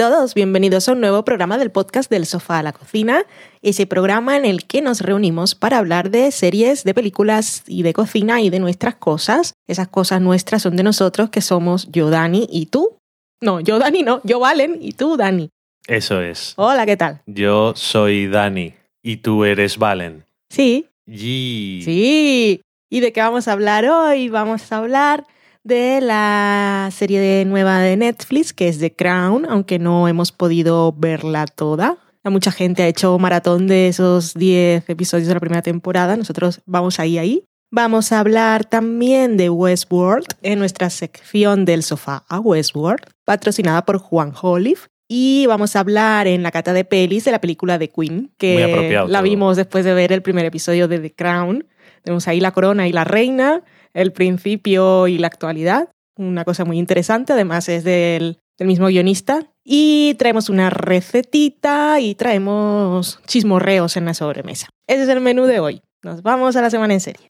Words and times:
Hola 0.00 0.08
a 0.08 0.16
todos, 0.16 0.32
bienvenidos 0.32 0.88
a 0.88 0.92
un 0.92 1.00
nuevo 1.00 1.26
programa 1.26 1.58
del 1.58 1.70
podcast 1.70 2.10
del 2.10 2.24
sofá 2.24 2.60
a 2.60 2.62
la 2.62 2.72
cocina, 2.72 3.26
ese 3.60 3.86
programa 3.86 4.34
en 4.38 4.46
el 4.46 4.64
que 4.64 4.80
nos 4.80 5.02
reunimos 5.02 5.54
para 5.54 5.76
hablar 5.76 6.08
de 6.08 6.30
series, 6.32 6.84
de 6.84 6.94
películas 6.94 7.64
y 7.66 7.82
de 7.82 7.92
cocina 7.92 8.40
y 8.40 8.48
de 8.48 8.60
nuestras 8.60 8.94
cosas. 8.94 9.52
Esas 9.68 9.88
cosas 9.88 10.22
nuestras 10.22 10.62
son 10.62 10.76
de 10.76 10.84
nosotros 10.84 11.28
que 11.28 11.42
somos 11.42 11.86
yo, 11.92 12.08
Dani 12.08 12.48
y 12.50 12.64
tú. 12.64 12.96
No, 13.42 13.60
yo, 13.60 13.78
Dani, 13.78 14.02
no, 14.02 14.22
yo, 14.24 14.40
Valen 14.40 14.78
y 14.80 14.92
tú, 14.92 15.18
Dani. 15.18 15.50
Eso 15.86 16.22
es. 16.22 16.54
Hola, 16.56 16.86
¿qué 16.86 16.96
tal? 16.96 17.20
Yo 17.26 17.74
soy 17.76 18.26
Dani 18.26 18.72
y 19.02 19.18
tú 19.18 19.44
eres 19.44 19.76
Valen. 19.76 20.24
Sí. 20.48 20.86
Yee. 21.04 21.82
Sí. 21.84 22.62
¿Y 22.88 23.00
de 23.00 23.12
qué 23.12 23.20
vamos 23.20 23.48
a 23.48 23.52
hablar 23.52 23.84
hoy? 23.84 24.30
Vamos 24.30 24.72
a 24.72 24.78
hablar 24.78 25.26
de 25.64 26.00
la 26.00 26.88
serie 26.92 27.20
de 27.20 27.44
nueva 27.44 27.80
de 27.80 27.96
Netflix, 27.96 28.52
que 28.52 28.68
es 28.68 28.78
The 28.78 28.94
Crown, 28.94 29.46
aunque 29.48 29.78
no 29.78 30.08
hemos 30.08 30.32
podido 30.32 30.92
verla 30.96 31.46
toda. 31.46 31.98
Mucha 32.24 32.52
gente 32.52 32.82
ha 32.82 32.88
hecho 32.88 33.18
maratón 33.18 33.66
de 33.66 33.88
esos 33.88 34.34
10 34.34 34.88
episodios 34.88 35.28
de 35.28 35.34
la 35.34 35.40
primera 35.40 35.62
temporada. 35.62 36.16
Nosotros 36.16 36.60
vamos 36.66 37.00
ahí, 37.00 37.16
ahí. 37.16 37.44
Vamos 37.72 38.12
a 38.12 38.20
hablar 38.20 38.64
también 38.64 39.36
de 39.36 39.48
Westworld 39.48 40.26
en 40.42 40.58
nuestra 40.58 40.90
sección 40.90 41.64
del 41.64 41.82
sofá 41.82 42.24
a 42.28 42.40
Westworld, 42.40 43.04
patrocinada 43.24 43.84
por 43.84 43.98
Juan 43.98 44.32
Olive. 44.42 44.80
Y 45.08 45.46
vamos 45.46 45.74
a 45.74 45.80
hablar 45.80 46.26
en 46.26 46.42
la 46.42 46.50
cata 46.50 46.72
de 46.72 46.84
pelis 46.84 47.24
de 47.24 47.30
la 47.30 47.40
película 47.40 47.78
de 47.78 47.88
Queen, 47.88 48.32
que 48.38 48.66
la 49.06 49.06
todo. 49.06 49.22
vimos 49.22 49.56
después 49.56 49.84
de 49.84 49.94
ver 49.94 50.12
el 50.12 50.22
primer 50.22 50.44
episodio 50.44 50.88
de 50.88 50.98
The 50.98 51.14
Crown. 51.14 51.66
Tenemos 52.02 52.28
ahí 52.28 52.40
la 52.40 52.52
corona 52.52 52.86
y 52.86 52.92
la 52.92 53.04
reina, 53.04 53.62
el 53.94 54.12
principio 54.12 55.06
y 55.06 55.18
la 55.18 55.26
actualidad. 55.26 55.90
Una 56.16 56.44
cosa 56.44 56.64
muy 56.64 56.78
interesante, 56.78 57.32
además 57.32 57.68
es 57.68 57.84
del, 57.84 58.38
mismo 58.58 58.88
guionista. 58.88 59.46
Y 59.64 60.14
traemos 60.18 60.48
una 60.50 60.70
recetita 60.70 62.00
y 62.00 62.14
traemos 62.14 63.20
chismorreos 63.26 63.96
en 63.96 64.04
la 64.04 64.14
sobremesa. 64.14 64.68
Ese 64.86 65.04
es 65.04 65.08
el 65.08 65.20
menú 65.20 65.44
de 65.44 65.60
hoy. 65.60 65.82
Nos 66.02 66.22
vamos 66.22 66.56
a 66.56 66.62
la 66.62 66.70
semana 66.70 66.94
en 66.94 67.00
serie. 67.00 67.26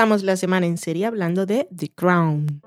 Empezamos 0.00 0.22
la 0.22 0.36
semana 0.38 0.64
en 0.64 0.78
serie 0.78 1.04
hablando 1.04 1.44
de 1.44 1.68
The 1.76 1.90
Crown. 1.94 2.62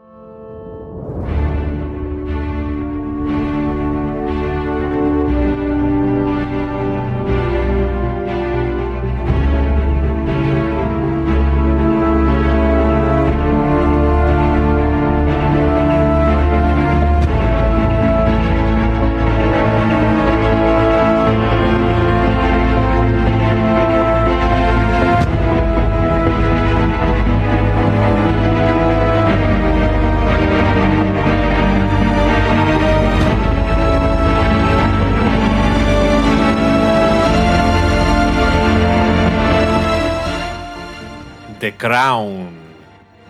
The 41.64 41.76
Crown. 41.76 42.50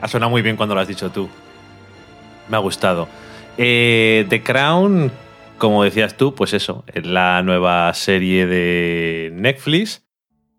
Ha 0.01 0.07
sonado 0.07 0.31
muy 0.31 0.41
bien 0.41 0.55
cuando 0.55 0.73
lo 0.73 0.81
has 0.81 0.87
dicho 0.87 1.11
tú. 1.11 1.29
Me 2.49 2.57
ha 2.57 2.59
gustado. 2.59 3.07
Eh, 3.59 4.25
The 4.27 4.41
Crown, 4.41 5.11
como 5.59 5.83
decías 5.83 6.17
tú, 6.17 6.33
pues 6.33 6.53
eso, 6.53 6.83
es 6.91 7.05
la 7.05 7.43
nueva 7.43 7.93
serie 7.93 8.47
de 8.47 9.29
Netflix. 9.35 10.03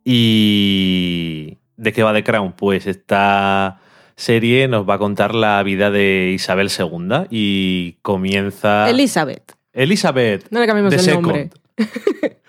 ¿Y 0.05 1.59
de 1.77 1.93
qué 1.93 2.05
va 2.05 2.15
The 2.15 2.23
Crown? 2.23 2.53
Pues 2.53 2.87
esta 2.87 3.81
serie 4.15 4.69
nos 4.69 4.89
va 4.89 4.95
a 4.95 4.99
contar 4.99 5.35
la 5.35 5.61
vida 5.65 5.91
de 5.91 6.31
Isabel 6.33 6.71
II 6.71 7.27
y 7.29 7.95
comienza... 8.03 8.89
Elizabeth. 8.89 9.57
Elizabeth. 9.73 10.47
No 10.51 10.61
le 10.61 10.67
cambiemos 10.69 10.95
el 10.95 11.13
nombre. 11.13 11.51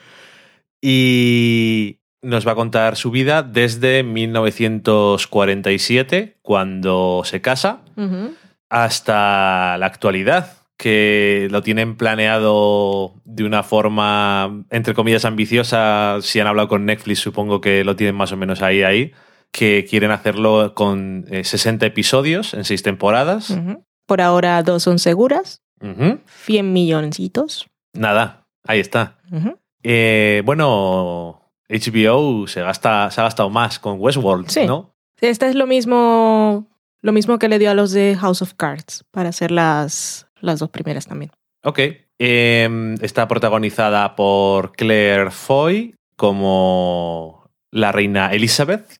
y 0.84 1.97
nos 2.25 2.46
va 2.47 2.53
a 2.53 2.56
contar 2.56 2.96
su 2.97 3.12
vida 3.12 3.44
desde 3.44 4.03
1947, 4.03 6.38
cuando 6.41 7.22
se 7.24 7.41
casa, 7.41 7.81
hasta 8.69 9.78
la 9.78 9.86
actualidad, 9.86 10.58
que 10.78 11.47
lo 11.52 11.62
tienen 11.62 11.96
planeado 11.96 13.13
de 13.24 13.44
una 13.46 13.63
forma, 13.63 14.66
entre 14.69 14.94
comillas, 14.94 15.25
ambiciosa. 15.25 16.18
Si 16.22 16.40
han 16.40 16.47
hablado 16.47 16.68
con 16.68 16.86
Netflix, 16.86 17.19
supongo 17.19 17.62
que 17.62 17.84
lo 17.84 17.96
tienen 17.96 18.16
más 18.16 18.31
o 18.31 18.38
menos 18.38 18.62
ahí, 18.62 18.84
ahí, 18.84 19.13
que 19.52 19.86
quieren 19.90 20.12
hacerlo 20.12 20.74
con 20.75 21.25
eh, 21.30 21.44
60 21.46 21.86
episodios 21.86 22.53
en 22.53 22.66
seis 22.66 22.84
temporadas. 22.84 23.52
Ujú. 23.52 23.86
Por 24.06 24.22
ahora 24.22 24.62
dos 24.63 24.84
son 24.84 25.00
seguras, 25.00 25.62
Ujú. 25.81 26.19
100 26.46 26.74
milloncitos. 26.74 27.68
Nada, 27.94 28.46
ahí 28.68 28.80
está. 28.80 29.18
Eh, 29.84 30.42
bueno, 30.46 31.44
HBO 31.69 32.47
se, 32.47 32.61
gasta, 32.61 33.09
se 33.11 33.21
ha 33.21 33.23
gastado 33.25 33.49
más 33.49 33.79
con 33.79 33.99
Westworld, 33.99 34.49
Sí. 34.49 34.65
¿no? 34.65 34.93
Este 35.21 35.47
es 35.47 35.55
lo 35.55 35.65
mismo, 35.65 36.67
lo 37.01 37.11
mismo 37.13 37.39
que 37.39 37.47
le 37.49 37.57
dio 37.59 37.71
a 37.71 37.73
los 37.73 37.91
de 37.91 38.15
House 38.19 38.41
of 38.41 38.53
Cards 38.55 39.05
para 39.11 39.29
hacer 39.29 39.49
las, 39.51 40.27
las 40.41 40.59
dos 40.59 40.69
primeras 40.69 41.07
también. 41.07 41.31
Ok. 41.63 41.79
Eh, 42.19 42.95
está 43.01 43.27
protagonizada 43.27 44.15
por 44.15 44.73
Claire 44.73 45.31
Foy 45.31 45.95
como 46.15 47.49
la 47.71 47.91
reina 47.91 48.31
Elizabeth. 48.33 48.97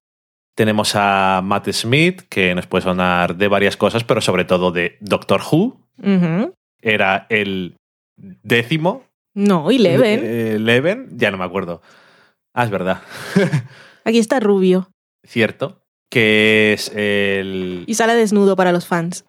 Tenemos 0.56 0.94
a 0.96 1.42
Matt 1.44 1.70
Smith, 1.72 2.22
que 2.30 2.56
nos 2.56 2.66
puede 2.66 2.84
sonar 2.84 3.36
de 3.36 3.48
varias 3.50 3.76
cosas, 3.78 4.04
pero 4.06 4.22
sobre 4.22 4.46
todo 4.46 4.72
de 4.72 4.98
Doctor 5.02 5.42
Who. 5.52 5.82
Era 6.82 7.26
el 7.30 7.76
décimo. 8.18 9.04
No, 9.34 9.70
y 9.72 9.78
Leven. 9.80 10.22
Eh, 10.24 10.54
Eleven, 10.56 11.10
ya 11.18 11.30
no 11.32 11.38
me 11.38 11.44
acuerdo. 11.44 11.82
Ah, 12.56 12.64
es 12.64 12.70
verdad. 12.72 13.02
Aquí 14.06 14.18
está 14.18 14.40
Rubio. 14.40 14.90
Cierto. 15.28 15.82
Que 16.10 16.74
es 16.74 16.90
el. 16.96 17.84
Y 17.86 17.96
sale 17.96 18.16
desnudo 18.16 18.56
para 18.56 18.72
los 18.72 18.88
fans. 18.88 19.26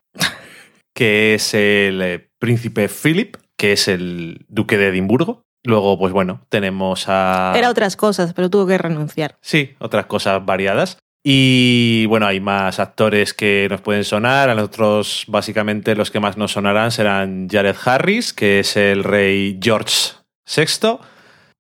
que 0.95 1.35
es 1.35 1.53
el 1.53 2.01
eh, 2.01 2.31
príncipe 2.39 2.89
Philip, 2.89 3.37
que 3.59 3.73
es 3.73 3.89
el 3.89 4.47
duque 4.49 4.79
de 4.79 4.89
Edimburgo. 4.89 5.43
Luego, 5.65 5.99
pues 5.99 6.13
bueno, 6.13 6.47
tenemos 6.49 7.09
a... 7.09 7.53
Era 7.57 7.71
otras 7.71 7.97
cosas, 7.97 8.33
pero 8.35 8.49
tuvo 8.49 8.69
que 8.69 8.79
renunciar. 8.79 9.37
Sí, 9.41 9.75
otras 9.81 10.07
cosas 10.07 10.47
variadas. 10.47 10.99
Y 11.25 12.07
bueno, 12.07 12.29
hay 12.29 12.39
más 12.39 12.79
actores 12.79 13.35
que 13.35 13.67
nos 13.69 13.81
pueden 13.81 14.05
sonar. 14.05 14.49
A 14.49 14.55
nosotros, 14.55 15.25
básicamente, 15.27 15.97
los 15.97 16.13
que 16.13 16.21
más 16.21 16.37
nos 16.37 16.53
sonarán 16.53 16.93
serán 16.93 17.49
Jared 17.51 17.75
Harris, 17.85 18.33
que 18.33 18.61
es 18.61 18.77
el 18.77 19.03
rey 19.03 19.59
George 19.61 20.13
VI, 20.47 20.99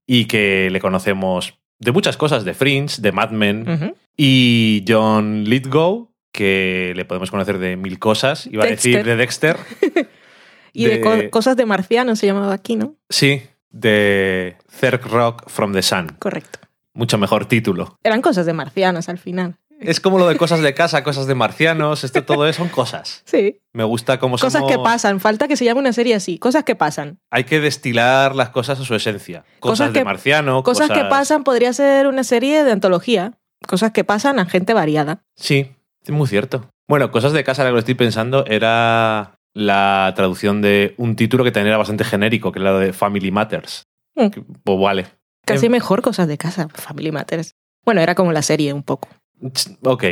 y 0.06 0.26
que 0.26 0.68
le 0.70 0.80
conocemos 0.80 1.58
de 1.78 1.92
muchas 1.92 2.16
cosas, 2.16 2.44
de 2.44 2.54
Fringe, 2.54 3.00
de 3.02 3.12
Mad 3.12 3.30
Men, 3.30 3.94
y 4.16 4.84
John 4.88 5.44
Lithgow, 5.44 6.10
que 6.32 6.92
le 6.96 7.04
podemos 7.04 7.30
conocer 7.30 7.58
de 7.58 7.76
mil 7.76 7.98
cosas. 7.98 8.46
Iba 8.46 8.64
a 8.64 8.68
decir 8.68 9.04
de 9.04 9.16
Dexter. 9.16 9.56
Y 10.72 10.84
de, 10.84 10.98
De- 10.98 11.00
co- 11.00 11.30
cosas 11.30 11.56
de 11.56 11.64
marciano 11.64 12.16
se 12.16 12.26
llamaba 12.26 12.52
aquí, 12.52 12.76
¿no? 12.76 12.96
Sí, 13.08 13.40
de 13.70 14.56
Third 14.78 15.06
Rock 15.06 15.48
from 15.48 15.72
the 15.72 15.80
Sun. 15.80 16.08
Correcto. 16.18 16.58
Mucho 16.92 17.16
mejor 17.16 17.46
título. 17.46 17.96
Eran 18.04 18.20
cosas 18.20 18.44
de 18.44 18.52
marcianos 18.52 19.08
al 19.08 19.16
final. 19.16 19.56
Es 19.80 20.00
como 20.00 20.18
lo 20.18 20.26
de 20.26 20.36
cosas 20.36 20.60
de 20.60 20.72
casa, 20.74 21.04
cosas 21.04 21.26
de 21.26 21.34
marcianos, 21.34 22.02
esto 22.04 22.24
todo 22.24 22.46
eso 22.48 22.58
son 22.62 22.68
cosas. 22.70 23.22
Sí. 23.26 23.60
Me 23.74 23.84
gusta 23.84 24.18
cómo 24.18 24.36
Cosas 24.36 24.52
somos- 24.54 24.70
que 24.72 24.78
pasan. 24.78 25.20
Falta 25.20 25.48
que 25.48 25.56
se 25.56 25.64
llame 25.64 25.80
una 25.80 25.92
serie 25.92 26.14
así. 26.14 26.38
Cosas 26.38 26.64
que 26.64 26.74
pasan. 26.74 27.18
Hay 27.30 27.44
que 27.44 27.60
destilar 27.60 28.34
las 28.34 28.48
cosas 28.50 28.80
a 28.80 28.84
su 28.84 28.94
esencia. 28.94 29.44
Cosas, 29.60 29.88
Cosas 29.88 29.92
de 29.92 30.04
marciano, 30.04 30.62
Cosas, 30.62 30.88
que 30.90 31.04
pasan 31.04 31.44
podría 31.44 31.72
ser 31.72 32.06
una 32.06 32.24
serie 32.24 32.64
de 32.64 32.72
antología. 32.72 33.34
Cosas 33.66 33.92
que 33.92 34.04
pasan 34.04 34.38
a 34.38 34.46
gente 34.46 34.72
variada. 34.74 35.22
Sí, 35.36 35.72
es 36.02 36.10
muy 36.10 36.26
cierto. 36.26 36.68
Bueno, 36.88 37.10
cosas 37.10 37.32
de 37.32 37.42
casa, 37.44 37.64
lo 37.64 37.72
que 37.74 37.80
estoy 37.80 37.94
pensando 37.94 38.44
era 38.46 39.32
la 39.54 40.12
traducción 40.16 40.62
de 40.62 40.94
un 40.98 41.16
título 41.16 41.42
que 41.44 41.50
también 41.50 41.68
era 41.68 41.78
bastante 41.78 42.04
genérico, 42.04 42.52
que 42.52 42.60
era 42.60 42.72
lo 42.72 42.78
de 42.78 42.92
Family 42.92 43.30
Matters. 43.30 43.84
Mm. 44.14 44.28
Que, 44.28 44.42
Pues 44.62 44.78
vale. 44.80 45.06
Casi 45.44 45.66
Em- 45.66 45.72
mejor 45.72 46.02
cosas 46.02 46.28
de 46.28 46.38
casa. 46.38 46.68
Family 46.72 47.12
Matters. 47.12 47.54
Bueno, 47.84 48.00
era 48.00 48.14
como 48.14 48.32
la 48.32 48.42
serie 48.42 48.72
un 48.72 48.82
poco. 48.82 49.08
Ok. 49.82 50.04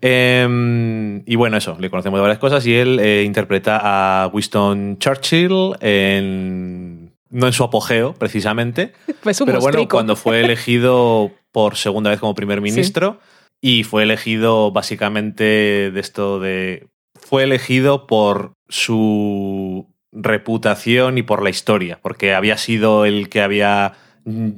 Em, 0.00 1.22
y 1.26 1.36
bueno, 1.36 1.56
eso, 1.56 1.76
le 1.78 1.90
conocemos 1.90 2.18
de 2.18 2.22
varias 2.22 2.38
cosas 2.38 2.66
y 2.66 2.74
él 2.74 2.98
eh, 3.00 3.22
interpreta 3.24 3.80
a 3.82 4.28
Winston 4.28 4.98
Churchill 4.98 5.74
en... 5.80 7.12
No 7.30 7.46
en 7.46 7.52
su 7.54 7.64
apogeo, 7.64 8.14
precisamente. 8.14 8.92
Pues 9.22 9.40
un 9.40 9.46
pero 9.46 9.60
bueno, 9.60 9.88
cuando 9.88 10.16
fue 10.16 10.40
elegido 10.40 11.30
por 11.52 11.76
segunda 11.76 12.10
vez 12.10 12.18
como 12.18 12.34
primer 12.34 12.60
ministro 12.60 13.20
y 13.60 13.84
fue 13.84 14.02
elegido 14.02 14.72
básicamente 14.72 15.90
de 15.90 16.00
esto 16.00 16.40
de... 16.40 16.88
Fue 17.14 17.44
elegido 17.44 18.06
por 18.06 18.54
su 18.68 19.86
reputación 20.12 21.18
y 21.18 21.22
por 21.22 21.42
la 21.42 21.50
historia, 21.50 21.98
porque 22.02 22.34
había 22.34 22.58
sido 22.58 23.06
el 23.06 23.28
que 23.28 23.40
había 23.40 23.94
mm, 24.24 24.50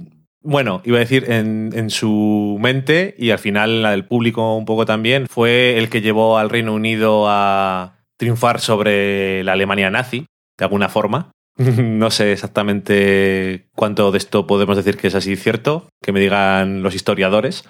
bueno, 0.45 0.83
iba 0.85 0.99
a 0.99 1.01
decir 1.01 1.31
en, 1.31 1.71
en, 1.75 1.91
su 1.91 2.59
mente 2.61 3.15
y 3.19 3.31
al 3.31 3.39
final 3.39 3.83
la 3.83 3.91
del 3.91 4.05
público 4.05 4.57
un 4.57 4.67
poco 4.67 4.85
también, 4.85 5.27
fue 5.27 5.79
el 5.79 5.89
que 5.89 6.03
llevó 6.03 6.39
al 6.39 6.51
Reino 6.51 6.75
Unido 6.75 7.27
a 7.29 8.05
triunfar 8.17 8.61
sobre 8.61 9.43
la 9.43 9.53
Alemania 9.53 9.91
nazi, 9.91 10.27
de 10.57 10.65
alguna 10.65 10.89
forma. 10.89 11.33
no 11.57 12.11
sé 12.11 12.33
exactamente 12.33 13.69
cuánto 13.75 14.11
de 14.11 14.19
esto 14.19 14.47
podemos 14.47 14.77
decir 14.77 14.97
que 14.97 15.09
es 15.09 15.15
así 15.15 15.37
cierto, 15.37 15.89
que 16.03 16.13
me 16.13 16.21
digan 16.21 16.83
los 16.83 16.95
historiadores. 16.95 17.65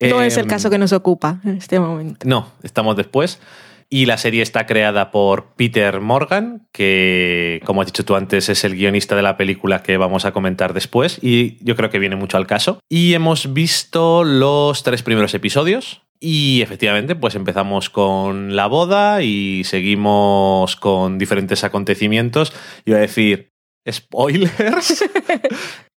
No 0.00 0.22
Eh, 0.22 0.26
es 0.26 0.36
el 0.36 0.46
caso 0.46 0.68
que 0.68 0.78
nos 0.78 0.92
ocupa 0.92 1.40
en 1.44 1.56
este 1.56 1.80
momento. 1.80 2.28
No, 2.28 2.52
estamos 2.62 2.96
después. 2.96 3.40
Y 3.88 4.06
la 4.06 4.18
serie 4.18 4.42
está 4.42 4.66
creada 4.66 5.10
por 5.10 5.54
Peter 5.54 6.00
Morgan, 6.00 6.66
que, 6.72 7.60
como 7.64 7.80
has 7.80 7.86
dicho 7.86 8.04
tú 8.04 8.16
antes, 8.16 8.48
es 8.48 8.64
el 8.64 8.74
guionista 8.74 9.14
de 9.14 9.22
la 9.22 9.36
película 9.36 9.82
que 9.82 9.96
vamos 9.96 10.24
a 10.24 10.32
comentar 10.32 10.74
después. 10.74 11.18
Y 11.22 11.64
yo 11.64 11.76
creo 11.76 11.90
que 11.90 11.98
viene 11.98 12.16
mucho 12.16 12.36
al 12.36 12.46
caso. 12.46 12.80
Y 12.88 13.14
hemos 13.14 13.52
visto 13.52 14.24
los 14.24 14.82
tres 14.82 15.02
primeros 15.02 15.34
episodios. 15.34 16.02
Y 16.18 16.62
efectivamente, 16.62 17.14
pues 17.14 17.34
empezamos 17.34 17.90
con 17.90 18.56
la 18.56 18.66
boda 18.66 19.22
y 19.22 19.64
seguimos 19.64 20.76
con 20.76 21.18
diferentes 21.18 21.62
acontecimientos. 21.62 22.52
Iba 22.86 22.96
a 22.96 23.02
decir, 23.02 23.52
spoilers. 23.90 25.04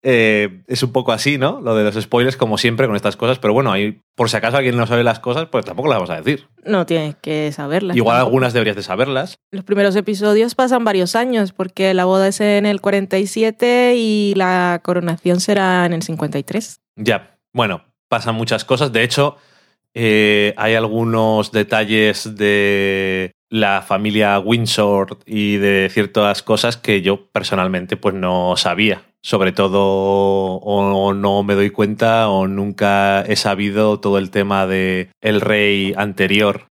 Eh, 0.09 0.63
es 0.69 0.85
un 0.85 0.93
poco 0.93 1.11
así, 1.11 1.37
¿no? 1.37 1.61
Lo 1.61 1.75
de 1.75 1.83
los 1.83 2.01
spoilers, 2.01 2.37
como 2.37 2.59
siempre, 2.59 2.87
con 2.87 2.95
estas 2.95 3.17
cosas. 3.17 3.41
Pero 3.41 3.53
bueno, 3.55 3.73
ahí, 3.73 4.03
por 4.15 4.31
si 4.31 4.37
acaso 4.37 4.57
alguien 4.57 4.77
no 4.77 4.87
sabe 4.87 5.03
las 5.03 5.19
cosas, 5.19 5.49
pues 5.51 5.65
tampoco 5.65 5.89
las 5.89 5.97
vamos 5.97 6.11
a 6.11 6.21
decir. 6.21 6.47
No 6.65 6.87
tienes 6.87 7.17
que 7.17 7.51
saberlas. 7.51 7.97
Igual 7.97 8.15
tampoco. 8.15 8.29
algunas 8.29 8.53
deberías 8.53 8.77
de 8.77 8.85
saberlas. 8.85 9.35
Los 9.51 9.65
primeros 9.65 9.97
episodios 9.97 10.55
pasan 10.55 10.85
varios 10.85 11.17
años, 11.17 11.51
porque 11.51 11.93
la 11.93 12.05
boda 12.05 12.29
es 12.29 12.41
en 12.41 12.67
el 12.67 12.81
47 12.81 13.95
y 13.97 14.35
la 14.37 14.81
coronación 14.85 15.41
será 15.41 15.87
en 15.87 15.95
el 15.95 16.03
53. 16.03 16.83
Ya, 16.95 17.41
bueno, 17.53 17.87
pasan 18.09 18.37
muchas 18.37 18.65
cosas. 18.65 18.93
De 18.93 19.03
hecho, 19.03 19.39
eh, 19.93 20.55
hay 20.57 20.75
algunos 20.75 21.51
detalles 21.51 22.37
de 22.37 23.33
la 23.49 23.83
familia 23.83 24.39
Windsor 24.39 25.19
y 25.27 25.57
de 25.57 25.89
ciertas 25.91 26.43
cosas 26.43 26.77
que 26.77 27.03
yo 27.03 27.27
personalmente 27.27 27.97
pues 27.97 28.15
no 28.15 28.57
sabía. 28.57 29.03
Sobre 29.23 29.53
todo 29.53 29.81
o 29.83 31.13
no 31.15 31.43
me 31.43 31.55
doy 31.55 31.71
cuenta 31.71 32.29
o 32.29 32.47
nunca 32.47 33.23
he 33.23 33.35
sabido 33.35 33.99
todo 33.99 34.19
el 34.19 34.31
tema 34.31 34.67
de 34.67 35.11
el 35.21 35.41
rey 35.41 35.95
anterior 35.97 36.69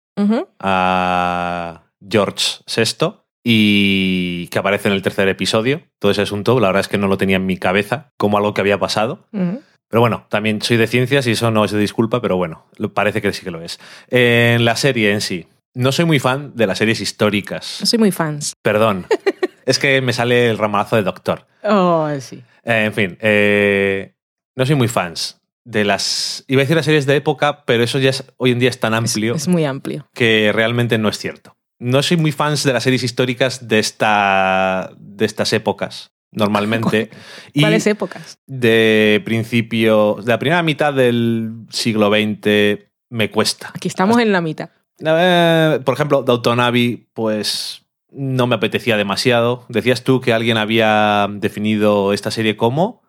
a 0.60 1.84
George 2.08 2.58
VI 2.68 3.16
y 3.44 4.48
que 4.48 4.60
aparece 4.60 4.90
en 4.90 4.96
el 4.96 5.02
tercer 5.02 5.30
episodio. 5.30 5.84
Todo 5.98 6.12
ese 6.12 6.24
asunto, 6.24 6.60
la 6.60 6.68
verdad 6.68 6.82
es 6.82 6.88
que 6.90 6.98
no 6.98 7.08
lo 7.08 7.18
tenía 7.18 7.38
en 7.38 7.46
mi 7.46 7.58
cabeza 7.58 8.12
como 8.18 8.38
algo 8.38 8.54
que 8.54 8.62
había 8.62 8.80
pasado. 8.80 9.28
Pero 9.32 10.02
bueno, 10.02 10.26
también 10.30 10.62
soy 10.62 10.78
de 10.78 10.88
ciencias 10.88 11.28
y 11.28 11.32
eso 11.32 11.52
no 11.52 11.66
es 11.66 11.72
de 11.72 11.80
disculpa, 11.80 12.22
pero 12.22 12.38
bueno, 12.38 12.66
parece 12.94 13.22
que 13.22 13.34
sí 13.34 13.44
que 13.44 13.52
lo 13.52 13.62
es. 13.62 13.80
En 14.10 14.66
la 14.66 14.76
serie 14.76 15.12
en 15.12 15.22
sí, 15.22 15.48
no 15.74 15.92
soy 15.92 16.06
muy 16.06 16.20
fan 16.20 16.54
de 16.56 16.68
las 16.68 16.78
series 16.78 17.02
históricas. 17.02 17.78
No 17.80 17.86
soy 17.86 18.00
muy 18.00 18.12
fans. 18.12 18.54
Perdón. 18.62 19.08
es 19.66 19.80
que 19.80 20.02
me 20.02 20.14
sale 20.14 20.50
el 20.50 20.58
ramalazo 20.58 20.96
de 20.96 21.04
doctor. 21.04 21.48
Oh, 21.64 22.10
sí. 22.20 22.44
Eh, 22.64 22.86
en 22.86 22.94
fin, 22.94 23.18
eh, 23.22 24.16
no 24.56 24.66
soy 24.66 24.76
muy 24.76 24.88
fans 24.88 25.40
de 25.64 25.86
las... 25.86 26.44
Iba 26.48 26.62
a 26.62 26.64
decir 26.64 26.76
las 26.76 26.86
series 26.86 27.06
de 27.06 27.16
época, 27.16 27.64
pero 27.66 27.84
eso 27.84 28.00
ya 28.00 28.10
es, 28.10 28.24
hoy 28.38 28.52
en 28.52 28.60
día 28.60 28.70
es 28.70 28.80
tan 28.80 28.94
amplio 28.94 29.36
es 29.36 29.48
muy 29.48 29.66
amplio. 29.66 30.08
que 30.14 30.52
realmente 30.54 30.98
no 30.98 31.10
es 31.10 31.18
cierto. 31.18 31.56
No 31.80 32.04
soy 32.04 32.18
muy 32.18 32.32
fans 32.32 32.64
de 32.64 32.74
las 32.74 32.84
series 32.84 33.04
históricas 33.04 33.68
de, 33.68 33.80
esta, 33.80 34.92
de 35.00 35.26
estas 35.26 35.52
épocas, 35.54 36.12
normalmente. 36.32 37.10
Y 37.54 37.62
¿Cuáles 37.62 37.88
épocas? 37.88 38.38
de 38.46 39.22
principio, 39.26 40.18
de 40.22 40.28
la 40.28 40.40
primera 40.40 40.62
mitad 40.64 40.94
del 40.94 41.66
siglo 41.70 42.10
XX 42.10 42.86
me 43.10 43.32
cuesta. 43.32 43.72
Aquí 43.74 43.88
estamos 43.88 44.20
en 44.20 44.32
la 44.32 44.42
mitad. 44.42 44.70
Eh, 45.06 45.80
por 45.84 45.94
ejemplo, 45.96 46.24
Abbey, 46.60 47.08
pues 47.14 47.86
no 48.12 48.46
me 48.48 48.56
apetecía 48.56 48.98
demasiado. 48.98 49.66
Decías 49.70 50.04
tú 50.04 50.22
que 50.22 50.34
alguien 50.34 50.58
había 50.58 51.28
definido 51.30 52.14
esta 52.14 52.32
serie 52.32 52.58
como. 52.58 53.02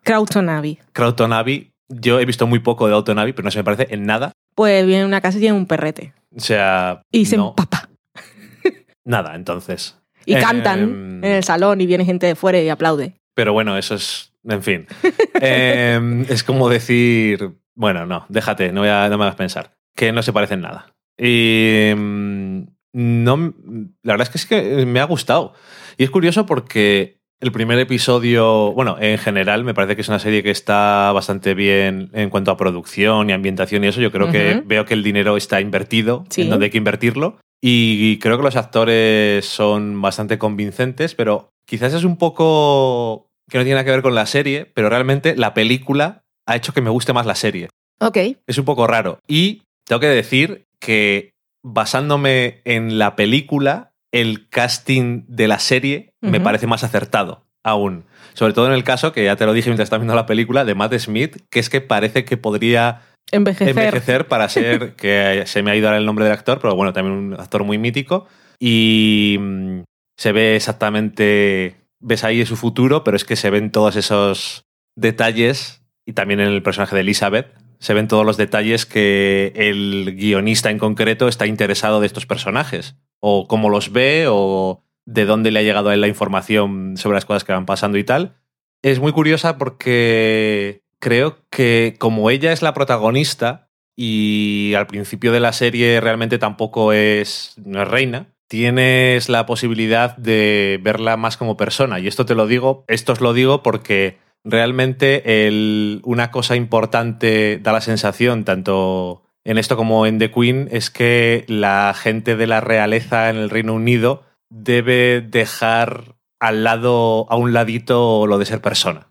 Crowton 0.93 1.33
Abbey. 1.33 1.71
Yo 1.89 2.21
he 2.21 2.25
visto 2.25 2.47
muy 2.47 2.61
poco 2.61 2.87
de 2.87 2.95
Abbey, 3.19 3.33
pero 3.33 3.45
no 3.45 3.51
se 3.51 3.59
me 3.59 3.65
parece 3.65 3.89
en 3.91 4.05
nada. 4.05 4.33
Pues 4.55 4.87
viene 4.87 5.05
una 5.05 5.21
casa 5.21 5.39
y 5.39 5.41
tiene 5.43 5.57
un 5.57 5.67
perrete. 5.67 6.15
O 6.35 6.41
sea, 6.41 7.03
Y 7.11 7.27
se 7.27 7.37
no, 7.37 7.49
empapa. 7.51 7.89
nada, 9.05 9.35
entonces. 9.35 9.99
Y 10.25 10.35
Em, 10.35 10.41
cantan 10.41 10.81
en 11.23 11.25
el 11.25 11.45
salón 11.45 11.81
y 11.81 11.87
viene 11.87 12.05
gente 12.05 12.27
de 12.27 12.35
fuera 12.37 12.61
y 12.61 12.69
aplaude. 12.69 13.15
Pero 13.35 13.53
bueno, 13.53 13.77
eso 13.77 13.95
es. 13.95 14.33
En 14.45 14.63
fin. 14.63 14.87
Eh, 15.45 16.25
es 16.29 16.45
como 16.45 16.69
decir. 16.69 17.51
Bueno, 17.75 18.07
no, 18.07 18.27
déjate, 18.29 18.71
no, 18.71 18.83
voy 18.83 18.91
a- 18.91 19.09
no 19.09 19.19
me 19.19 19.25
hagas 19.25 19.35
pensar. 19.35 19.73
Que 19.97 20.13
no 20.13 20.23
se 20.23 20.33
parecen 20.33 20.61
nada. 20.61 20.95
Y. 21.19 21.93
mm, 21.97 22.63
No, 22.95 23.55
la 24.03 24.13
verdad 24.13 24.29
es 24.29 24.31
que 24.31 24.39
sí 24.39 24.49
que 24.49 24.85
me 24.87 25.01
ha 25.01 25.05
gustado. 25.05 25.55
Y 25.97 26.05
es 26.05 26.11
curioso 26.11 26.45
porque 26.45 27.21
el 27.41 27.51
primer 27.51 27.79
episodio, 27.79 28.73
bueno, 28.73 28.97
en 29.01 29.17
general 29.19 29.65
me 29.65 29.73
parece 29.73 29.95
que 29.97 30.03
es 30.03 30.09
una 30.09 30.19
serie 30.19 30.43
que 30.43 30.51
está 30.51 31.11
bastante 31.13 31.55
bien 31.55 32.11
en 32.13 32.29
cuanto 32.29 32.51
a 32.51 32.57
producción 32.59 33.31
y 33.31 33.33
ambientación 33.33 33.83
y 33.83 33.87
eso. 33.89 34.01
Yo 34.03 34.13
creo 34.13 34.31
que 34.31 34.63
veo 34.67 34.85
que 34.85 34.93
el 34.95 35.03
dinero 35.03 35.37
está 35.39 35.61
invertido 35.63 36.25
Sí. 36.29 36.43
en 36.43 36.51
donde 36.51 36.67
hay 36.67 36.71
que 36.71 36.79
invertirlo. 36.79 37.39
Y 37.63 38.19
creo 38.19 38.37
que 38.37 38.43
los 38.45 38.57
actores 38.57 39.47
son 39.47 40.01
bastante 40.03 40.37
convincentes, 40.39 41.15
pero 41.15 41.49
quizás 41.65 41.95
es 41.95 42.05
un 42.05 42.17
poco 42.19 43.31
que 43.49 43.57
no 43.59 43.65
tiene 43.65 43.77
nada 43.77 43.85
que 43.85 43.91
ver 43.93 44.03
con 44.03 44.15
la 44.15 44.27
serie, 44.27 44.67
pero 44.75 44.89
realmente 44.91 45.35
la 45.37 45.55
película 45.55 46.25
ha 46.47 46.57
hecho 46.57 46.73
que 46.75 46.81
me 46.83 46.91
guste 46.91 47.13
más 47.13 47.25
la 47.27 47.35
serie. 47.37 47.69
Ok. 48.01 48.19
Es 48.47 48.59
un 48.59 48.65
poco 48.65 48.87
raro. 48.87 49.19
Y 49.27 49.63
tengo 49.87 50.01
que 50.01 50.09
decir 50.09 50.67
que 50.83 51.35
basándome 51.63 52.61
en 52.65 52.99
la 52.99 53.15
película, 53.17 53.95
el 54.11 54.49
casting 54.49 55.25
de 55.29 55.49
la 55.49 55.59
serie 55.59 56.13
me 56.21 56.41
parece 56.41 56.67
más 56.67 56.85
acertado 56.85 57.47
aún. 57.65 58.05
Sobre 58.35 58.53
todo 58.53 58.67
en 58.67 58.73
el 58.73 58.85
caso, 58.85 59.13
que 59.13 59.25
ya 59.25 59.37
te 59.37 59.47
lo 59.47 59.53
dije 59.53 59.71
mientras 59.71 59.87
estás 59.87 60.01
viendo 60.01 60.15
la 60.15 60.27
película, 60.27 60.65
de 60.65 60.75
Matt 60.75 60.95
Smith, 60.99 61.37
que 61.51 61.61
es 61.61 61.71
que 61.71 61.81
parece 61.81 62.25
que 62.25 62.37
podría 62.37 63.03
Envejecer. 63.31 63.69
envejecer 63.69 64.27
para 64.27 64.49
ser, 64.49 64.95
que 64.97 65.45
se 65.47 65.63
me 65.63 65.71
ha 65.71 65.77
ido 65.77 65.87
ahora 65.87 65.99
el 65.99 66.07
nombre 66.07 66.25
del 66.25 66.35
actor, 66.35 66.59
pero 66.61 66.75
bueno, 66.75 66.93
también 66.93 67.17
un 67.17 67.35
actor 67.35 67.65
muy 67.65 67.79
mítico. 67.79 68.27
Y 68.59 69.37
mm, 69.41 69.83
se 70.19 70.33
ve 70.33 70.57
exactamente, 70.57 71.77
ves 72.01 72.25
ahí 72.25 72.45
su 72.45 72.57
futuro, 72.57 73.05
pero 73.05 73.17
es 73.17 73.25
que 73.25 73.37
se 73.37 73.51
ven 73.51 73.71
todos 73.71 73.97
esos 73.97 74.65
detalles, 74.97 75.83
y 76.05 76.15
también 76.15 76.41
en 76.41 76.49
el 76.49 76.63
personaje 76.63 76.97
de 76.97 77.03
Elizabeth, 77.03 77.55
se 77.83 77.95
ven 77.95 78.07
todos 78.07 78.25
los 78.25 78.37
detalles 78.37 78.87
que 78.87 79.53
el 79.57 80.15
guionista 80.17 80.71
en 80.71 80.79
concreto 80.79 81.27
está 81.27 81.49
interesado 81.49 81.99
de 81.99 82.07
estos 82.07 82.27
personajes, 82.27 82.95
o 83.19 83.49
cómo 83.49 83.71
los 83.71 83.91
ve, 83.91 84.27
o 84.29 84.85
de 85.05 85.25
dónde 85.25 85.51
le 85.51 85.59
ha 85.59 85.63
llegado 85.63 85.89
a 85.89 85.95
él 85.95 86.01
la 86.01 86.07
información 86.07 86.97
sobre 86.97 87.17
las 87.17 87.25
cosas 87.25 87.43
que 87.43 87.53
van 87.53 87.67
pasando 87.67 87.99
y 87.99 88.05
tal. 88.05 88.37
Es 88.83 89.01
muy 89.01 89.11
curiosa 89.11 89.59
porque 89.59 90.85
creo 91.01 91.39
que 91.51 91.97
como 91.99 92.31
ella 92.31 92.53
es 92.53 92.63
la 92.63 92.73
protagonista 92.73 93.69
y 93.97 94.75
al 94.77 94.87
principio 94.87 95.33
de 95.33 95.41
la 95.41 95.53
serie 95.53 96.01
realmente 96.01 96.39
tampoco 96.39 96.93
es, 96.93 97.55
no 97.65 97.83
es 97.83 97.89
reina, 97.89 98.29
tienes 98.47 99.29
la 99.29 99.45
posibilidad 99.45 100.17
de 100.17 100.79
verla 100.85 101.17
más 101.17 101.37
como 101.37 101.57
persona. 101.57 101.99
Y 101.99 102.07
esto 102.07 102.27
te 102.27 102.37
lo 102.37 102.47
digo, 102.47 102.85
esto 102.87 103.13
os 103.13 103.21
lo 103.21 103.33
digo 103.33 103.65
porque 103.65 104.19
realmente 104.45 105.47
el- 105.47 106.01
una 106.05 106.31
cosa 106.31 106.57
importante 106.57 107.59
da 107.59 107.73
la 107.73 107.81
sensación, 107.81 108.45
tanto 108.45 109.23
en 109.45 109.59
esto 109.59 109.77
como 109.77 110.07
en 110.07 110.19
The 110.19 110.31
Queen, 110.31 110.69
es 110.71 110.91
que 110.91 111.45
la 111.49 111.95
gente 111.97 112.37
de 112.37 112.47
la 112.47 112.61
realeza 112.61 113.31
en 113.31 113.37
el 113.37 113.51
Reino 113.51 113.75
Unido 113.75 114.23
debe 114.51 115.21
dejar 115.21 116.15
al 116.41 116.65
lado, 116.65 117.27
a 117.31 117.37
un 117.37 117.53
ladito, 117.53 118.27
lo 118.27 118.39
de 118.39 118.47
ser 118.47 118.61
persona. 118.61 119.09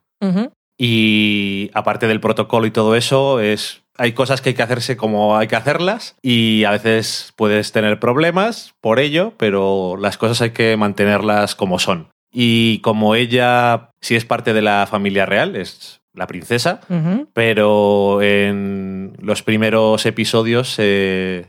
Y 0.77 1.69
aparte 1.73 2.07
del 2.07 2.19
protocolo 2.19 2.65
y 2.65 2.71
todo 2.71 2.95
eso, 2.95 3.39
es 3.39 3.83
hay 3.97 4.13
cosas 4.13 4.41
que 4.41 4.49
hay 4.49 4.55
que 4.55 4.63
hacerse 4.63 4.97
como 4.97 5.37
hay 5.37 5.47
que 5.47 5.55
hacerlas 5.55 6.15
y 6.23 6.63
a 6.63 6.71
veces 6.71 7.33
puedes 7.35 7.71
tener 7.71 7.99
problemas 7.99 8.73
por 8.81 8.99
ello, 8.99 9.33
pero 9.37 9.95
las 9.97 10.17
cosas 10.17 10.41
hay 10.41 10.51
que 10.51 10.75
mantenerlas 10.77 11.55
como 11.55 11.77
son. 11.77 12.07
Y 12.31 12.79
como 12.79 13.15
ella 13.15 13.91
sí 13.99 14.15
es 14.15 14.25
parte 14.25 14.53
de 14.53 14.61
la 14.61 14.87
familia 14.89 15.25
real, 15.25 15.55
es 15.55 16.01
la 16.13 16.27
princesa, 16.27 16.81
pero 17.33 18.21
en 18.21 19.13
los 19.19 19.43
primeros 19.43 20.05
episodios 20.05 20.69
se 20.69 21.45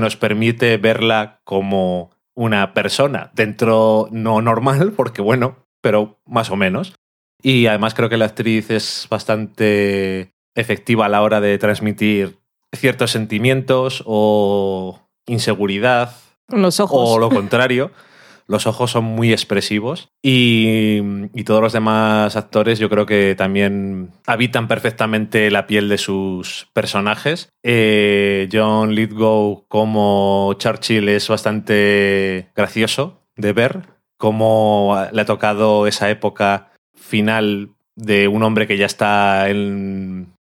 nos 0.00 0.16
permite 0.16 0.76
verla 0.76 1.40
como 1.44 2.10
una 2.34 2.74
persona 2.74 3.30
dentro 3.34 4.08
no 4.12 4.40
normal, 4.40 4.92
porque 4.96 5.22
bueno, 5.22 5.56
pero 5.80 6.20
más 6.26 6.50
o 6.50 6.56
menos. 6.56 6.94
Y 7.42 7.66
además 7.66 7.94
creo 7.94 8.08
que 8.08 8.16
la 8.16 8.26
actriz 8.26 8.70
es 8.70 9.06
bastante 9.10 10.32
efectiva 10.54 11.06
a 11.06 11.08
la 11.08 11.22
hora 11.22 11.40
de 11.40 11.58
transmitir 11.58 12.38
ciertos 12.72 13.10
sentimientos 13.10 14.02
o 14.06 15.00
inseguridad. 15.26 16.14
Los 16.48 16.80
ojos. 16.80 16.98
O 17.02 17.18
lo 17.18 17.28
contrario. 17.30 17.90
Los 18.48 18.66
ojos 18.66 18.92
son 18.92 19.04
muy 19.04 19.32
expresivos 19.32 20.10
y, 20.22 21.00
todos 21.44 21.62
los 21.62 21.72
demás 21.72 22.34
actores 22.34 22.80
yo 22.80 22.90
creo 22.90 23.06
que 23.06 23.36
también 23.36 24.10
habitan 24.26 24.66
perfectamente 24.66 25.48
la 25.52 25.68
piel 25.68 25.88
de 25.88 25.96
sus 25.96 26.68
personajes. 26.72 27.50
Eh, 27.62 28.48
John 28.52 28.96
Lithgow 28.96 29.64
como 29.68 30.54
Churchill 30.58 31.08
es 31.08 31.28
bastante 31.28 32.48
gracioso 32.56 33.20
de 33.36 33.52
ver, 33.52 33.82
cómo 34.16 34.96
le 35.12 35.20
ha 35.20 35.24
tocado 35.24 35.86
esa 35.86 36.10
época 36.10 36.72
final 36.94 37.70
de 37.94 38.28
un 38.28 38.42
hombre 38.42 38.66
que 38.66 38.76
ya 38.76 38.86
está 38.86 39.48
en, 39.48 40.34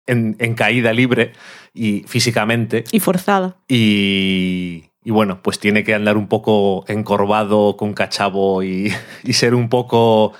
caída 0.55 0.93
libre 0.93 1.33
y 1.73 2.03
físicamente. 2.07 2.83
Y 2.91 2.99
forzada. 2.99 3.57
Y, 3.67 4.85
bueno, 5.11 5.39
pues 5.41 5.59
tiene 5.59 5.83
que 5.83 5.93
andar 5.93 6.17
un 6.17 6.27
poco 6.27 6.83
encorvado 6.87 7.77
con 7.77 7.93
cachavo 7.93 8.63
y, 8.63 8.91
ser 9.31 9.53
un 9.55 9.69
poco 9.69 10.33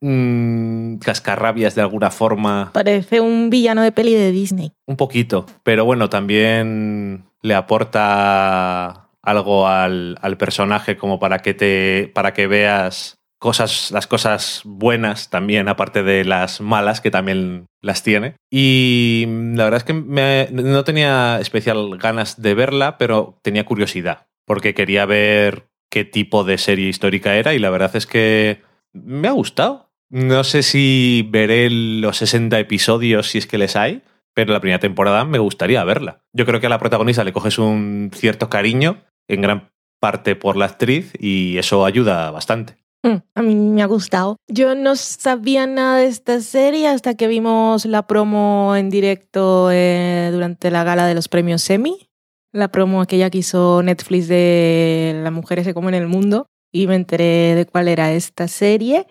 mm, 0.00 0.96
cascarrabias 0.96 1.74
de 1.74 1.82
alguna 1.82 2.10
forma. 2.10 2.70
Parece 2.72 3.20
un 3.20 3.50
villano 3.50 3.82
de 3.82 3.92
peli 3.92 4.14
de 4.14 4.32
Disney. 4.32 4.72
Un 4.86 4.96
poquito, 4.96 5.46
pero 5.62 5.84
bueno, 5.84 6.08
también 6.08 7.24
le 7.42 7.54
aporta 7.54 9.08
algo 9.22 9.68
al, 9.68 10.18
al 10.20 10.36
personaje 10.36 10.96
como 10.96 11.18
para 11.18 11.38
que 11.38 11.54
te 11.54 12.10
para 12.12 12.32
que 12.32 12.48
veas 12.48 13.21
cosas, 13.42 13.90
las 13.90 14.06
cosas 14.06 14.62
buenas 14.64 15.28
también, 15.28 15.68
aparte 15.68 16.04
de 16.04 16.24
las 16.24 16.60
malas, 16.60 17.00
que 17.00 17.10
también 17.10 17.66
las 17.82 18.04
tiene. 18.04 18.36
Y 18.50 19.26
la 19.26 19.64
verdad 19.64 19.78
es 19.78 19.84
que 19.84 20.48
no 20.52 20.84
tenía 20.84 21.40
especial 21.40 21.98
ganas 21.98 22.40
de 22.40 22.54
verla, 22.54 22.98
pero 22.98 23.40
tenía 23.42 23.66
curiosidad, 23.66 24.28
porque 24.46 24.74
quería 24.74 25.06
ver 25.06 25.66
qué 25.90 26.04
tipo 26.04 26.44
de 26.44 26.56
serie 26.56 26.88
histórica 26.88 27.34
era 27.34 27.52
y 27.52 27.58
la 27.58 27.70
verdad 27.70 27.96
es 27.96 28.06
que 28.06 28.62
me 28.92 29.26
ha 29.26 29.32
gustado. 29.32 29.90
No 30.08 30.44
sé 30.44 30.62
si 30.62 31.26
veré 31.28 31.68
los 31.68 32.18
60 32.18 32.60
episodios 32.60 33.26
si 33.28 33.38
es 33.38 33.48
que 33.48 33.58
les 33.58 33.74
hay, 33.74 34.02
pero 34.34 34.52
la 34.52 34.60
primera 34.60 34.78
temporada 34.78 35.24
me 35.24 35.40
gustaría 35.40 35.82
verla. 35.82 36.20
Yo 36.32 36.46
creo 36.46 36.60
que 36.60 36.66
a 36.66 36.70
la 36.70 36.78
protagonista 36.78 37.24
le 37.24 37.32
coges 37.32 37.58
un 37.58 38.12
cierto 38.14 38.48
cariño, 38.48 39.02
en 39.26 39.42
gran 39.42 39.72
parte 40.00 40.36
por 40.36 40.56
la 40.56 40.66
actriz, 40.66 41.12
y 41.18 41.58
eso 41.58 41.84
ayuda 41.84 42.30
bastante. 42.30 42.81
Mm, 43.02 43.16
a 43.34 43.42
mí 43.42 43.54
me 43.54 43.82
ha 43.82 43.86
gustado. 43.86 44.36
Yo 44.48 44.74
no 44.74 44.94
sabía 44.94 45.66
nada 45.66 45.98
de 45.98 46.06
esta 46.06 46.40
serie 46.40 46.88
hasta 46.88 47.14
que 47.14 47.26
vimos 47.26 47.84
la 47.84 48.06
promo 48.06 48.76
en 48.76 48.90
directo 48.90 49.70
eh, 49.72 50.30
durante 50.32 50.70
la 50.70 50.84
gala 50.84 51.06
de 51.06 51.14
los 51.14 51.28
premios 51.28 51.68
Emmy. 51.68 52.08
La 52.52 52.68
promo 52.68 53.00
aquella 53.00 53.30
que 53.30 53.38
hizo 53.38 53.82
Netflix 53.82 54.28
de 54.28 55.20
Las 55.22 55.32
mujeres 55.32 55.64
se 55.64 55.74
comen 55.74 55.94
el 55.94 56.06
mundo. 56.06 56.46
Y 56.70 56.86
me 56.86 56.94
enteré 56.94 57.54
de 57.54 57.66
cuál 57.66 57.88
era 57.88 58.12
esta 58.12 58.48
serie. 58.48 59.06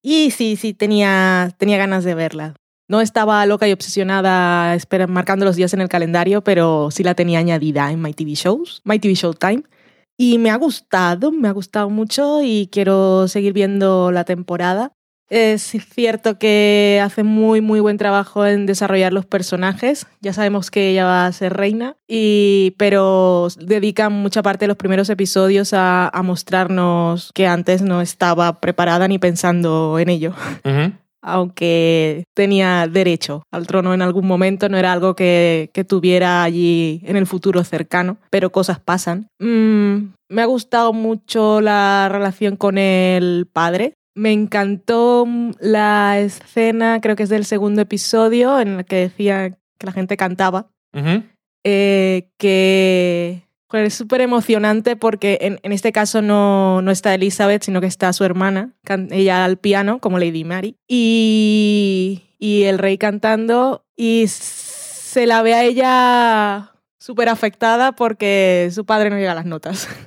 Y 0.00 0.30
sí, 0.30 0.56
sí, 0.56 0.72
tenía, 0.72 1.54
tenía 1.58 1.78
ganas 1.78 2.04
de 2.04 2.14
verla. 2.14 2.54
No 2.88 3.00
estaba 3.00 3.44
loca 3.46 3.68
y 3.68 3.72
obsesionada 3.72 4.76
marcando 5.08 5.44
los 5.44 5.56
días 5.56 5.72
en 5.72 5.80
el 5.80 5.88
calendario, 5.88 6.42
pero 6.42 6.90
sí 6.90 7.02
la 7.02 7.14
tenía 7.14 7.38
añadida 7.38 7.90
en 7.90 8.02
My 8.02 8.12
TV 8.12 8.34
Shows, 8.34 8.82
My 8.84 8.98
TV 8.98 9.14
Showtime. 9.14 9.62
Y 10.16 10.38
me 10.38 10.50
ha 10.50 10.56
gustado, 10.56 11.32
me 11.32 11.48
ha 11.48 11.52
gustado 11.52 11.90
mucho 11.90 12.42
y 12.42 12.68
quiero 12.70 13.28
seguir 13.28 13.52
viendo 13.52 14.12
la 14.12 14.24
temporada. 14.24 14.92
Es 15.32 15.62
cierto 15.94 16.38
que 16.38 17.00
hace 17.02 17.22
muy, 17.22 17.62
muy 17.62 17.80
buen 17.80 17.96
trabajo 17.96 18.44
en 18.44 18.66
desarrollar 18.66 19.14
los 19.14 19.24
personajes. 19.24 20.06
Ya 20.20 20.34
sabemos 20.34 20.70
que 20.70 20.90
ella 20.90 21.06
va 21.06 21.24
a 21.24 21.32
ser 21.32 21.54
reina, 21.54 21.96
y, 22.06 22.74
pero 22.76 23.48
dedican 23.58 24.12
mucha 24.12 24.42
parte 24.42 24.64
de 24.64 24.68
los 24.68 24.76
primeros 24.76 25.08
episodios 25.08 25.72
a, 25.72 26.10
mostrarnos 26.22 27.32
que 27.32 27.46
antes 27.46 27.80
no 27.80 28.02
estaba 28.02 28.60
preparada 28.60 29.08
ni 29.08 29.18
pensando 29.18 29.98
en 29.98 30.10
ello 30.10 30.34
aunque 31.22 32.24
tenía 32.34 32.88
derecho 32.88 33.44
al 33.52 33.66
trono 33.66 33.94
en 33.94 34.02
algún 34.02 34.26
momento, 34.26 34.68
no 34.68 34.76
era 34.76 34.92
algo 34.92 35.14
que, 35.14 35.70
tuviera 35.88 36.42
allí 36.42 37.00
en 37.04 37.16
el 37.16 37.26
futuro 37.26 37.64
cercano, 37.64 38.18
pero 38.30 38.50
cosas 38.50 38.80
pasan. 38.80 39.28
Mm, 39.38 40.12
me 40.28 40.42
ha 40.42 40.46
gustado 40.46 40.92
mucho 40.92 41.60
la 41.60 42.08
relación 42.10 42.56
con 42.56 42.78
el 42.78 43.46
padre. 43.52 43.94
Me 44.14 44.32
encantó 44.32 45.26
la 45.60 46.18
escena, 46.20 47.00
creo 47.00 47.16
que 47.16 47.22
es 47.22 47.28
del 47.28 47.44
segundo 47.44 47.82
episodio, 47.82 48.60
en 48.60 48.76
la 48.78 48.84
que 48.84 48.96
decía 48.96 49.50
que 49.78 49.86
la 49.86 49.92
gente 49.92 50.16
cantaba. 50.16 50.68
Eh, 51.64 52.28
que 52.38 53.46
es 53.72 53.94
súper 53.94 54.20
emocionante 54.20 54.96
porque 54.96 55.38
en, 55.40 55.60
en, 55.62 55.72
este 55.72 55.92
caso 55.92 56.22
no, 56.22 56.82
no, 56.82 56.90
está 56.90 57.14
Elizabeth, 57.14 57.62
sino 57.62 57.80
que 57.80 57.86
está 57.86 58.12
su 58.12 58.24
hermana, 58.24 58.74
ella 59.10 59.44
al 59.44 59.58
piano, 59.58 59.98
como 60.00 60.18
Lady 60.18 60.44
Mary, 60.44 60.76
y, 60.86 62.22
y 62.38 62.64
el 62.64 62.78
rey 62.78 62.98
cantando, 62.98 63.84
y 63.96 64.26
se 64.28 65.26
la 65.26 65.42
ve 65.42 65.54
a 65.54 65.64
ella 65.64 66.72
súper 66.98 67.28
afectada 67.28 67.92
porque 67.92 68.70
su 68.72 68.86
padre 68.86 69.10
no 69.10 69.16
llega 69.16 69.32
a 69.32 69.36
las 69.36 69.46
notas. 69.46 69.88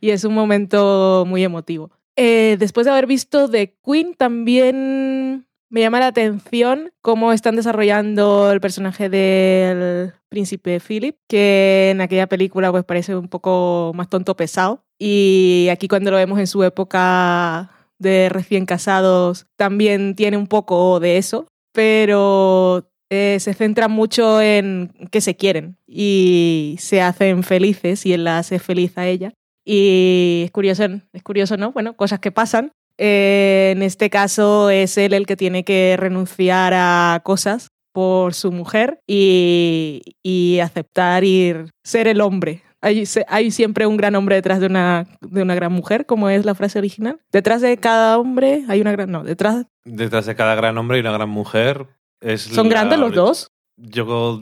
Y 0.00 0.10
es 0.10 0.22
un 0.22 0.34
momento 0.34 1.24
muy 1.26 1.42
emotivo. 1.42 1.90
Eh, 2.14 2.56
después 2.60 2.84
de 2.84 2.92
haber 2.92 3.06
visto 3.06 3.50
The 3.50 3.76
Queen, 3.84 4.14
también 4.14 5.47
me 5.70 5.80
llama 5.80 6.00
la 6.00 6.08
atención 6.08 6.92
cómo 7.02 7.32
están 7.32 7.56
desarrollando 7.56 8.50
el 8.50 8.60
personaje 8.60 9.08
del 9.08 10.12
príncipe 10.28 10.80
Philip, 10.80 11.16
que 11.28 11.90
en 11.90 12.00
aquella 12.00 12.26
película 12.26 12.70
pues 12.70 12.84
parece 12.84 13.14
un 13.16 13.28
poco 13.28 13.92
más 13.94 14.08
tonto 14.08 14.36
pesado. 14.36 14.84
Y 14.98 15.68
aquí 15.70 15.88
cuando 15.88 16.10
lo 16.10 16.16
vemos 16.16 16.38
en 16.38 16.46
su 16.46 16.62
época 16.64 17.70
de 17.98 18.28
recién 18.28 18.66
casados, 18.66 19.46
también 19.56 20.14
tiene 20.14 20.36
un 20.36 20.46
poco 20.46 21.00
de 21.00 21.18
eso, 21.18 21.46
pero 21.72 22.90
eh, 23.10 23.38
se 23.40 23.54
centra 23.54 23.88
mucho 23.88 24.40
en 24.40 24.92
que 25.10 25.20
se 25.20 25.36
quieren 25.36 25.76
y 25.86 26.76
se 26.78 27.02
hacen 27.02 27.42
felices 27.42 28.06
y 28.06 28.12
él 28.12 28.24
la 28.24 28.38
hace 28.38 28.58
feliz 28.58 28.96
a 28.96 29.06
ella. 29.06 29.34
Y 29.64 30.44
es 30.46 30.50
curioso, 30.50 30.84
es 31.12 31.22
curioso, 31.22 31.58
¿no? 31.58 31.72
Bueno, 31.72 31.94
cosas 31.94 32.20
que 32.20 32.32
pasan 32.32 32.72
eh, 32.98 33.72
en 33.74 33.82
este 33.82 34.10
caso 34.10 34.70
es 34.70 34.98
él 34.98 35.14
el 35.14 35.26
que 35.26 35.36
tiene 35.36 35.64
que 35.64 35.96
renunciar 35.96 36.74
a 36.74 37.20
cosas 37.24 37.68
por 37.92 38.34
su 38.34 38.52
mujer 38.52 39.00
y, 39.06 40.60
aceptar 40.62 41.24
ir 41.24 41.70
ser 41.82 42.08
el 42.08 42.20
hombre. 42.20 42.62
Hay, 42.80 43.04
hay, 43.26 43.50
siempre 43.50 43.86
un 43.86 43.96
gran 43.96 44.14
hombre 44.14 44.36
detrás 44.36 44.60
de 44.60 44.66
una, 44.66 45.06
de 45.20 45.42
una 45.42 45.54
gran 45.54 45.72
mujer, 45.72 46.06
como 46.06 46.28
es 46.28 46.44
la 46.44 46.54
frase 46.54 46.78
original. 46.78 47.18
Detrás 47.32 47.60
de 47.60 47.76
cada 47.76 48.18
hombre 48.18 48.64
hay 48.68 48.80
una 48.80 48.92
gran... 48.92 49.10
No, 49.10 49.24
detrás... 49.24 49.66
Detrás 49.84 50.26
de 50.26 50.36
cada 50.36 50.54
gran 50.54 50.78
hombre 50.78 50.98
y 50.98 51.00
una 51.00 51.12
gran 51.12 51.28
mujer 51.28 51.86
es... 52.20 52.42
¿Son 52.42 52.68
grandes 52.68 52.98
los 52.98 53.12
dos? 53.12 53.50
Yo 53.76 54.40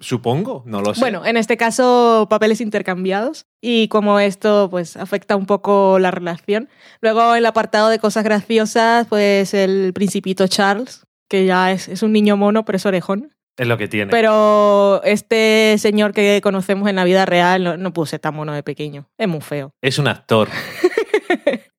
Supongo, 0.00 0.62
no 0.66 0.80
lo 0.80 0.94
sé. 0.94 1.00
Bueno, 1.00 1.26
en 1.26 1.36
este 1.36 1.56
caso, 1.56 2.26
papeles 2.30 2.60
intercambiados 2.60 3.46
y 3.60 3.88
como 3.88 4.18
esto 4.18 4.68
pues 4.70 4.96
afecta 4.96 5.36
un 5.36 5.46
poco 5.46 5.98
la 5.98 6.10
relación. 6.10 6.68
Luego, 7.02 7.34
el 7.34 7.44
apartado 7.44 7.90
de 7.90 7.98
cosas 7.98 8.24
graciosas, 8.24 9.06
pues 9.08 9.52
el 9.52 9.92
principito 9.92 10.48
Charles, 10.48 11.04
que 11.28 11.44
ya 11.44 11.70
es, 11.70 11.88
es 11.88 12.02
un 12.02 12.12
niño 12.12 12.36
mono, 12.36 12.64
pero 12.64 12.76
es 12.76 12.86
orejón. 12.86 13.34
Es 13.58 13.68
lo 13.68 13.76
que 13.76 13.88
tiene. 13.88 14.10
Pero 14.10 15.02
este 15.04 15.76
señor 15.76 16.14
que 16.14 16.40
conocemos 16.42 16.88
en 16.88 16.96
la 16.96 17.04
vida 17.04 17.26
real 17.26 17.62
no, 17.62 17.76
no 17.76 17.92
pudo 17.92 18.06
ser 18.06 18.20
tan 18.20 18.34
mono 18.34 18.54
de 18.54 18.62
pequeño. 18.62 19.06
Es 19.18 19.28
muy 19.28 19.42
feo. 19.42 19.72
Es 19.82 19.98
un 19.98 20.08
actor. 20.08 20.48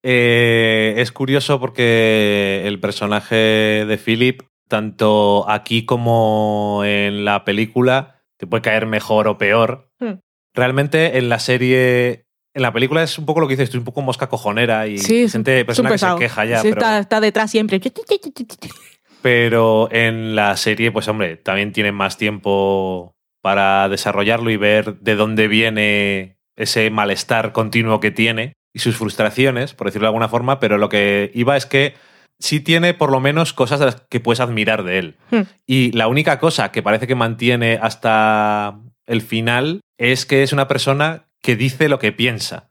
Eh, 0.04 0.96
es 0.98 1.12
curioso 1.12 1.60
porque 1.60 2.64
el 2.66 2.80
personaje 2.80 3.36
de 3.36 3.98
Philip 3.98 4.42
tanto 4.72 5.50
aquí 5.50 5.84
como 5.86 6.84
en 6.86 7.26
la 7.26 7.44
película, 7.44 8.24
te 8.38 8.48
puede 8.48 8.62
caer 8.62 8.86
mejor 8.86 9.28
o 9.28 9.38
peor. 9.38 9.92
Hmm. 10.00 10.14
Realmente 10.54 11.18
en 11.18 11.28
la 11.28 11.40
serie, 11.40 12.26
en 12.54 12.62
la 12.62 12.72
película 12.72 13.04
es 13.04 13.20
un 13.20 13.26
poco 13.26 13.42
lo 13.42 13.50
que 13.50 13.58
dices 13.58 13.70
tú, 13.70 13.80
un 13.80 13.84
poco 13.84 14.02
mosca 14.02 14.30
cojonera 14.30 14.88
y 14.88 14.98
sí, 14.98 15.28
gente 15.28 15.66
persona 15.66 15.92
que 15.92 15.98
se 15.98 16.16
queja 16.18 16.46
ya. 16.46 16.62
está, 16.62 17.20
detrás 17.20 17.52
siempre. 17.52 17.82
Pero 19.22 19.90
en 19.92 20.38
la 20.38 20.56
serie, 20.56 20.90
pues 20.90 21.10
hombre, 21.10 21.36
también 21.36 21.74
tienen 21.74 21.94
más 21.94 22.16
tiempo 22.16 23.14
para 23.42 23.90
desarrollarlo 23.90 24.52
y 24.52 24.58
ver 24.58 25.00
de 25.02 25.16
dónde 25.16 25.50
viene 25.50 26.38
ese 26.56 26.90
malestar 26.92 27.52
continuo 27.52 28.00
que 28.00 28.12
tiene 28.12 28.54
y 28.74 28.80
sus 28.80 28.96
frustraciones, 28.96 29.74
por 29.74 29.88
decirlo 29.88 30.06
de 30.06 30.12
alguna 30.12 30.30
forma, 30.30 30.62
pero 30.62 30.78
lo 30.78 30.88
que 30.88 31.30
iba 31.34 31.58
es 31.58 31.66
que 31.66 31.94
sí 32.42 32.60
tiene 32.60 32.94
por 32.94 33.12
lo 33.12 33.20
menos 33.20 33.54
cosas 33.54 33.80
de 33.80 33.86
las 33.86 34.02
que 34.10 34.20
puedes 34.20 34.40
admirar 34.40 34.84
de 34.84 35.00
él. 35.00 35.16
Hmm. 35.30 35.42
Y 35.66 35.92
la 35.94 36.08
única 36.08 36.40
cosa 36.40 36.72
que 36.72 36.84
parece 36.84 37.08
que 37.08 37.16
mantiene 37.16 37.80
hasta 37.82 38.80
el 39.06 39.22
final 39.22 39.82
es 39.98 40.26
que 40.26 40.44
es 40.44 40.52
una 40.52 40.68
persona 40.68 41.28
que 41.42 41.56
dice 41.56 41.90
lo 41.90 42.00
que 42.00 42.12
piensa 42.12 42.70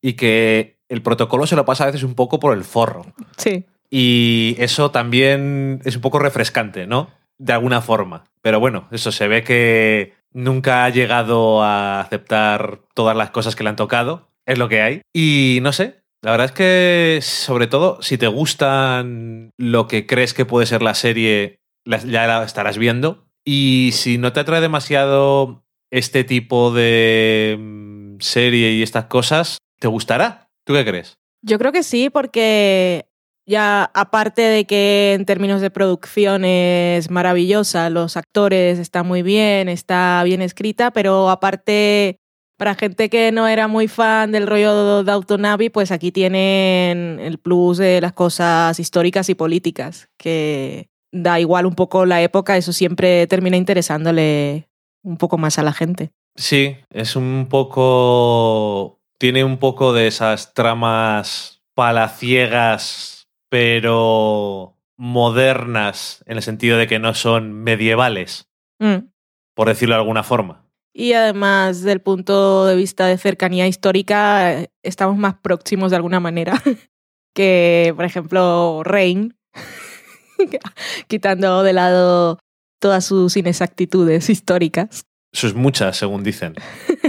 y 0.00 0.14
que 0.14 0.78
el 0.88 1.00
protocolo 1.02 1.46
se 1.46 1.54
lo 1.54 1.64
pasa 1.64 1.84
a 1.84 1.86
veces 1.86 2.02
un 2.02 2.14
poco 2.14 2.40
por 2.40 2.56
el 2.56 2.64
forro. 2.64 3.06
Sí. 3.36 3.66
Y 3.88 4.56
eso 4.58 4.90
también 4.90 5.80
es 5.84 5.96
un 5.96 6.02
poco 6.02 6.18
refrescante, 6.18 6.86
¿no? 6.86 7.10
De 7.38 7.52
alguna 7.52 7.80
forma. 7.80 8.24
Pero 8.42 8.58
bueno, 8.58 8.88
eso 8.90 9.12
se 9.12 9.28
ve 9.28 9.44
que 9.44 10.14
nunca 10.32 10.84
ha 10.84 10.90
llegado 10.90 11.62
a 11.62 12.00
aceptar 12.00 12.80
todas 12.94 13.16
las 13.16 13.30
cosas 13.30 13.54
que 13.54 13.62
le 13.62 13.70
han 13.70 13.76
tocado. 13.76 14.28
Es 14.46 14.58
lo 14.58 14.68
que 14.68 14.82
hay. 14.82 15.02
Y 15.12 15.60
no 15.62 15.72
sé, 15.72 16.02
la 16.24 16.30
verdad 16.30 16.46
es 16.46 16.52
que 16.52 17.18
sobre 17.20 17.66
todo 17.66 18.00
si 18.00 18.16
te 18.16 18.28
gustan 18.28 19.50
lo 19.58 19.86
que 19.86 20.06
crees 20.06 20.32
que 20.32 20.46
puede 20.46 20.64
ser 20.64 20.80
la 20.80 20.94
serie, 20.94 21.60
ya 21.84 22.26
la 22.26 22.42
estarás 22.44 22.78
viendo. 22.78 23.26
Y 23.44 23.90
si 23.92 24.16
no 24.16 24.32
te 24.32 24.40
atrae 24.40 24.62
demasiado 24.62 25.66
este 25.90 26.24
tipo 26.24 26.72
de 26.72 27.58
mm, 27.60 28.20
serie 28.20 28.72
y 28.72 28.82
estas 28.82 29.04
cosas, 29.04 29.58
¿te 29.78 29.86
gustará? 29.86 30.48
¿Tú 30.64 30.72
qué 30.72 30.86
crees? 30.86 31.18
Yo 31.42 31.58
creo 31.58 31.72
que 31.72 31.82
sí, 31.82 32.08
porque 32.08 33.04
ya 33.46 33.90
aparte 33.92 34.40
de 34.40 34.64
que 34.64 35.12
en 35.12 35.26
términos 35.26 35.60
de 35.60 35.68
producción 35.68 36.46
es 36.46 37.10
maravillosa, 37.10 37.90
los 37.90 38.16
actores 38.16 38.78
están 38.78 39.06
muy 39.06 39.20
bien, 39.20 39.68
está 39.68 40.22
bien 40.24 40.40
escrita, 40.40 40.90
pero 40.90 41.28
aparte 41.28 42.18
para 42.56 42.74
gente 42.74 43.08
que 43.10 43.32
no 43.32 43.48
era 43.48 43.68
muy 43.68 43.88
fan 43.88 44.32
del 44.32 44.46
rollo 44.46 45.02
de 45.04 45.10
Autonavi, 45.12 45.70
pues 45.70 45.90
aquí 45.90 46.12
tienen 46.12 47.18
el 47.20 47.38
plus 47.38 47.78
de 47.78 48.00
las 48.00 48.12
cosas 48.12 48.78
históricas 48.78 49.28
y 49.28 49.34
políticas, 49.34 50.08
que 50.18 50.88
da 51.12 51.40
igual 51.40 51.66
un 51.66 51.74
poco 51.74 52.06
la 52.06 52.22
época, 52.22 52.56
eso 52.56 52.72
siempre 52.72 53.26
termina 53.26 53.56
interesándole 53.56 54.68
un 55.02 55.16
poco 55.16 55.38
más 55.38 55.58
a 55.58 55.62
la 55.62 55.72
gente. 55.72 56.10
Sí, 56.36 56.76
es 56.90 57.14
un 57.16 57.46
poco. 57.48 59.00
Tiene 59.18 59.44
un 59.44 59.58
poco 59.58 59.92
de 59.92 60.08
esas 60.08 60.54
tramas 60.54 61.62
palaciegas, 61.74 63.28
pero 63.48 64.76
modernas, 64.96 66.22
en 66.26 66.36
el 66.36 66.42
sentido 66.42 66.78
de 66.78 66.86
que 66.86 66.98
no 66.98 67.14
son 67.14 67.52
medievales, 67.52 68.48
Mm. 68.80 69.08
por 69.54 69.68
decirlo 69.68 69.94
de 69.94 70.00
alguna 70.00 70.22
forma. 70.24 70.63
Y 70.96 71.12
además, 71.14 71.82
del 71.82 72.00
punto 72.00 72.66
de 72.66 72.76
vista 72.76 73.06
de 73.06 73.18
cercanía 73.18 73.66
histórica, 73.66 74.52
eh, 74.52 74.70
estamos 74.84 75.16
más 75.16 75.34
próximos 75.34 75.90
de 75.90 75.96
alguna 75.96 76.20
manera 76.20 76.62
que, 77.34 77.92
por 77.96 78.04
ejemplo, 78.04 78.82
Reign, 78.84 79.36
quitando 81.08 81.62
de 81.64 81.72
lado 81.72 82.38
todas 82.80 83.04
sus 83.04 83.36
inexactitudes 83.36 84.30
históricas. 84.30 85.04
Sus 85.32 85.54
muchas, 85.54 85.96
según 85.96 86.22
dicen. 86.22 86.54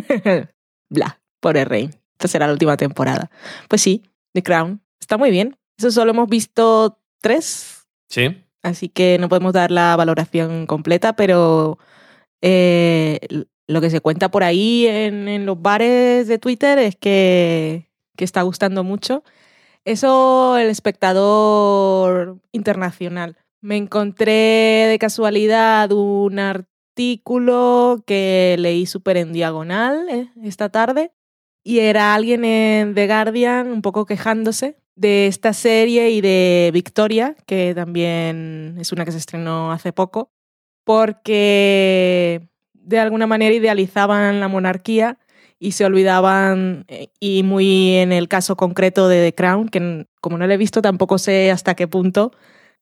Bla, 0.90 1.22
pobre 1.40 1.66
Reign. 1.66 1.92
Esta 2.14 2.28
será 2.28 2.48
la 2.48 2.54
última 2.54 2.78
temporada. 2.78 3.30
Pues 3.68 3.82
sí, 3.82 4.04
The 4.34 4.42
Crown. 4.42 4.82
Está 5.00 5.18
muy 5.18 5.30
bien. 5.30 5.58
Eso 5.78 5.92
solo 5.92 6.12
hemos 6.12 6.30
visto 6.30 7.00
tres, 7.22 7.86
Sí. 8.10 8.42
así 8.64 8.88
que 8.90 9.18
no 9.20 9.30
podemos 9.30 9.52
dar 9.54 9.70
la 9.70 9.96
valoración 9.96 10.66
completa, 10.66 11.14
pero 11.16 11.78
eh, 12.42 13.20
lo 13.68 13.82
que 13.82 13.90
se 13.90 14.02
cuenta 14.02 14.30
por 14.30 14.44
ahí 14.44 14.86
en, 14.88 15.46
los 15.46 15.62
bares 15.62 16.28
de 16.28 16.40
Twitter 16.40 16.78
es 16.80 16.96
que, 16.96 17.90
que 18.16 18.24
está 18.24 18.42
gustando 18.44 18.84
mucho. 18.84 19.24
Eso 19.86 20.58
el 20.58 20.70
espectador 20.70 22.40
internacional. 22.52 23.38
Me 23.62 23.78
encontré 23.78 24.88
de 24.88 24.98
casualidad 25.00 25.92
un 25.92 26.40
artículo 26.40 28.04
que 28.06 28.56
leí 28.60 28.86
súper 28.86 29.18
en 29.18 29.34
diagonal 29.34 30.08
eh, 30.10 30.30
esta 30.44 30.70
tarde 30.70 31.12
y 31.64 31.80
era 31.80 32.14
alguien 32.14 32.46
en 32.46 32.94
The 32.94 33.08
Guardian 33.08 33.72
un 33.72 33.82
poco 33.82 34.06
quejándose 34.06 34.78
de 34.96 35.28
esta 35.28 35.52
serie 35.52 36.12
y 36.12 36.22
de 36.22 36.70
Victoria, 36.74 37.36
que 37.46 37.74
también 37.76 38.78
es 38.80 38.92
una 38.92 39.04
que 39.04 39.12
se 39.12 39.18
estrenó 39.18 39.72
hace 39.72 39.92
poco, 39.92 40.32
porque 40.84 42.48
de 42.86 43.00
alguna 43.00 43.28
manera 43.28 43.54
idealizaban 43.54 44.40
la 44.40 44.48
monarquía 44.48 45.18
y 45.60 45.72
se 45.72 45.86
olvidaban, 45.86 46.86
eh, 46.88 47.08
y 47.20 47.44
muy 47.44 47.96
en 47.96 48.12
el 48.12 48.28
caso 48.28 48.56
concreto 48.56 49.08
de 49.08 49.24
The 49.24 49.36
Crown, 49.36 49.70
que 49.70 50.06
como 50.22 50.38
no 50.38 50.48
la 50.48 50.54
he 50.54 50.58
visto 50.58 50.82
tampoco 50.82 51.18
sé 51.18 51.52
hasta 51.52 51.76
qué 51.76 51.88
punto, 51.88 52.32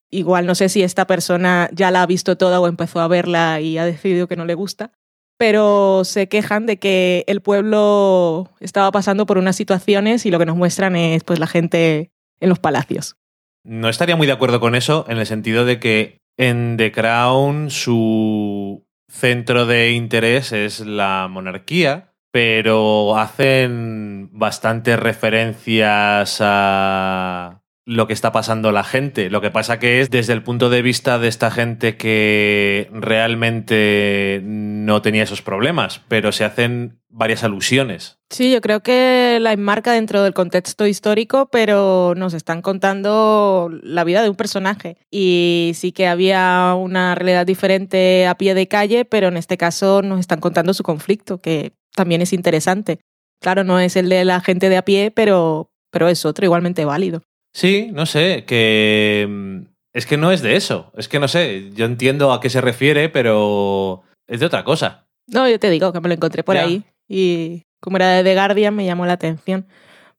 igual 0.09 0.45
no 0.45 0.55
sé 0.55 0.69
si 0.69 0.83
esta 0.83 1.07
persona 1.07 1.69
ya 1.71 1.91
la 1.91 2.01
ha 2.01 2.05
visto 2.05 2.37
toda 2.37 2.59
o 2.59 2.67
empezó 2.67 2.99
a 2.99 3.07
verla 3.07 3.61
y 3.61 3.77
ha 3.77 3.85
decidido 3.85 4.27
que 4.27 4.35
no 4.35 4.45
le 4.45 4.55
gusta, 4.55 4.91
pero 5.37 6.03
se 6.03 6.27
quejan 6.27 6.65
de 6.65 6.77
que 6.77 7.23
el 7.27 7.41
pueblo 7.41 8.49
estaba 8.59 8.91
pasando 8.91 9.25
por 9.25 9.37
unas 9.37 9.55
situaciones 9.55 10.25
y 10.25 10.31
lo 10.31 10.39
que 10.39 10.45
nos 10.45 10.57
muestran 10.57 10.95
es 10.95 11.23
pues 11.23 11.39
la 11.39 11.47
gente 11.47 12.11
en 12.39 12.49
los 12.49 12.59
palacios. 12.59 13.15
No 13.63 13.87
estaría 13.87 14.15
muy 14.15 14.27
de 14.27 14.33
acuerdo 14.33 14.59
con 14.59 14.75
eso 14.75 15.05
en 15.07 15.17
el 15.19 15.25
sentido 15.25 15.63
de 15.63 15.79
que 15.79 16.17
en 16.37 16.75
The 16.77 16.91
Crown 16.91 17.69
su 17.69 18.85
centro 19.13 19.65
de 19.65 19.91
interés 19.91 20.52
es 20.52 20.80
la 20.80 21.28
monarquía, 21.30 22.13
pero 22.32 23.15
hacen 23.15 24.30
bastantes 24.34 24.99
referencias 24.99 26.39
a 26.41 27.62
lo 27.85 28.07
que 28.07 28.13
está 28.13 28.31
pasando 28.31 28.71
la 28.71 28.83
gente. 28.83 29.29
Lo 29.29 29.41
que 29.41 29.51
pasa 29.51 29.79
que 29.79 30.01
es 30.01 30.09
desde 30.09 30.33
el 30.33 30.43
punto 30.43 30.69
de 30.69 30.81
vista 30.81 31.19
de 31.19 31.27
esta 31.27 31.51
gente 31.51 31.97
que 31.97 32.89
realmente 32.93 34.41
no 34.43 35.01
tenía 35.01 35.23
esos 35.23 35.41
problemas, 35.41 36.01
pero 36.07 36.31
se 36.31 36.45
hacen 36.45 36.99
varias 37.09 37.43
alusiones. 37.43 38.17
Sí, 38.29 38.51
yo 38.51 38.61
creo 38.61 38.81
que 38.81 39.37
la 39.41 39.53
enmarca 39.53 39.91
dentro 39.91 40.23
del 40.23 40.33
contexto 40.33 40.87
histórico, 40.87 41.49
pero 41.51 42.13
nos 42.15 42.33
están 42.33 42.61
contando 42.61 43.69
la 43.83 44.03
vida 44.03 44.23
de 44.23 44.29
un 44.29 44.35
personaje. 44.35 44.97
Y 45.11 45.73
sí 45.75 45.91
que 45.91 46.07
había 46.07 46.73
una 46.75 47.15
realidad 47.15 47.45
diferente 47.45 48.25
a 48.27 48.35
pie 48.35 48.55
de 48.55 48.67
calle, 48.67 49.05
pero 49.05 49.27
en 49.27 49.37
este 49.37 49.57
caso 49.57 50.01
nos 50.01 50.19
están 50.19 50.39
contando 50.39 50.73
su 50.73 50.83
conflicto, 50.83 51.41
que 51.41 51.73
también 51.95 52.21
es 52.21 52.33
interesante. 52.33 52.99
Claro, 53.41 53.63
no 53.63 53.79
es 53.79 53.95
el 53.97 54.09
de 54.09 54.23
la 54.25 54.39
gente 54.39 54.69
de 54.69 54.77
a 54.77 54.85
pie, 54.85 55.11
pero, 55.11 55.69
pero 55.91 56.07
es 56.07 56.25
otro 56.25 56.45
igualmente 56.45 56.85
válido. 56.85 57.23
Sí, 57.53 57.89
no 57.93 58.05
sé, 58.05 58.45
que 58.45 59.27
mm, 59.29 59.57
es 59.93 60.05
que 60.05 60.17
no 60.17 60.31
es 60.31 60.41
de 60.41 60.55
eso. 60.55 60.91
Es 60.97 61.07
que 61.07 61.19
no 61.19 61.27
sé, 61.27 61.69
yo 61.73 61.85
entiendo 61.85 62.33
a 62.33 62.41
qué 62.41 62.49
se 62.49 62.61
refiere, 62.61 63.09
pero 63.09 64.03
es 64.27 64.39
de 64.39 64.45
otra 64.45 64.63
cosa. 64.63 65.05
No, 65.27 65.47
yo 65.47 65.59
te 65.59 65.69
digo 65.69 65.93
que 65.93 66.01
me 66.01 66.09
lo 66.09 66.15
encontré 66.15 66.43
por 66.43 66.55
Ya. 66.55 66.63
ahí 66.63 66.83
y 67.07 67.63
como 67.79 67.97
era 67.97 68.09
de 68.11 68.23
The 68.23 68.33
Guardian 68.33 68.75
me 68.75 68.85
llamó 68.85 69.05
la 69.05 69.13
atención. 69.13 69.67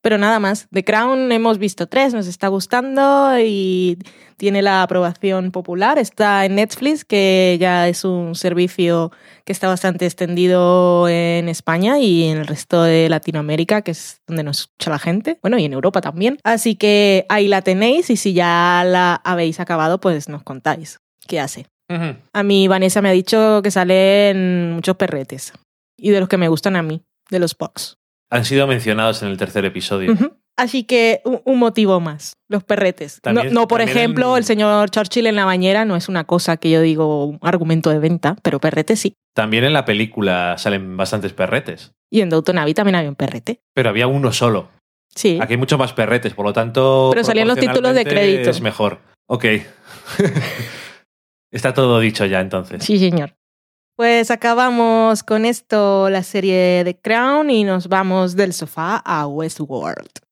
Pero 0.04 0.18
nada 0.18 0.38
más, 0.38 0.68
The 0.70 0.84
Crown 0.84 1.32
hemos 1.32 1.56
visto 1.56 1.86
tres, 1.86 2.12
nos 2.12 2.26
está 2.26 2.48
gustando 2.48 3.38
y 3.40 3.96
tiene 4.36 4.60
la 4.60 4.82
aprobación 4.82 5.50
popular. 5.50 5.98
Está 5.98 6.44
en 6.44 6.56
Netflix, 6.56 7.06
que 7.06 7.56
ya 7.58 7.88
es 7.88 8.04
un 8.04 8.34
servicio 8.34 9.12
que 9.46 9.52
está 9.52 9.66
bastante 9.66 10.04
extendido 10.04 11.08
en 11.08 11.48
España 11.48 11.98
y 12.00 12.24
en 12.24 12.36
el 12.36 12.46
resto 12.46 12.82
de 12.82 13.08
Latinoamérica, 13.08 13.80
que 13.80 13.92
es 13.92 14.20
donde 14.26 14.42
nos 14.42 14.60
escucha 14.60 14.90
la 14.90 14.98
gente. 14.98 15.38
Bueno, 15.40 15.56
y 15.56 15.64
en 15.64 15.72
Europa 15.72 16.02
también. 16.02 16.38
Así 16.44 16.74
que 16.74 17.24
ahí 17.30 17.48
la 17.48 17.62
tenéis 17.62 18.10
y 18.10 18.18
si 18.18 18.34
ya 18.34 18.84
la 18.86 19.14
habéis 19.24 19.58
acabado, 19.58 20.00
pues 20.00 20.28
nos 20.28 20.42
contáis 20.42 21.00
qué 21.26 21.40
hace. 21.40 21.64
Ujú. 21.88 22.18
A 22.34 22.42
mí 22.42 22.68
Vanessa 22.68 23.00
me 23.00 23.08
ha 23.08 23.12
dicho 23.12 23.62
que 23.62 23.70
salen 23.70 24.72
muchos 24.72 24.96
perretes. 24.96 25.54
Y 25.96 26.10
de 26.10 26.20
los 26.20 26.28
que 26.28 26.36
me 26.36 26.48
gustan 26.48 26.76
a 26.76 26.82
mí, 26.82 27.00
de 27.30 27.38
los 27.38 27.54
Pox. 27.54 27.96
Han 28.30 28.44
sido 28.44 28.66
mencionados 28.66 29.22
en 29.22 29.28
el 29.28 29.36
tercer 29.36 29.64
episodio. 29.64 30.14
Así 30.56 30.84
que 30.84 31.20
un, 31.24 31.40
un 31.44 31.58
motivo 31.58 31.98
más, 32.00 32.34
los 32.48 32.62
perretes. 32.62 33.16
No, 33.16 33.20
También- 33.34 33.54
no, 33.54 33.66
por 33.66 33.80
ejemplo, 33.80 34.32
en- 34.32 34.38
el 34.38 34.44
señor 34.44 34.88
Churchill 34.90 35.26
en 35.26 35.34
la 35.36 35.44
bañera 35.44 35.84
no 35.84 35.96
es 35.96 36.08
una 36.08 36.24
cosa 36.24 36.56
que 36.56 36.70
yo 36.70 36.80
digo 36.80 37.24
un 37.26 37.38
argumento 37.42 37.90
de 37.90 37.98
venta, 37.98 38.36
pero 38.42 38.60
perrete 38.60 38.94
sí. 38.96 39.14
También 39.34 39.64
en 39.64 39.72
la 39.72 39.84
película 39.84 40.56
salen 40.58 40.96
bastantes 40.96 41.32
perretes, 41.32 41.92
Y 42.10 42.20
en 42.20 42.30
Downton 42.30 42.58
Abbey 42.58 42.72
también 42.74 42.94
había 42.94 43.08
un 43.08 43.16
perrete. 43.16 43.60
pero 43.74 43.88
había 43.90 44.06
uno 44.06 44.32
solo. 44.32 44.68
Sí. 45.12 45.38
Aquí 45.40 45.54
hay 45.54 45.58
mucho 45.58 45.76
más 45.78 45.92
perretes, 45.92 46.34
por 46.34 46.44
lo 46.46 46.52
tanto. 46.52 47.08
Pero 47.12 47.24
salían 47.24 47.48
los 47.48 47.58
títulos 47.58 47.94
de 47.94 48.04
crédito. 48.04 48.50
Es 48.50 48.60
mejor. 48.60 48.98
Ok. 49.28 49.44
Está 51.52 51.72
todo 51.74 52.00
dicho 52.00 52.26
ya 52.26 52.40
entonces. 52.40 52.82
Sí, 52.84 52.98
señor. 52.98 53.34
Pues 53.96 54.32
acabamos 54.32 55.22
con 55.22 55.44
esto 55.44 56.10
la 56.10 56.24
serie 56.24 56.82
de 56.82 56.96
Crown 56.96 57.48
y 57.48 57.62
nos 57.62 57.86
vamos 57.86 58.34
del 58.34 58.52
sofá 58.52 58.96
a 58.96 59.28
Westworld. 59.28 60.23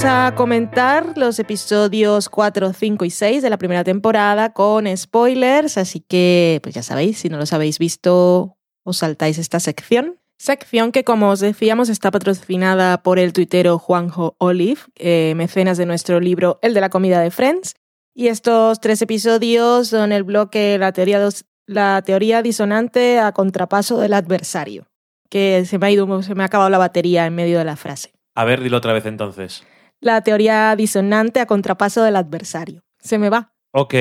Vamos 0.00 0.14
a 0.14 0.34
comentar 0.36 1.18
los 1.18 1.40
episodios 1.40 2.28
4, 2.28 2.72
5 2.72 3.04
y 3.04 3.10
6 3.10 3.42
de 3.42 3.50
la 3.50 3.56
primera 3.56 3.82
temporada 3.82 4.52
con 4.52 4.86
spoilers, 4.96 5.76
así 5.76 5.98
que 5.98 6.60
pues 6.62 6.72
ya 6.76 6.84
sabéis, 6.84 7.18
si 7.18 7.28
no 7.28 7.36
los 7.36 7.52
habéis 7.52 7.80
visto, 7.80 8.56
os 8.84 8.98
saltáis 8.98 9.38
esta 9.38 9.58
sección. 9.58 10.20
Sección 10.36 10.92
que, 10.92 11.02
como 11.02 11.30
os 11.30 11.40
decíamos, 11.40 11.88
está 11.88 12.12
patrocinada 12.12 13.02
por 13.02 13.18
el 13.18 13.32
tuitero 13.32 13.80
Juanjo 13.80 14.36
Olive, 14.38 14.80
eh, 14.94 15.32
mecenas 15.34 15.78
de 15.78 15.86
nuestro 15.86 16.20
libro 16.20 16.60
El 16.62 16.74
de 16.74 16.80
la 16.80 16.90
comida 16.90 17.20
de 17.20 17.32
Friends. 17.32 17.74
Y 18.14 18.28
estos 18.28 18.78
tres 18.78 19.02
episodios 19.02 19.88
son 19.88 20.12
el 20.12 20.22
bloque 20.22 20.78
La 20.78 20.92
teoría, 20.92 21.28
la 21.66 22.02
teoría 22.02 22.42
disonante 22.42 23.18
a 23.18 23.32
contrapaso 23.32 23.98
del 23.98 24.14
adversario, 24.14 24.86
que 25.28 25.64
se 25.66 25.76
me 25.76 25.88
ha 25.88 25.90
ido, 25.90 26.22
se 26.22 26.36
me 26.36 26.44
ha 26.44 26.46
acabado 26.46 26.70
la 26.70 26.78
batería 26.78 27.26
en 27.26 27.34
medio 27.34 27.58
de 27.58 27.64
la 27.64 27.74
frase. 27.74 28.12
A 28.36 28.44
ver, 28.44 28.60
dilo 28.60 28.76
otra 28.76 28.92
vez 28.92 29.04
entonces. 29.04 29.64
La 30.00 30.22
teoría 30.22 30.74
disonante 30.76 31.40
a 31.40 31.46
contrapaso 31.46 32.02
del 32.02 32.16
adversario. 32.16 32.82
Se 33.00 33.18
me 33.18 33.30
va. 33.30 33.52
Ok. 33.72 33.94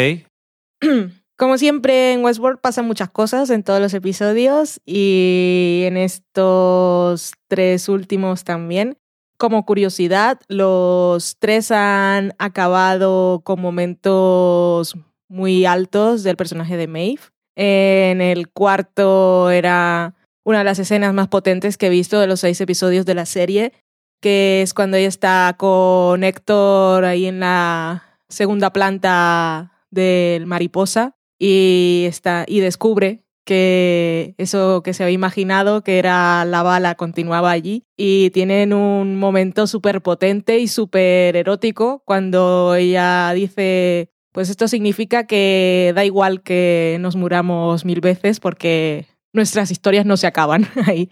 Como 1.38 1.58
siempre 1.58 2.14
en 2.14 2.24
Westworld 2.24 2.60
pasan 2.60 2.88
muchas 2.88 3.10
cosas 3.10 3.50
en 3.50 3.64
todos 3.64 3.80
los 3.80 3.94
episodios 3.94 4.80
y 4.86 5.84
en 5.86 5.98
estos 5.98 7.34
tres 7.48 7.90
últimos 7.90 8.44
también. 8.44 8.98
Como 9.38 9.66
curiosidad, 9.66 10.40
los 10.48 11.38
tres 11.38 11.70
han 11.70 12.34
acabado 12.40 13.42
con 13.44 13.62
momentos 13.62 14.96
muy 15.28 15.66
altos 15.66 16.24
del 16.24 16.38
personaje 16.38 16.78
de 16.78 16.88
Maeve. 16.88 17.22
En 17.56 18.22
el 18.22 18.50
cuarto 18.50 19.52
era 19.52 20.16
una 20.44 20.60
de 20.60 20.64
las 20.64 20.80
escenas 20.80 21.14
más 21.14 21.28
potentes 21.28 21.78
que 21.78 21.88
he 21.88 21.90
visto 21.92 22.20
de 22.20 22.28
los 22.28 22.40
seis 22.40 22.62
episodios 22.62 23.06
de 23.06 23.16
la 23.16 23.26
serie 23.28 23.74
que 24.19 24.62
es 24.62 24.73
cuando 24.73 24.97
ella 24.97 25.08
está 25.08 25.56
con 25.58 26.23
Héctor 26.23 27.06
ahí 27.06 27.25
en 27.25 27.39
la 27.39 28.19
segunda 28.30 28.71
planta 28.73 29.71
del 29.89 30.45
mariposa 30.45 31.15
y, 31.39 32.06
está, 32.08 32.45
y 32.47 32.60
descubre 32.60 33.23
que 33.47 34.36
eso 34.38 34.84
que 34.84 34.93
se 34.93 35.03
había 35.03 35.15
imaginado, 35.15 35.82
que 35.82 35.99
era 35.99 36.43
la 36.45 36.63
bala, 36.63 36.95
continuaba 36.95 37.49
allí. 37.49 37.86
Y 37.95 38.30
tienen 38.32 38.73
un 38.73 39.17
momento 39.17 39.67
súper 39.67 40.01
potente 40.01 40.60
y 40.60 40.67
súper 40.67 41.36
erótico 41.36 42.03
cuando 42.06 42.75
ella 42.75 43.32
dice, 43.34 44.12
pues 44.34 44.49
esto 44.49 44.67
significa 44.67 45.25
que 45.25 45.93
da 45.95 46.03
igual 46.03 46.43
que 46.43 46.97
nos 46.99 47.15
muramos 47.15 47.86
mil 47.86 48.01
veces 48.01 48.41
porque 48.41 49.08
nuestras 49.32 49.71
historias 49.71 50.06
no 50.06 50.17
se 50.17 50.27
acaban 50.27 50.67
ahí. 50.86 51.10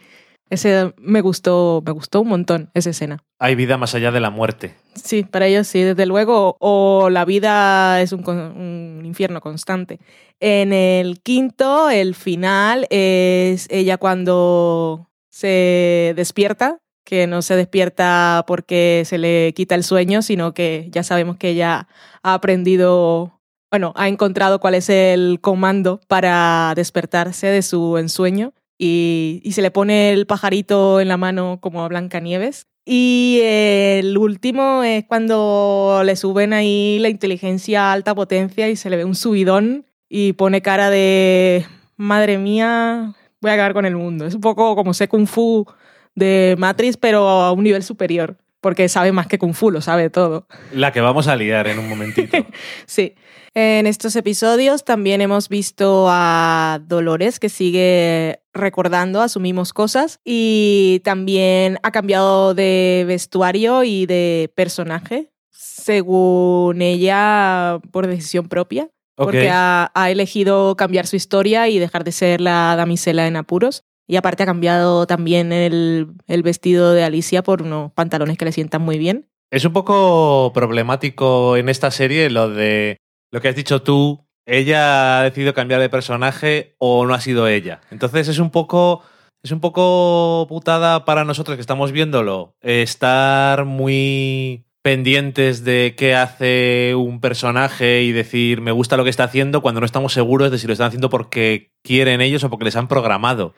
Ese 0.50 0.94
me 0.98 1.22
gustó, 1.22 1.82
me 1.86 1.92
gustó 1.92 2.22
un 2.22 2.28
montón 2.28 2.70
esa 2.74 2.92
escena. 2.92 3.24
Hay 3.40 3.56
vida 3.56 3.78
más 3.78 3.96
allá 3.96 4.12
de 4.12 4.20
la 4.20 4.30
muerte. 4.30 4.76
Sí, 4.94 5.24
para 5.24 5.48
ellos 5.48 5.68
sí, 5.68 5.82
desde 5.82 6.06
luego. 6.06 6.56
O 6.60 7.10
la 7.10 7.26
vida 7.26 8.02
es 8.02 8.12
un, 8.12 9.02
infierno 9.04 9.42
constante. 9.42 10.00
En 10.40 10.72
el 10.72 11.22
quinto, 11.22 11.90
el 11.90 12.14
final 12.14 12.86
es 12.92 13.68
ella 13.72 13.98
cuando 13.98 15.10
se 15.30 16.14
despierta, 16.16 16.80
que 17.04 17.28
no 17.28 17.42
se 17.42 17.56
despierta 17.56 18.44
porque 18.48 19.04
se 19.06 19.18
le 19.18 19.54
quita 19.54 19.76
el 19.76 19.84
sueño, 19.84 20.22
sino 20.22 20.54
que 20.54 20.88
ya 20.92 21.04
sabemos 21.04 21.38
que 21.38 21.50
ella 21.50 21.88
ha 22.22 22.34
aprendido, 22.34 23.40
bueno, 23.72 23.94
ha 23.96 24.08
encontrado 24.08 24.60
cuál 24.60 24.76
es 24.76 24.90
el 24.90 25.40
comando 25.42 26.02
para 26.08 26.74
despertarse 26.76 27.48
de 27.48 27.62
su 27.64 27.98
ensueño 27.98 28.54
y, 28.78 29.42
se 29.52 29.62
le 29.62 29.72
pone 29.72 30.12
el 30.12 30.26
pajarito 30.28 31.00
en 31.00 31.08
la 31.08 31.18
mano 31.18 31.60
como 31.62 31.84
a 31.84 31.88
Blancanieves. 31.88 32.68
Y 32.86 33.40
el 33.44 34.18
último 34.18 34.84
es 34.84 35.06
cuando 35.06 36.04
le 36.06 36.16
suben 36.16 36.54
ahí 36.54 37.00
la 37.00 37.10
inteligencia 37.10 37.90
a 37.90 37.94
alta 37.94 38.14
potencia 38.14 38.70
y 38.70 38.76
se 38.76 38.90
le 38.90 38.98
ve 38.98 39.06
un 39.06 39.16
subidón 39.16 39.86
y 40.08 40.34
pone 40.34 40.62
cara 40.62 40.90
de 40.92 41.66
madre 41.98 42.38
mía, 42.38 43.16
voy 43.42 43.52
a 43.52 43.54
acabar 43.56 43.74
con 43.74 43.86
el 43.86 43.96
mundo. 43.96 44.26
Es 44.28 44.36
un 44.36 44.42
poco 44.42 44.76
como 44.76 44.94
sé 44.94 45.08
Kung 45.08 45.26
Fu 45.26 45.66
de 46.14 46.56
Matrix, 46.60 46.98
pero 46.98 47.28
a 47.28 47.52
un 47.52 47.64
nivel 47.64 47.82
superior, 47.82 48.38
porque 48.66 48.90
sabe 48.90 49.12
más 49.12 49.28
que 49.28 49.38
Kung 49.38 49.54
Fu, 49.54 49.70
lo 49.70 49.80
sabe 49.80 50.10
todo. 50.10 50.48
La 50.72 50.92
que 50.92 51.00
vamos 51.00 51.28
a 51.28 51.36
liar 51.36 51.68
en 51.68 51.78
un 51.78 51.88
momentito. 51.88 52.36
sí. 52.88 53.14
En 53.54 53.86
estos 53.86 54.16
episodios 54.16 54.84
también 54.84 55.22
hemos 55.22 55.50
visto 55.50 56.08
a 56.10 56.80
Dolores 56.88 57.40
que 57.40 57.50
sigue 57.50 58.40
recordando, 58.56 59.22
asumimos 59.22 59.72
cosas 59.72 60.20
y 60.26 61.00
también 61.04 61.78
ha 61.84 61.92
cambiado 61.92 62.56
de 62.56 63.06
vestuario 63.08 63.84
y 63.84 64.08
de 64.08 64.52
personaje 64.56 65.30
según 65.52 66.82
ella 66.82 67.78
por 67.92 68.08
decisión 68.08 68.48
propia. 68.48 68.90
Porque 69.14 69.48
ha, 69.52 69.92
elegido 70.10 70.76
cambiar 70.76 71.06
su 71.06 71.16
historia 71.16 71.70
y 71.70 71.78
dejar 71.78 72.04
de 72.04 72.12
ser 72.12 72.42
la 72.42 72.76
damisela 72.76 73.28
en 73.28 73.36
apuros. 73.36 73.84
Y 74.08 74.18
aparte 74.18 74.44
ha 74.44 74.46
cambiado 74.46 75.08
también 75.08 75.52
el, 75.52 76.16
vestido 76.44 76.94
de 76.94 77.04
Alicia 77.04 77.44
por 77.44 77.62
unos 77.62 77.92
pantalones 77.92 78.38
que 78.38 78.46
le 78.46 78.52
sientan 78.52 78.82
muy 78.82 78.98
bien. 78.98 79.30
Es 79.52 79.66
un 79.66 79.74
poco 79.74 80.52
problemático 80.54 81.58
en 81.58 81.70
esta 81.70 81.92
serie 81.92 82.30
lo 82.30 82.50
de 82.50 82.98
lo 83.32 83.42
que 83.42 83.50
has 83.50 83.56
dicho 83.56 83.82
tú, 83.82 84.26
ella 84.46 85.20
ha 85.20 85.24
decidido 85.24 85.54
cambiar 85.54 85.82
de 85.82 85.90
personaje 85.90 86.76
o 86.78 87.06
no 87.06 87.14
ha 87.14 87.20
sido 87.20 87.48
ella. 87.48 87.82
Entonces 87.92 88.28
es 88.28 88.40
un 88.40 88.52
poco. 88.52 89.04
Es 89.44 89.52
un 89.52 89.60
poco 89.60 90.48
putada 90.50 91.06
para 91.06 91.24
nosotros 91.24 91.56
que 91.56 91.62
estamos 91.62 91.92
viéndolo. 91.92 92.56
Estar 92.62 93.66
muy 93.66 94.66
pendientes 94.82 95.64
de 95.64 95.94
qué 95.98 96.16
hace 96.16 96.96
un 96.96 97.20
personaje 97.20 98.04
y 98.04 98.12
decir 98.12 98.62
me 98.62 98.72
gusta 98.72 98.98
lo 98.98 99.04
que 99.04 99.10
está 99.10 99.26
haciendo 99.26 99.62
cuando 99.62 99.82
no 99.82 99.86
estamos 99.86 100.14
seguros 100.14 100.52
de 100.52 100.58
si 100.58 100.66
lo 100.66 100.74
están 100.74 100.88
haciendo 100.88 101.10
porque 101.10 101.72
quieren 101.84 102.22
ellos 102.22 102.44
o 102.44 102.50
porque 102.50 102.66
les 102.66 102.76
han 102.76 102.88
programado. 102.88 103.54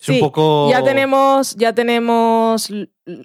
Es 0.00 0.08
un 0.08 0.20
poco. 0.20 0.70
Ya 0.70 0.82
tenemos, 0.82 1.56
ya 1.56 1.72
tenemos 1.72 2.70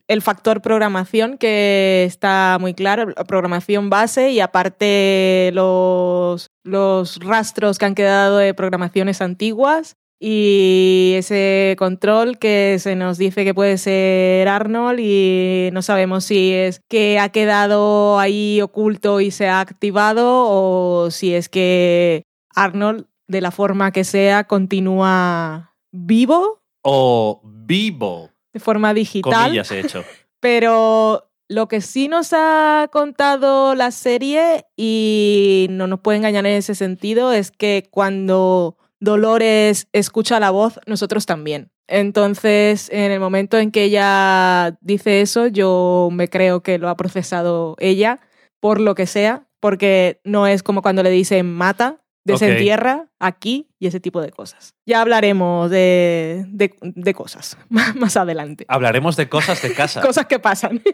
el 0.07 0.21
factor 0.21 0.61
programación 0.61 1.37
que 1.37 2.03
está 2.07 2.57
muy 2.59 2.73
claro, 2.73 3.13
programación 3.27 3.89
base 3.89 4.31
y 4.31 4.39
aparte 4.39 5.51
los, 5.53 6.49
los 6.63 7.19
rastros 7.19 7.77
que 7.77 7.85
han 7.85 7.95
quedado 7.95 8.37
de 8.37 8.53
programaciones 8.53 9.21
antiguas 9.21 9.97
y 10.25 11.15
ese 11.17 11.75
control 11.77 12.39
que 12.39 12.77
se 12.79 12.95
nos 12.95 13.17
dice 13.17 13.43
que 13.43 13.53
puede 13.53 13.77
ser 13.77 14.47
Arnold 14.47 14.99
y 15.01 15.69
no 15.73 15.81
sabemos 15.81 16.23
si 16.23 16.53
es 16.53 16.79
que 16.89 17.19
ha 17.19 17.27
quedado 17.27 18.19
ahí 18.19 18.61
oculto 18.61 19.19
y 19.19 19.31
se 19.31 19.49
ha 19.49 19.59
activado 19.59 20.45
o 20.47 21.11
si 21.11 21.35
es 21.35 21.49
que 21.49 22.23
Arnold, 22.55 23.05
de 23.27 23.41
la 23.41 23.51
forma 23.51 23.91
que 23.91 24.05
sea, 24.05 24.45
continúa 24.45 25.75
vivo 25.91 26.62
o 26.83 27.41
vivo. 27.43 28.29
De 28.53 28.59
forma 28.59 28.93
digital. 28.93 29.45
Comillas 29.45 29.71
he 29.71 29.79
hecho. 29.79 30.03
Pero 30.39 31.31
lo 31.49 31.67
que 31.67 31.81
sí 31.81 32.07
nos 32.07 32.33
ha 32.33 32.89
contado 32.91 33.75
la 33.75 33.91
serie, 33.91 34.65
y 34.77 35.67
no 35.71 35.87
nos 35.87 36.01
puede 36.01 36.17
engañar 36.17 36.45
en 36.45 36.57
ese 36.57 36.75
sentido, 36.75 37.31
es 37.33 37.51
que 37.51 37.87
cuando 37.89 38.77
Dolores 38.99 39.87
escucha 39.91 40.39
la 40.39 40.51
voz, 40.51 40.79
nosotros 40.85 41.25
también. 41.25 41.71
Entonces, 41.87 42.89
en 42.91 43.11
el 43.11 43.19
momento 43.19 43.57
en 43.57 43.71
que 43.71 43.83
ella 43.83 44.77
dice 44.81 45.21
eso, 45.21 45.47
yo 45.47 46.09
me 46.11 46.29
creo 46.29 46.63
que 46.63 46.77
lo 46.77 46.89
ha 46.89 46.95
procesado 46.95 47.75
ella, 47.79 48.19
por 48.59 48.79
lo 48.79 48.95
que 48.95 49.05
sea, 49.05 49.47
porque 49.59 50.21
no 50.23 50.47
es 50.47 50.63
como 50.63 50.81
cuando 50.81 51.03
le 51.03 51.09
dicen 51.09 51.53
mata, 51.53 52.02
desentierra 52.23 53.09
aquí 53.19 53.69
y 53.79 53.87
ese 53.87 53.99
tipo 53.99 54.21
de 54.21 54.31
cosas. 54.31 54.75
Ya 54.85 55.01
hablaremos 55.01 55.69
de, 55.69 56.45
de, 56.49 57.13
cosas 57.13 57.57
más 57.69 58.17
adelante. 58.17 58.65
Hablaremos 58.67 59.15
de 59.15 59.29
cosas 59.29 59.61
de 59.61 59.73
casa. 59.73 60.01
cosas 60.05 60.25
que 60.25 60.39
pasan. 60.39 60.81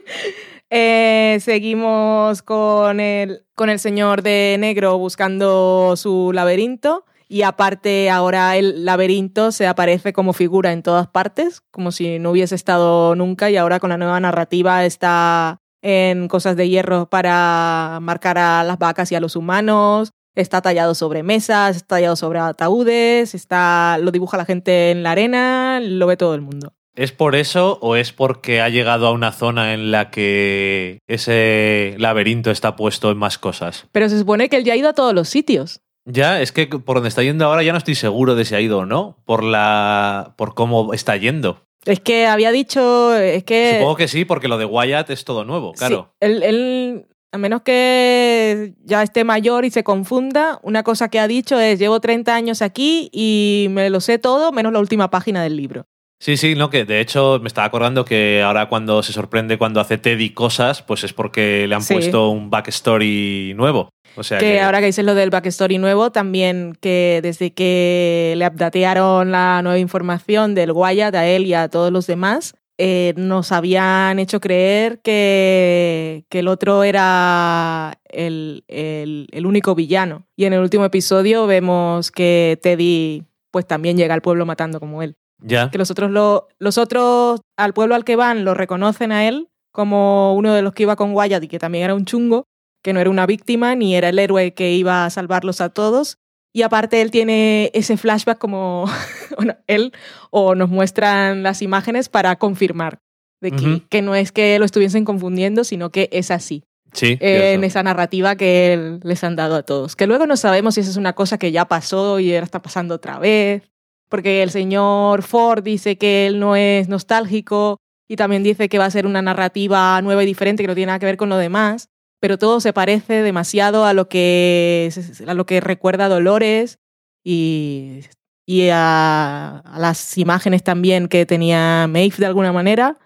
Eh, 0.71 1.39
seguimos 1.41 2.43
con 2.43 2.99
el, 2.99 3.43
con 3.55 3.71
el 3.71 3.79
señor 3.79 4.21
de 4.21 4.55
negro 4.59 4.99
buscando 4.99 5.95
su 5.97 6.29
laberinto. 6.31 7.05
Y 7.27 7.41
aparte 7.41 8.11
ahora 8.11 8.55
el 8.55 8.85
laberinto 8.85 9.51
se 9.51 9.65
aparece 9.65 10.13
como 10.13 10.31
figura 10.31 10.71
en 10.71 10.83
todas 10.83 11.07
partes, 11.07 11.61
como 11.71 11.91
si 11.91 12.19
no 12.19 12.29
hubiese 12.29 12.53
estado 12.53 13.15
nunca 13.15 13.49
y 13.49 13.57
ahora 13.57 13.79
con 13.79 13.89
la 13.89 13.97
nueva 13.97 14.19
narrativa 14.19 14.85
está 14.85 15.59
en 15.81 16.27
cosas 16.27 16.55
de 16.55 16.69
hierro 16.69 17.09
para 17.09 17.99
marcar 18.01 18.37
a 18.37 18.63
las 18.63 18.77
vacas 18.77 19.11
y 19.11 19.15
a 19.15 19.19
los 19.19 19.35
humanos, 19.35 20.11
Está 20.35 20.61
tallado 20.61 20.95
sobre 20.95 21.23
mesas, 21.23 21.75
está 21.75 21.95
tallado 21.95 22.15
sobre 22.15 22.39
ataúdes, 22.39 23.35
está, 23.35 23.97
lo 23.99 24.11
dibuja 24.11 24.37
la 24.37 24.45
gente 24.45 24.91
en 24.91 25.03
la 25.03 25.11
arena, 25.11 25.79
lo 25.81 26.07
ve 26.07 26.17
todo 26.17 26.35
el 26.35 26.41
mundo. 26.41 26.73
¿Es 26.95 27.11
por 27.11 27.35
eso 27.35 27.79
o 27.81 27.95
es 27.95 28.11
porque 28.11 28.61
ha 28.61 28.69
llegado 28.69 29.07
a 29.07 29.11
una 29.11 29.31
zona 29.31 29.73
en 29.73 29.91
la 29.91 30.11
que 30.11 30.99
ese 31.07 31.95
laberinto 31.97 32.51
está 32.51 32.75
puesto 32.75 33.09
en 33.09 33.17
más 33.17 33.37
cosas? 33.37 33.87
Pero 33.91 34.09
se 34.09 34.19
supone 34.19 34.49
que 34.49 34.57
él 34.57 34.65
ya 34.65 34.73
ha 34.73 34.77
ido 34.77 34.89
a 34.89 34.93
todos 34.93 35.13
los 35.13 35.29
sitios. 35.29 35.81
Ya, 36.05 36.41
es 36.41 36.51
que 36.51 36.67
por 36.67 36.97
donde 36.97 37.09
está 37.09 37.23
yendo 37.23 37.45
ahora 37.45 37.63
ya 37.63 37.71
no 37.71 37.77
estoy 37.77 37.95
seguro 37.95 38.35
de 38.35 38.43
si 38.43 38.55
ha 38.55 38.61
ido 38.61 38.79
o 38.79 38.85
no, 38.85 39.21
por 39.25 39.43
la. 39.43 40.33
por 40.37 40.55
cómo 40.55 40.93
está 40.93 41.15
yendo. 41.15 41.61
Es 41.85 41.99
que 41.99 42.25
había 42.25 42.51
dicho. 42.51 43.15
Es 43.15 43.43
que. 43.43 43.75
Supongo 43.75 43.95
que 43.95 44.07
sí, 44.07 44.25
porque 44.25 44.47
lo 44.47 44.57
de 44.57 44.65
Wyatt 44.65 45.09
es 45.09 45.23
todo 45.23 45.45
nuevo, 45.45 45.73
claro. 45.73 46.13
Sí, 46.19 46.27
él, 46.27 46.43
él, 46.43 47.05
a 47.31 47.37
menos 47.37 47.61
que 47.61 48.73
ya 48.83 49.03
esté 49.03 49.23
mayor 49.23 49.65
y 49.65 49.71
se 49.71 49.83
confunda, 49.83 50.59
una 50.63 50.83
cosa 50.83 51.09
que 51.09 51.19
ha 51.19 51.27
dicho 51.27 51.59
es: 51.59 51.79
llevo 51.79 51.99
30 51.99 52.33
años 52.35 52.61
aquí 52.61 53.09
y 53.11 53.67
me 53.69 53.89
lo 53.89 53.99
sé 53.99 54.17
todo, 54.19 54.51
menos 54.51 54.73
la 54.73 54.79
última 54.79 55.09
página 55.09 55.43
del 55.43 55.55
libro. 55.55 55.85
Sí, 56.21 56.35
sí, 56.35 56.53
no, 56.55 56.69
que 56.69 56.83
de 56.83 56.99
hecho 56.99 57.39
me 57.41 57.47
estaba 57.47 57.65
acordando 57.65 58.03
que 58.03 58.41
ahora 58.43 58.67
cuando 58.67 59.03
se 59.03 59.13
sorprende 59.13 59.57
cuando 59.57 59.79
hace 59.79 59.97
Teddy 59.97 60.31
cosas, 60.31 60.81
pues 60.81 61.05
es 61.05 61.13
porque 61.13 61.65
le 61.65 61.75
han 61.75 61.81
Sí. 61.81 61.93
puesto 61.93 62.29
un 62.29 62.49
backstory 62.49 63.53
nuevo. 63.55 63.89
O 64.17 64.23
sea 64.23 64.37
que, 64.39 64.45
que, 64.53 64.59
ahora 64.59 64.79
que 64.81 64.87
dices 64.87 65.05
lo 65.05 65.15
del 65.15 65.29
backstory 65.29 65.77
nuevo, 65.77 66.11
también 66.11 66.73
que 66.81 67.21
desde 67.23 67.51
que 67.53 68.33
le 68.35 68.45
updatearon 68.47 69.31
la 69.31 69.61
nueva 69.61 69.77
información 69.79 70.55
del 70.55 70.71
Wyatt 70.73 71.15
a 71.15 71.25
él 71.25 71.45
y 71.45 71.53
a 71.53 71.69
todos 71.69 71.89
los 71.91 72.05
demás, 72.05 72.53
eh, 72.81 73.13
nos 73.17 73.51
habían 73.51 74.19
hecho 74.19 74.39
creer 74.39 75.01
que, 75.01 76.23
que 76.29 76.39
el 76.39 76.47
otro 76.47 76.83
era 76.83 77.99
el, 78.05 78.63
el- 78.69 79.27
el 79.31 79.45
único 79.45 79.75
villano. 79.75 80.25
Y 80.37 80.45
en 80.45 80.53
el 80.53 80.61
último 80.61 80.85
episodio 80.85 81.45
vemos 81.45 82.09
que 82.09 82.57
Teddy 82.63 83.25
pues 83.51 83.67
también 83.67 83.97
llega 83.97 84.13
al 84.13 84.21
pueblo 84.21 84.45
matando 84.45 84.79
como 84.79 85.03
él. 85.03 85.15
ya. 85.41 85.69
Que 85.71 85.77
los 85.77 85.91
otros, 85.91 86.09
lo- 86.11 86.47
los 86.57 86.77
otros 86.77 87.41
al 87.57 87.73
pueblo 87.73 87.95
al 87.95 88.05
que 88.05 88.15
van 88.15 88.45
lo 88.45 88.53
reconocen 88.53 89.11
a 89.11 89.27
él 89.27 89.49
como 89.71 90.33
uno 90.35 90.53
de 90.53 90.61
los 90.61 90.73
que 90.73 90.83
iba 90.83 90.95
con 90.95 91.13
Wyatt 91.13 91.43
y 91.43 91.47
que 91.49 91.59
también 91.59 91.83
era 91.83 91.95
un 91.95 92.05
chungo, 92.05 92.45
que 92.83 92.93
no 92.93 92.99
era 93.01 93.09
una 93.09 93.25
víctima 93.25 93.75
ni 93.75 93.95
era 93.95 94.09
el 94.09 94.19
héroe 94.19 94.53
que 94.53 94.71
iba 94.71 95.05
a 95.05 95.09
salvarlos 95.09 95.59
a 95.61 95.69
todos. 95.69 96.17
Y 96.53 96.63
aparte 96.63 97.01
él 97.01 97.11
tiene 97.11 97.69
ese 97.73 97.95
flashback 97.97 98.37
como, 98.39 98.85
bueno, 99.37 99.55
él 99.67 99.91
o 100.31 100.55
nos 100.55 100.69
muestran 100.69 101.43
las 101.43 101.61
imágenes 101.61 102.09
para 102.09 102.35
confirmar 102.37 102.99
de 103.41 103.51
que, 103.51 103.83
que 103.89 104.01
no 104.01 104.15
es 104.15 104.31
que 104.31 104.59
lo 104.59 104.65
estuviesen 104.65 105.05
confundiendo, 105.05 105.63
sino 105.63 105.91
que 105.91 106.09
es 106.11 106.29
así, 106.31 106.63
Sí. 106.91 107.17
eh, 107.21 107.53
en 107.53 107.63
esa 107.63 107.83
narrativa 107.83 108.35
que 108.35 108.73
él- 108.73 108.99
les 109.03 109.23
han 109.23 109.35
dado 109.35 109.55
a 109.55 109.63
todos. 109.63 109.95
Que 109.95 110.07
luego 110.07 110.25
no 110.25 110.35
sabemos 110.35 110.73
si 110.75 110.81
esa 110.81 110.89
es 110.89 110.97
una 110.97 111.13
cosa 111.13 111.37
que 111.37 111.51
ya 111.51 111.65
pasó 111.65 112.19
y 112.19 112.33
ahora 112.33 112.43
está 112.45 112.61
pasando 112.61 112.95
otra 112.95 113.17
vez, 113.19 113.63
porque 114.09 114.41
el 114.43 114.49
señor 114.49 115.21
Ford 115.21 115.63
dice 115.63 115.97
que 115.97 116.25
él 116.27 116.39
no 116.39 116.55
es 116.55 116.89
nostálgico 116.89 117.77
y 118.09 118.15
también 118.15 118.41
dice 118.43 118.67
que 118.69 118.79
va 118.79 118.85
a 118.85 118.91
ser 118.91 119.05
una 119.05 119.21
narrativa 119.21 120.01
nueva 120.01 120.23
y 120.23 120.25
diferente 120.25 120.63
que 120.63 120.67
no 120.67 120.73
tiene 120.75 120.87
nada 120.87 120.99
que 120.99 121.05
ver 121.05 121.17
con 121.17 121.29
lo 121.29 121.37
demás, 121.37 121.89
pero 122.19 122.37
todo 122.37 122.59
se 122.59 122.73
parece 122.73 123.21
demasiado 123.21 123.85
a 123.85 123.93
lo 123.93 124.09
que, 124.09 124.91
a 125.27 125.33
lo 125.33 125.45
que 125.45 125.61
recuerda 125.61 126.09
Dolores 126.09 126.79
y, 127.23 128.01
y 128.45 128.69
a, 128.71 129.63
las 129.77 130.17
imágenes 130.17 130.63
también 130.63 131.07
que 131.07 131.25
tenía 131.25 131.87
Maeve 131.87 132.15
de 132.17 132.25
alguna 132.25 132.51
manera 132.51 132.97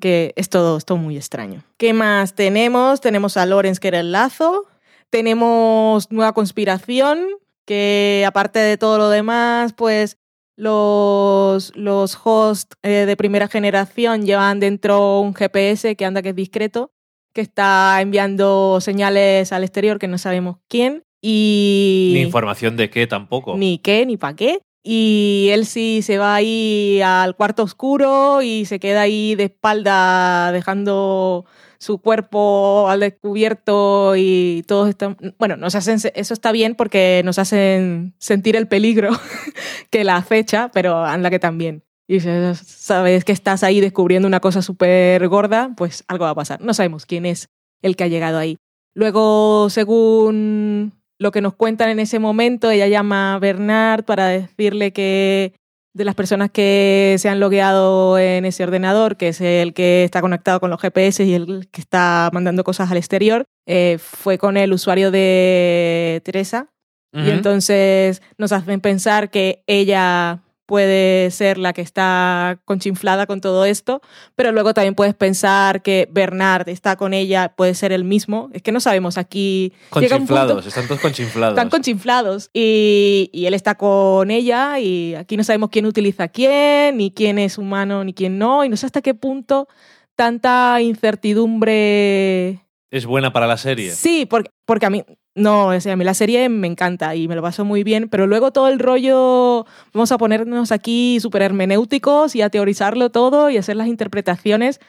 que 0.00 0.32
es 0.36 0.48
todo, 0.48 0.78
es 0.78 0.84
todo 0.84 0.98
muy 0.98 1.16
extraño. 1.16 1.62
¿Qué 1.76 1.92
más 1.92 2.34
tenemos? 2.34 3.00
Tenemos 3.00 3.36
a 3.36 3.46
Lawrence, 3.46 3.80
que 3.80 3.88
era 3.88 4.00
el 4.00 4.12
lazo. 4.12 4.66
Tenemos 5.10 6.10
nueva 6.10 6.32
conspiración, 6.32 7.26
que 7.66 8.24
aparte 8.26 8.58
de 8.58 8.78
todo 8.78 8.98
lo 8.98 9.10
demás, 9.10 9.74
pues 9.74 10.16
los, 10.56 11.74
los 11.76 12.18
hosts 12.24 12.76
eh, 12.82 13.06
de 13.06 13.16
primera 13.16 13.48
generación 13.48 14.26
llevan 14.26 14.60
dentro 14.60 15.20
un 15.20 15.34
GPS 15.34 15.96
que 15.96 16.04
anda 16.04 16.22
que 16.22 16.30
es 16.30 16.36
discreto, 16.36 16.92
que 17.32 17.40
está 17.40 18.00
enviando 18.00 18.80
señales 18.80 19.52
al 19.52 19.64
exterior 19.64 19.98
que 19.98 20.08
no 20.08 20.18
sabemos 20.18 20.56
quién. 20.68 21.04
Y 21.22 22.12
Ni 22.14 22.20
información 22.20 22.76
de 22.76 22.88
qué 22.90 23.06
tampoco. 23.06 23.56
ni 23.56 23.78
qué, 23.78 24.06
ni 24.06 24.16
para 24.16 24.36
qué. 24.36 24.60
Y 24.82 25.48
él 25.52 25.66
sí 25.66 26.00
se 26.02 26.16
va 26.16 26.34
ahí 26.34 27.02
al 27.04 27.36
cuarto 27.36 27.62
oscuro 27.62 28.40
y 28.40 28.64
se 28.64 28.80
queda 28.80 29.02
ahí 29.02 29.34
de 29.34 29.44
espalda 29.44 30.52
dejando 30.52 31.44
su 31.78 31.98
cuerpo 31.98 32.88
al 32.88 33.00
descubierto 33.00 34.14
y 34.16 34.64
todos 34.66 34.88
están... 34.88 35.16
Bueno, 35.38 35.56
nos 35.56 35.74
hacen, 35.74 35.98
eso 36.14 36.34
está 36.34 36.52
bien 36.52 36.74
porque 36.74 37.20
nos 37.24 37.38
hacen 37.38 38.14
sentir 38.18 38.56
el 38.56 38.68
peligro 38.68 39.10
que 39.90 40.04
la 40.04 40.16
acecha, 40.16 40.70
pero 40.72 41.04
anda 41.04 41.28
que 41.28 41.38
también. 41.38 41.84
Y 42.10 42.18
sabes 42.18 43.24
que 43.24 43.30
estás 43.30 43.62
ahí 43.62 43.80
descubriendo 43.80 44.26
una 44.26 44.40
cosa 44.40 44.62
súper 44.62 45.28
gorda, 45.28 45.70
pues 45.76 46.02
algo 46.08 46.24
va 46.24 46.32
a 46.32 46.34
pasar. 46.34 46.60
No 46.60 46.74
sabemos 46.74 47.06
quién 47.06 47.24
es 47.24 47.50
el 47.82 47.94
que 47.94 48.02
ha 48.02 48.08
llegado 48.08 48.36
ahí. 48.36 48.56
Luego, 48.96 49.70
según 49.70 50.92
lo 51.20 51.30
que 51.30 51.40
nos 51.40 51.54
cuentan 51.54 51.88
en 51.88 52.00
ese 52.00 52.18
momento, 52.18 52.68
ella 52.68 52.88
llama 52.88 53.34
a 53.34 53.38
Bernard 53.38 54.02
para 54.02 54.26
decirle 54.26 54.92
que 54.92 55.54
de 55.94 56.04
las 56.04 56.16
personas 56.16 56.50
que 56.50 57.14
se 57.20 57.28
han 57.28 57.38
logueado 57.38 58.18
en 58.18 58.44
ese 58.44 58.64
ordenador, 58.64 59.16
que 59.16 59.28
es 59.28 59.40
el 59.40 59.72
que 59.72 60.02
está 60.02 60.20
conectado 60.20 60.58
con 60.58 60.70
los 60.70 60.80
GPS 60.80 61.22
y 61.22 61.34
el 61.34 61.68
que 61.70 61.80
está 61.80 62.28
mandando 62.32 62.64
cosas 62.64 62.90
al 62.90 62.96
exterior, 62.96 63.44
eh, 63.66 63.98
fue 64.00 64.36
con 64.36 64.56
el 64.56 64.72
usuario 64.72 65.12
de 65.12 66.22
Teresa. 66.24 66.70
Ujú. 67.12 67.24
Y 67.24 67.30
entonces 67.30 68.20
nos 68.36 68.50
hacen 68.50 68.80
pensar 68.80 69.30
que 69.30 69.62
ella 69.68 70.42
puede 70.70 71.32
ser 71.32 71.58
la 71.58 71.72
que 71.72 71.82
está 71.82 72.60
conchinflada 72.64 73.26
con 73.26 73.40
todo 73.40 73.64
esto, 73.64 74.00
pero 74.36 74.52
luego 74.52 74.72
también 74.72 74.94
puedes 74.94 75.14
pensar 75.14 75.82
que 75.82 76.08
Bernard 76.12 76.68
está 76.68 76.94
con 76.94 77.12
ella, 77.12 77.52
puede 77.56 77.74
ser 77.74 77.90
el 77.90 78.04
mismo. 78.04 78.50
Es 78.52 78.62
que 78.62 78.70
no 78.70 78.78
sabemos 78.78 79.18
aquí. 79.18 79.72
punto- 79.90 80.08
Conchinflados, 80.08 80.66
están 80.66 80.86
todos 80.86 81.00
conchinflados. 81.00 81.54
están 81.58 81.70
conchinflados. 81.70 82.50
Y, 82.54 83.30
y 83.32 83.46
él 83.46 83.54
está 83.54 83.74
con 83.74 84.30
ella 84.30 84.78
y 84.78 85.16
aquí 85.16 85.36
no 85.36 85.42
sabemos 85.42 85.70
quién 85.70 85.86
utiliza 85.86 86.22
a 86.24 86.28
quién, 86.28 86.98
ni 86.98 87.10
quién 87.10 87.40
es 87.40 87.58
humano, 87.58 88.04
ni 88.04 88.14
quién 88.14 88.38
no. 88.38 88.64
Y 88.64 88.68
no 88.68 88.76
sé 88.76 88.86
hasta 88.86 89.02
qué 89.02 89.12
punto 89.14 89.66
tanta 90.14 90.80
incertidumbre... 90.80 92.60
Es 92.90 93.06
buena 93.06 93.32
para 93.32 93.46
la 93.46 93.56
serie. 93.56 93.92
Sí, 93.92 94.26
porque, 94.26 94.50
porque 94.64 94.86
a 94.86 94.90
mí... 94.90 95.04
No, 95.36 95.68
o 95.68 95.80
sea, 95.80 95.92
a 95.92 95.96
mí 95.96 96.04
la 96.04 96.12
serie 96.12 96.48
me 96.48 96.66
encanta 96.66 97.14
y 97.14 97.28
me 97.28 97.36
lo 97.36 97.42
paso 97.42 97.64
muy 97.64 97.84
bien, 97.84 98.08
pero 98.08 98.26
luego 98.26 98.50
todo 98.50 98.66
el 98.66 98.80
rollo, 98.80 99.64
vamos 99.94 100.10
a 100.10 100.18
ponernos 100.18 100.72
aquí 100.72 101.18
súper 101.20 101.42
hermenéuticos 101.42 102.34
y 102.34 102.42
a 102.42 102.50
teorizarlo 102.50 103.10
todo 103.10 103.48
y 103.48 103.56
hacer 103.56 103.76
las 103.76 103.86
interpretaciones, 103.86 104.80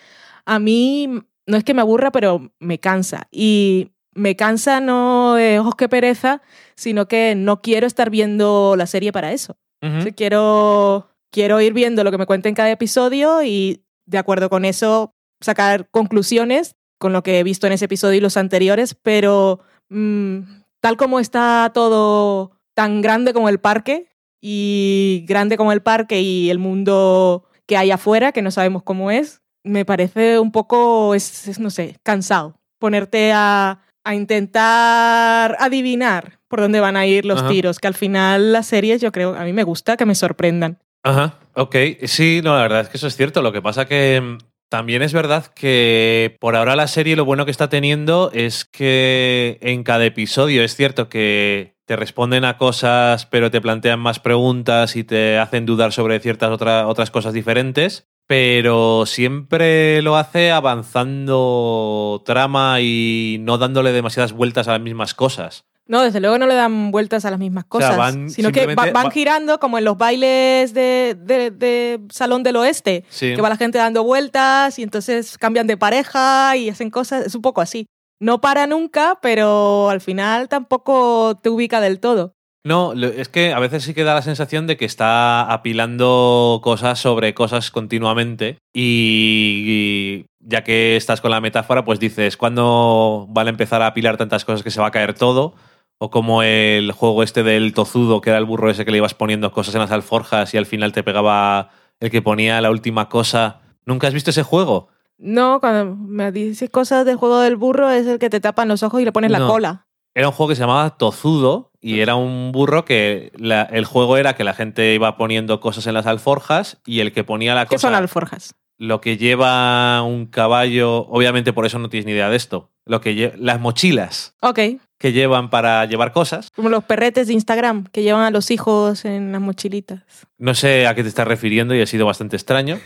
a 0.46 0.58
mí 0.58 1.22
no 1.46 1.58
es 1.58 1.64
que 1.64 1.76
me 1.76 1.82
aburra, 1.82 2.12
pero 2.12 2.52
me 2.60 2.80
cansa. 2.80 3.28
Y 3.30 3.92
me 4.14 4.36
cansa 4.36 4.82
no 4.82 5.36
de 5.36 5.60
ojos 5.60 5.76
que 5.76 5.88
pereza, 5.88 6.42
sino 6.76 7.08
que 7.08 7.36
no 7.36 7.62
quiero 7.62 7.86
estar 7.86 8.10
viendo 8.10 8.76
la 8.76 8.88
serie 8.88 9.12
para 9.12 9.32
eso. 9.32 9.58
Ujú. 9.84 9.98
O 9.98 10.02
sea, 10.02 10.12
quiero, 10.12 11.10
quiero 11.32 11.62
ir 11.62 11.74
viendo 11.74 12.04
lo 12.04 12.12
que 12.12 12.18
me 12.18 12.26
cuenta 12.26 12.50
en 12.50 12.56
cada 12.56 12.72
episodio 12.72 13.44
y 13.44 13.84
de 14.08 14.18
acuerdo 14.18 14.50
con 14.50 14.66
eso 14.66 15.14
sacar 15.40 15.88
conclusiones 15.92 16.76
con 17.02 17.14
lo 17.14 17.24
que 17.24 17.40
he 17.40 17.44
visto 17.44 17.66
en 17.66 17.74
ese 17.74 17.86
episodio 17.86 18.20
y 18.20 18.22
los 18.22 18.38
anteriores, 18.38 18.94
pero 18.94 19.60
mm, 19.90 20.40
tal 20.80 20.98
como 20.98 21.20
está 21.20 21.72
todo 21.74 22.52
tan 22.76 23.02
grande 23.02 23.34
como 23.34 23.50
el 23.50 23.60
parque 23.60 24.08
y 24.40 25.26
grande 25.28 25.58
como 25.58 25.72
el 25.72 25.82
parque 25.82 26.22
y 26.22 26.52
el 26.52 26.60
mundo 26.60 27.50
que 27.66 27.76
hay 27.76 27.90
afuera, 27.90 28.32
que 28.32 28.44
no 28.44 28.52
sabemos 28.52 28.84
cómo 28.84 29.10
es, 29.10 29.42
me 29.64 29.84
parece 29.84 30.40
un 30.40 30.52
poco, 30.52 31.16
es, 31.16 31.48
es, 31.48 31.60
no 31.60 31.72
sé, 31.72 31.98
cansado 32.04 32.60
ponerte 32.78 33.32
a, 33.34 33.80
a 34.04 34.16
intentar 34.16 35.58
adivinar 35.60 36.40
por 36.48 36.62
dónde 36.62 36.80
van 36.80 36.98
a 36.98 37.08
ir 37.08 37.26
los 37.26 37.40
Ajá. 37.40 37.50
tiros, 37.50 37.80
que 37.80 37.88
al 37.88 37.96
final 37.96 38.54
las 38.54 38.68
series 38.68 39.02
yo 39.02 39.12
creo, 39.12 39.36
a 39.36 39.44
mí 39.44 39.54
me 39.54 39.64
gusta 39.64 39.98
que 39.98 40.06
me 40.06 40.14
sorprendan. 40.16 40.78
Ajá, 41.04 41.40
ok. 41.56 41.76
Sí, 42.06 42.42
no, 42.44 42.56
la 42.56 42.62
verdad 42.62 42.82
es 42.82 42.90
que 42.90 42.98
eso 42.98 43.08
es 43.08 43.16
cierto. 43.16 43.42
Lo 43.42 43.52
que 43.52 43.62
pasa 43.62 43.86
que 43.86 44.22
mm, 44.22 44.38
también 44.72 45.02
es 45.02 45.12
verdad 45.12 45.48
que 45.48 46.38
por 46.40 46.56
ahora 46.56 46.78
la 46.78 46.88
serie 46.88 47.18
lo 47.18 47.26
bueno 47.26 47.44
que 47.44 47.52
está 47.52 47.68
teniendo 47.68 48.32
es 48.34 48.64
que 48.64 49.60
en 49.62 49.84
cada 49.84 50.06
episodio 50.06 50.64
es 50.64 50.78
cierto 50.78 51.10
que 51.10 51.76
te 51.86 51.98
responden 51.98 52.46
a 52.46 52.56
cosas 52.58 53.26
pero 53.26 53.52
te 53.52 53.60
plantean 53.60 54.00
más 54.00 54.22
preguntas 54.22 54.96
y 54.96 55.04
te 55.04 55.38
hacen 55.38 55.66
dudar 55.66 55.92
sobre 55.92 56.22
ciertas 56.22 56.52
otra- 56.52 56.88
otras 56.88 57.12
cosas 57.12 57.34
diferentes, 57.34 58.08
pero 58.28 59.06
siempre 59.06 60.02
lo 60.02 60.16
hace 60.16 60.52
avanzando 60.52 62.24
trama 62.26 62.80
y 62.80 63.40
no 63.42 63.58
dándole 63.58 63.92
demasiadas 63.92 64.32
vueltas 64.32 64.70
a 64.70 64.72
las 64.72 64.82
mismas 64.82 65.14
cosas. 65.14 65.66
No, 65.88 66.02
desde 66.04 66.20
luego 66.22 66.38
no 66.38 66.48
le 66.48 66.54
dan 66.56 66.92
vueltas 66.92 67.26
a 67.26 67.32
las 67.32 67.40
mismas 67.40 67.66
O 67.70 67.80
sea, 67.80 67.90
cosas, 67.90 67.98
van 67.98 68.30
sino 68.30 68.52
que 68.52 68.66
va- 68.68 68.92
van 68.92 69.08
va- 69.08 69.12
girando 69.12 69.60
como 69.60 69.78
en 69.78 69.84
los 69.84 69.98
bailes 69.98 70.74
de, 70.74 71.18
de- 71.20 71.52
de 71.52 72.00
Salón 72.12 72.44
del 72.44 72.56
Oeste, 72.58 73.04
Sí. 73.10 73.36
que 73.36 73.42
va 73.42 73.50
la 73.50 73.58
gente 73.58 73.78
dando 73.78 74.04
vueltas 74.04 74.78
y 74.80 74.84
entonces 74.84 75.38
cambian 75.38 75.68
de 75.68 75.78
pareja 75.78 76.56
y 76.56 76.70
hacen 76.70 76.90
cosas, 76.92 77.26
es 77.26 77.36
un 77.36 77.42
poco 77.42 77.60
así. 77.62 77.88
No 78.20 78.40
para 78.40 78.68
nunca, 78.68 79.18
pero 79.22 79.90
al 79.90 80.00
final 80.00 80.48
tampoco 80.48 81.40
te 81.42 81.50
ubica 81.50 81.82
del 81.82 82.00
todo. 82.00 82.36
No, 82.64 82.94
es 82.94 83.28
que 83.28 83.54
a 83.54 83.60
veces 83.60 83.84
sí 83.84 83.96
que 83.96 84.04
da 84.04 84.14
la 84.14 84.22
sensación 84.22 84.68
de 84.68 84.78
que 84.78 84.86
está 84.86 85.52
apilando 85.52 86.60
cosas 86.64 87.00
sobre 87.00 87.34
cosas 87.34 87.72
continuamente 87.72 88.60
y, 88.72 89.64
y 89.66 90.26
ya 90.40 90.64
que 90.64 90.96
estás 90.96 91.22
con 91.22 91.32
la 91.32 91.42
metáfora, 91.42 91.84
pues 91.84 92.00
dices, 92.00 92.38
¿cuándo 92.38 93.26
van 93.30 93.48
a 93.48 93.50
empezar 93.50 93.82
a 93.82 93.88
apilar 93.88 94.18
tantas 94.18 94.46
cosas 94.46 94.62
que 94.64 94.70
se 94.72 94.80
va 94.80 94.88
a 94.88 94.92
caer 94.92 95.16
todo? 95.16 95.56
O 96.04 96.10
como 96.10 96.42
el 96.42 96.92
juego 96.94 97.22
este 97.22 97.44
del 97.44 97.74
tozudo, 97.76 98.22
que 98.22 98.32
era 98.32 98.40
el 98.40 98.46
burro 98.46 98.72
ese 98.72 98.86
que 98.86 98.92
le 98.92 98.98
ibas 98.98 99.14
poniendo 99.14 99.52
cosas 99.52 99.76
en 99.76 99.82
las 99.82 99.92
alforjas 99.92 100.52
y 100.56 100.58
al 100.58 100.66
final 100.66 100.94
te 100.94 101.04
pegaba 101.04 101.70
el 102.00 102.10
que 102.10 102.24
ponía 102.24 102.60
la 102.60 102.72
última 102.72 103.08
cosa. 103.08 103.62
¿Nunca 103.86 104.08
has 104.08 104.14
visto 104.16 104.32
ese 104.32 104.42
juego? 104.42 104.88
No, 105.20 105.60
cuando 105.60 105.96
me 105.96 106.32
dices 106.32 106.72
cosas 106.72 107.06
del 107.06 107.18
juego 107.18 107.40
del 107.42 107.56
burro 107.56 107.92
es 107.92 108.08
el 108.08 108.18
que 108.18 108.32
te 108.32 108.40
tapan 108.40 108.68
los 108.68 108.82
ojos 108.82 109.00
y 109.00 109.06
le 109.06 109.12
pones 109.12 109.30
la 109.30 109.46
cola. 109.46 109.86
Era 110.16 110.28
un 110.28 110.34
juego 110.34 110.50
que 110.50 110.56
se 110.56 110.62
llamaba 110.62 110.98
Tozudo 110.98 111.72
y 111.80 112.00
era 112.00 112.16
un 112.16 112.52
burro 112.52 112.84
que 112.84 113.32
la- 113.36 113.62
el 113.62 113.86
juego 113.86 114.18
era 114.18 114.34
que 114.36 114.44
la 114.44 114.56
gente 114.56 114.96
iba 114.96 115.16
poniendo 115.18 115.60
cosas 115.60 115.86
en 115.86 115.94
las 115.94 116.08
alforjas 116.08 116.82
y 116.84 117.02
el 117.02 117.12
que 117.14 117.24
ponía 117.24 117.54
la 117.54 117.66
¿Qué 117.66 117.76
cosa, 117.76 117.90
son 117.90 117.94
alforjas? 117.96 118.56
lo 118.80 119.02
que 119.02 119.18
lleva 119.18 120.02
un 120.02 120.26
caballo, 120.26 121.06
obviamente 121.10 121.54
por 121.54 121.68
eso 121.68 121.78
no 121.78 121.90
tienes 121.90 122.08
ni 122.08 122.14
idea 122.14 122.32
de 122.32 122.38
esto, 122.38 122.72
lo 122.86 123.00
que 123.02 123.34
las 123.38 123.60
mochilas 123.60 124.36
Ok, 124.42 124.58
que 125.02 125.12
llevan 125.12 125.50
para 125.50 125.84
llevar 125.86 126.12
cosas. 126.14 126.50
como 126.56 126.70
los 126.70 126.84
perretes 126.84 127.28
de 127.28 127.34
Instagram 127.34 127.86
que 127.92 128.04
llevan 128.04 128.24
a 128.24 128.32
los 128.32 128.52
hijos 128.52 129.04
en 129.04 129.32
las 129.32 129.42
mochilitas. 129.42 130.04
No 130.38 130.54
sé 130.54 130.88
a 130.88 130.94
qué 130.96 131.02
te 131.04 131.10
estás 131.10 131.28
refiriendo 131.28 131.74
y 131.76 131.82
ha 131.82 131.86
sido 131.88 132.06
bastante 132.06 132.36
extraño. 132.38 132.80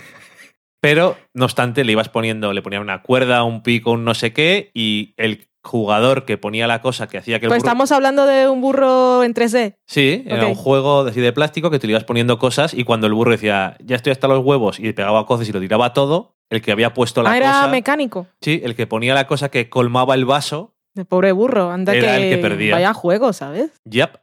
Pero, 0.82 1.18
no 1.34 1.46
obstante, 1.46 1.84
le 1.84 1.92
ibas 1.94 2.10
poniendo, 2.10 2.54
le 2.54 2.62
ponía 2.62 2.80
una 2.80 3.02
cuerda, 3.02 3.44
un 3.44 3.64
pico, 3.64 3.92
un 3.92 4.06
no 4.06 4.14
sé 4.14 4.34
qué, 4.34 4.70
y 4.74 5.14
el 5.18 5.48
jugador 5.64 6.26
que 6.26 6.38
ponía 6.38 6.68
la 6.68 6.80
cosa 6.82 7.08
que 7.08 7.18
hacía 7.18 7.40
que 7.40 7.48
el 7.48 7.50
Pues 7.50 7.64
burro- 7.64 7.68
estamos 7.70 7.92
hablando 7.92 8.28
de 8.28 8.48
un 8.48 8.62
burro 8.62 9.24
en 9.24 9.34
3D. 9.34 9.78
Sí, 9.88 10.24
era 10.28 10.44
Ok. 10.44 10.50
un 10.50 10.56
juego 10.56 11.04
de, 11.04 11.10
así 11.12 11.22
de 11.22 11.34
plástico 11.34 11.72
que 11.72 11.80
te 11.80 11.88
le 11.88 11.92
ibas 11.92 12.04
poniendo 12.04 12.38
cosas 12.38 12.76
y 12.76 12.84
cuando 12.84 13.08
el 13.08 13.14
burro 13.14 13.32
decía, 13.32 13.76
ya 13.84 13.96
estoy 13.96 14.12
hasta 14.12 14.28
los 14.28 14.46
huevos 14.46 14.80
y 14.80 14.94
pegaba 14.94 15.26
coces 15.26 15.50
y 15.50 15.52
lo 15.52 15.60
tiraba 15.60 15.92
todo, 15.94 16.36
el 16.52 16.62
que 16.62 16.72
había 16.72 16.94
puesto 16.94 17.24
la 17.24 17.32
Ah, 17.32 17.38
era 17.38 17.48
cosa... 17.48 17.68
mecánico. 17.70 18.28
Sí, 18.42 18.62
el 18.64 18.76
que 18.76 18.86
ponía 18.86 19.16
la 19.16 19.26
cosa 19.26 19.50
que 19.50 19.70
colmaba 19.72 20.14
el 20.14 20.26
vaso, 20.26 20.75
De 20.96 21.06
pobre 21.06 21.32
burro. 21.32 21.72
Anda 21.72 21.94
Era 21.94 22.18
que, 22.18 22.32
el 22.32 22.36
que 22.36 22.42
perdía. 22.42 22.74
vaya 22.74 22.94
juego, 22.94 23.34
¿sabes? 23.34 23.72
yep. 23.90 24.18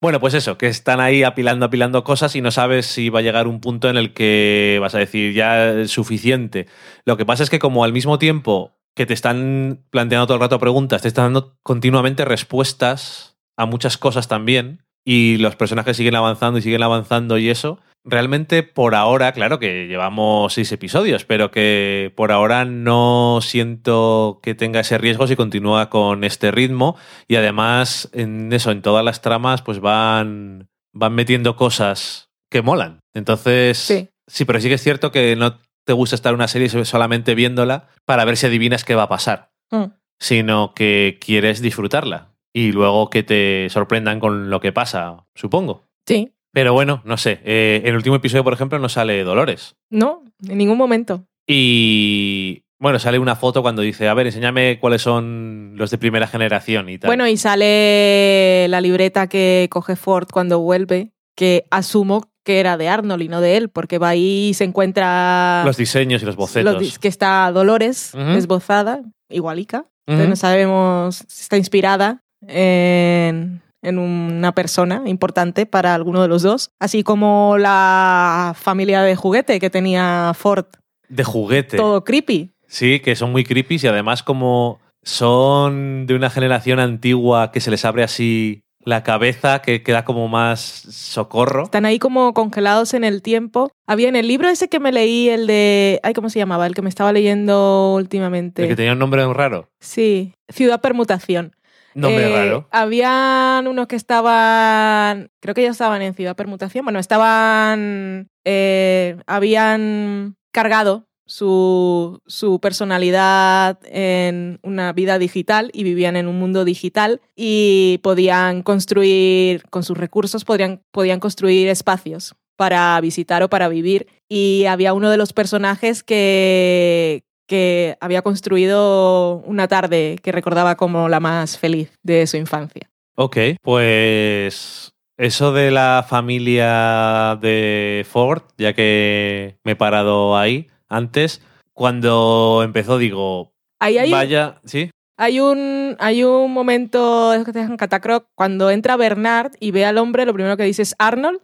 Bueno, 0.00 0.18
pues 0.18 0.34
eso, 0.34 0.58
que 0.58 0.66
están 0.66 0.98
ahí 0.98 1.22
apilando, 1.22 1.64
apilando 1.64 2.02
cosas 2.02 2.34
y 2.34 2.40
no 2.40 2.50
sabes 2.50 2.86
si 2.86 3.08
va 3.08 3.20
a 3.20 3.22
llegar 3.22 3.46
un 3.46 3.60
punto 3.60 3.88
en 3.88 3.96
el 3.96 4.12
que 4.12 4.78
vas 4.80 4.96
a 4.96 4.98
decir 4.98 5.32
ya 5.32 5.70
es 5.70 5.92
suficiente. 5.92 6.66
Lo 7.04 7.16
que 7.16 7.24
pasa 7.24 7.44
es 7.44 7.50
que 7.50 7.60
como 7.60 7.84
al 7.84 7.92
mismo 7.92 8.18
tiempo 8.18 8.72
que 8.96 9.06
te 9.06 9.14
están 9.14 9.84
planteando 9.90 10.26
todo 10.26 10.34
el 10.34 10.40
rato 10.40 10.58
preguntas, 10.58 11.02
te 11.02 11.08
están 11.08 11.26
dando 11.26 11.56
continuamente 11.62 12.24
respuestas 12.24 13.36
a 13.56 13.64
muchas 13.66 13.96
cosas 13.96 14.26
también 14.26 14.82
y 15.04 15.36
los 15.36 15.54
personajes 15.54 15.96
siguen 15.96 16.16
avanzando 16.16 16.58
y 16.58 16.62
siguen 16.62 16.82
avanzando 16.82 17.38
y 17.38 17.48
eso. 17.48 17.78
Realmente 18.04 18.64
por 18.64 18.96
ahora, 18.96 19.30
claro 19.32 19.60
que 19.60 19.86
llevamos 19.86 20.52
seis 20.54 20.72
episodios, 20.72 21.24
pero 21.24 21.52
que 21.52 22.12
por 22.16 22.32
ahora 22.32 22.64
no 22.64 23.38
siento 23.42 24.40
que 24.42 24.54
tenga 24.56 24.80
ese 24.80 24.98
riesgo 24.98 25.28
si 25.28 25.36
continúa 25.36 25.88
con 25.88 26.24
este 26.24 26.50
ritmo 26.50 26.96
y 27.28 27.36
además 27.36 28.10
en 28.12 28.52
eso, 28.52 28.72
en 28.72 28.82
todas 28.82 29.04
las 29.04 29.20
tramas, 29.22 29.62
pues 29.62 29.78
van, 29.78 30.68
van 30.92 31.14
metiendo 31.14 31.54
cosas 31.54 32.28
que 32.50 32.60
molan. 32.60 32.98
Entonces, 33.14 33.78
Sí. 33.78 34.08
sí, 34.26 34.44
pero 34.44 34.58
sí 34.60 34.68
que 34.68 34.74
es 34.74 34.82
cierto 34.82 35.12
que 35.12 35.36
no 35.36 35.60
te 35.84 35.92
gusta 35.92 36.16
estar 36.16 36.30
en 36.30 36.36
una 36.36 36.48
serie 36.48 36.68
solamente 36.84 37.36
viéndola 37.36 37.88
para 38.04 38.24
ver 38.24 38.36
si 38.36 38.46
adivinas 38.46 38.84
qué 38.84 38.96
va 38.96 39.04
a 39.04 39.08
pasar, 39.08 39.50
Mm. 39.70 39.92
sino 40.20 40.74
que 40.74 41.18
quieres 41.20 41.62
disfrutarla 41.62 42.32
y 42.52 42.72
luego 42.72 43.10
que 43.10 43.22
te 43.22 43.68
sorprendan 43.70 44.18
con 44.18 44.50
lo 44.50 44.60
que 44.60 44.72
pasa, 44.72 45.24
supongo. 45.36 45.84
Sí. 46.06 46.31
Pero 46.52 46.72
bueno, 46.74 47.00
no 47.04 47.16
sé. 47.16 47.40
eh, 47.44 47.80
en 47.82 47.88
el 47.90 47.96
último 47.96 48.16
episodio, 48.16 48.44
por 48.44 48.52
ejemplo, 48.52 48.78
no 48.78 48.88
sale 48.88 49.24
Dolores. 49.24 49.74
No, 49.90 50.22
en 50.46 50.58
ningún 50.58 50.76
momento. 50.78 51.24
Y 51.46 52.64
bueno, 52.78 52.98
sale 52.98 53.18
una 53.18 53.36
foto 53.36 53.62
cuando 53.62 53.82
dice, 53.82 54.08
a 54.08 54.14
ver, 54.14 54.26
enséñame 54.26 54.78
cuáles 54.80 55.02
son 55.02 55.74
los 55.76 55.90
de 55.90 55.98
primera 55.98 56.26
generación 56.26 56.88
y 56.88 56.98
tal. 56.98 57.08
Bueno, 57.08 57.26
y 57.28 57.36
sale 57.36 58.66
la 58.68 58.80
libreta 58.80 59.28
que 59.28 59.68
coge 59.70 59.96
Ford 59.96 60.28
cuando 60.32 60.58
vuelve, 60.60 61.12
que 61.36 61.64
asumo 61.70 62.28
que 62.44 62.58
era 62.58 62.76
de 62.76 62.88
Arnold 62.88 63.22
y 63.22 63.28
no 63.28 63.40
de 63.40 63.56
él, 63.56 63.68
porque 63.68 63.98
va 63.98 64.08
ahí 64.10 64.48
y 64.48 64.54
se 64.54 64.64
encuentra 64.64 65.62
los 65.64 65.76
diseños 65.76 66.22
y 66.22 66.26
los 66.26 66.34
bocetos. 66.34 66.74
los 66.74 66.98
que 66.98 67.06
está 67.08 67.50
Dolores 67.52 68.12
Ujú. 68.14 68.30
esbozada, 68.32 69.00
igualica. 69.30 69.86
Entonces 70.06 70.28
no 70.28 70.36
sabemos 70.36 71.24
si 71.28 71.42
está 71.42 71.56
inspirada 71.56 72.24
en, 72.48 73.61
en 73.82 73.98
una 73.98 74.52
persona 74.54 75.02
importante 75.06 75.66
para 75.66 75.94
alguno 75.94 76.22
de 76.22 76.28
los 76.28 76.42
dos, 76.42 76.70
así 76.78 77.02
como 77.02 77.56
la 77.58 78.54
familia 78.56 79.02
de 79.02 79.16
juguete 79.16 79.58
que 79.60 79.70
tenía 79.70 80.32
Ford, 80.34 80.66
De 81.08 81.24
juguete. 81.24 81.76
todo 81.76 82.04
creepy. 82.04 82.50
Sí, 82.68 83.00
que 83.00 83.16
son 83.16 83.32
muy 83.32 83.44
creepy 83.44 83.78
y 83.82 83.86
además 83.86 84.22
como 84.22 84.80
son 85.02 86.06
de 86.06 86.14
una 86.14 86.30
generación 86.30 86.78
antigua 86.78 87.50
que 87.52 87.60
se 87.60 87.70
les 87.70 87.84
abre 87.84 88.02
así 88.02 88.62
la 88.84 89.02
cabeza, 89.04 89.62
que 89.62 89.82
queda 89.82 90.04
como 90.04 90.26
más 90.28 90.60
socorro. 90.60 91.64
Están 91.64 91.84
ahí 91.84 91.98
como 92.00 92.34
congelados 92.34 92.94
en 92.94 93.04
el 93.04 93.22
tiempo. 93.22 93.70
Había 93.86 94.08
en 94.08 94.16
el 94.16 94.26
libro 94.26 94.48
ese 94.48 94.68
que 94.68 94.80
me 94.80 94.90
leí, 94.90 95.28
el 95.28 95.46
de... 95.46 96.00
Ay, 96.02 96.14
¿cómo 96.14 96.30
se 96.30 96.40
llamaba? 96.40 96.66
El 96.66 96.74
que 96.74 96.82
me 96.82 96.88
estaba 96.88 97.12
leyendo 97.12 97.94
últimamente. 97.94 98.62
El 98.62 98.68
que 98.68 98.74
tenía 98.76 98.92
un 98.92 98.98
nombre 98.98 99.24
raro. 99.32 99.68
Sí, 99.80 100.34
Ciudad 100.48 100.80
Permutación. 100.80 101.54
Nombre 101.94 102.26
Eh, 102.26 102.36
raro. 102.36 102.68
Habían 102.70 103.66
unos 103.66 103.86
que 103.86 103.96
estaban, 103.96 105.30
creo 105.40 105.54
que 105.54 105.62
ellos 105.62 105.72
estaban 105.72 106.02
en 106.02 106.14
Ciudad 106.14 106.36
Permutación, 106.36 106.84
bueno, 106.84 106.98
estaban, 106.98 108.28
eh, 108.44 109.16
habían 109.26 110.36
cargado 110.52 111.06
su, 111.26 112.20
su 112.26 112.60
personalidad 112.60 113.78
en 113.84 114.58
una 114.62 114.92
vida 114.92 115.18
digital 115.18 115.70
y 115.72 115.84
vivían 115.84 116.16
en 116.16 116.26
un 116.26 116.38
mundo 116.38 116.64
digital 116.64 117.20
y 117.36 118.00
podían 118.02 118.62
construir, 118.62 119.62
con 119.70 119.82
sus 119.82 119.96
recursos, 119.96 120.44
podrían, 120.44 120.82
podían 120.90 121.20
construir 121.20 121.68
espacios 121.68 122.34
para 122.56 123.00
visitar 123.00 123.42
o 123.42 123.48
para 123.48 123.68
vivir. 123.68 124.08
Y 124.28 124.66
había 124.66 124.92
uno 124.92 125.10
de 125.10 125.16
los 125.16 125.32
personajes 125.32 126.02
que, 126.02 127.24
que 127.46 127.96
había 128.00 128.22
construido 128.22 129.36
una 129.46 129.68
tarde 129.68 130.18
que 130.22 130.32
recordaba 130.32 130.76
como 130.76 131.08
la 131.08 131.20
más 131.20 131.58
feliz 131.58 131.92
de 132.02 132.26
su 132.26 132.36
infancia. 132.36 132.90
Ok, 133.14 133.36
pues 133.60 134.92
eso 135.16 135.52
de 135.52 135.70
la 135.70 136.04
familia 136.08 137.38
de 137.40 138.06
Ford, 138.08 138.42
ya 138.56 138.72
que 138.72 139.58
me 139.64 139.72
he 139.72 139.76
parado 139.76 140.36
ahí 140.36 140.68
antes, 140.88 141.42
cuando 141.72 142.62
empezó 142.64 142.98
digo, 142.98 143.52
Ahí 143.80 143.98
hay, 143.98 144.10
vaya, 144.10 144.60
¿sí? 144.64 144.90
hay, 145.16 145.40
un, 145.40 145.96
hay 145.98 146.24
un 146.24 146.52
momento 146.52 147.32
es 147.34 147.44
que 147.44 147.52
te 147.52 147.60
dejan 147.60 147.76
catacroc 147.76 148.26
cuando 148.34 148.70
entra 148.70 148.96
Bernard 148.96 149.52
y 149.60 149.70
ve 149.70 149.84
al 149.84 149.98
hombre, 149.98 150.24
lo 150.24 150.34
primero 150.34 150.56
que 150.56 150.64
dice 150.64 150.82
es 150.82 150.94
Arnold, 150.98 151.40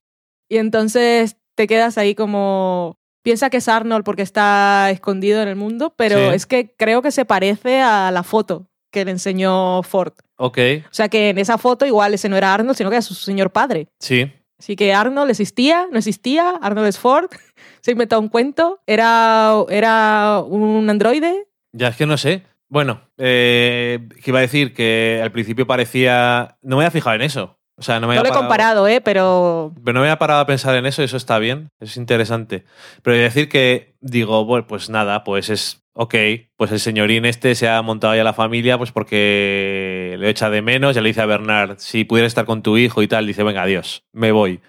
y 0.49 0.59
entonces 0.59 1.36
te 1.57 1.66
quedas 1.66 1.99
ahí 1.99 2.14
como... 2.14 2.96
Piensa 3.22 3.50
que 3.50 3.58
es 3.58 3.68
Arnold 3.68 4.04
porque 4.04 4.22
está 4.22 4.90
escondido 4.90 5.42
en 5.42 5.48
el 5.48 5.56
mundo, 5.56 5.92
pero 5.96 6.30
Sí. 6.30 6.34
es 6.36 6.46
que 6.46 6.74
creo 6.76 7.02
que 7.02 7.10
se 7.10 7.24
parece 7.24 7.80
a 7.80 8.10
la 8.10 8.22
foto 8.22 8.66
que 8.90 9.04
le 9.04 9.10
enseñó 9.10 9.82
Ford. 9.82 10.12
Ok, 10.36 10.58
O 10.86 10.94
sea 10.94 11.08
que 11.08 11.30
en 11.30 11.38
esa 11.38 11.58
foto 11.58 11.84
igual 11.84 12.14
ese 12.14 12.28
no 12.28 12.36
era 12.36 12.54
Arnold, 12.54 12.76
sino 12.76 12.90
que 12.90 12.96
era 12.96 13.02
su 13.02 13.14
señor 13.14 13.50
padre. 13.50 13.88
sí. 13.98 14.32
Así 14.60 14.74
que 14.74 14.92
Arnold 14.92 15.30
existía, 15.30 15.86
no 15.92 15.98
existía, 15.98 16.50
Arnold 16.60 16.88
es 16.88 16.98
Ford, 16.98 17.30
se 17.80 17.90
ha 17.90 17.92
inventado 17.92 18.20
un 18.20 18.28
cuento, 18.28 18.80
era, 18.88 19.52
era 19.68 20.42
un 20.44 20.90
androide. 20.90 21.46
Ya 21.70 21.86
es 21.88 21.96
que 21.96 22.06
no 22.06 22.16
sé. 22.18 22.42
Bueno, 22.68 23.00
eh, 23.18 24.08
que 24.22 24.30
iba 24.32 24.40
a 24.40 24.42
decir 24.42 24.74
que 24.74 25.20
al 25.22 25.30
principio 25.30 25.64
parecía... 25.68 26.58
No 26.60 26.76
me 26.76 26.82
había 26.82 26.90
fijado 26.90 27.14
en 27.14 27.22
eso. 27.22 27.56
O 27.79 27.83
sea, 27.83 28.01
no 28.01 28.09
me 28.09 28.14
No 28.14 28.20
había 28.20 28.22
lo 28.22 28.26
he 28.26 28.31
parado- 28.31 28.41
comparado, 28.49 28.89
¿eh? 28.89 29.01
pero 29.01 29.72
Pero 29.85 29.93
no 29.95 30.01
me 30.01 30.07
había 30.09 30.18
parado 30.18 30.41
a 30.41 30.47
pensar 30.47 30.74
en 30.74 30.85
eso 30.87 31.01
y 31.01 31.05
eso 31.05 31.16
está 31.16 31.39
bien, 31.39 31.70
es 31.81 31.97
interesante. 31.97 32.64
Pero 33.03 33.16
decir 33.16 33.49
que 33.49 33.95
digo, 34.01 34.45
bueno, 34.45 34.66
pues 34.66 34.91
nada, 34.91 35.22
pues 35.24 35.49
es 35.49 35.83
ok, 35.93 36.14
pues 36.57 36.70
el 36.72 36.81
señorín 36.81 37.24
este 37.24 37.55
se 37.55 37.68
ha 37.68 37.81
montado 37.83 38.14
ya 38.14 38.22
la 38.24 38.33
familia 38.33 38.79
pues 38.79 38.93
porque 38.93 40.16
le 40.18 40.29
echa 40.29 40.49
de 40.51 40.62
menos, 40.62 40.95
ya 40.95 41.01
le 41.03 41.09
dice 41.09 41.20
a 41.22 41.26
Bernard, 41.26 41.76
si 41.79 42.05
pudieras 42.05 42.31
estar 42.31 42.45
con 42.45 42.62
tu 42.62 42.76
hijo 42.79 43.03
y 43.03 43.09
tal, 43.09 43.26
dice, 43.26 43.43
venga, 43.43 43.62
adiós, 43.62 44.05
me 44.12 44.31
voy. 44.33 44.61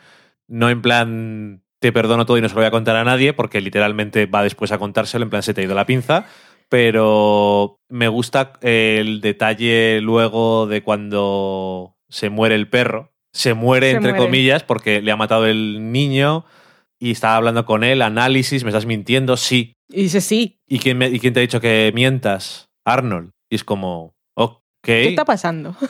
No 0.48 0.70
en 0.70 0.82
plan, 0.82 1.62
te 1.80 1.92
perdono 1.92 2.26
todo 2.26 2.38
y 2.38 2.42
no 2.42 2.50
se 2.50 2.56
lo 2.56 2.62
voy 2.62 2.68
a 2.68 2.72
contar 2.72 2.96
a 2.96 3.04
nadie, 3.04 3.34
porque 3.34 3.62
literalmente 3.62 4.26
va 4.26 4.42
después 4.44 4.72
a 4.72 4.78
contárselo, 4.80 5.24
en 5.24 5.30
plan, 5.30 5.44
se 5.44 5.54
te 5.54 5.62
ha 5.62 5.64
ido 5.64 5.76
la 5.76 5.86
pinza. 5.86 6.26
Pero 6.68 7.80
me 7.90 8.08
gusta 8.08 8.54
el 8.62 9.22
detalle 9.22 10.02
luego 10.02 10.66
de 10.68 10.82
cuando 10.84 11.96
se 12.10 12.30
muere 12.30 12.56
el 12.56 12.70
perro. 12.70 13.12
Se 13.32 13.54
muere, 13.54 13.92
Se 13.92 13.98
entre 13.98 14.12
muere. 14.14 14.26
comillas, 14.26 14.64
porque 14.64 15.02
le 15.02 15.12
ha 15.12 15.16
matado 15.16 15.46
el 15.46 15.92
niño 15.92 16.46
y 17.00 17.12
estaba 17.12 17.36
hablando 17.36 17.66
con 17.66 17.84
él, 17.84 18.02
análisis, 18.02 18.64
me 18.64 18.72
estás 18.72 18.86
mintiendo, 18.86 19.38
sí. 19.38 19.74
y 19.88 20.04
dice 20.04 20.20
sí. 20.22 20.60
¿Y 20.68 20.80
quién, 20.80 20.98
me- 20.98 21.10
¿Y 21.10 21.20
quién 21.20 21.34
te 21.34 21.40
ha 21.40 21.42
dicho 21.42 21.62
que 21.62 21.92
mientas? 21.94 22.70
Arnold. 22.86 23.32
Y 23.50 23.56
es 23.56 23.64
como, 23.64 24.16
ok. 24.36 24.52
¿Qué 24.82 25.10
está 25.10 25.26
pasando? 25.26 25.76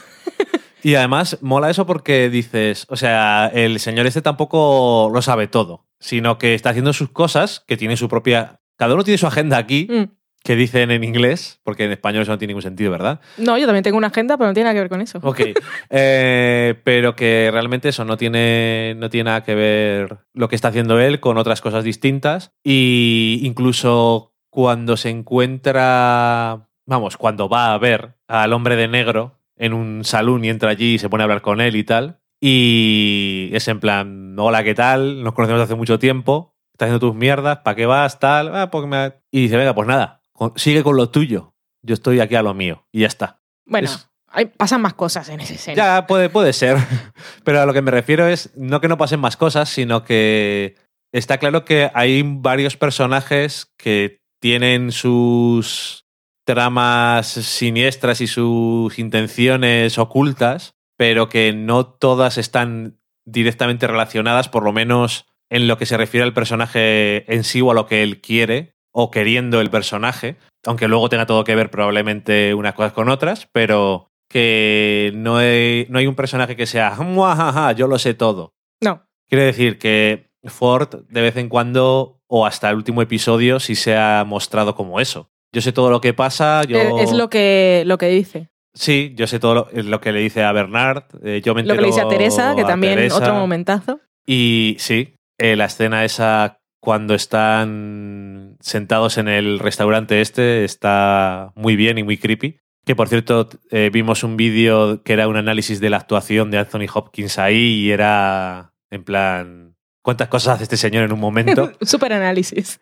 Y 0.82 0.94
además 0.94 1.36
mola 1.42 1.68
eso 1.68 1.84
porque 1.84 2.30
dices, 2.30 2.86
o 2.88 2.96
sea, 2.96 3.50
el 3.52 3.80
señor 3.80 4.06
este 4.06 4.22
tampoco 4.22 5.10
lo 5.12 5.20
sabe 5.20 5.46
todo, 5.46 5.84
sino 5.98 6.38
que 6.38 6.54
está 6.54 6.70
haciendo 6.70 6.94
sus 6.94 7.10
cosas, 7.10 7.62
que 7.66 7.76
tiene 7.76 7.98
su 7.98 8.08
propia... 8.08 8.60
Cada 8.78 8.94
uno 8.94 9.04
tiene 9.04 9.18
su 9.18 9.26
agenda 9.26 9.58
aquí, 9.58 9.86
Mm, 9.90 10.04
que 10.50 10.56
dicen 10.56 10.90
en 10.90 11.04
inglés, 11.04 11.60
porque 11.62 11.84
en 11.84 11.92
español 11.92 12.22
eso 12.22 12.32
no 12.32 12.38
tiene 12.38 12.50
ningún 12.50 12.62
sentido, 12.62 12.90
¿verdad? 12.90 13.20
No, 13.36 13.56
yo 13.56 13.66
también 13.66 13.84
tengo 13.84 13.96
una 13.96 14.08
agenda, 14.08 14.36
pero 14.36 14.48
no 14.48 14.52
tiene 14.52 14.64
nada 14.64 14.74
que 14.74 14.80
ver 14.80 14.88
con 14.88 15.00
eso. 15.00 15.20
Ok, 15.22 15.42
eh, 15.90 16.74
pero 16.82 17.14
que 17.14 17.50
realmente 17.52 17.90
eso 17.90 18.04
no 18.04 18.16
tiene, 18.16 18.96
no 18.96 19.10
tiene 19.10 19.30
nada 19.30 19.44
que 19.44 19.54
ver 19.54 20.18
lo 20.34 20.48
que 20.48 20.56
está 20.56 20.66
haciendo 20.66 20.98
él 20.98 21.20
con 21.20 21.38
otras 21.38 21.60
cosas 21.60 21.84
distintas. 21.84 22.50
Y 22.64 23.38
incluso 23.44 24.34
cuando 24.50 24.96
se 24.96 25.10
encuentra, 25.10 26.66
vamos, 26.84 27.16
cuando 27.16 27.48
va 27.48 27.72
a 27.72 27.78
ver 27.78 28.16
al 28.26 28.52
hombre 28.52 28.74
de 28.74 28.88
negro 28.88 29.38
en 29.54 29.72
un 29.72 30.02
salón 30.02 30.44
y 30.44 30.48
entra 30.48 30.70
allí 30.70 30.94
y 30.94 30.98
se 30.98 31.08
pone 31.08 31.22
a 31.22 31.26
hablar 31.26 31.42
con 31.42 31.60
él 31.60 31.76
y 31.76 31.84
tal. 31.84 32.18
Y 32.40 33.50
es 33.52 33.68
en 33.68 33.78
plan, 33.78 34.34
hola, 34.36 34.64
¿qué 34.64 34.74
tal? 34.74 35.22
Nos 35.22 35.32
conocemos 35.34 35.62
hace 35.62 35.76
mucho 35.76 36.00
tiempo. 36.00 36.56
Estás 36.72 36.86
haciendo 36.86 37.06
tus 37.06 37.14
mierdas, 37.14 37.58
¿para 37.58 37.76
qué 37.76 37.86
vas? 37.86 38.18
Tal. 38.18 38.52
Ah, 38.52 38.68
porque 38.72 38.88
me... 38.88 39.12
Y 39.30 39.42
dice, 39.42 39.56
venga, 39.56 39.76
pues 39.76 39.86
nada, 39.86 40.19
sigue 40.56 40.82
con 40.82 40.96
lo 40.96 41.10
tuyo. 41.10 41.54
Yo 41.82 41.94
estoy 41.94 42.20
aquí 42.20 42.34
a 42.34 42.42
lo 42.42 42.54
mío. 42.54 42.86
Y 42.92 43.00
ya 43.00 43.06
está. 43.06 43.40
Bueno, 43.66 43.88
Es- 43.88 44.08
hay- 44.28 44.46
pasan 44.46 44.82
más 44.82 44.94
cosas 44.94 45.28
en 45.28 45.40
ese 45.40 45.54
escena. 45.54 45.76
Ya, 45.76 46.06
puede, 46.06 46.28
puede 46.28 46.52
ser. 46.52 46.76
Pero 47.44 47.60
a 47.60 47.66
lo 47.66 47.72
que 47.72 47.82
me 47.82 47.90
refiero 47.90 48.26
es 48.26 48.50
no 48.56 48.80
que 48.80 48.88
no 48.88 48.98
pasen 48.98 49.20
más 49.20 49.36
cosas, 49.36 49.68
sino 49.68 50.04
que 50.04 50.76
está 51.12 51.38
claro 51.38 51.64
que 51.64 51.90
hay 51.94 52.22
varios 52.24 52.76
personajes 52.76 53.72
que 53.76 54.20
tienen 54.40 54.92
sus 54.92 56.06
tramas 56.46 57.26
siniestras 57.28 58.20
y 58.20 58.26
sus 58.26 58.98
intenciones 58.98 59.98
ocultas, 59.98 60.74
pero 60.96 61.28
que 61.28 61.52
no 61.52 61.86
todas 61.86 62.38
están 62.38 62.98
directamente 63.26 63.86
relacionadas, 63.86 64.48
por 64.48 64.64
lo 64.64 64.72
menos 64.72 65.26
en 65.50 65.68
lo 65.68 65.78
que 65.78 65.86
se 65.86 65.96
refiere 65.96 66.24
al 66.24 66.32
personaje 66.34 67.32
en 67.32 67.44
sí 67.44 67.60
o 67.60 67.70
a 67.70 67.74
lo 67.74 67.86
que 67.86 68.02
él 68.02 68.20
quiere 68.20 68.74
o 68.92 69.10
queriendo 69.10 69.60
el 69.60 69.70
personaje, 69.70 70.36
aunque 70.66 70.88
luego 70.88 71.08
tenga 71.08 71.26
todo 71.26 71.44
que 71.44 71.54
ver 71.54 71.70
probablemente 71.70 72.54
unas 72.54 72.74
cosas 72.74 72.92
con 72.92 73.08
otras, 73.08 73.48
pero 73.52 74.10
que 74.28 75.12
no 75.14 75.38
hay, 75.38 75.86
no 75.90 75.98
hay 75.98 76.06
un 76.06 76.14
personaje 76.14 76.56
que 76.56 76.66
sea, 76.66 76.94
"Muajaja, 76.98 77.72
yo 77.72 77.86
lo 77.88 77.98
sé 77.98 78.14
todo. 78.14 78.52
No. 78.82 79.02
Quiere 79.28 79.44
decir 79.44 79.78
que 79.78 80.30
Ford 80.44 81.02
de 81.08 81.20
vez 81.20 81.36
en 81.36 81.48
cuando, 81.48 82.20
o 82.26 82.46
hasta 82.46 82.70
el 82.70 82.76
último 82.76 83.02
episodio, 83.02 83.60
sí 83.60 83.74
se 83.74 83.96
ha 83.96 84.24
mostrado 84.26 84.74
como 84.74 85.00
eso. 85.00 85.28
Yo 85.52 85.60
sé 85.60 85.72
todo 85.72 85.90
lo 85.90 86.00
que 86.00 86.14
pasa, 86.14 86.62
yo... 86.64 86.78
Es 86.98 87.12
lo 87.12 87.28
que, 87.28 87.82
lo 87.86 87.98
que 87.98 88.08
dice. 88.08 88.48
Sí, 88.72 89.12
yo 89.16 89.26
sé 89.26 89.40
todo 89.40 89.54
lo, 89.54 89.68
lo 89.82 90.00
que 90.00 90.12
le 90.12 90.20
dice 90.20 90.44
a 90.44 90.52
Bernard, 90.52 91.04
eh, 91.24 91.42
yo 91.44 91.54
me 91.56 91.64
Lo 91.64 91.74
que 91.74 91.80
le 91.80 91.88
dice 91.88 92.00
a 92.02 92.08
Teresa, 92.08 92.54
que 92.54 92.62
también 92.62 92.94
Teresa. 92.94 93.16
otro 93.16 93.34
momentazo. 93.34 94.00
Y 94.24 94.76
sí, 94.78 95.14
eh, 95.38 95.56
la 95.56 95.64
escena 95.64 96.04
esa 96.04 96.59
cuando 96.80 97.14
están 97.14 98.56
sentados 98.60 99.18
en 99.18 99.28
el 99.28 99.58
restaurante 99.58 100.20
este 100.20 100.64
está 100.64 101.52
muy 101.54 101.76
bien 101.76 101.98
y 101.98 102.02
muy 102.02 102.16
creepy. 102.16 102.58
Que 102.86 102.96
por 102.96 103.08
cierto, 103.08 103.48
eh, 103.70 103.90
vimos 103.92 104.24
un 104.24 104.36
vídeo 104.36 105.02
que 105.02 105.12
era 105.12 105.28
un 105.28 105.36
análisis 105.36 105.80
de 105.80 105.90
la 105.90 105.98
actuación 105.98 106.50
de 106.50 106.58
Anthony 106.58 106.86
Hopkins 106.92 107.38
ahí 107.38 107.84
y 107.84 107.90
era 107.90 108.72
en 108.90 109.04
plan, 109.04 109.76
¿cuántas 110.02 110.28
cosas 110.28 110.54
hace 110.54 110.64
este 110.64 110.76
señor 110.78 111.04
en 111.04 111.12
un 111.12 111.20
momento? 111.20 111.70
Super 111.82 112.12
análisis. 112.14 112.80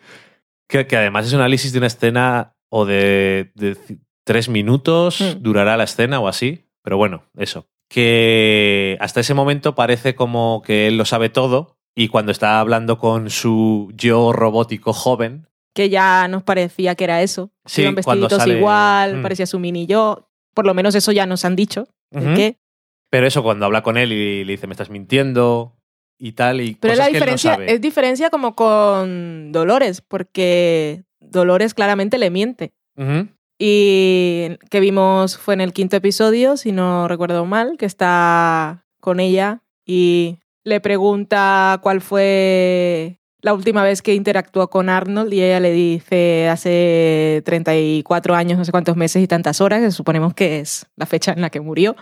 que, 0.69 0.87
que 0.87 0.97
además 0.97 1.27
es 1.27 1.33
un 1.33 1.41
análisis 1.41 1.73
de 1.73 1.79
una 1.79 1.89
escena 1.89 2.55
o 2.71 2.85
de, 2.87 3.51
tres 4.25 4.49
minutos, 4.49 5.21
Mm. 5.21 5.43
durará 5.43 5.77
la 5.77 5.85
escena 5.85 6.21
o 6.21 6.29
así. 6.29 6.67
Pero 6.83 6.97
bueno, 6.97 7.25
eso. 7.37 7.67
Que 7.89 8.97
hasta 9.01 9.21
ese 9.21 9.35
momento 9.35 9.75
parece 9.75 10.15
como 10.15 10.63
que 10.65 10.87
él 10.87 10.97
lo 10.99 11.05
sabe 11.07 11.29
todo 11.31 11.78
y 12.01 12.09
cuando 12.09 12.31
está 12.31 12.61
hablando 12.61 12.97
con 12.99 13.29
su 13.29 13.91
yo 13.97 14.33
robótico 14.33 14.93
joven, 14.93 15.47
Que 15.75 15.91
ya 15.91 16.27
nos 16.29 16.43
parecía 16.43 16.95
que 16.95 17.05
era 17.05 17.23
eso. 17.23 17.51
Sí, 17.65 17.83
Iban 17.83 17.95
cuando 18.03 18.27
vestiditos 18.27 18.39
sale- 18.43 18.59
igual, 18.59 19.17
Mm. 19.19 19.23
parecía 19.23 19.47
su 19.47 19.59
mini 19.59 19.87
yo. 19.87 20.29
Por 20.55 20.65
lo 20.67 20.75
menos 20.75 20.95
eso 20.95 21.13
ya 21.13 21.27
nos 21.27 21.45
han 21.45 21.57
dicho. 21.57 21.87
Ujú. 22.13 22.35
qué. 22.37 22.57
pero 23.11 23.27
eso 23.27 23.43
cuando 23.43 23.65
habla 23.67 23.83
con 23.83 23.97
él 23.97 24.13
y 24.13 24.45
le 24.45 24.53
dice 24.53 24.67
me 24.67 24.73
estás 24.75 24.91
mintiendo 24.91 25.77
y 26.19 26.33
tal 26.33 26.61
y 26.61 26.75
Pero 26.75 26.93
cosas 26.95 27.07
la 27.07 27.11
que 27.11 27.17
él 27.17 27.21
no 27.21 27.25
diferencia 27.25 27.53
sabe. 27.53 27.73
es 27.73 27.81
diferencia 27.81 28.29
como 28.31 28.55
con 28.55 29.51
Dolores, 29.53 30.01
porque 30.03 31.05
Dolores 31.21 31.75
claramente 31.75 32.19
le 32.19 32.31
miente. 32.31 32.73
Y 33.59 34.57
que 34.71 34.81
vimos 34.81 35.37
fue 35.39 35.55
en 35.55 35.61
el 35.61 35.73
quinto 35.73 35.97
episodio, 35.97 36.57
si 36.57 36.71
no 36.73 37.09
recuerdo 37.09 37.45
mal, 37.45 37.77
que 37.79 37.87
está 37.87 38.85
con 39.01 39.21
ella 39.21 39.63
y 39.87 40.39
le 40.69 40.81
pregunta 40.81 41.81
cuál 41.83 42.01
fue 42.01 43.19
la 43.41 43.55
última 43.55 43.83
vez 43.83 44.03
que 44.03 44.15
interactuó 44.15 44.69
con 44.69 44.89
Arnold 44.89 45.33
y 45.33 45.43
ella 45.43 45.61
le 45.61 45.73
dice 45.73 46.49
hace 46.49 47.43
34 47.45 48.35
años, 48.35 48.59
no 48.59 48.65
sé 48.65 48.73
cuántos 48.73 48.97
meses 48.97 49.23
y 49.23 49.27
tantas 49.27 49.61
horas, 49.61 49.81
que 49.81 49.91
suponemos 49.91 50.35
que 50.35 50.61
es 50.61 50.87
la 50.97 51.07
fecha 51.07 51.33
en 51.33 51.41
la 51.41 51.51
que 51.51 51.61
murió. 51.61 51.97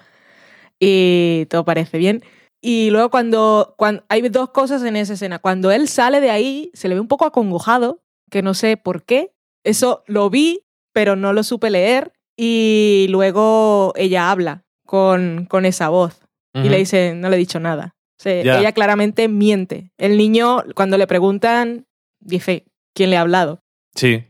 Y 0.81 1.47
todo 1.51 1.65
parece 1.65 1.99
bien. 1.99 2.23
Y 2.61 2.91
luego 2.91 3.11
cuando, 3.11 3.75
cuando 3.77 4.05
hay 4.09 4.23
dos 4.29 4.51
cosas 4.51 4.83
en 4.83 4.97
esa 4.97 5.15
escena. 5.15 5.39
Cuando 5.39 5.71
él 5.71 5.89
sale 5.89 6.21
de 6.21 6.31
ahí, 6.31 6.71
se 6.75 6.89
le 6.89 6.95
ve 6.95 7.01
un 7.01 7.09
poco 7.09 7.27
acongojado, 7.27 8.03
que 8.31 8.43
no 8.43 8.55
sé 8.55 8.77
por 8.77 9.05
qué. 9.05 9.33
Eso 9.63 10.03
lo 10.07 10.31
vi, 10.31 10.65
pero 10.93 11.17
no 11.17 11.33
lo 11.33 11.43
supe 11.43 11.71
leer. 11.71 12.13
Y 12.37 13.07
luego 13.11 13.93
ella 13.97 14.31
habla 14.31 14.65
con, 14.87 15.47
con 15.49 15.65
esa 15.65 15.89
voz 15.89 16.21
y 16.55 16.71
le 16.71 16.79
dice, 16.79 17.15
no 17.15 17.29
le 17.29 17.37
he 17.37 17.39
dicho 17.39 17.61
nada. 17.61 17.96
O 18.19 18.23
sea, 18.23 18.41
ella 18.41 18.73
claramente 18.73 19.29
miente. 19.29 19.93
El 19.99 20.17
niño, 20.17 20.65
cuando 20.75 20.97
le 20.97 21.07
preguntan, 21.07 21.87
dice, 22.21 22.65
¿quién 22.95 23.11
le 23.11 23.17
ha 23.17 23.21
hablado? 23.21 23.61
Sí. 23.95 24.25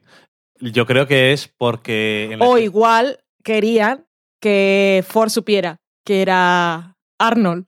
Yo 0.60 0.86
creo 0.86 1.06
que 1.06 1.32
es 1.32 1.48
porque... 1.56 2.36
O 2.40 2.58
igual 2.58 3.20
querían 3.44 4.06
que 4.40 5.04
Ford 5.06 5.30
supiera 5.30 5.78
que 6.04 6.22
era 6.22 6.96
Arnold 7.18 7.66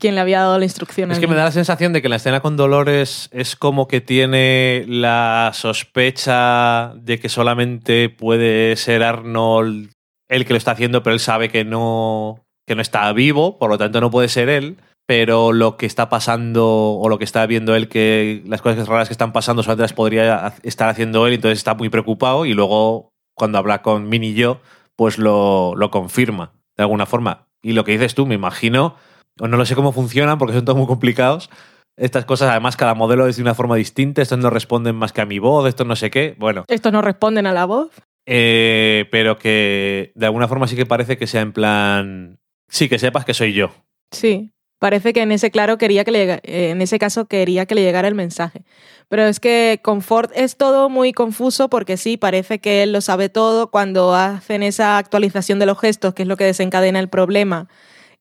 quien 0.00 0.16
le 0.16 0.20
había 0.20 0.40
dado 0.40 0.58
la 0.58 0.64
instrucción. 0.64 1.12
Es 1.12 1.20
que 1.20 1.28
me 1.28 1.36
da 1.36 1.44
la 1.44 1.52
sensación 1.52 1.92
de 1.92 2.02
que 2.02 2.08
la 2.08 2.16
escena 2.16 2.40
con 2.40 2.56
Dolores 2.56 3.28
es 3.32 3.54
como 3.54 3.86
que 3.86 4.00
tiene 4.00 4.84
la 4.88 5.52
sospecha 5.54 6.92
de 6.96 7.20
que 7.20 7.28
solamente 7.28 8.08
puede 8.08 8.74
ser 8.74 9.04
Arnold 9.04 9.92
el 10.28 10.44
que 10.44 10.54
lo 10.54 10.56
está 10.56 10.72
haciendo, 10.72 11.04
pero 11.04 11.14
él 11.14 11.20
sabe 11.20 11.50
que 11.50 11.64
no, 11.64 12.44
que 12.66 12.74
no 12.74 12.82
está 12.82 13.12
vivo, 13.12 13.58
por 13.58 13.70
lo 13.70 13.78
tanto 13.78 14.00
no 14.00 14.10
puede 14.10 14.28
ser 14.28 14.48
él. 14.48 14.76
Pero 15.10 15.50
lo 15.52 15.76
que 15.76 15.86
está 15.86 16.08
pasando 16.08 16.68
o 16.92 17.08
lo 17.08 17.18
que 17.18 17.24
está 17.24 17.44
viendo 17.44 17.74
él, 17.74 17.88
que 17.88 18.44
las 18.46 18.62
cosas 18.62 18.86
raras 18.86 19.08
que 19.08 19.12
están 19.12 19.32
pasando 19.32 19.64
solamente 19.64 19.82
las 19.82 19.92
podría 19.92 20.54
estar 20.62 20.88
haciendo 20.88 21.26
él, 21.26 21.32
entonces 21.34 21.58
está 21.58 21.74
muy 21.74 21.88
preocupado 21.88 22.46
y 22.46 22.54
luego 22.54 23.10
cuando 23.34 23.58
habla 23.58 23.82
con 23.82 24.08
Mini 24.08 24.28
y 24.28 24.34
yo, 24.34 24.60
pues 24.94 25.18
lo, 25.18 25.74
lo 25.74 25.90
confirma 25.90 26.52
de 26.76 26.84
alguna 26.84 27.06
forma. 27.06 27.48
Y 27.60 27.72
lo 27.72 27.82
que 27.82 27.90
dices 27.90 28.14
tú, 28.14 28.24
me 28.24 28.36
imagino, 28.36 28.94
o 29.40 29.48
no 29.48 29.56
lo 29.56 29.66
sé 29.66 29.74
cómo 29.74 29.90
funcionan 29.90 30.38
porque 30.38 30.54
son 30.54 30.64
todos 30.64 30.78
muy 30.78 30.86
complicados. 30.86 31.50
Estas 31.96 32.24
cosas, 32.24 32.50
además, 32.50 32.76
cada 32.76 32.94
modelo 32.94 33.26
es 33.26 33.34
de 33.34 33.42
una 33.42 33.54
forma 33.56 33.74
distinta. 33.74 34.22
Estos 34.22 34.38
no 34.38 34.48
responden 34.48 34.94
más 34.94 35.12
que 35.12 35.22
a 35.22 35.26
mi 35.26 35.40
voz, 35.40 35.66
estos 35.68 35.88
no 35.88 35.96
sé 35.96 36.10
qué. 36.10 36.36
Bueno, 36.38 36.64
Estos 36.68 36.92
no 36.92 37.02
responden 37.02 37.48
a 37.48 37.52
la 37.52 37.64
voz. 37.64 37.90
eh, 38.26 39.08
pero 39.10 39.38
que 39.38 40.12
de 40.14 40.26
alguna 40.26 40.46
forma 40.46 40.68
sí 40.68 40.76
que 40.76 40.86
parece 40.86 41.18
que 41.18 41.26
sea 41.26 41.40
en 41.40 41.52
plan. 41.52 42.38
Sí, 42.68 42.88
que 42.88 43.00
sepas 43.00 43.24
que 43.24 43.34
soy 43.34 43.54
yo. 43.54 43.70
Sí. 44.12 44.52
Parece 44.80 45.12
que 45.12 45.20
en 45.20 45.30
ese 45.30 45.50
claro 45.50 45.76
quería 45.76 46.04
que 46.04 46.10
le 46.10 46.32
eh, 46.42 46.70
en 46.70 46.80
ese 46.80 46.98
caso 46.98 47.26
quería 47.26 47.66
que 47.66 47.74
le 47.74 47.82
llegara 47.82 48.08
el 48.08 48.14
mensaje. 48.14 48.64
Pero 49.08 49.26
es 49.26 49.38
que 49.38 49.78
con 49.82 50.00
Ford 50.00 50.30
es 50.34 50.56
todo 50.56 50.88
muy 50.88 51.12
confuso 51.12 51.68
porque 51.68 51.98
sí, 51.98 52.16
parece 52.16 52.60
que 52.60 52.82
él 52.82 52.92
lo 52.92 53.02
sabe 53.02 53.28
todo 53.28 53.70
cuando 53.70 54.14
hacen 54.14 54.62
esa 54.62 54.96
actualización 54.96 55.58
de 55.58 55.66
los 55.66 55.78
gestos, 55.78 56.14
que 56.14 56.22
es 56.22 56.28
lo 56.28 56.38
que 56.38 56.44
desencadena 56.44 56.98
el 56.98 57.10
problema. 57.10 57.68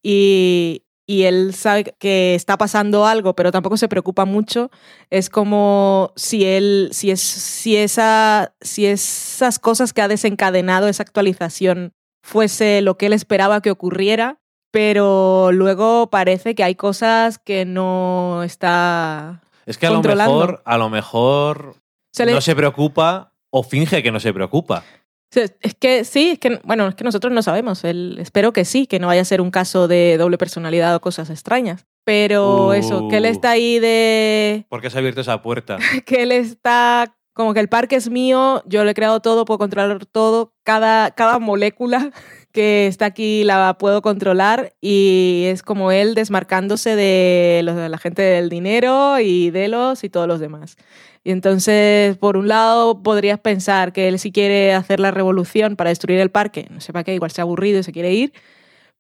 Y, 0.04 0.84
y 1.08 1.24
él 1.24 1.54
sabe 1.56 1.96
que 1.98 2.36
está 2.36 2.58
pasando 2.58 3.06
algo, 3.06 3.36
pero 3.36 3.54
tampoco 3.54 3.78
se 3.78 3.88
preocupa 3.88 4.26
mucho. 4.26 4.70
Es 5.10 5.30
como 5.30 6.12
si 6.18 6.44
él, 6.44 6.90
si 6.92 7.10
es, 7.10 7.22
si 7.22 7.78
esa, 7.78 8.54
si 8.60 8.86
esas 8.86 9.60
cosas 9.60 9.94
que 9.94 10.02
ha 10.02 10.10
desencadenado 10.10 10.90
esa 10.90 11.04
actualización 11.04 11.94
fuese 12.22 12.82
lo 12.82 12.98
que 12.98 13.06
él 13.06 13.14
esperaba 13.14 13.62
que 13.62 13.72
ocurriera, 13.72 14.39
pero 14.72 15.52
luego 15.52 16.10
parece 16.10 16.56
que 16.56 16.64
hay 16.64 16.76
cosas 16.76 17.38
que 17.40 17.66
no 17.66 18.44
está... 18.44 19.42
Es 19.66 19.78
que 19.78 19.88
a 19.88 19.92
lo 19.92 20.02
mejor, 20.02 20.62
a 20.66 20.78
lo 20.78 20.90
mejor 20.90 21.76
Se 22.14 22.26
le- 22.26 22.34
no 22.34 22.42
se 22.42 22.56
preocupa 22.56 23.34
o 23.52 23.64
finge 23.64 24.02
que 24.04 24.12
no 24.12 24.20
se 24.20 24.34
preocupa. 24.34 24.84
Es 25.32 25.54
que 25.80 26.06
sí, 26.06 26.30
es 26.32 26.40
que, 26.40 26.60
bueno, 26.64 26.88
es 26.88 26.96
que 26.96 27.04
nosotros 27.04 27.32
no 27.32 27.44
sabemos. 27.44 27.84
El- 27.84 28.18
espero 28.20 28.52
que 28.52 28.66
sí, 28.66 28.88
que 28.88 29.00
no 29.00 29.08
vaya 29.08 29.22
a 29.22 29.26
ser 29.26 29.42
un 29.42 29.52
caso 29.52 29.88
de 29.88 30.18
doble 30.18 30.40
personalidad 30.40 30.96
o 30.96 31.02
cosas 31.02 31.30
extrañas. 31.30 31.86
Pero 32.04 32.68
Uh. 32.70 32.74
eso, 32.74 33.08
que 33.10 33.18
él 33.18 33.26
está 33.26 33.52
ahí 33.52 33.78
de... 33.78 34.66
¿Por 34.70 34.82
qué 34.82 34.90
se 34.90 34.98
ha 34.98 35.00
abierto 35.00 35.22
esa 35.22 35.44
puerta? 35.44 35.78
que 36.08 36.24
él 36.24 36.32
está 36.32 37.16
como 37.34 37.54
que 37.54 37.60
el 37.62 37.70
parque 37.70 37.96
es 37.96 38.10
mío, 38.10 38.64
yo 38.66 38.84
lo 38.84 38.90
he 38.90 38.94
creado 38.96 39.22
todo, 39.22 39.46
puedo 39.46 39.60
controlar 39.60 40.06
todo, 40.08 40.52
cada, 40.64 41.12
cada 41.12 41.40
molécula 41.40 42.12
que 42.52 42.88
está 42.88 43.06
aquí 43.06 43.44
la 43.44 43.78
puedo 43.78 44.02
controlar 44.02 44.74
y 44.82 45.44
es 45.48 45.64
como 45.64 45.92
él 45.92 46.16
desmarcándose 46.16 46.96
de, 46.96 47.62
la 47.64 47.98
gente 47.98 48.22
del 48.22 48.50
dinero 48.50 49.20
y 49.20 49.52
de 49.52 49.68
los 49.68 50.04
y 50.04 50.10
todos 50.10 50.28
los 50.28 50.40
demás. 50.40 50.78
Y 51.24 51.32
entonces, 51.32 52.18
por 52.18 52.38
un 52.38 52.48
lado, 52.48 53.04
podrías 53.04 53.40
pensar 53.40 53.94
que 53.94 54.08
él 54.08 54.20
si 54.20 54.32
quiere 54.32 54.74
hacer 54.74 55.00
la 55.00 55.12
revolución 55.12 55.76
para 55.76 55.90
destruir 55.90 56.20
el 56.20 56.32
parque, 56.32 56.68
no 56.72 56.82
sé 56.82 56.94
para 56.94 57.04
qué, 57.04 57.14
igual 57.14 57.32
se 57.32 57.42
ha 57.42 57.44
aburrido 57.44 57.80
y 57.80 57.84
se 57.84 57.92
quiere 57.92 58.14
ir, 58.14 58.34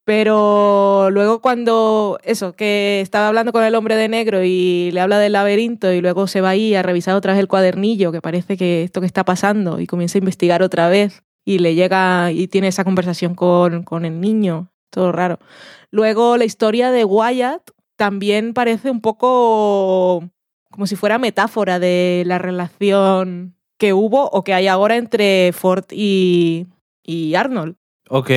pero 0.03 1.09
luego 1.11 1.41
cuando, 1.41 2.19
eso, 2.23 2.53
que 2.53 3.01
estaba 3.01 3.27
hablando 3.27 3.51
con 3.51 3.63
el 3.63 3.75
hombre 3.75 3.95
de 3.95 4.09
negro 4.09 4.43
y 4.43 4.91
le 4.91 5.01
habla 5.01 5.19
del 5.19 5.33
laberinto 5.33 5.91
y 5.93 6.01
luego 6.01 6.27
se 6.27 6.41
va 6.41 6.49
ahí 6.49 6.75
a 6.75 6.83
revisar 6.83 7.15
otra 7.15 7.33
vez 7.33 7.39
el 7.39 7.47
cuadernillo, 7.47 8.11
que 8.11 8.21
parece 8.21 8.57
que 8.57 8.83
esto 8.83 9.01
que 9.01 9.07
está 9.07 9.23
pasando 9.23 9.79
y 9.79 9.87
comienza 9.87 10.17
a 10.17 10.19
investigar 10.19 10.63
otra 10.63 10.89
vez 10.89 11.23
y 11.45 11.59
le 11.59 11.75
llega 11.75 12.31
y 12.31 12.47
tiene 12.47 12.67
esa 12.67 12.83
conversación 12.83 13.35
con, 13.35 13.83
con 13.83 14.05
el 14.05 14.19
niño, 14.21 14.71
todo 14.89 15.11
raro. 15.11 15.39
Luego 15.91 16.37
la 16.37 16.45
historia 16.45 16.91
de 16.91 17.05
Wyatt 17.05 17.71
también 17.95 18.53
parece 18.53 18.91
un 18.91 19.01
poco 19.01 20.23
como 20.71 20.87
si 20.87 20.95
fuera 20.95 21.17
metáfora 21.17 21.79
de 21.79 22.23
la 22.25 22.37
relación 22.37 23.55
que 23.77 23.93
hubo 23.93 24.29
o 24.29 24.43
que 24.43 24.53
hay 24.53 24.67
ahora 24.67 24.97
entre 24.97 25.51
Ford 25.53 25.85
y, 25.91 26.67
y 27.03 27.35
Arnold. 27.35 27.75
Ok. 28.09 28.31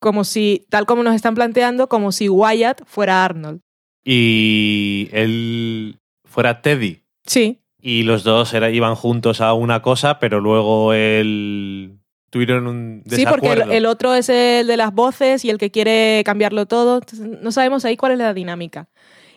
Como 0.00 0.24
si, 0.24 0.66
tal 0.70 0.86
como 0.86 1.02
nos 1.02 1.14
están 1.14 1.34
planteando, 1.34 1.88
como 1.88 2.12
si 2.12 2.28
Wyatt 2.28 2.82
fuera 2.86 3.24
Arnold. 3.24 3.60
Y 4.02 5.08
él 5.12 6.00
fuera 6.24 6.62
Teddy. 6.62 7.02
Sí. 7.26 7.60
Y 7.82 8.04
los 8.04 8.24
dos 8.24 8.54
era, 8.54 8.70
iban 8.70 8.94
juntos 8.94 9.40
a 9.40 9.52
una 9.52 9.82
cosa, 9.82 10.18
pero 10.18 10.40
luego 10.40 10.94
él 10.94 11.99
tuvieron 12.30 12.66
un 12.66 13.02
Sí, 13.08 13.24
porque 13.26 13.48
desacuerdo. 13.48 13.72
el, 13.72 13.78
el 13.78 13.86
otro 13.86 14.14
es 14.14 14.28
el 14.28 14.66
de 14.66 14.76
las 14.76 14.92
voces 14.94 15.44
y 15.44 15.50
el 15.50 15.58
que 15.58 15.70
quiere 15.70 16.22
cambiarlo 16.24 16.66
todo. 16.66 16.98
Entonces, 16.98 17.26
no 17.40 17.52
sabemos 17.52 17.84
ahí 17.84 17.96
cuál 17.96 18.12
es 18.12 18.18
la 18.18 18.32
dinámica. 18.34 18.88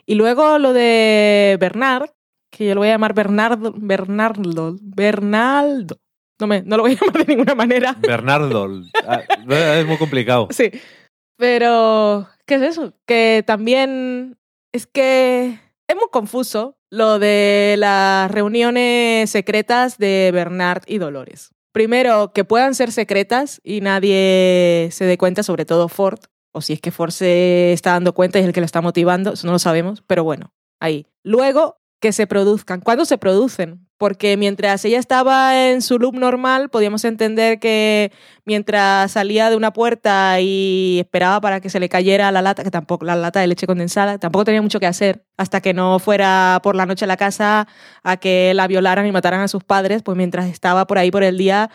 Y 0.05 0.15
luego 0.15 0.59
lo 0.59 0.73
de 0.73 1.57
Bernard, 1.59 2.09
que 2.51 2.67
yo 2.67 2.75
lo 2.75 2.81
voy 2.81 2.89
a 2.89 2.93
llamar 2.93 3.13
Bernardo, 3.13 3.73
Bernardo, 3.75 4.75
Bernaldo. 4.81 5.97
No, 6.39 6.47
me, 6.47 6.61
no 6.63 6.77
lo 6.77 6.83
voy 6.83 6.93
a 6.93 6.95
llamar 7.01 7.25
de 7.25 7.33
ninguna 7.33 7.55
manera. 7.55 7.95
Bernardo. 7.99 8.69
Ah, 9.07 9.21
es 9.49 9.85
muy 9.85 9.97
complicado. 9.97 10.47
Sí. 10.51 10.71
Pero, 11.37 12.27
¿qué 12.45 12.55
es 12.55 12.61
eso? 12.61 12.93
Que 13.05 13.43
también 13.45 14.37
es 14.71 14.87
que 14.87 15.59
es 15.87 15.95
muy 15.95 16.07
confuso 16.11 16.77
lo 16.91 17.17
de 17.19 17.75
las 17.77 18.29
reuniones 18.31 19.29
secretas 19.29 19.97
de 19.97 20.29
Bernard 20.33 20.83
y 20.87 20.99
Dolores. 20.99 21.51
Primero, 21.73 22.31
que 22.33 22.45
puedan 22.45 22.75
ser 22.75 22.91
secretas 22.91 23.59
y 23.63 23.81
nadie 23.81 24.89
se 24.91 25.05
dé 25.05 25.17
cuenta, 25.17 25.41
sobre 25.41 25.65
todo 25.65 25.89
Ford, 25.89 26.19
o 26.53 26.61
si 26.61 26.73
es 26.73 26.79
que 26.79 26.91
Ford 26.91 27.09
se 27.09 27.73
está 27.73 27.91
dando 27.91 28.13
cuenta 28.13 28.37
y 28.37 28.41
es 28.41 28.47
el 28.47 28.53
que 28.53 28.61
lo 28.61 28.65
está 28.65 28.81
motivando, 28.81 29.33
eso 29.33 29.47
no 29.47 29.53
lo 29.53 29.59
sabemos, 29.59 30.03
pero 30.05 30.23
bueno, 30.23 30.53
ahí. 30.79 31.07
Luego, 31.23 31.79
que 31.99 32.11
se 32.11 32.27
produzcan. 32.27 32.81
¿Cuándo 32.81 33.05
se 33.05 33.17
producen? 33.17 33.87
Porque 34.03 34.35
mientras 34.35 34.83
ella 34.83 34.99
estaba 34.99 35.69
en 35.69 35.81
su 35.81 35.97
loop 35.97 36.15
normal, 36.15 36.67
podíamos 36.67 37.05
entender 37.05 37.57
que 37.57 38.11
mientras 38.43 39.13
salía 39.13 39.49
de 39.49 39.55
una 39.55 39.71
puerta 39.71 40.41
y 40.41 40.97
esperaba 40.99 41.39
para 41.39 41.61
que 41.61 41.69
se 41.69 41.79
le 41.79 41.87
cayera 41.87 42.29
la 42.33 42.41
lata, 42.41 42.65
que 42.65 42.69
tampoco 42.69 43.05
la 43.05 43.15
lata 43.15 43.39
de 43.39 43.47
leche 43.47 43.65
condensada, 43.65 44.17
tampoco 44.17 44.43
tenía 44.43 44.61
mucho 44.61 44.81
que 44.81 44.87
hacer 44.87 45.23
hasta 45.37 45.61
que 45.61 45.73
no 45.73 45.99
fuera 45.99 46.59
por 46.63 46.75
la 46.75 46.85
noche 46.85 47.05
a 47.05 47.07
la 47.07 47.15
casa 47.15 47.65
a 48.03 48.17
que 48.17 48.51
la 48.53 48.67
violaran 48.67 49.07
y 49.07 49.13
mataran 49.13 49.39
a 49.39 49.47
sus 49.47 49.63
padres, 49.63 50.03
pues 50.03 50.17
mientras 50.17 50.47
estaba 50.47 50.85
por 50.85 50.97
ahí 50.97 51.09
por 51.09 51.23
el 51.23 51.37
día, 51.37 51.69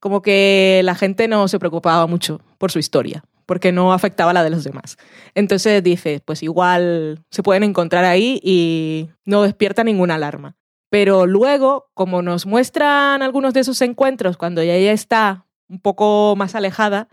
como 0.00 0.20
que 0.20 0.80
la 0.82 0.96
gente 0.96 1.28
no 1.28 1.46
se 1.46 1.60
preocupaba 1.60 2.08
mucho 2.08 2.40
por 2.58 2.72
su 2.72 2.80
historia 2.80 3.22
porque 3.46 3.70
no 3.70 3.92
afectaba 3.92 4.32
la 4.32 4.42
de 4.42 4.50
los 4.50 4.64
demás. 4.64 4.96
Entonces 5.36 5.80
dices, 5.84 6.22
pues 6.24 6.42
igual 6.42 7.24
se 7.30 7.44
pueden 7.44 7.62
encontrar 7.62 8.04
ahí 8.04 8.40
y 8.42 9.10
no 9.24 9.42
despierta 9.42 9.84
ninguna 9.84 10.16
alarma. 10.16 10.57
Pero 10.90 11.26
luego, 11.26 11.90
como 11.94 12.22
nos 12.22 12.46
muestran 12.46 13.22
algunos 13.22 13.54
de 13.54 13.60
esos 13.60 13.80
encuentros, 13.82 14.36
cuando 14.36 14.62
ya 14.62 14.74
ella 14.74 14.92
está 14.92 15.46
un 15.68 15.80
poco 15.80 16.34
más 16.36 16.54
alejada 16.54 17.08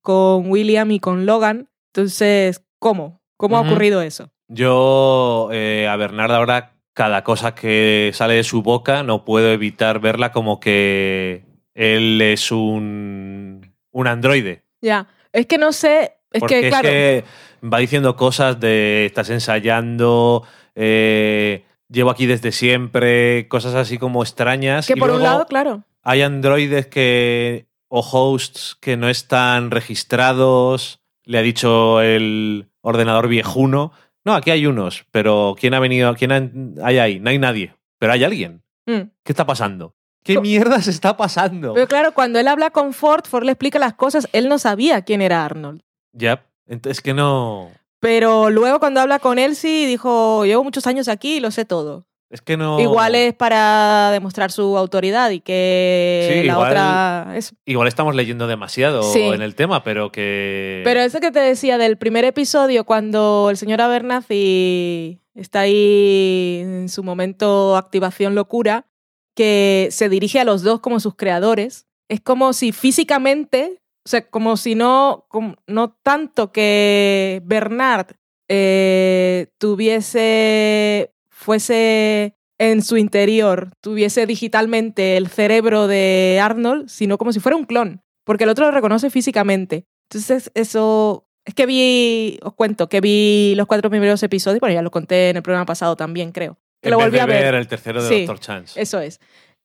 con 0.00 0.50
William 0.50 0.90
y 0.90 0.98
con 0.98 1.26
Logan, 1.26 1.68
entonces, 1.92 2.64
¿cómo? 2.78 3.20
¿Cómo 3.36 3.56
ha 3.56 3.62
ocurrido 3.62 4.02
eso? 4.02 4.30
Yo, 4.48 5.48
eh, 5.52 5.88
a 5.88 5.96
Bernardo 5.96 6.34
ahora, 6.34 6.74
cada 6.92 7.24
cosa 7.24 7.54
que 7.54 8.10
sale 8.12 8.34
de 8.34 8.44
su 8.44 8.62
boca, 8.62 9.02
no 9.02 9.24
puedo 9.24 9.50
evitar 9.52 10.00
verla 10.00 10.32
como 10.32 10.60
que 10.60 11.44
él 11.74 12.20
es 12.20 12.50
un, 12.50 13.74
un 13.92 14.06
androide. 14.06 14.64
Ya, 14.82 15.06
es 15.32 15.46
que 15.46 15.56
no 15.56 15.72
sé, 15.72 16.16
es 16.32 16.40
Porque 16.40 16.62
que, 16.62 16.68
claro, 16.68 16.88
es 16.88 16.94
que 16.94 17.24
va 17.66 17.78
diciendo 17.78 18.16
cosas 18.16 18.60
de 18.60 19.06
estás 19.06 19.30
ensayando, 19.30 20.44
eh, 20.74 21.64
llevo 21.90 22.10
aquí 22.10 22.26
desde 22.26 22.52
siempre, 22.52 23.48
cosas 23.48 23.74
así 23.74 23.98
como 23.98 24.22
extrañas. 24.22 24.86
que 24.86 24.94
y 24.94 24.96
por 24.96 25.10
un 25.10 25.22
lado, 25.22 25.46
claro, 25.46 25.84
hay 26.02 26.22
androides 26.22 26.86
que 26.86 27.66
o 27.88 28.00
hosts 28.00 28.76
que 28.80 28.96
no 28.96 29.08
están 29.08 29.70
registrados, 29.70 31.00
le 31.24 31.38
ha 31.38 31.42
dicho 31.42 32.00
el 32.00 32.68
ordenador 32.82 33.28
viejuno. 33.28 33.92
No, 34.24 34.34
aquí 34.34 34.50
hay 34.50 34.66
unos, 34.66 35.06
pero 35.10 35.54
¿quién 35.58 35.74
ha 35.74 35.80
venido? 35.80 36.14
¿Quién 36.14 36.32
ha- 36.32 36.86
hay 36.86 36.98
ahí? 36.98 37.20
No 37.20 37.30
hay 37.30 37.38
nadie, 37.38 37.74
pero 37.98 38.12
hay 38.12 38.22
alguien. 38.24 38.62
Mm. 38.86 39.10
¿Qué 39.24 39.32
está 39.32 39.46
pasando? 39.46 39.94
¿Qué 40.22 40.34
Co- 40.34 40.42
mierda 40.42 40.80
se 40.82 40.90
está 40.90 41.16
pasando? 41.16 41.72
Pero 41.74 41.88
claro, 41.88 42.12
cuando 42.12 42.38
él 42.38 42.48
habla 42.48 42.70
con 42.70 42.92
Ford, 42.92 43.24
Ford 43.26 43.44
le 43.44 43.52
explica 43.52 43.78
las 43.78 43.94
cosas, 43.94 44.28
él 44.32 44.48
no 44.48 44.58
sabía 44.58 45.02
quién 45.02 45.22
era 45.22 45.44
Arnold. 45.44 45.80
Ya, 46.12 46.44
entonces 46.66 47.00
que 47.00 47.14
no. 47.14 47.70
Pero 48.00 48.50
luego 48.50 48.80
cuando 48.80 49.00
habla 49.00 49.18
con 49.18 49.38
Elsie, 49.38 49.86
dijo, 49.86 50.44
llevo 50.44 50.64
muchos 50.64 50.86
años 50.86 51.08
aquí 51.08 51.36
y 51.36 51.40
lo 51.40 51.50
sé 51.50 51.64
todo. 51.64 52.06
Es 52.30 52.40
que 52.40 52.56
no. 52.56 52.78
Igual 52.80 53.16
es 53.16 53.34
para 53.34 54.10
demostrar 54.12 54.52
su 54.52 54.78
autoridad 54.78 55.30
y 55.30 55.40
que 55.40 56.28
Sí, 56.32 56.46
la 56.46 56.52
igual- 56.52 56.68
otra... 56.68 57.32
es- 57.36 57.54
Igual 57.66 57.88
estamos 57.88 58.14
leyendo 58.14 58.46
demasiado 58.46 59.02
Sí. 59.02 59.20
en 59.20 59.42
el 59.42 59.54
tema, 59.56 59.82
pero 59.82 60.12
que. 60.12 60.80
Pero 60.84 61.00
eso 61.00 61.18
que 61.18 61.32
te 61.32 61.40
decía 61.40 61.76
del 61.76 61.98
primer 61.98 62.24
episodio, 62.24 62.84
cuando 62.84 63.48
el 63.50 63.56
señor 63.56 63.80
Abernathy 63.80 65.18
está 65.34 65.60
ahí 65.60 66.60
en 66.62 66.88
su 66.88 67.02
momento 67.02 67.76
activación 67.76 68.36
locura, 68.36 68.86
que 69.34 69.88
se 69.90 70.08
dirige 70.08 70.38
a 70.38 70.44
los 70.44 70.62
dos 70.62 70.78
como 70.80 71.00
sus 71.00 71.16
creadores, 71.16 71.88
es 72.08 72.20
como 72.20 72.52
si 72.52 72.70
físicamente, 72.70 73.79
o 74.04 74.08
sea, 74.08 74.28
como 74.28 74.56
si 74.56 74.74
no, 74.74 75.26
como- 75.28 75.56
no 75.66 75.90
tanto 76.02 76.52
que 76.52 77.40
Bernard 77.44 78.06
eh, 78.48 79.48
tuviese, 79.58 81.12
fuese 81.30 82.36
en 82.58 82.82
su 82.82 82.96
interior, 82.96 83.70
tuviese 83.80 84.26
digitalmente 84.26 85.16
el 85.16 85.28
cerebro 85.28 85.86
de 85.86 86.38
Arnold, 86.42 86.88
sino 86.88 87.16
como 87.18 87.32
si 87.32 87.40
fuera 87.40 87.56
un 87.56 87.64
clon, 87.64 88.02
porque 88.24 88.44
el 88.44 88.50
otro 88.50 88.66
lo 88.66 88.70
reconoce 88.72 89.10
físicamente. 89.10 89.86
Entonces, 90.10 90.50
eso. 90.54 91.26
Es 91.46 91.54
que 91.54 91.64
vi, 91.64 92.38
os 92.42 92.52
cuento, 92.54 92.88
que 92.90 93.00
vi 93.00 93.54
los 93.56 93.66
cuatro 93.66 93.88
primeros 93.88 94.22
episodios, 94.22 94.60
bueno, 94.60 94.74
ya 94.74 94.82
lo 94.82 94.90
conté 94.90 95.30
en 95.30 95.36
el 95.38 95.42
programa 95.42 95.64
pasado 95.64 95.96
también, 95.96 96.32
creo. 96.32 96.58
Que 96.82 96.88
en 96.88 96.92
lo 96.92 96.98
vez 96.98 97.06
volví 97.06 97.16
de 97.16 97.22
a 97.22 97.26
ver. 97.26 97.42
ver 97.44 97.54
el 97.54 97.66
tercero 97.66 98.02
de 98.02 98.08
Sí. 98.08 98.18
Doctor 98.26 98.40
Chance. 98.40 98.80
Eso 98.80 99.00
es. 99.00 99.20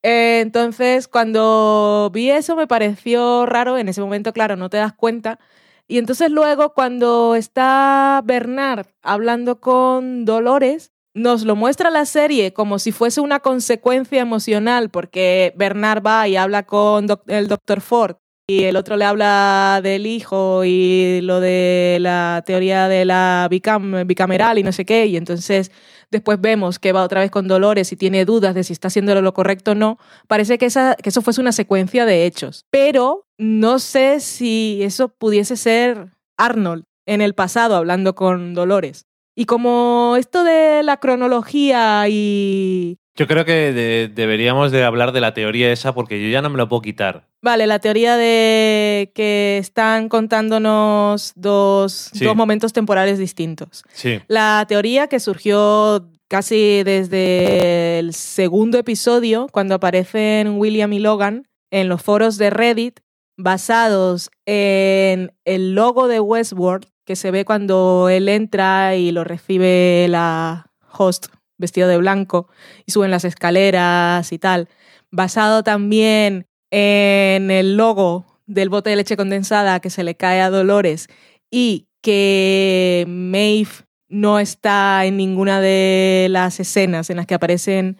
Eh, 0.07 0.41
entonces, 0.41 1.07
cuando 1.07 2.11
vi 2.13 2.29
eso 2.29 2.55
me 2.55 2.67
pareció 2.67 3.47
raro. 3.47 3.79
En 3.79 3.89
ese 3.89 4.01
momento, 4.01 4.33
claro, 4.33 4.55
no 4.55 4.69
te 4.69 4.77
das 4.77 4.93
cuenta. 4.93 5.39
Y 5.87 5.97
entonces 5.97 6.29
luego, 6.29 6.75
cuando 6.75 7.33
está 7.35 8.21
Bernard 8.23 8.85
hablando 9.01 9.59
con 9.59 10.23
Dolores, 10.25 10.91
nos 11.15 11.43
lo 11.43 11.55
muestra 11.55 11.89
la 11.89 12.05
serie 12.05 12.53
como 12.53 12.77
si 12.77 12.91
fuese 12.91 13.19
una 13.19 13.39
consecuencia 13.39 14.21
emocional, 14.21 14.91
porque 14.91 15.53
Bernard 15.57 16.05
va 16.05 16.27
y 16.27 16.35
habla 16.35 16.63
con 16.67 17.07
el 17.27 17.47
doctor 17.47 17.81
Ford 17.81 18.17
y 18.47 18.63
el 18.65 18.75
otro 18.75 18.95
le 18.95 19.05
habla 19.05 19.79
del 19.83 20.05
hijo 20.05 20.63
y 20.65 21.19
lo 21.21 21.39
de 21.39 21.97
la 21.99 22.43
teoría 22.45 22.87
de 22.87 23.05
la 23.05 23.47
bicam- 23.49 24.05
bicameral 24.05 24.59
y 24.59 24.63
no 24.63 24.71
sé 24.71 24.85
qué, 24.85 25.07
y 25.07 25.17
entonces 25.17 25.71
después 26.11 26.39
vemos 26.39 26.77
que 26.77 26.91
va 26.91 27.03
otra 27.03 27.21
vez 27.21 27.31
con 27.31 27.47
Dolores 27.47 27.91
y 27.91 27.95
tiene 27.95 28.23
dudas 28.25 28.53
de 28.53 28.63
si 28.63 28.73
está 28.73 28.89
haciendo 28.89 29.19
lo 29.19 29.33
correcto 29.33 29.71
o 29.71 29.75
no, 29.75 29.97
parece 30.27 30.57
que, 30.57 30.67
esa, 30.67 30.95
que 30.95 31.09
eso 31.09 31.21
fuese 31.23 31.41
una 31.41 31.51
secuencia 31.51 32.05
de 32.05 32.25
hechos. 32.25 32.65
Pero 32.69 33.25
no 33.37 33.79
sé 33.79 34.19
si 34.19 34.79
eso 34.83 35.09
pudiese 35.09 35.57
ser 35.57 36.11
Arnold 36.37 36.83
en 37.07 37.21
el 37.21 37.33
pasado 37.33 37.75
hablando 37.75 38.13
con 38.15 38.53
Dolores. 38.53 39.05
Y 39.35 39.45
como 39.45 40.15
esto 40.17 40.43
de 40.43 40.83
la 40.83 40.97
cronología 40.97 42.05
y... 42.07 42.97
Yo 43.17 43.27
creo 43.27 43.43
que 43.45 43.73
de- 43.73 44.09
deberíamos 44.13 44.71
de 44.71 44.83
hablar 44.83 45.11
de 45.11 45.21
la 45.21 45.33
teoría 45.33 45.71
esa 45.71 45.93
porque 45.93 46.21
yo 46.21 46.29
ya 46.29 46.41
no 46.41 46.49
me 46.49 46.57
lo 46.57 46.69
puedo 46.69 46.81
quitar. 46.81 47.27
Vale, 47.45 47.67
la 47.67 47.77
teoría 47.77 48.17
de 48.17 49.11
que 49.13 49.59
están 49.59 50.09
contándonos 50.09 51.31
dos, 51.35 52.09
Sí. 52.11 52.25
dos 52.25 52.35
momentos 52.35 52.73
temporales 52.73 53.19
distintos. 53.19 53.83
Sí. 53.93 54.19
La 54.27 54.65
teoría 54.67 55.05
que 55.05 55.19
surgió 55.19 56.09
casi 56.27 56.81
desde 56.81 57.99
el 57.99 58.15
segundo 58.15 58.79
episodio, 58.79 59.45
cuando 59.51 59.75
aparecen 59.75 60.57
William 60.57 60.91
y 60.93 60.97
Logan 60.97 61.47
en 61.69 61.87
los 61.87 62.01
foros 62.01 62.39
de 62.39 62.49
Reddit, 62.49 63.01
basados 63.37 64.31
en 64.47 65.31
el 65.45 65.75
logo 65.75 66.07
de 66.07 66.19
Westworld 66.19 66.87
que 67.05 67.15
se 67.15 67.29
ve 67.29 67.45
cuando 67.45 68.09
él 68.09 68.27
entra 68.27 68.95
y 68.95 69.11
lo 69.11 69.23
recibe 69.23 70.07
la 70.09 70.71
host 70.97 71.27
vestido 71.59 71.87
de 71.87 71.97
blanco 71.97 72.49
y 72.87 72.91
suben 72.91 73.11
las 73.11 73.23
escaleras 73.23 74.31
y 74.31 74.39
tal. 74.39 74.67
Basado 75.11 75.61
también 75.61 76.47
en 76.71 77.51
el 77.51 77.77
logo 77.77 78.25
del 78.45 78.69
bote 78.69 78.89
de 78.89 78.95
leche 78.97 79.17
condensada 79.17 79.79
que 79.79 79.89
se 79.89 80.03
le 80.03 80.15
cae 80.15 80.41
a 80.41 80.49
Dolores 80.49 81.07
y 81.49 81.87
que 82.01 83.05
Maeve 83.07 83.85
no 84.07 84.39
está 84.39 85.05
en 85.05 85.17
ninguna 85.17 85.61
de 85.61 86.27
las 86.29 86.59
escenas 86.59 87.09
en 87.09 87.17
las 87.17 87.25
que 87.25 87.33
aparecen 87.33 87.97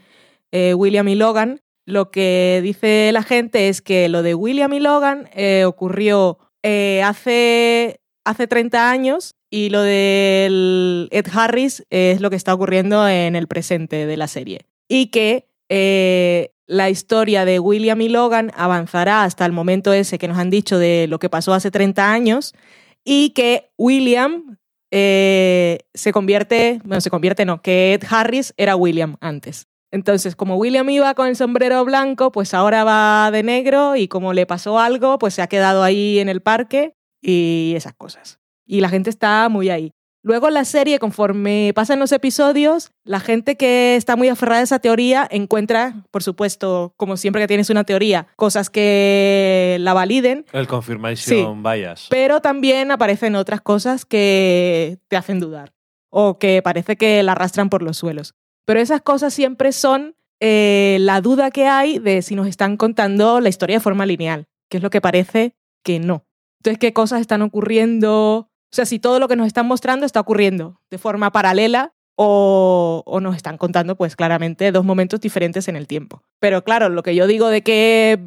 eh, 0.52 0.74
William 0.74 1.08
y 1.08 1.16
Logan. 1.16 1.62
Lo 1.86 2.12
que 2.12 2.62
dice 2.64 3.12
la 3.12 3.24
gente 3.24 3.70
es 3.70 3.82
que 3.82 4.10
lo 4.10 4.24
de 4.24 4.36
William 4.36 4.74
y 4.74 4.80
Logan 4.80 5.30
eh, 5.34 5.66
ocurrió 5.66 6.40
eh, 6.64 7.02
hace 7.04 8.00
hace 8.24 8.48
30 8.48 8.90
años 8.90 9.36
y 9.52 9.70
lo 9.70 9.82
del 9.82 11.08
Ed 11.12 11.28
Harris 11.32 11.84
es 11.90 12.22
lo 12.22 12.30
que 12.30 12.36
está 12.36 12.54
ocurriendo 12.54 13.08
en 13.08 13.36
el 13.36 13.48
presente 13.48 14.08
de 14.08 14.18
la 14.18 14.28
serie. 14.28 14.66
Y 14.88 15.08
que 15.08 15.48
la 16.68 16.90
historia 16.90 17.46
de 17.46 17.60
William 17.60 18.00
y 18.02 18.10
Logan 18.10 18.52
avanzará 18.56 19.24
hasta 19.24 19.46
el 19.46 19.52
momento 19.52 19.94
ese 19.94 20.18
que 20.18 20.28
nos 20.28 20.38
han 20.38 20.50
dicho 20.50 20.78
de 20.78 21.08
lo 21.08 21.20
que 21.20 21.30
pasó 21.30 21.54
hace 21.54 21.72
30 21.72 22.12
años 22.12 22.54
y 23.04 23.30
que 23.32 23.72
William 23.78 24.58
eh, 24.92 25.80
se 25.94 26.12
convierte, 26.12 26.80
bueno, 26.84 27.02
se 27.02 27.10
convierte 27.10 27.46
no, 27.46 27.62
que 27.62 27.94
Ed 27.94 28.04
Harris 28.10 28.54
era 28.58 28.76
William 28.76 29.18
antes. 29.20 29.68
Entonces, 29.92 30.36
como 30.36 30.58
William 30.58 30.90
iba 30.90 31.14
con 31.14 31.28
el 31.28 31.36
sombrero 31.36 31.86
blanco, 31.86 32.32
pues 32.32 32.54
ahora 32.54 32.84
va 32.84 33.30
de 33.32 33.44
negro 33.44 33.96
y 33.96 34.08
como 34.08 34.34
le 34.34 34.46
pasó 34.46 34.80
algo, 34.80 35.20
pues 35.20 35.34
se 35.36 35.42
ha 35.42 35.48
quedado 35.48 35.84
ahí 35.84 36.20
en 36.20 36.28
el 36.28 36.42
parque 36.42 36.96
y 37.22 37.74
esas 37.76 37.94
cosas. 37.94 38.40
Y 38.66 38.82
la 38.82 38.90
gente 38.90 39.10
está 39.10 39.48
muy 39.48 39.70
ahí. 39.70 39.95
Luego 40.26 40.50
la 40.50 40.66
serie, 40.66 40.98
conforme 40.98 41.72
pasan 41.76 42.00
los 42.00 42.12
episodios, 42.12 42.92
la 43.04 43.20
gente 43.20 43.58
que 43.58 43.96
está 43.96 44.16
muy 44.16 44.28
aferrada 44.28 44.62
a 44.62 44.64
esa 44.64 44.80
teoría 44.80 45.28
encuentra, 45.30 46.04
por 46.10 46.24
supuesto, 46.24 46.96
como 46.98 47.16
siempre 47.16 47.44
que 47.44 47.48
tienes 47.48 47.70
una 47.70 47.84
teoría, 47.84 48.26
cosas 48.36 48.72
que 48.72 49.78
la 49.82 49.94
validen. 49.94 50.48
El 50.52 50.66
confirmation 50.66 51.62
bias. 51.62 52.08
Pero 52.10 52.42
también 52.42 52.90
aparecen 52.90 53.36
otras 53.36 53.62
cosas 53.62 54.04
que 54.04 54.98
te 55.10 55.16
hacen 55.16 55.40
dudar 55.40 55.74
o 56.10 56.40
que 56.40 56.64
parece 56.64 56.96
que 56.96 57.22
la 57.22 57.34
arrastran 57.34 57.70
por 57.70 57.84
los 57.84 57.98
suelos. 57.98 58.34
Pero 58.66 58.80
esas 58.80 59.02
cosas 59.02 59.32
siempre 59.32 59.72
son 59.74 60.16
eh, 60.40 60.98
la 61.02 61.22
duda 61.22 61.52
que 61.52 61.68
hay 61.68 62.00
de 62.00 62.24
si 62.24 62.34
nos 62.34 62.48
están 62.48 62.78
contando 62.78 63.42
la 63.42 63.50
historia 63.50 63.76
de 63.76 63.84
forma 63.84 64.08
lineal, 64.08 64.48
que 64.72 64.78
es 64.78 64.84
lo 64.84 64.90
que 64.90 65.02
parece 65.02 65.56
que 65.84 66.00
no. 66.00 66.26
Entonces, 66.62 66.80
¿qué 66.80 66.94
cosas 66.94 67.22
están 67.22 67.44
ocurriendo? 67.44 68.50
O 68.72 68.76
sea, 68.76 68.86
si 68.86 69.00
todo 69.00 69.20
lo 69.20 69.28
que 69.28 69.36
nos 69.36 69.48
están 69.48 69.68
mostrando 69.68 70.06
está 70.06 70.20
ocurriendo 70.20 70.82
de 70.90 70.98
forma 70.98 71.32
paralela 71.32 71.94
o, 72.16 73.20
nos 73.22 73.36
están 73.36 73.58
contando, 73.58 73.96
pues 73.96 74.16
claramente, 74.16 74.72
dos 74.72 74.86
momentos 74.86 75.22
diferentes 75.22 75.68
en 75.68 75.76
el 75.76 75.88
tiempo. 75.88 76.24
Pero 76.40 76.64
claro, 76.64 76.90
lo 76.90 77.04
que 77.04 77.16
yo 77.16 77.28
digo 77.28 77.50
de 77.50 77.62
que 77.62 78.20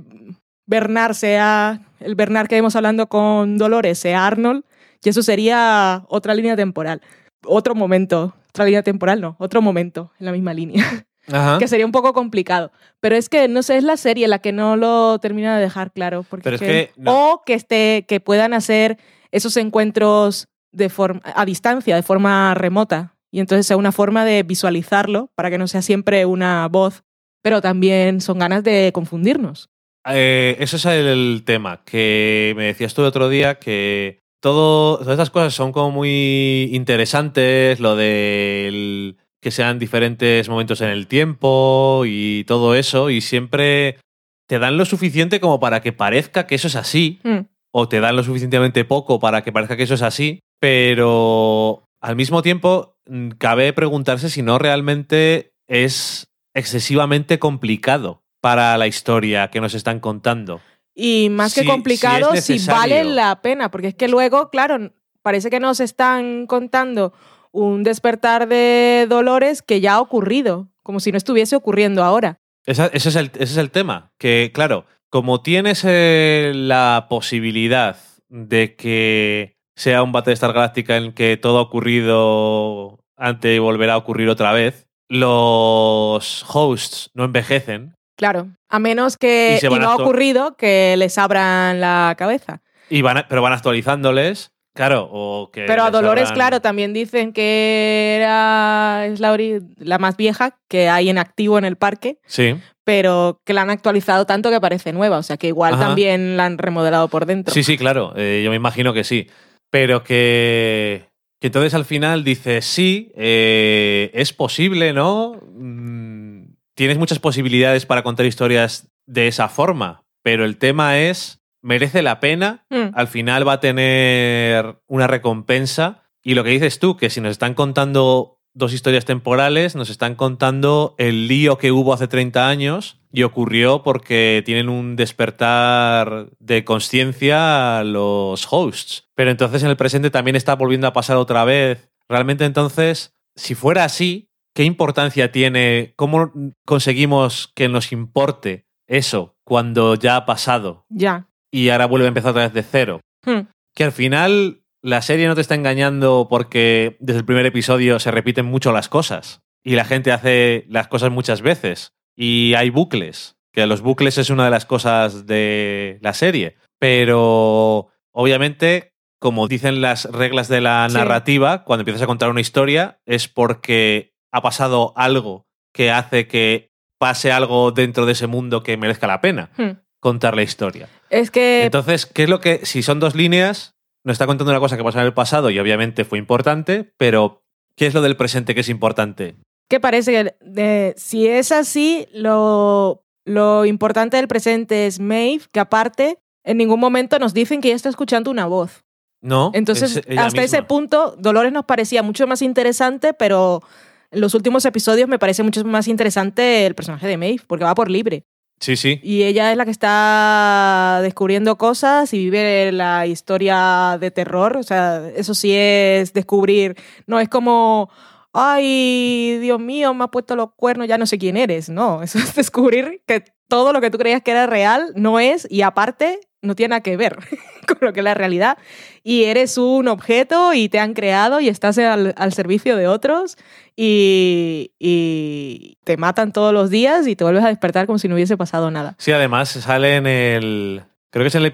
Bernard 0.67 1.15
sea, 1.15 1.81
el 2.01 2.15
Bernard 2.15 2.49
que 2.49 2.55
vemos 2.55 2.77
hablando 2.77 3.09
con 3.09 3.59
Dolores 3.59 3.99
sea 3.99 4.27
Arnold, 4.27 4.65
y 5.03 5.09
eso 5.09 5.23
sería 5.23 6.05
otra 6.09 6.35
línea 6.35 6.57
temporal. 6.57 7.01
Otro 7.45 7.75
momento, 7.75 8.35
otra 8.49 8.65
línea 8.65 8.83
temporal, 8.83 9.21
no, 9.21 9.37
otro 9.39 9.63
momento 9.63 10.13
en 10.19 10.27
la 10.27 10.33
misma 10.33 10.53
línea. 10.55 10.85
que 11.59 11.69
sería 11.69 11.87
un 11.87 11.93
poco 11.93 12.13
complicado. 12.13 12.73
Pero 13.01 13.17
es 13.17 13.29
que, 13.29 13.49
no 13.49 13.63
sé, 13.63 13.77
es 13.77 13.85
la 13.85 13.97
serie 13.97 14.29
la 14.29 14.39
que 14.39 14.53
no 14.53 14.77
lo 14.77 15.19
termina 15.19 15.57
de 15.57 15.63
dejar 15.63 15.93
claro. 15.93 16.25
Porque 16.29 16.91
O 17.05 17.43
que, 17.45 17.55
esté, 17.55 18.05
que 18.09 18.21
puedan 18.21 18.55
hacer 18.55 18.99
esos 19.33 19.57
encuentros 19.57 20.49
de 20.73 20.91
a 21.23 21.45
distancia, 21.45 21.97
de 21.97 22.03
forma 22.03 22.55
remota. 22.55 23.15
Y 23.31 23.41
entonces 23.41 23.67
sea 23.67 23.77
una 23.77 23.93
forma 23.93 24.25
de 24.25 24.43
visualizarlo 24.43 25.31
para 25.35 25.51
que 25.51 25.59
no 25.59 25.69
sea 25.69 25.83
siempre 25.83 26.25
una 26.25 26.67
voz, 26.69 27.03
pero 27.43 27.61
también 27.61 28.21
son 28.21 28.39
ganas 28.39 28.65
de 28.65 28.91
confundirnos. 28.93 29.69
Eh, 30.11 30.57
eso 30.61 30.77
es 30.77 30.87
el 30.87 31.43
tema, 31.45 31.83
que 31.85 32.55
me 32.57 32.65
decías 32.65 32.95
tú 32.95 33.03
el 33.03 33.09
otro 33.09 33.29
día 33.29 33.59
que 33.59 34.21
todo, 34.41 34.99
todas 34.99 35.13
estas 35.13 35.31
cosas 35.31 35.55
son 35.55 35.73
como 35.73 35.91
muy 35.91 36.71
interesantes, 36.73 37.81
lo 37.81 37.97
del 37.97 39.17
que 39.41 39.51
sean 39.51 39.79
diferentes 39.79 40.49
momentos 40.49 40.81
en 40.81 40.89
el 40.89 41.07
tiempo 41.07 42.05
y 42.07 42.45
todo 42.45 42.75
eso, 42.75 43.11
y 43.11 43.21
siempre 43.21 43.99
te 44.47 44.59
dan 44.59 44.79
lo 44.79 44.85
suficiente 44.85 45.41
como 45.41 45.61
para 45.61 45.81
que 45.81 45.93
parezca 45.93 46.47
que 46.47 46.55
eso 46.55 46.69
es 46.69 46.77
así, 46.77 47.21
mm. 47.23 47.41
O 47.79 47.89
te 47.89 48.01
dan 48.01 48.17
lo 48.17 48.23
suficientemente 48.23 48.85
poco 48.85 49.21
para 49.21 49.43
que 49.43 49.53
parezca 49.53 49.77
que 49.77 49.85
eso 49.85 49.95
es 49.95 50.03
así, 50.03 50.41
pero 50.61 51.85
al 52.01 52.17
mismo 52.17 52.43
tiempo 52.43 52.97
mm, 53.07 53.31
cabe 53.39 53.73
preguntarse 53.73 54.31
si 54.31 54.43
no 54.43 54.59
realmente 54.59 55.53
es 55.67 56.29
excesivamente 56.55 57.39
complicado 57.39 58.23
para 58.41 58.77
la 58.79 58.87
historia 58.87 59.49
que 59.49 59.61
nos 59.61 59.75
están 59.75 60.01
contando. 60.01 60.61
Y 60.95 61.29
más 61.31 61.55
que 61.55 61.65
complicado, 61.65 62.35
si 62.37 62.59
vale 62.67 63.05
la 63.05 63.41
pena, 63.41 63.71
porque 63.71 63.89
es 63.89 63.95
que 63.95 64.09
luego, 64.09 64.51
claro, 64.51 64.93
parece 65.23 65.51
que 65.51 65.61
nos 65.61 65.79
están 65.79 66.47
contando 66.47 67.13
un 67.53 67.85
despertar 67.85 68.49
de 68.49 69.07
dolores 69.09 69.63
que 69.63 69.81
ya 69.81 69.95
ha 69.95 70.01
ocurrido, 70.01 70.69
como 70.83 70.99
si 70.99 71.13
no 71.13 71.19
estuviese 71.19 71.55
ocurriendo 71.55 72.03
ahora. 72.03 72.41
ese, 72.67 72.91
es 72.93 73.15
el, 73.15 73.31
ese, 73.35 73.45
es 73.45 73.57
el, 73.57 73.71
tema, 73.71 74.11
que 74.19 74.51
claro, 74.53 74.87
como 75.11 75.43
tienes 75.43 75.85
eh, 75.87 76.53
la 76.55 77.07
posibilidad 77.09 77.97
de 78.29 78.77
que 78.77 79.57
sea 79.77 80.03
un 80.03 80.13
Battlestar 80.13 80.53
Galáctica 80.53 80.97
en 80.97 81.13
que 81.13 81.37
todo 81.37 81.59
ha 81.59 81.63
ocurrido 81.63 82.99
antes 83.17 83.55
y 83.55 83.59
volverá 83.59 83.95
a 83.95 83.99
ocurrir 83.99 84.29
otra 84.29 84.53
vez, 84.53 84.89
los 85.09 86.45
hosts 86.49 87.11
no 87.15 87.25
envejecen. 87.25 87.95
Claro, 88.17 88.49
a 88.69 88.79
menos 88.79 89.17
que 89.17 89.61
y, 89.63 89.67
no 89.79 89.91
ha 89.91 89.97
ocurrido 89.97 90.57
que 90.57 90.97
les 90.97 91.17
abran 91.19 91.81
la 91.81 92.15
cabeza. 92.19 92.63
Y 92.91 93.03
van 93.03 93.25
pero 93.29 93.43
van 93.43 93.53
actualizándoles 93.53 94.53
Claro, 94.79 95.09
o 95.11 95.51
que. 95.51 95.65
Pero 95.65 95.83
a 95.83 95.91
Dolores, 95.91 96.31
claro, 96.31 96.61
también 96.61 96.93
dicen 96.93 97.33
que 97.33 98.15
era 98.15 99.07
es 99.07 99.19
la, 99.19 99.37
la, 99.79 99.99
más 99.99 100.17
vieja 100.17 100.57
que 100.69 100.89
hay 100.89 101.11
en 101.11 101.19
activo 101.19 101.59
en 101.59 101.65
el 101.65 101.75
parque. 101.75 102.21
Sí. 102.27 102.55
Pero 102.85 103.41
que 103.45 103.55
la 103.55 103.63
han 103.63 103.71
actualizado 103.71 104.25
tanto 104.25 104.51
que 104.51 104.61
parece 104.61 104.93
nueva. 104.93 105.19
O 105.19 105.25
sea 105.25 105.37
que 105.37 105.49
igual 105.49 105.81
también 105.81 106.37
la 106.37 106.45
han 106.45 106.59
remodelado 106.59 107.09
por 107.09 107.27
dentro. 107.27 107.53
Sí, 107.53 107.65
sí, 107.65 107.77
claro. 107.77 108.13
Eh, 108.15 108.43
yo 108.45 108.51
me 108.51 108.57
imagino 108.57 108.93
que 108.95 109.03
sí. 109.03 109.27
Pero 109.69 110.05
que. 110.05 111.09
Que 111.41 111.49
entonces 111.49 111.75
al 111.75 111.85
final 111.85 112.23
dices, 112.23 112.65
sí, 112.65 113.11
eh, 113.17 114.13
es 114.15 114.33
posible, 114.33 114.93
¿no? 114.93 115.41
Mm, 115.55 116.53
tienes 116.77 116.99
muchas 116.99 117.19
posibilidades 117.19 117.85
para 117.85 118.05
contar 118.05 118.27
historias 118.27 118.87
de 119.07 119.27
esa 119.27 119.49
forma. 119.49 120.05
Pero 120.23 120.45
el 120.45 120.57
tema 120.57 121.01
es 121.01 121.38
merece 121.63 122.03
la 122.03 122.21
pena, 122.21 122.67
mm. 122.71 122.95
al 122.95 123.09
final 123.09 123.47
va 123.47 123.55
a 123.55 123.61
tener 123.61 124.81
una 124.87 125.07
recompensa. 125.07 126.03
Y 126.23 126.35
lo 126.35 126.45
que 126.45 126.51
dices 126.51 126.79
tú, 126.79 126.97
que 126.97 127.11
si 127.11 127.21
nos 127.21 127.33
están 127.33 127.55
contando 127.55 128.39
dos 128.55 128.73
historias 128.73 129.05
temporales, 129.05 129.77
nos 129.77 129.89
están 129.89 130.17
contando 130.17 130.95
el 130.99 131.29
lío 131.29 131.59
que 131.59 131.71
hubo 131.71 131.95
hace 131.95 132.09
30 132.09 132.49
años 132.49 133.01
y 133.13 133.23
ocurrió 133.23 133.83
porque 133.83 134.43
tienen 134.45 134.69
un 134.69 134.97
despertar 134.97 136.31
de 136.41 136.65
conciencia 136.65 137.83
los 137.85 138.47
hosts. 138.51 139.09
Pero 139.15 139.31
entonces 139.31 139.63
en 139.63 139.71
el 139.71 139.77
presente 139.77 140.11
también 140.11 140.37
está 140.37 140.57
volviendo 140.57 140.87
a 140.87 140.93
pasar 140.93 141.17
otra 141.17 141.45
vez. 141.45 141.91
Realmente 142.09 142.45
entonces, 142.45 143.15
si 143.37 143.55
fuera 143.55 143.85
así, 143.85 144.31
¿qué 144.55 144.65
importancia 144.65 145.31
tiene? 145.31 145.93
¿Cómo 145.97 146.33
conseguimos 146.65 147.53
que 147.55 147.69
nos 147.69 147.93
importe 147.93 148.67
eso 148.87 149.37
cuando 149.45 149.95
ya 149.95 150.17
ha 150.17 150.27
pasado? 150.27 150.85
Ya 150.89 151.28
y 151.51 151.69
ahora 151.71 151.87
vuelve 151.87 152.07
a 152.07 152.09
empezar 152.09 152.31
otra 152.31 152.45
vez 152.45 152.53
de 152.53 152.63
cero. 152.63 153.01
Hmm. 153.25 153.49
Que 153.75 153.85
al 153.85 153.93
final 153.93 154.63
la 154.83 155.03
serie 155.03 155.27
no 155.27 155.35
te 155.35 155.41
está 155.41 155.55
engañando 155.55 156.29
porque 156.31 156.97
desde 157.01 157.21
el 157.21 157.27
primer 157.27 157.47
episodio 157.47 157.99
se 157.99 158.11
repiten 158.11 158.47
mucho 158.47 158.73
las 158.73 158.89
cosas 158.89 159.43
y 159.65 159.75
la 159.75 159.85
gente 159.85 160.13
hace 160.13 160.65
las 160.69 160.89
cosas 160.89 161.11
muchas 161.11 161.43
veces 161.43 161.93
y 162.17 162.55
hay 162.55 162.71
bucles, 162.71 163.37
que 163.53 163.67
los 163.67 163.81
bucles 163.81 164.19
es 164.19 164.31
una 164.31 164.45
de 164.45 164.51
las 164.51 164.67
cosas 164.67 165.27
de 165.27 165.99
la 166.01 166.15
serie, 166.15 166.57
pero 166.79 167.89
obviamente 168.13 168.93
como 169.21 169.49
dicen 169.49 169.81
las 169.81 170.05
reglas 170.05 170.47
de 170.47 170.61
la 170.61 170.87
narrativa, 170.89 171.65
cuando 171.65 171.81
empiezas 171.81 172.03
a 172.03 172.07
contar 172.07 172.31
una 172.31 172.41
historia 172.41 173.01
es 173.05 173.27
porque 173.27 174.15
ha 174.33 174.43
pasado 174.43 174.93
algo 174.97 175.49
que 175.73 175.91
hace 175.91 176.29
que 176.29 176.71
pase 176.99 177.33
algo 177.33 177.73
dentro 177.73 178.07
de 178.07 178.13
ese 178.13 178.29
mundo 178.29 178.63
que 178.63 178.77
merezca 178.77 179.09
la 179.09 179.21
pena. 179.21 179.51
Hmm 179.57 179.88
contar 180.01 180.37
la 180.37 180.43
historia. 180.43 180.89
Es 181.11 181.31
que. 181.31 181.65
Entonces, 181.65 182.07
¿qué 182.07 182.25
es 182.25 182.29
lo 182.29 182.41
que. 182.41 182.65
Si 182.65 182.83
son 182.83 183.01
dos 183.01 183.15
líneas, 183.15 183.75
nos 184.05 184.15
está 184.15 184.27
contando 184.27 184.51
una 184.51 184.61
cosa 184.61 184.77
que 184.77 184.85
pasó 184.85 184.99
en 184.99 185.07
el 185.07 185.15
pasado 185.15 185.51
y 185.51 185.59
obviamente 185.59 186.05
fue 186.05 186.19
importante, 186.19 186.93
pero 186.97 187.43
¿qué 187.77 187.87
es 187.87 187.95
lo 187.95 188.03
del 188.03 188.17
presente 188.17 188.55
que 188.55 188.61
es 188.61 188.69
importante? 188.69 189.37
Que 189.69 189.81
parece 189.81 190.35
que 190.55 190.95
si 190.97 191.27
es 191.27 191.53
así, 191.53 192.07
lo, 192.13 193.05
lo 193.25 193.67
importante 193.67 194.17
del 194.17 194.29
presente 194.29 194.87
es 194.87 194.99
Maeve, 194.99 195.45
que 195.53 195.61
aparte 195.61 196.19
en 196.45 196.57
ningún 196.57 196.81
momento 196.81 197.19
nos 197.19 197.35
dicen 197.35 197.61
que 197.61 197.69
ella 197.69 197.77
está 197.77 197.91
escuchando 197.91 198.31
una 198.31 198.47
voz. 198.47 198.85
No. 199.21 199.51
Entonces, 199.53 200.01
es 200.07 200.19
hasta 200.19 200.43
ese 200.43 200.63
punto, 200.63 201.15
Dolores 201.19 201.53
nos 201.53 201.65
parecía 201.65 202.03
mucho 202.03 202.27
más 202.27 202.41
interesante, 202.41 203.13
pero 203.13 203.63
en 204.11 204.21
los 204.21 204.35
últimos 204.35 204.65
episodios 204.65 205.09
me 205.09 205.19
parece 205.19 205.43
mucho 205.43 205.65
más 205.65 205.89
interesante 205.89 206.65
el 206.65 206.75
personaje 206.75 207.07
de 207.07 207.17
Maeve, 207.19 207.43
porque 207.47 207.65
va 207.65 207.75
por 207.75 207.91
libre. 207.91 208.25
Sí, 208.61 208.77
sí. 208.77 209.01
Y 209.03 209.23
ella 209.23 209.53
es 209.53 209.57
la 209.57 209.65
que 209.65 209.71
está 209.71 211.01
descubriendo 211.03 211.57
cosas 211.57 212.13
y 212.13 212.19
vive 212.25 212.73
la 212.73 213.07
historia 213.07 213.97
de 214.01 214.11
terror. 214.11 214.57
O 214.57 214.63
sea, 214.63 215.09
eso 215.15 215.35
sí 215.35 215.53
es 215.55 216.13
descubrir. 216.13 216.77
No 217.07 217.21
es 217.21 217.29
como, 217.29 217.91
ay, 218.33 219.39
Dios 219.41 219.61
mío, 219.61 219.95
me 219.95 220.05
ha 220.05 220.09
puesto 220.09 220.35
los 220.35 220.53
cuernos, 220.55 220.89
ya 220.89 220.99
no 220.99 221.07
sé 221.07 221.19
quién 221.19 221.37
eres. 221.37 221.69
No, 221.69 222.03
eso 222.03 222.19
es 222.19 222.35
descubrir 222.35 223.03
que 223.07 223.25
todo 223.49 223.73
lo 223.73 223.81
que 223.81 223.91
tú 223.91 223.99
creías 223.99 224.23
que 224.23 224.33
era 224.33 224.47
real 224.47 224.93
no 224.95 225.21
es 225.21 225.47
y 225.51 225.63
aparte 225.63 226.21
no 226.43 226.55
tiene 226.55 226.71
nada 226.71 226.83
que 226.83 226.97
ver 226.97 227.17
con 227.67 227.79
lo 227.81 227.93
que 227.93 228.01
es 228.01 228.05
la 228.05 228.15
realidad. 228.15 228.59
Y 229.05 229.25
eres 229.25 229.57
un 229.57 229.89
objeto 229.89 230.53
y 230.53 230.69
te 230.69 230.81
han 230.81 230.95
creado 230.95 231.41
y 231.41 231.49
estás 231.49 231.79
al, 231.79 232.15
al 232.17 232.33
servicio 232.33 232.77
de 232.77 232.89
otros 232.89 233.37
y, 233.81 234.73
y 234.81 235.77
te 235.85 235.97
matan 235.97 236.33
todos 236.33 236.53
los 236.53 236.69
días 236.69 237.07
y 237.07 237.15
te 237.15 237.23
vuelves 237.23 237.45
a 237.45 237.49
despertar 237.49 237.87
como 237.87 237.99
si 238.01 238.09
no 238.09 238.17
hubiese 238.17 238.37
pasado 238.37 238.73
nada. 238.73 238.97
Sí, 238.99 239.13
además 239.13 239.51
sale 239.51 239.95
en 239.97 240.07
el. 240.09 240.83
Creo 241.11 241.23
que 241.23 241.29
es 241.29 241.35
el 241.37 241.47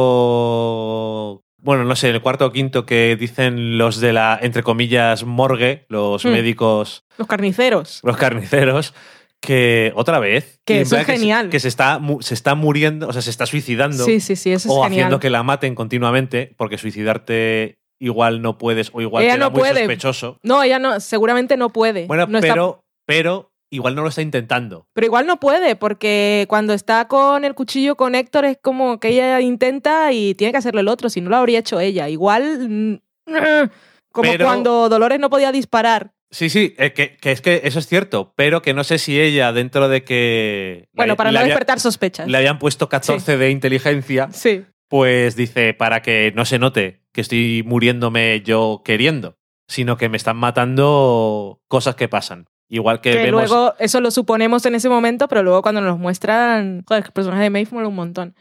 episodio. 0.00 1.42
Bueno, 1.62 1.84
no 1.84 1.94
sé, 1.94 2.08
el 2.10 2.20
cuarto 2.22 2.46
o 2.46 2.52
quinto 2.52 2.86
que 2.86 3.16
dicen 3.16 3.76
los 3.78 4.00
de 4.00 4.12
la, 4.12 4.38
entre 4.42 4.62
comillas, 4.62 5.24
morgue, 5.24 5.84
los 5.88 6.24
Hmm. 6.24 6.30
médicos, 6.30 7.04
Los 7.18 7.28
carniceros. 7.28 8.00
los 8.02 8.16
carniceros, 8.16 8.94
que 9.40 9.92
otra 9.94 10.18
vez. 10.20 10.60
Que 10.64 10.80
eso 10.82 10.96
es 10.96 11.06
genial. 11.06 11.50
Que 11.50 11.60
se, 11.60 11.68
está, 11.68 12.00
se 12.20 12.34
está 12.34 12.54
muriendo, 12.54 13.08
o 13.08 13.12
sea, 13.12 13.20
se 13.22 13.30
está 13.30 13.44
suicidando. 13.46 14.04
Sí, 14.04 14.20
sí, 14.20 14.36
sí, 14.36 14.52
eso 14.52 14.68
es 14.68 14.74
o 14.74 14.82
genial. 14.84 14.90
haciendo 15.04 15.20
que 15.20 15.28
la 15.30 15.42
maten 15.42 15.74
continuamente, 15.74 16.54
porque 16.56 16.78
suicidarte 16.78 17.78
igual 18.00 18.42
no 18.42 18.58
puedes, 18.58 18.90
o 18.92 19.00
igual 19.00 19.22
Ella 19.24 19.34
queda 19.34 19.44
no 19.44 19.50
muy 19.50 19.60
puede. 19.60 19.78
sospechoso. 19.80 20.38
No, 20.42 20.62
ella 20.62 20.78
no, 20.78 20.98
seguramente 21.00 21.56
no 21.56 21.70
puede. 21.70 22.06
Bueno, 22.06 22.26
No 22.26 22.38
está- 22.38 22.52
pero, 22.54 22.84
pero 23.06 23.52
igual 23.70 23.94
no 23.94 24.02
lo 24.02 24.08
está 24.08 24.22
intentando. 24.22 24.86
pero 24.94 25.06
igual 25.06 25.26
no 25.26 25.38
puede, 25.38 25.76
porque 25.76 26.46
cuando 26.48 26.72
está 26.72 27.06
con 27.08 27.44
el 27.44 27.54
cuchillo 27.54 27.96
con 27.96 28.14
Héctor 28.14 28.44
es 28.46 28.58
como 28.60 28.98
que 28.98 29.08
ella 29.10 29.40
intenta 29.40 30.12
y 30.12 30.34
tiene 30.34 30.50
que 30.52 30.58
hacerlo 30.58 30.80
el 30.80 30.88
otro, 30.88 31.08
si 31.10 31.20
no 31.20 31.30
lo 31.30 31.36
habría 31.36 31.60
hecho 31.60 31.78
ella. 31.78 32.08
Igual, 32.08 32.68
mm, 32.68 32.94
como 34.12 34.30
Pero- 34.30 34.44
cuando 34.46 34.88
Dolores 34.88 35.20
no 35.20 35.30
podía 35.30 35.52
disparar. 35.52 36.12
Sí, 36.32 36.48
sí, 36.48 36.74
eh, 36.78 36.92
que, 36.92 37.16
que 37.16 37.32
es 37.32 37.40
que 37.40 37.62
eso 37.64 37.80
es 37.80 37.88
cierto, 37.88 38.32
pero 38.36 38.62
que 38.62 38.72
no 38.72 38.84
sé 38.84 38.98
si 38.98 39.20
ella, 39.20 39.52
dentro 39.52 39.88
de 39.88 40.04
que. 40.04 40.84
Bueno, 40.92 41.16
para 41.16 41.32
no 41.32 41.38
había- 41.40 41.48
despertar 41.48 41.80
sospechas. 41.80 42.28
le 42.28 42.38
habían 42.38 42.60
puesto 42.60 42.88
14 42.88 43.36
de 43.36 43.50
inteligencia, 43.50 44.28
Sí. 44.32 44.64
Pues 44.90 45.36
dice, 45.36 45.72
para 45.72 46.02
que 46.02 46.32
no 46.34 46.44
se 46.44 46.58
note 46.58 47.00
que 47.12 47.20
estoy 47.20 47.62
muriéndome 47.64 48.42
yo 48.44 48.82
queriendo, 48.84 49.38
sino 49.68 49.96
que 49.96 50.08
me 50.08 50.16
están 50.16 50.36
matando 50.36 51.62
cosas 51.68 51.94
que 51.94 52.08
pasan. 52.08 52.48
Igual 52.68 53.00
que, 53.00 53.12
Que 53.12 53.22
vemos... 53.22 53.48
luego, 53.48 53.74
eso 53.78 54.00
lo 54.00 54.10
suponemos 54.10 54.66
en 54.66 54.74
ese 54.74 54.88
momento, 54.88 55.28
pero 55.28 55.44
luego 55.44 55.62
cuando 55.62 55.80
nos 55.80 55.96
muestran, 56.00 56.82
joder, 56.88 57.04
el 57.06 57.12
personaje 57.12 57.44
de 57.44 57.50
Maeve 57.50 57.70
mola 57.70 57.86
un 57.86 57.94
montón. 57.94 58.34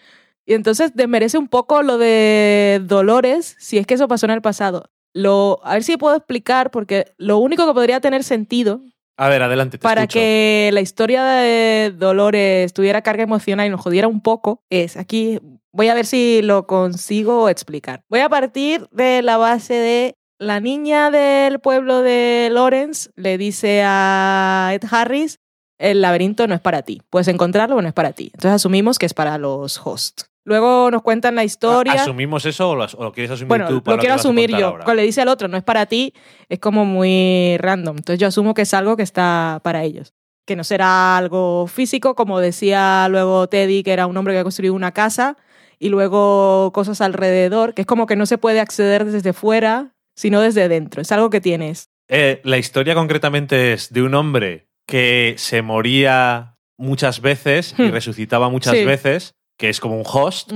Y 0.43 0.56
entonces 0.56 0.95
desmerece 0.95 1.38
un 1.38 1.50
poco 1.50 1.84
lo 1.84 2.00
de 2.00 2.82
Dolores, 2.84 3.56
si 3.60 3.78
es 3.78 3.86
que 3.86 3.93
eso 3.93 4.08
pasó 4.08 4.26
en 4.26 4.32
el 4.32 4.41
pasado. 4.41 4.89
Lo, 5.14 5.60
a 5.64 5.74
ver 5.74 5.84
si 5.84 5.97
puedo 5.97 6.16
explicar, 6.16 6.72
porque 6.72 7.14
lo 7.18 7.38
único 7.38 7.68
que 7.68 7.74
podría 7.74 8.00
tener 8.00 8.24
sentido 8.24 8.82
A 9.20 9.28
ver, 9.28 9.43
adelante, 9.43 9.78
te 9.78 9.84
para 9.84 10.03
escucho. 10.03 10.13
que 10.17 10.70
la 10.72 10.80
historia 10.80 11.26
de 11.26 11.91
Dolores 11.93 12.72
tuviera 12.72 13.01
carga 13.01 13.24
emocional 13.24 13.67
y 13.67 13.70
nos 13.70 13.82
jodiera 13.82 14.07
un 14.07 14.22
poco 14.22 14.63
es 14.70 14.95
aquí. 14.95 15.39
Voy 15.74 15.89
a 15.89 15.93
ver 15.93 16.05
si 16.05 16.41
lo 16.41 16.65
consigo 16.67 17.49
explicar. 17.49 18.01
Voy 18.07 18.22
a 18.22 18.30
partir 18.30 18.88
de 18.91 19.22
la 19.22 19.36
base 19.36 19.74
de 19.74 20.15
la 20.39 20.61
niña 20.61 21.11
del 21.11 21.59
pueblo 21.59 22.01
de 22.01 22.47
Lawrence 22.49 23.09
le 23.17 23.38
dice 23.38 23.84
a 23.84 24.72
Ed 24.72 24.84
Harris, 24.89 25.39
el 25.78 25.99
laberinto 25.99 26.47
no 26.47 26.55
es 26.55 26.61
para 26.61 26.84
ti. 26.84 27.01
Puedes 27.09 27.28
encontrarlo, 27.28 27.82
no 27.82 27.88
es 27.89 27.93
para 27.93 28.13
ti. 28.13 28.32
Entonces 28.34 28.53
asumimos 28.53 28.99
que 28.99 29.05
es 29.05 29.13
para 29.13 29.38
los 29.38 29.86
hosts. 29.86 30.28
Luego 30.45 30.89
nos 30.91 31.01
cuentan 31.01 31.35
la 31.35 31.43
historia. 31.43 31.93
¿Asumimos 31.93 32.45
eso 32.45 32.69
o 32.71 32.75
lo, 32.75 32.85
o 32.85 33.03
lo 33.03 33.11
quieres 33.11 33.31
asumir 33.31 33.47
Bueno, 33.49 33.67
tú? 33.67 33.83
para 33.83 33.97
lo 33.97 33.99
quiero 34.01 34.15
asumir 34.15 34.49
yo. 34.51 34.67
ahora? 34.67 34.83
Cuando 34.85 35.01
le 35.01 35.05
dice 35.05 35.21
al 35.21 35.27
otro, 35.27 35.47
no 35.47 35.57
es 35.57 35.63
para 35.63 35.85
ti, 35.85 36.13
es 36.47 36.59
como 36.59 36.85
muy 36.85 37.57
random. 37.59 37.97
Entonces 37.97 38.19
yo 38.19 38.27
asumo 38.27 38.53
que 38.53 38.63
es 38.63 38.73
algo 38.73 38.95
que 38.97 39.03
está 39.03 39.59
para 39.63 39.83
ellos. 39.83 40.13
Que 40.47 40.55
no 40.55 40.63
será 40.63 41.17
algo 41.17 41.67
físico, 41.67 42.15
como 42.15 42.39
decía 42.39 43.07
luego 43.09 43.47
Teddy, 43.47 43.83
que 43.83 43.91
era 43.93 44.07
un 44.07 44.17
hombre 44.17 44.33
que 44.33 44.39
ha 44.39 44.43
construido 44.43 44.73
una 44.73 44.91
casa, 44.93 45.37
y 45.77 45.89
luego 45.89 46.71
cosas 46.73 47.01
alrededor, 47.01 47.73
que 47.73 47.81
es 47.81 47.85
como 47.87 48.05
que 48.07 48.15
no 48.15 48.25
se 48.25 48.37
puede 48.37 48.59
acceder 48.59 49.05
desde 49.05 49.33
fuera, 49.33 49.93
sino 50.15 50.41
desde 50.41 50.67
dentro. 50.67 51.01
Es 51.01 51.11
algo 51.11 51.29
que 51.29 51.39
tienes. 51.41 51.89
Eh, 52.07 52.41
la 52.43 52.57
historia 52.57 52.95
concretamente 52.95 53.73
es 53.73 53.93
de 53.93 54.01
un 54.01 54.15
hombre 54.15 54.67
que 54.87 55.35
se 55.37 55.61
moría 55.61 56.55
muchas 56.77 57.21
veces 57.21 57.75
y 57.77 57.83
Hmm. 57.83 57.91
resucitaba 57.91 58.49
muchas 58.49 58.73
Sí. 58.75 58.83
veces, 58.85 59.35
que 59.60 59.70
es 59.70 59.80
como 59.80 59.95
un 59.97 60.03
host. 60.12 60.51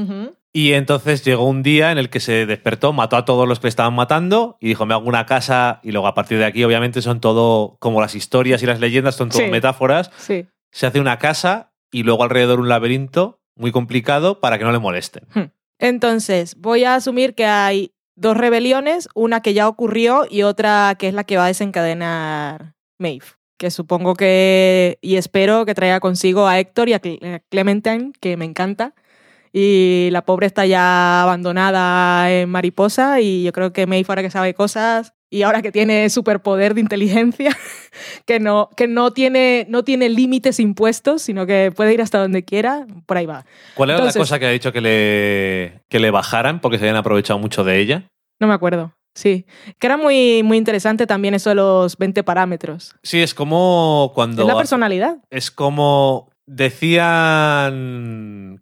Y 0.55 0.73
entonces 0.73 1.23
llegó 1.25 1.47
un 1.47 1.61
día 1.63 1.91
en 1.91 1.97
el 1.97 2.09
que 2.09 2.19
se 2.19 2.45
despertó, 2.45 2.93
mató 2.93 3.17
a 3.17 3.25
todos 3.25 3.47
los 3.47 3.59
que 3.59 3.65
le 3.65 3.69
estaban 3.69 3.93
matando 3.95 4.57
y 4.59 4.67
dijo, 4.67 4.85
me 4.85 4.93
hago 4.93 5.07
una 5.07 5.25
casa. 5.25 5.79
Y 5.83 5.91
luego 5.91 6.07
a 6.07 6.13
partir 6.13 6.37
de 6.37 6.45
aquí, 6.45 6.63
obviamente, 6.63 7.01
son 7.01 7.19
todo, 7.19 7.75
como 7.79 8.01
las 8.01 8.15
historias 8.15 8.61
y 8.63 8.65
las 8.67 8.79
leyendas, 8.79 9.15
son 9.15 9.29
todo 9.29 9.41
Sí. 9.43 9.49
metáforas. 9.49 10.09
Sí. 10.17 10.45
Se 10.71 10.85
hace 10.87 10.99
una 10.99 11.17
casa 11.19 11.73
y 11.91 12.03
luego 12.03 12.23
alrededor 12.23 12.59
un 12.59 12.69
laberinto 12.69 13.39
muy 13.55 13.71
complicado 13.71 14.39
para 14.39 14.57
que 14.57 14.63
no 14.63 14.71
le 14.71 14.79
molesten. 14.79 15.23
Entonces, 15.79 16.55
voy 16.59 16.83
a 16.85 16.95
asumir 16.95 17.33
que 17.35 17.45
hay 17.45 17.91
dos 18.15 18.37
rebeliones, 18.37 19.09
una 19.15 19.41
que 19.41 19.53
ya 19.55 19.67
ocurrió 19.67 20.25
y 20.29 20.43
otra 20.43 20.95
que 20.97 21.07
es 21.07 21.13
la 21.13 21.23
que 21.23 21.35
va 21.37 21.45
a 21.45 21.47
desencadenar 21.47 22.75
Maeve. 22.99 23.25
Que 23.57 23.71
supongo 23.71 24.15
que, 24.15 24.97
y 25.01 25.15
espero 25.15 25.65
que 25.65 25.73
traiga 25.75 25.99
consigo 25.99 26.47
a 26.47 26.59
Héctor 26.59 26.89
y 26.89 26.93
a 26.93 26.99
Cle- 27.01 27.35
a 27.35 27.39
Clementine, 27.49 28.11
que 28.19 28.35
me 28.37 28.45
encanta. 28.45 28.93
Y 29.53 30.09
la 30.11 30.23
pobre 30.25 30.47
está 30.47 30.65
ya 30.65 31.21
abandonada 31.21 32.31
en 32.31 32.49
Mariposa 32.49 33.21
y 33.21 33.43
yo 33.43 33.51
creo 33.53 33.71
que 33.71 33.85
Maeve 33.85 34.05
ahora 34.09 34.23
que 34.23 34.31
sabe 34.31 34.55
cosas 34.55 35.13
y 35.29 35.43
ahora 35.43 35.61
que 35.61 35.71
tiene 35.71 36.09
superpoder 36.09 36.73
de 36.73 36.81
inteligencia, 36.81 37.55
que 38.25 38.39
no, 38.39 38.69
que 38.75 38.87
no 38.87 39.11
tiene, 39.13 39.65
no 39.69 39.83
tiene 39.83 40.09
límites 40.09 40.59
impuestos, 40.59 41.21
sino 41.21 41.45
que 41.45 41.71
puede 41.75 41.93
ir 41.93 42.01
hasta 42.01 42.17
donde 42.19 42.43
quiera, 42.43 42.85
por 43.05 43.17
ahí 43.17 43.27
va. 43.27 43.45
¿Cuál 43.75 43.91
era 43.91 43.99
Entonces- 43.99 44.15
la 44.15 44.21
cosa 44.21 44.39
que 44.39 44.45
ha 44.47 44.49
dicho 44.49 44.71
que 44.71 44.81
le, 44.81 45.81
que 45.89 45.99
le 45.99 46.09
bajaran 46.11 46.59
porque 46.59 46.77
se 46.79 46.85
habían 46.85 46.97
aprovechado 46.97 47.37
mucho 47.39 47.63
de 47.63 47.79
ella? 47.79 48.03
No 48.39 48.47
me 48.47 48.53
acuerdo. 48.55 48.93
Sí. 49.13 49.45
Que 49.79 49.87
era 49.87 49.97
muy, 49.97 50.43
muy 50.43 50.57
interesante 50.57 51.07
también 51.07 51.33
eso 51.33 51.49
de 51.49 51.55
los 51.55 51.97
20 51.97 52.23
parámetros. 52.23 52.95
Sí, 53.03 53.21
es 53.21 53.33
como 53.33 54.11
cuando... 54.15 54.41
Es 54.41 54.47
la 54.47 54.57
personalidad. 54.57 55.17
Es 55.29 55.51
como 55.51 56.29
decían 56.45 57.83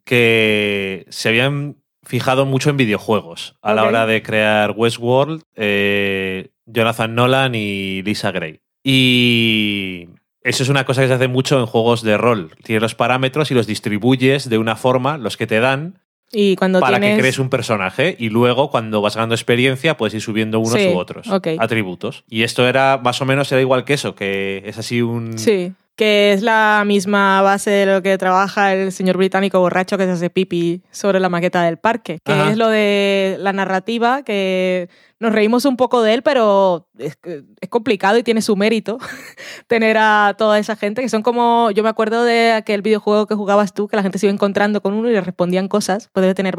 que 0.06 1.06
se 1.10 1.30
habían 1.30 1.78
fijado 2.04 2.45
mucho 2.45 2.70
en 2.70 2.78
videojuegos 2.78 3.56
a 3.62 3.74
la 3.74 3.84
hora 3.84 4.06
de 4.06 4.22
crear 4.22 4.74
Westworld, 4.76 5.43
eh, 5.56 6.52
Jonathan 6.66 7.16
Nolan 7.16 7.56
y 7.56 8.02
Lisa 8.04 8.32
Gray. 8.32 8.60
Y 8.84 10.10
eso 10.43 10.64
es 10.64 10.70
una 10.70 10.86
cosa 10.86 11.02
que 11.02 11.08
se 11.08 11.14
hace 11.14 11.28
mucho 11.28 11.60
en 11.60 11.68
juegos 11.68 12.02
de 12.02 12.18
rol. 12.18 12.52
Tienes 12.64 12.82
los 12.82 12.95
parámetros 12.95 13.52
y 13.52 13.54
los 13.54 13.68
distribuyes 13.68 14.49
de 14.49 14.58
una 14.58 14.76
forma, 14.76 15.18
los 15.18 15.38
que 15.38 15.47
te 15.47 15.60
dan, 15.60 16.01
Y 16.32 16.56
cuando 16.56 16.80
para 16.80 17.00
tienes... 17.00 17.18
que 17.18 17.22
crees 17.22 17.40
un 17.40 17.50
personaje 17.50 18.16
y 18.18 18.30
luego 18.30 18.72
cuando 18.72 19.02
vas 19.02 19.16
ganando 19.16 19.36
experiencia 19.36 19.98
puedes 19.98 20.14
ir 20.14 20.22
subiendo 20.22 20.60
unos 20.60 20.74
Sí, 20.74 20.88
u 20.88 20.98
otros 20.98 21.28
atributos. 21.60 22.24
Y 22.30 22.44
esto 22.44 22.68
era 22.68 23.00
más 23.04 23.22
o 23.22 23.26
menos 23.26 23.52
era 23.52 23.62
igual 23.62 23.84
que 23.84 23.94
eso, 23.94 24.16
que 24.16 24.64
es 24.66 24.78
así 24.78 25.02
un... 25.02 25.38
Sí. 25.38 25.74
Que 26.02 26.34
es 26.34 26.41
la 26.41 26.82
misma 26.84 27.43
base 27.43 27.70
de 27.70 27.86
lo 27.86 28.02
que 28.02 28.18
trabaja 28.18 28.74
el 28.74 28.91
señor 28.91 29.18
británico 29.18 29.60
borracho 29.60 29.99
que 29.99 30.06
se 30.06 30.12
hace 30.14 30.32
pipi 30.32 30.82
sobre 30.89 31.20
la 31.20 31.30
maqueta 31.30 31.62
del 31.62 31.78
parque. 31.78 32.18
Que 32.26 32.32
Ajá. 32.34 32.49
es 32.49 32.58
lo 32.58 32.70
de 32.70 33.36
la 33.39 33.54
narrativa, 33.54 34.24
que 34.24 34.89
nos 35.20 35.32
reímos 35.32 35.66
un 35.66 35.78
poco 35.78 36.02
de 36.02 36.16
él, 36.16 36.24
pero 36.24 36.88
es, 36.97 37.20
es 37.62 37.70
complicado 37.70 38.18
y 38.18 38.24
tiene 38.24 38.41
su 38.41 38.56
mérito 38.56 38.97
tener 39.68 39.97
a 39.99 40.34
toda 40.39 40.58
esa 40.58 40.76
gente 40.76 41.04
que 41.04 41.10
son 41.10 41.22
como. 41.22 41.70
Yo 41.70 41.84
me 41.84 41.89
acuerdo 41.89 42.24
de 42.24 42.54
aquel 42.54 42.82
videojuego 42.82 43.28
que 43.28 43.36
jugabas 43.36 43.72
tú, 43.76 43.88
que 43.88 43.95
la 43.95 44.02
gente 44.02 44.18
se 44.18 44.26
iba 44.26 44.34
encontrando 44.34 44.82
con 44.82 44.95
uno 44.95 45.08
y 45.08 45.14
le 45.14 45.22
respondían 45.22 45.68
cosas. 45.68 46.10
Puede 46.14 46.34
tener. 46.34 46.56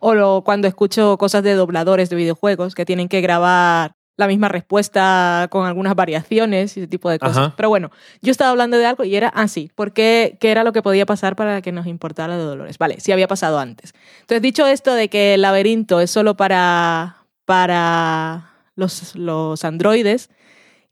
O 0.00 0.12
lo- 0.12 0.42
cuando 0.44 0.68
escucho 0.68 1.16
cosas 1.16 1.42
de 1.42 1.54
dobladores 1.54 2.10
de 2.10 2.16
videojuegos 2.16 2.74
que 2.74 2.84
tienen 2.84 3.08
que 3.08 3.22
grabar 3.22 3.94
la 4.16 4.28
misma 4.28 4.48
respuesta 4.48 5.48
con 5.50 5.66
algunas 5.66 5.94
variaciones 5.96 6.76
y 6.76 6.80
ese 6.80 6.86
tipo 6.86 7.10
de 7.10 7.18
cosas. 7.18 7.36
Ajá. 7.38 7.54
Pero 7.56 7.68
bueno, 7.68 7.90
yo 8.22 8.30
estaba 8.30 8.50
hablando 8.50 8.78
de 8.78 8.86
algo 8.86 9.02
y 9.04 9.16
era 9.16 9.28
así. 9.28 9.70
¿Por 9.74 9.92
qué? 9.92 10.36
¿Qué 10.40 10.50
era 10.50 10.62
lo 10.62 10.72
que 10.72 10.82
podía 10.82 11.04
pasar 11.04 11.34
para 11.34 11.62
que 11.62 11.72
nos 11.72 11.86
importara 11.86 12.36
de 12.36 12.44
Dolores? 12.44 12.78
Vale, 12.78 13.00
sí 13.00 13.10
había 13.12 13.26
pasado 13.26 13.58
antes. 13.58 13.92
Entonces, 14.20 14.42
dicho 14.42 14.66
esto 14.66 14.94
de 14.94 15.08
que 15.08 15.34
el 15.34 15.42
laberinto 15.42 16.00
es 16.00 16.10
solo 16.12 16.36
para, 16.36 17.24
para 17.44 18.52
los, 18.76 19.16
los 19.16 19.64
androides 19.64 20.30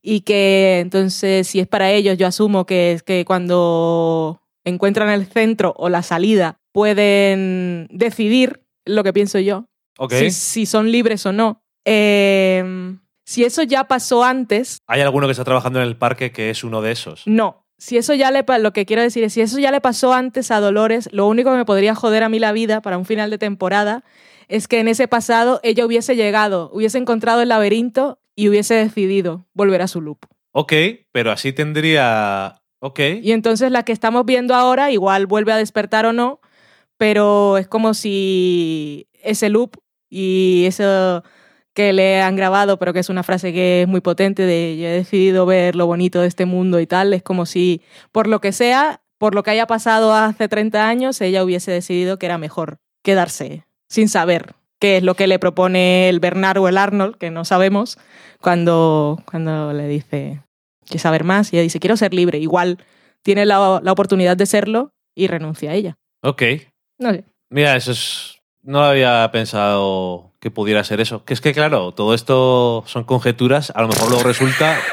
y 0.02 0.22
que 0.22 0.80
entonces 0.80 1.46
si 1.46 1.60
es 1.60 1.68
para 1.68 1.92
ellos, 1.92 2.18
yo 2.18 2.26
asumo 2.26 2.66
que 2.66 2.92
es 2.92 3.02
que 3.04 3.24
cuando 3.24 4.42
encuentran 4.64 5.08
el 5.10 5.26
centro 5.26 5.74
o 5.76 5.88
la 5.88 6.02
salida 6.02 6.58
pueden 6.72 7.86
decidir 7.92 8.64
lo 8.84 9.04
que 9.04 9.12
pienso 9.12 9.38
yo, 9.38 9.66
Ok. 9.98 10.12
si, 10.14 10.30
si 10.32 10.66
son 10.66 10.90
libres 10.90 11.24
o 11.26 11.32
no. 11.32 11.62
Eh, 11.84 12.96
si 13.32 13.44
eso 13.44 13.62
ya 13.62 13.84
pasó 13.84 14.24
antes, 14.24 14.76
¿Hay 14.86 15.00
alguno 15.00 15.26
que 15.26 15.30
está 15.30 15.44
trabajando 15.44 15.80
en 15.80 15.88
el 15.88 15.96
parque 15.96 16.32
que 16.32 16.50
es 16.50 16.64
uno 16.64 16.82
de 16.82 16.92
esos? 16.92 17.26
no. 17.26 17.58
Si 17.78 17.96
eso 17.96 18.14
ya 18.14 18.30
le 18.30 18.44
lo 18.60 18.72
que 18.72 18.86
quiero 18.86 19.02
decir 19.02 19.24
es 19.24 19.32
si 19.32 19.40
eso 19.40 19.58
ya 19.58 19.72
le 19.72 19.80
pasó 19.80 20.14
antes 20.14 20.52
a 20.52 20.60
Dolores, 20.60 21.08
lo 21.10 21.26
único 21.26 21.50
que 21.50 21.56
me 21.56 21.64
podría 21.64 21.96
joder 21.96 22.22
a 22.22 22.28
mí 22.28 22.38
la 22.38 22.52
vida 22.52 22.80
para 22.80 22.96
un 22.96 23.04
final 23.04 23.28
de 23.28 23.38
temporada 23.38 24.04
es 24.46 24.68
que 24.68 24.78
en 24.78 24.86
ese 24.86 25.08
pasado 25.08 25.58
ella 25.64 25.84
hubiese 25.84 26.14
llegado, 26.14 26.70
hubiese 26.72 26.98
encontrado 26.98 27.42
el 27.42 27.48
laberinto 27.48 28.20
y 28.36 28.48
hubiese 28.48 28.74
decidido 28.74 29.46
volver 29.52 29.82
a 29.82 29.88
su 29.88 30.00
loop. 30.00 30.18
Ok, 30.52 30.72
pero 31.10 31.32
así 31.32 31.52
tendría... 31.52 32.62
Ok. 32.78 33.00
Y 33.20 33.32
entonces 33.32 33.72
la 33.72 33.82
que 33.82 33.92
estamos 33.92 34.26
viendo 34.26 34.54
ahora 34.54 34.92
igual 34.92 35.26
vuelve 35.26 35.52
a 35.52 35.56
despertar 35.56 36.06
o 36.06 36.12
no, 36.12 36.40
pero 36.98 37.58
es 37.58 37.66
como 37.66 37.94
si 37.94 39.08
ese 39.24 39.48
loop 39.48 39.78
y 40.08 40.66
eso 40.66 41.24
que 41.74 41.92
le 41.92 42.20
han 42.20 42.36
grabado, 42.36 42.78
pero 42.78 42.92
que 42.92 43.00
es 43.00 43.08
una 43.08 43.22
frase 43.22 43.52
que 43.52 43.82
es 43.82 43.88
muy 43.88 44.00
potente 44.00 44.42
de 44.42 44.76
yo 44.76 44.88
he 44.88 44.92
decidido 44.92 45.46
ver 45.46 45.74
lo 45.74 45.86
bonito 45.86 46.20
de 46.20 46.28
este 46.28 46.46
mundo 46.46 46.80
y 46.80 46.86
tal, 46.86 47.14
es 47.14 47.22
como 47.22 47.46
si 47.46 47.82
por 48.10 48.26
lo 48.26 48.40
que 48.40 48.52
sea, 48.52 49.02
por 49.18 49.34
lo 49.34 49.42
que 49.42 49.50
haya 49.50 49.66
pasado 49.66 50.14
hace 50.14 50.48
30 50.48 50.88
años, 50.88 51.20
ella 51.20 51.44
hubiese 51.44 51.70
decidido 51.70 52.18
que 52.18 52.26
era 52.26 52.38
mejor 52.38 52.78
quedarse 53.02 53.64
sin 53.88 54.08
saber 54.08 54.54
qué 54.78 54.98
es 54.98 55.02
lo 55.02 55.14
que 55.14 55.26
le 55.26 55.38
propone 55.38 56.08
el 56.08 56.20
Bernard 56.20 56.58
o 56.58 56.68
el 56.68 56.76
Arnold, 56.76 57.16
que 57.16 57.30
no 57.30 57.44
sabemos, 57.44 57.98
cuando, 58.40 59.22
cuando 59.30 59.72
le 59.72 59.86
dice 59.86 60.42
que 60.90 60.98
saber 60.98 61.24
más 61.24 61.52
y 61.52 61.56
ella 61.56 61.62
dice 61.62 61.78
quiero 61.78 61.96
ser 61.96 62.12
libre. 62.12 62.38
Igual 62.38 62.78
tiene 63.22 63.46
la, 63.46 63.80
la 63.82 63.92
oportunidad 63.92 64.36
de 64.36 64.46
serlo 64.46 64.92
y 65.14 65.28
renuncia 65.28 65.70
a 65.70 65.74
ella. 65.74 65.98
Ok. 66.22 66.42
No 66.98 67.12
sé. 67.12 67.24
Mira, 67.48 67.76
eso 67.76 67.92
es... 67.92 68.38
No 68.62 68.82
había 68.82 69.28
pensado 69.32 70.31
que 70.42 70.50
pudiera 70.50 70.82
ser 70.84 71.00
eso. 71.00 71.24
Que 71.24 71.32
es 71.32 71.40
que, 71.40 71.52
claro, 71.54 71.92
todo 71.92 72.12
esto 72.14 72.82
son 72.86 73.04
conjeturas. 73.04 73.72
A 73.74 73.80
lo 73.80 73.88
mejor 73.88 74.08
luego 74.10 74.24
resulta... 74.24 74.76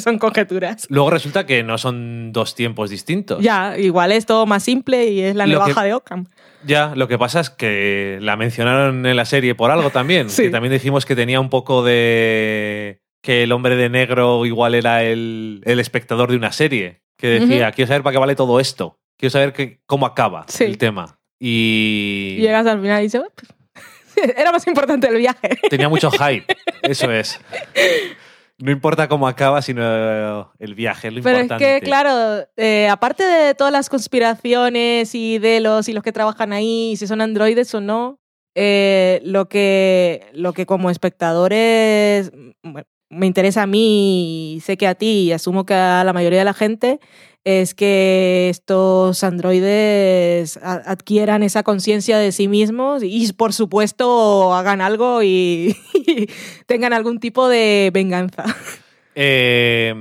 Son 0.00 0.18
conjeturas. 0.18 0.86
luego 0.90 1.10
resulta 1.10 1.44
que 1.44 1.64
no 1.64 1.76
son 1.76 2.32
dos 2.32 2.54
tiempos 2.54 2.88
distintos. 2.88 3.42
Ya, 3.42 3.76
igual 3.76 4.12
es 4.12 4.24
todo 4.26 4.46
más 4.46 4.62
simple 4.62 5.08
y 5.08 5.20
es 5.20 5.34
la 5.34 5.44
Lo 5.46 5.58
navaja 5.58 5.82
que- 5.82 5.88
de 5.88 5.94
Ockham. 5.94 6.26
Ya, 6.64 6.92
lo 6.94 7.08
que 7.08 7.18
pasa 7.18 7.40
es 7.40 7.50
que 7.50 8.18
la 8.22 8.36
mencionaron 8.36 9.04
en 9.04 9.16
la 9.16 9.24
serie 9.24 9.56
por 9.56 9.72
algo 9.72 9.90
también. 9.90 10.30
Sí. 10.30 10.44
Que 10.44 10.50
también 10.50 10.72
dijimos 10.72 11.04
que 11.04 11.16
tenía 11.16 11.40
un 11.40 11.50
poco 11.50 11.82
de. 11.82 13.00
que 13.22 13.42
el 13.42 13.50
hombre 13.52 13.74
de 13.74 13.88
negro 13.88 14.46
igual 14.46 14.76
era 14.76 15.02
el, 15.02 15.62
el 15.64 15.80
espectador 15.80 16.30
de 16.30 16.36
una 16.36 16.52
serie. 16.52 17.02
Que 17.18 17.26
decía, 17.40 17.72
quiero 17.72 17.88
saber 17.88 18.02
para 18.04 18.12
qué 18.14 18.18
vale 18.18 18.36
todo 18.36 18.60
esto. 18.60 18.98
Quiero 19.18 19.30
saber 19.30 19.52
que- 19.52 19.80
cómo 19.86 20.06
acaba 20.06 20.44
Sí. 20.48 20.62
el 20.64 20.78
tema. 20.78 21.18
Y. 21.40 22.36
Y 22.38 22.42
llegas 22.42 22.66
al 22.66 22.80
final 22.80 23.00
y 23.00 23.04
dices, 23.04 23.20
"Oh, 23.26 23.32
pues, 23.34 23.50
era 24.36 24.52
más 24.52 24.66
importante 24.66 25.08
el 25.08 25.16
viaje. 25.16 25.58
Tenía 25.68 25.88
mucho 25.88 26.10
hype. 26.10 26.46
Eso 26.82 27.10
es. 27.10 27.40
No 28.58 28.70
importa 28.70 29.08
cómo 29.08 29.26
acaba, 29.26 29.60
sino 29.62 30.52
el 30.58 30.74
viaje, 30.74 31.08
es 31.08 31.14
lo 31.14 31.22
Pero 31.22 31.38
es 31.38 31.42
importante. 31.42 31.80
que, 31.80 31.84
claro, 31.84 32.46
eh, 32.56 32.88
aparte 32.88 33.24
de 33.24 33.54
todas 33.54 33.72
las 33.72 33.88
conspiraciones 33.88 35.14
y 35.14 35.38
de 35.38 35.60
los 35.60 35.88
y 35.88 35.92
los 35.92 36.04
que 36.04 36.12
trabajan 36.12 36.52
ahí, 36.52 36.94
si 36.96 37.06
son 37.06 37.20
androides 37.20 37.74
o 37.74 37.80
no, 37.80 38.20
eh, 38.54 39.20
lo, 39.24 39.48
que, 39.48 40.26
lo 40.32 40.52
que 40.52 40.66
como 40.66 40.90
espectadores 40.90 42.30
mm, 42.34 42.72
bueno, 42.72 42.86
me 43.12 43.26
interesa 43.26 43.62
a 43.62 43.66
mí 43.66 44.54
y 44.54 44.60
sé 44.60 44.76
que 44.76 44.86
a 44.86 44.94
ti 44.94 45.24
y 45.24 45.32
asumo 45.32 45.66
que 45.66 45.74
a 45.74 46.02
la 46.02 46.12
mayoría 46.12 46.38
de 46.38 46.44
la 46.46 46.54
gente 46.54 46.98
es 47.44 47.74
que 47.74 48.48
estos 48.50 49.24
androides 49.24 50.58
adquieran 50.62 51.42
esa 51.42 51.62
conciencia 51.64 52.18
de 52.18 52.30
sí 52.32 52.46
mismos 52.48 53.02
y 53.02 53.32
por 53.32 53.52
supuesto 53.52 54.54
hagan 54.54 54.80
algo 54.80 55.22
y, 55.22 55.76
y 55.94 56.28
tengan 56.66 56.92
algún 56.92 57.18
tipo 57.18 57.48
de 57.48 57.90
venganza. 57.92 58.44
Eh, 59.14 59.92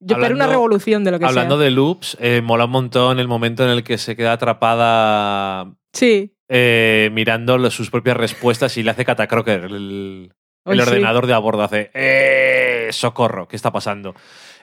Yo 0.00 0.16
espero 0.16 0.34
una 0.34 0.46
revolución 0.46 1.04
de 1.04 1.10
lo 1.10 1.18
que 1.18 1.26
hablando 1.26 1.56
sea. 1.56 1.64
de 1.64 1.70
loops, 1.70 2.16
eh, 2.20 2.40
mola 2.42 2.66
un 2.66 2.70
montón 2.70 3.18
el 3.18 3.28
momento 3.28 3.64
en 3.64 3.70
el 3.70 3.82
que 3.82 3.98
se 3.98 4.16
queda 4.16 4.32
atrapada 4.32 5.74
Sí. 5.92 6.34
eh, 6.48 7.10
mirando 7.12 7.70
sus 7.70 7.90
propias 7.90 8.16
respuestas 8.16 8.76
y 8.76 8.82
le 8.82 8.90
hace 8.92 9.04
catacroker. 9.04 9.64
El, 9.64 10.32
ordenador 10.64 11.26
de 11.26 11.32
a 11.32 11.38
bordo 11.38 11.62
hace 11.62 11.90
¡Eh! 11.94 12.88
¡Socorro! 12.92 13.48
¿Qué 13.48 13.56
está 13.56 13.72
pasando? 13.72 14.14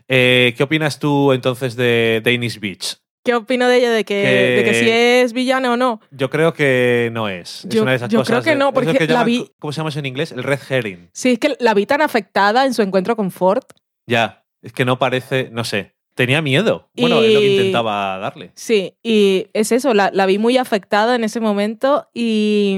Eh, 0.07 0.53
¿Qué 0.55 0.63
opinas 0.63 0.99
tú 0.99 1.33
entonces 1.33 1.75
de 1.75 2.21
Danish 2.23 2.59
Beach? 2.59 2.97
¿Qué 3.23 3.33
opino 3.33 3.67
de 3.67 3.77
ella? 3.77 3.91
De 3.91 4.03
que, 4.03 4.21
Que- 4.21 4.55
de 4.57 4.63
que 4.63 4.73
si 4.79 4.87
es 4.89 5.33
villana 5.33 5.73
o 5.73 5.77
no. 5.77 5.99
Yo 6.11 6.29
creo 6.29 6.53
que 6.53 7.09
no 7.11 7.27
es. 7.27 7.65
es 7.65 7.69
Yo- 7.73 7.81
una 7.81 7.91
de 7.91 7.97
esas 7.97 8.09
yo 8.09 8.19
cosas. 8.19 8.31
creo 8.33 8.43
que 8.43 8.49
de- 8.51 8.55
no, 8.57 8.71
porque 8.71 8.93
que 8.93 9.07
la 9.07 9.23
vi- 9.23 9.49
¿Cómo 9.57 9.71
se 9.73 9.77
llama 9.77 9.89
eso 9.89 9.97
en 9.99 10.05
inglés? 10.05 10.31
El 10.31 10.43
red 10.43 10.59
herring. 10.69 11.09
Sí, 11.11 11.31
es 11.31 11.39
que 11.39 11.55
la 11.59 11.73
vi 11.73 11.87
tan 11.87 12.01
afectada 12.03 12.65
en 12.67 12.75
su 12.75 12.83
encuentro 12.83 13.15
con 13.15 13.31
Ford. 13.31 13.63
Ya, 14.05 14.45
es 14.61 14.73
que 14.73 14.85
no 14.85 14.99
parece, 14.99 15.49
no 15.51 15.63
sé. 15.63 15.95
Tenía 16.13 16.41
miedo. 16.43 16.87
Bueno, 16.95 17.21
es 17.23 17.33
lo 17.33 17.39
que 17.39 17.47
Y- 17.47 17.55
intentaba 17.57 18.19
darle. 18.19 18.51
Sí, 18.53 18.93
y 19.01 19.47
es 19.53 19.71
eso, 19.71 19.93
la, 19.95 20.11
la 20.13 20.27
vi 20.27 20.37
muy 20.37 20.57
afectada 20.57 21.15
en 21.15 21.23
ese 21.23 21.39
momento 21.39 22.07
y, 22.13 22.77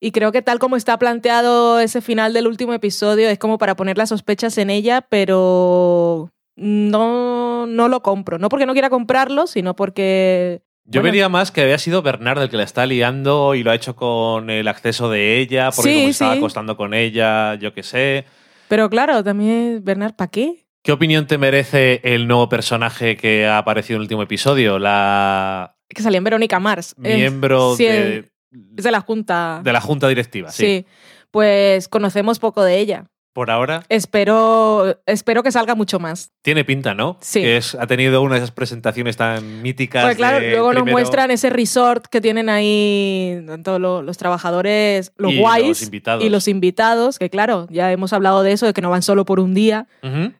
y 0.00 0.10
creo 0.10 0.32
que 0.32 0.42
tal 0.42 0.58
como 0.58 0.74
está 0.76 0.98
planteado 0.98 1.78
ese 1.78 2.00
final 2.02 2.32
del 2.34 2.48
último 2.48 2.74
episodio 2.74 3.28
es 3.28 3.38
como 3.38 3.56
para 3.58 3.76
poner 3.76 3.96
las 3.96 4.08
sospechas 4.10 4.58
en 4.58 4.68
ella, 4.70 5.06
pero 5.08 6.30
no, 6.58 7.66
no 7.66 7.88
lo 7.88 8.02
compro. 8.02 8.38
No 8.38 8.48
porque 8.48 8.66
no 8.66 8.72
quiera 8.72 8.90
comprarlo, 8.90 9.46
sino 9.46 9.74
porque... 9.76 10.62
Yo 10.90 11.00
Bueno. 11.00 11.12
vería 11.12 11.28
más 11.28 11.50
que 11.50 11.60
había 11.60 11.76
sido 11.78 12.00
Bernard 12.02 12.40
el 12.42 12.48
que 12.50 12.56
la 12.56 12.62
está 12.62 12.86
liando 12.86 13.54
y 13.54 13.62
lo 13.62 13.70
ha 13.70 13.74
hecho 13.74 13.94
con 13.94 14.48
el 14.48 14.66
acceso 14.68 15.10
de 15.10 15.38
ella, 15.38 15.70
porque 15.70 15.90
Sí, 15.90 15.96
como 15.98 16.08
estaba 16.08 16.32
sí. 16.32 16.38
acostando 16.38 16.76
con 16.78 16.94
ella, 16.94 17.56
yo 17.56 17.74
qué 17.74 17.82
sé. 17.82 18.24
Pero 18.68 18.88
claro, 18.88 19.22
también, 19.22 19.80
Bernard, 19.84 20.14
¿para 20.14 20.30
qué? 20.30 20.66
¿Qué 20.82 20.92
opinión 20.92 21.26
te 21.26 21.36
merece 21.36 22.00
el 22.04 22.26
nuevo 22.26 22.48
personaje 22.48 23.16
que 23.18 23.46
ha 23.46 23.58
aparecido 23.58 23.96
en 23.96 24.00
el 24.00 24.04
último 24.04 24.22
episodio? 24.22 24.78
La 24.78 25.76
Que 25.88 26.02
salía 26.02 26.18
en 26.18 26.24
Verónica 26.24 26.58
Mars. 26.58 26.94
Es- 27.02 27.16
miembro 27.16 27.74
sí, 27.76 27.84
de, 27.84 28.30
Es 28.76 28.84
de 28.84 28.90
la 28.90 29.00
Junta. 29.02 29.60
de 29.62 29.72
la 29.74 29.82
junta 29.82 30.08
directiva, 30.08 30.50
sí. 30.50 30.64
sí. 30.64 30.86
Pues 31.30 31.88
conocemos 31.88 32.38
poco 32.38 32.64
de 32.64 32.78
ella. 32.78 33.04
Por 33.38 33.52
ahora 33.52 33.84
Espero, 33.88 34.98
espero 35.06 35.44
que 35.44 35.52
salga 35.52 35.76
mucho 35.76 36.00
más. 36.00 36.32
tiene 36.42 36.64
pinta, 36.64 36.92
¿no? 36.94 37.18
Sí. 37.20 37.40
Que 37.40 37.56
es, 37.56 37.76
ha 37.76 37.86
tenido 37.86 38.20
una 38.20 38.34
de 38.34 38.38
esas 38.38 38.50
presentaciones 38.50 39.16
tan 39.16 39.62
míticas. 39.62 40.04
Pues 40.06 40.16
claro, 40.16 40.40
de 40.40 40.50
luego 40.50 40.72
nos 40.72 40.82
primero- 40.82 40.92
muestran 40.98 41.30
ese 41.30 41.48
resort 41.48 42.06
que 42.06 42.20
tienen 42.20 42.48
ahí 42.48 43.40
tanto 43.46 43.78
lo- 43.78 44.02
los 44.02 44.18
trabajadores, 44.18 45.12
los 45.16 45.32
Y 45.32 45.38
guays 45.38 45.68
los 45.68 45.82
invitados. 45.82 46.24
y 46.24 46.30
los 46.30 46.48
invitados, 46.48 47.18
que 47.20 47.30
claro, 47.30 47.68
ya 47.70 47.92
hemos 47.92 48.12
hablado 48.12 48.42
de 48.42 48.50
eso, 48.50 48.66
de 48.66 48.72
que 48.72 48.80
no 48.82 48.90
van 48.90 49.02
solo 49.02 49.24
por 49.24 49.38
un 49.38 49.54
día. 49.54 49.86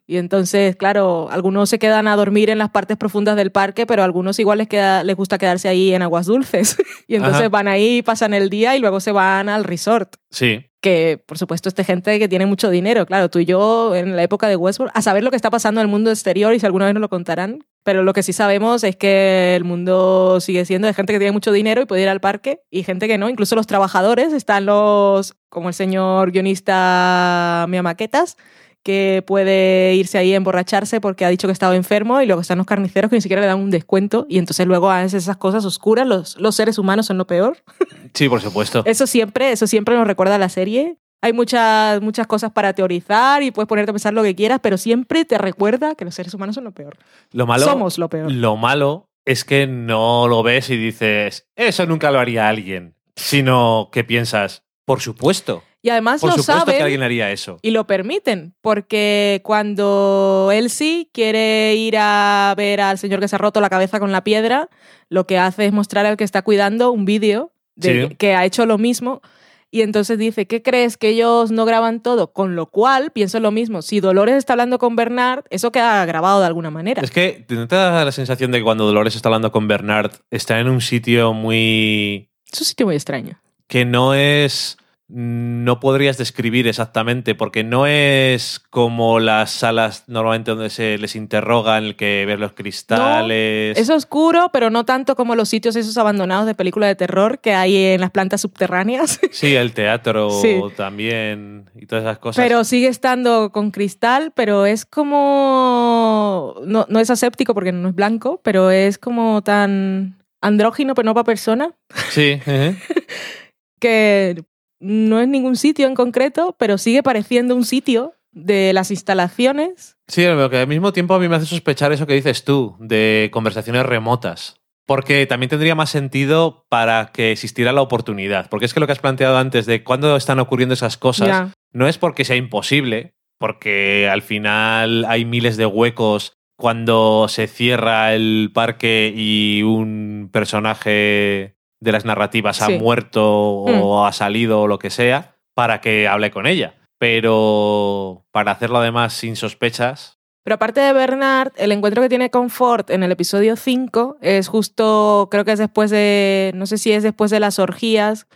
Y 0.08 0.16
entonces, 0.16 0.74
claro, 0.74 1.28
algunos 1.30 1.68
se 1.70 1.78
quedan 1.78 2.08
a 2.08 2.16
dormir 2.16 2.50
en 2.50 2.58
las 2.58 2.70
partes 2.70 2.96
profundas 2.96 3.36
del 3.36 3.52
parque, 3.52 3.86
pero 3.86 4.02
a 4.02 4.06
algunos 4.06 4.40
igual 4.40 4.58
les, 4.58 4.66
queda, 4.66 5.04
les 5.04 5.14
gusta 5.14 5.38
quedarse 5.38 5.68
ahí 5.68 5.94
en 5.94 6.02
aguas 6.02 6.26
dulces. 6.26 6.76
y 7.06 7.14
entonces 7.14 7.42
Ajá. 7.42 7.48
van 7.48 7.68
ahí, 7.68 8.02
pasan 8.02 8.34
el 8.34 8.50
día 8.50 8.74
y 8.76 8.80
luego 8.80 8.98
se 8.98 9.12
van 9.12 9.48
al 9.48 9.62
resort. 9.62 10.14
Sí. 10.30 10.64
Que 10.80 11.22
por 11.26 11.38
supuesto 11.38 11.68
este 11.68 11.84
gente 11.84 12.18
que 12.18 12.28
tiene 12.28 12.46
mucho 12.46 12.70
dinero, 12.70 13.06
claro, 13.06 13.28
tú 13.30 13.40
y 13.40 13.44
yo 13.44 13.94
en 13.96 14.16
la 14.16 14.22
época 14.22 14.48
de 14.48 14.56
Westworld, 14.56 14.92
a 14.94 15.02
saber 15.02 15.24
lo 15.24 15.30
que 15.30 15.36
está 15.36 15.50
pasando 15.50 15.80
en 15.80 15.86
el 15.86 15.90
mundo 15.90 16.10
exterior 16.10 16.54
y 16.54 16.60
si 16.60 16.66
alguna 16.66 16.86
vez 16.86 16.94
nos 16.94 17.00
lo 17.00 17.08
contarán, 17.08 17.64
pero 17.82 18.02
lo 18.02 18.12
que 18.12 18.22
sí 18.22 18.32
sabemos 18.32 18.84
es 18.84 18.96
que 18.96 19.56
el 19.56 19.64
mundo 19.64 20.40
sigue 20.40 20.64
siendo 20.64 20.86
de 20.86 20.94
gente 20.94 21.12
que 21.12 21.18
tiene 21.18 21.32
mucho 21.32 21.52
dinero 21.52 21.82
y 21.82 21.86
puede 21.86 22.02
ir 22.02 22.08
al 22.08 22.20
parque 22.20 22.60
y 22.70 22.82
gente 22.82 23.08
que 23.08 23.18
no, 23.18 23.28
incluso 23.28 23.56
los 23.56 23.66
trabajadores, 23.66 24.32
están 24.32 24.66
los, 24.66 25.34
como 25.48 25.68
el 25.68 25.74
señor 25.74 26.30
guionista 26.30 27.66
Mia 27.68 27.82
Maquetas, 27.82 28.36
que 28.82 29.22
puede 29.26 29.94
irse 29.94 30.18
ahí 30.18 30.32
a 30.32 30.36
emborracharse 30.36 31.00
porque 31.00 31.24
ha 31.24 31.28
dicho 31.28 31.48
que 31.48 31.52
estaba 31.52 31.76
enfermo 31.76 32.20
y 32.20 32.26
luego 32.26 32.40
están 32.40 32.58
los 32.58 32.66
carniceros 32.66 33.10
que 33.10 33.16
ni 33.16 33.20
siquiera 33.20 33.42
le 33.42 33.48
dan 33.48 33.58
un 33.58 33.70
descuento 33.70 34.26
y 34.28 34.38
entonces 34.38 34.66
luego 34.66 34.90
hacen 34.90 35.18
esas 35.18 35.36
cosas 35.36 35.64
oscuras, 35.64 36.06
los, 36.06 36.38
los 36.38 36.54
seres 36.54 36.78
humanos 36.78 37.06
son 37.06 37.18
lo 37.18 37.26
peor. 37.26 37.58
Sí, 38.14 38.28
por 38.28 38.40
supuesto. 38.40 38.82
Eso 38.86 39.06
siempre, 39.06 39.52
eso 39.52 39.66
siempre 39.66 39.94
nos 39.94 40.06
recuerda 40.06 40.36
a 40.36 40.38
la 40.38 40.48
serie. 40.48 40.96
Hay 41.20 41.32
muchas, 41.32 42.00
muchas 42.00 42.26
cosas 42.26 42.50
para 42.50 42.72
teorizar 42.72 43.42
y 43.42 43.50
puedes 43.50 43.68
ponerte 43.68 43.90
a 43.90 43.92
pensar 43.92 44.14
lo 44.14 44.22
que 44.22 44.34
quieras, 44.34 44.60
pero 44.62 44.78
siempre 44.78 45.24
te 45.24 45.36
recuerda 45.36 45.94
que 45.94 46.04
los 46.04 46.14
seres 46.14 46.32
humanos 46.32 46.54
son 46.54 46.64
lo 46.64 46.72
peor. 46.72 46.96
Lo 47.32 47.46
malo, 47.46 47.64
Somos 47.64 47.98
lo 47.98 48.08
peor. 48.08 48.32
Lo 48.32 48.56
malo 48.56 49.08
es 49.24 49.44
que 49.44 49.66
no 49.66 50.26
lo 50.26 50.42
ves 50.42 50.70
y 50.70 50.76
dices, 50.76 51.46
eso 51.54 51.86
nunca 51.86 52.10
lo 52.10 52.18
haría 52.18 52.48
alguien. 52.48 52.94
Sino 53.14 53.90
que 53.92 54.02
piensas, 54.02 54.64
por 54.84 55.00
supuesto. 55.00 55.62
Y 55.88 55.90
además 55.90 56.20
Por 56.20 56.30
lo 56.30 56.36
supuesto 56.36 56.64
que 56.66 56.70
saben 56.72 56.82
alguien 56.82 57.02
haría 57.02 57.30
eso. 57.32 57.58
y 57.62 57.70
lo 57.70 57.86
permiten, 57.86 58.54
porque 58.60 59.40
cuando 59.42 60.50
Elsie 60.52 61.08
quiere 61.12 61.74
ir 61.76 61.96
a 61.98 62.54
ver 62.56 62.80
al 62.80 62.98
señor 62.98 63.20
que 63.20 63.28
se 63.28 63.36
ha 63.36 63.38
roto 63.38 63.60
la 63.60 63.70
cabeza 63.70 63.98
con 63.98 64.12
la 64.12 64.22
piedra, 64.22 64.68
lo 65.08 65.26
que 65.26 65.38
hace 65.38 65.66
es 65.66 65.72
mostrar 65.72 66.04
al 66.06 66.16
que 66.16 66.24
está 66.24 66.42
cuidando 66.42 66.90
un 66.90 67.04
vídeo 67.04 67.52
Sí. 67.80 68.08
que 68.18 68.34
ha 68.34 68.44
hecho 68.44 68.66
lo 68.66 68.76
mismo. 68.76 69.22
Y 69.70 69.82
entonces 69.82 70.18
dice, 70.18 70.46
¿qué 70.46 70.62
crees 70.62 70.96
que 70.96 71.10
ellos 71.10 71.50
no 71.50 71.64
graban 71.66 72.02
todo? 72.02 72.32
Con 72.32 72.56
lo 72.56 72.66
cual, 72.70 73.10
pienso 73.12 73.38
lo 73.38 73.50
mismo, 73.50 73.82
si 73.82 74.00
Dolores 74.00 74.34
está 74.36 74.54
hablando 74.54 74.78
con 74.78 74.96
Bernard, 74.96 75.44
eso 75.50 75.70
queda 75.72 76.04
grabado 76.06 76.40
de 76.40 76.46
alguna 76.46 76.70
manera. 76.70 77.02
Es 77.02 77.10
que 77.10 77.44
¿no 77.50 77.68
te 77.68 77.76
da 77.76 78.02
la 78.04 78.12
sensación 78.12 78.50
de 78.50 78.58
que 78.58 78.64
cuando 78.64 78.86
Dolores 78.86 79.14
está 79.14 79.28
hablando 79.28 79.52
con 79.52 79.68
Bernard, 79.68 80.10
está 80.30 80.58
en 80.58 80.68
un 80.70 80.80
sitio 80.80 81.34
muy... 81.34 82.30
Es 82.50 82.60
un 82.62 82.66
sitio 82.66 82.86
muy 82.86 82.94
extraño. 82.94 83.38
que 83.66 83.84
no 83.84 84.14
es 84.14 84.77
no 85.10 85.80
podrías 85.80 86.18
describir 86.18 86.68
exactamente, 86.68 87.34
porque 87.34 87.64
no 87.64 87.86
es 87.86 88.60
como 88.68 89.20
las 89.20 89.50
salas 89.50 90.04
normalmente 90.06 90.50
donde 90.50 90.68
se 90.68 90.98
les 90.98 91.16
interroga, 91.16 91.78
en 91.78 91.84
el 91.84 91.96
que 91.96 92.26
ver 92.26 92.38
los 92.38 92.52
cristales. 92.52 93.78
Es 93.78 93.88
oscuro, 93.88 94.50
pero 94.52 94.68
no 94.68 94.84
tanto 94.84 95.16
como 95.16 95.34
los 95.34 95.48
sitios 95.48 95.76
esos 95.76 95.96
abandonados 95.96 96.44
de 96.46 96.54
película 96.54 96.86
de 96.86 96.94
terror 96.94 97.40
que 97.40 97.54
hay 97.54 97.74
en 97.76 98.02
las 98.02 98.10
plantas 98.10 98.42
subterráneas. 98.42 99.18
Sí, 99.30 99.54
el 99.54 99.72
teatro 99.72 100.30
Sí. 100.42 100.60
también 100.76 101.70
y 101.74 101.86
todas 101.86 102.04
esas 102.04 102.18
cosas. 102.18 102.44
Pero 102.44 102.64
sigue 102.64 102.88
estando 102.88 103.50
con 103.52 103.70
cristal, 103.70 104.32
pero 104.34 104.66
es 104.66 104.84
como... 104.84 106.56
No, 106.66 106.86
no 106.88 107.00
es 107.00 107.08
aséptico 107.10 107.54
porque 107.54 107.72
no 107.72 107.88
es 107.88 107.94
blanco, 107.94 108.40
pero 108.42 108.70
es 108.70 108.98
como 108.98 109.42
tan 109.42 110.18
andrógino, 110.40 110.94
pero 110.94 111.06
no 111.06 111.14
para 111.14 111.24
persona, 111.24 111.74
Sí, 112.10 112.40
que 113.80 114.42
no 114.80 115.20
es 115.20 115.28
ningún 115.28 115.56
sitio 115.56 115.86
en 115.86 115.94
concreto, 115.94 116.56
pero 116.58 116.78
sigue 116.78 117.02
pareciendo 117.02 117.54
un 117.54 117.64
sitio 117.64 118.14
de 118.32 118.72
las 118.72 118.90
instalaciones. 118.90 119.96
sí, 120.06 120.24
lo 120.24 120.50
que 120.50 120.58
al 120.58 120.68
mismo 120.68 120.92
tiempo 120.92 121.14
a 121.14 121.18
mí 121.18 121.28
me 121.28 121.36
hace 121.36 121.46
sospechar 121.46 121.92
eso 121.92 122.06
que 122.06 122.14
dices 122.14 122.44
tú, 122.44 122.76
de 122.78 123.30
conversaciones 123.32 123.84
remotas. 123.86 124.60
Porque 124.86 125.26
también 125.26 125.50
tendría 125.50 125.74
más 125.74 125.90
sentido 125.90 126.64
para 126.70 127.10
que 127.12 127.32
existiera 127.32 127.72
la 127.72 127.82
oportunidad. 127.82 128.48
Porque 128.48 128.64
es 128.64 128.72
que 128.72 128.80
lo 128.80 128.86
que 128.86 128.92
has 128.92 129.00
planteado 129.00 129.36
antes 129.36 129.66
de 129.66 129.84
cuándo 129.84 130.16
están 130.16 130.38
ocurriendo 130.38 130.72
esas 130.72 130.96
cosas, 130.96 131.52
no 131.72 131.86
es 131.86 131.98
porque 131.98 132.24
sea 132.24 132.36
imposible, 132.36 133.14
porque 133.38 134.08
al 134.10 134.22
final 134.22 135.04
hay 135.06 135.26
miles 135.26 135.58
de 135.58 135.66
huecos 135.66 136.38
cuando 136.56 137.28
se 137.28 137.46
cierra 137.46 138.14
el 138.14 138.50
parque 138.54 139.12
y 139.14 139.62
un 139.62 140.30
personaje 140.32 141.57
de 141.80 141.92
las 141.92 142.04
narrativas 142.04 142.56
Sí. 142.56 142.72
Mm. 142.72 142.76
ha 142.76 142.78
muerto 142.78 143.24
o 143.30 144.04
ha 144.06 144.12
salido 144.12 144.62
o 144.62 144.66
lo 144.68 144.78
que 144.78 144.90
sea, 144.90 145.36
para 145.54 145.80
que 145.80 146.08
hable 146.08 146.30
con 146.30 146.46
ella. 146.46 146.74
Pero 146.98 148.24
para 148.32 148.52
hacerlo 148.52 148.78
además 148.78 149.12
sin 149.12 149.36
sospechas, 149.36 150.16
Pero 150.44 150.54
aparte 150.54 150.80
de 150.80 150.92
Bernard, 150.94 151.52
el 151.56 151.72
encuentro 151.72 152.02
que 152.02 152.08
tiene 152.08 152.30
con 152.30 152.48
Ford 152.48 152.90
en 152.90 153.02
el 153.02 153.12
episodio 153.12 153.54
5 153.56 154.16
es 154.22 154.48
justo, 154.48 155.28
creo 155.30 155.44
que 155.44 155.52
es 155.52 155.58
después 155.58 155.90
de, 155.90 156.52
no 156.54 156.64
sé 156.64 156.78
si 156.78 156.90
es 156.92 157.02
después 157.02 157.30
de 157.30 157.38
las 157.38 157.58
orgías. 157.58 158.26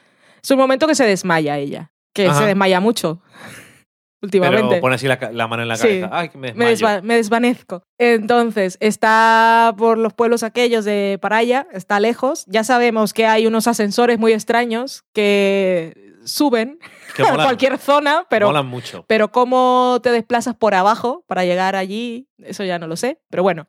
Es 0.42 0.50
un 0.50 0.58
momento 0.58 0.86
que 0.86 0.94
se 0.94 1.06
desmaya 1.06 1.56
ella, 1.56 1.90
que 2.12 2.26
Ajá. 2.26 2.40
se 2.40 2.46
desmaya 2.46 2.80
mucho 2.80 3.22
últimamente. 4.22 4.68
pero 4.68 4.80
pone 4.80 4.94
así 4.94 5.06
la, 5.06 5.48
mano 5.48 5.62
en 5.62 5.68
la 5.68 5.76
Sí. 5.76 5.82
cabeza. 5.82 6.08
Ay, 6.12 6.28
que 6.30 6.38
me 6.38 6.54
me, 6.54 6.70
desmayo. 6.70 6.98
desva- 6.98 7.02
me 7.02 7.16
desvanezco. 7.16 7.82
Entonces, 7.98 8.78
está 8.80 9.74
por 9.76 9.98
los 9.98 10.14
pueblos 10.14 10.42
aquellos 10.42 10.84
de 10.84 11.18
Paraya, 11.20 11.66
está 11.72 12.00
lejos. 12.00 12.44
Ya 12.46 12.64
sabemos 12.64 13.12
que 13.12 13.26
hay 13.26 13.46
unos 13.46 13.66
ascensores 13.66 14.18
muy 14.18 14.32
extraños 14.32 15.04
que 15.12 16.12
suben 16.24 16.78
Que 17.16 17.22
a 17.24 17.34
cualquier 17.34 17.78
zona, 17.78 18.26
pero 18.30 18.46
molan 18.46 18.66
mucho. 18.66 19.04
pero 19.08 19.32
cómo 19.32 19.98
te 20.02 20.10
desplazas 20.12 20.54
por 20.54 20.74
abajo 20.74 21.24
para 21.26 21.44
llegar 21.44 21.74
allí, 21.76 22.28
eso 22.38 22.62
ya 22.64 22.78
no 22.78 22.86
lo 22.86 22.96
sé. 22.96 23.20
Pero 23.28 23.42
bueno. 23.42 23.68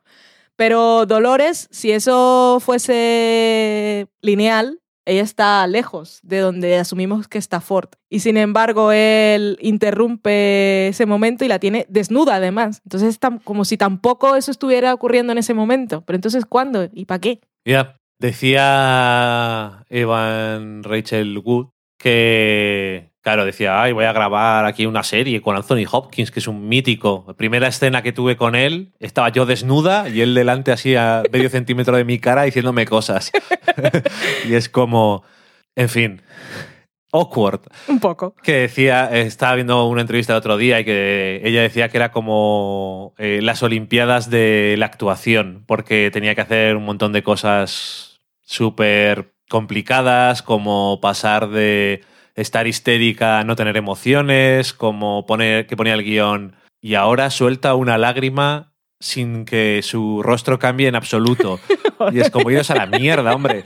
Pero 0.56 1.04
Dolores, 1.04 1.66
si 1.72 1.90
eso 1.90 2.58
fuese 2.64 4.06
lineal, 4.22 4.78
ella 5.06 5.22
está 5.22 5.66
lejos 5.66 6.20
de 6.22 6.38
donde 6.38 6.76
asumimos 6.76 7.28
que 7.28 7.38
está 7.38 7.60
Ford. 7.60 7.90
Y 8.08 8.20
sin 8.20 8.36
embargo, 8.36 8.92
él 8.92 9.58
interrumpe 9.60 10.88
ese 10.88 11.06
momento 11.06 11.44
y 11.44 11.48
la 11.48 11.58
tiene 11.58 11.86
desnuda 11.88 12.36
además. 12.36 12.80
Entonces 12.84 13.10
es 13.10 13.18
como 13.44 13.64
si 13.64 13.76
tampoco 13.76 14.36
eso 14.36 14.50
estuviera 14.50 14.94
ocurriendo 14.94 15.32
en 15.32 15.38
ese 15.38 15.54
momento. 15.54 16.02
Pero 16.06 16.16
entonces, 16.16 16.46
¿cuándo? 16.46 16.88
¿Y 16.92 17.04
para 17.04 17.20
qué? 17.20 17.40
Ya, 17.64 17.96
decía 18.18 19.84
Evan 19.88 20.82
Rachel 20.82 21.38
Wood 21.38 21.68
que, 21.98 23.13
claro, 23.24 23.46
decía, 23.46 23.82
ay, 23.82 23.92
voy 23.92 24.04
a 24.04 24.12
grabar 24.12 24.66
aquí 24.66 24.84
una 24.84 25.02
serie 25.02 25.40
con 25.40 25.56
Anthony 25.56 25.86
Hopkins, 25.90 26.30
que 26.30 26.40
es 26.40 26.46
un 26.46 26.68
mítico. 26.68 27.24
La 27.26 27.32
primera 27.32 27.66
escena 27.66 28.02
que 28.02 28.12
tuve 28.12 28.36
con 28.36 28.54
él, 28.54 28.92
estaba 29.00 29.30
yo 29.30 29.46
desnuda 29.46 30.10
y 30.10 30.20
él 30.20 30.34
delante 30.34 30.72
así 30.72 30.94
a 30.94 31.22
medio 31.32 31.48
centímetro 31.48 31.96
de 31.96 32.04
mi 32.04 32.18
cara 32.18 32.42
diciéndome 32.42 32.84
cosas. 32.84 33.32
y 34.46 34.52
es 34.52 34.68
como, 34.68 35.24
en 35.74 35.88
fin, 35.88 36.22
awkward. 37.12 37.62
Un 37.88 37.98
poco. 37.98 38.34
Que 38.42 38.58
decía, 38.58 39.06
estaba 39.06 39.54
viendo 39.54 39.86
una 39.86 40.02
entrevista 40.02 40.34
el 40.34 40.38
otro 40.38 40.58
día 40.58 40.80
y 40.80 40.84
que 40.84 41.40
ella 41.44 41.62
decía 41.62 41.88
que 41.88 41.96
era 41.96 42.12
como 42.12 43.14
eh, 43.16 43.40
las 43.42 43.62
Olimpiadas 43.62 44.28
de 44.28 44.74
la 44.76 44.84
actuación, 44.84 45.64
porque 45.66 46.10
tenía 46.12 46.34
que 46.34 46.42
hacer 46.42 46.76
un 46.76 46.84
montón 46.84 47.14
de 47.14 47.22
cosas 47.22 48.20
súper 48.42 49.32
complicadas, 49.48 50.42
como 50.42 51.00
pasar 51.00 51.48
de 51.48 52.02
estar 52.34 52.66
histérica 52.66 53.44
no 53.44 53.56
tener 53.56 53.76
emociones, 53.76 54.72
como 54.72 55.26
poner 55.26 55.66
que 55.66 55.76
ponía 55.76 55.94
el 55.94 56.02
guion 56.02 56.56
y 56.80 56.96
ahora 56.96 57.30
suelta 57.30 57.74
una 57.74 57.96
lágrima 57.96 58.74
sin 59.00 59.44
que 59.44 59.80
su 59.82 60.22
rostro 60.22 60.58
cambie 60.58 60.88
en 60.88 60.96
absoluto. 60.96 61.60
y 62.12 62.20
es 62.20 62.30
como 62.30 62.50
iros 62.50 62.70
a 62.70 62.74
la 62.74 62.86
mierda, 62.86 63.34
hombre. 63.34 63.62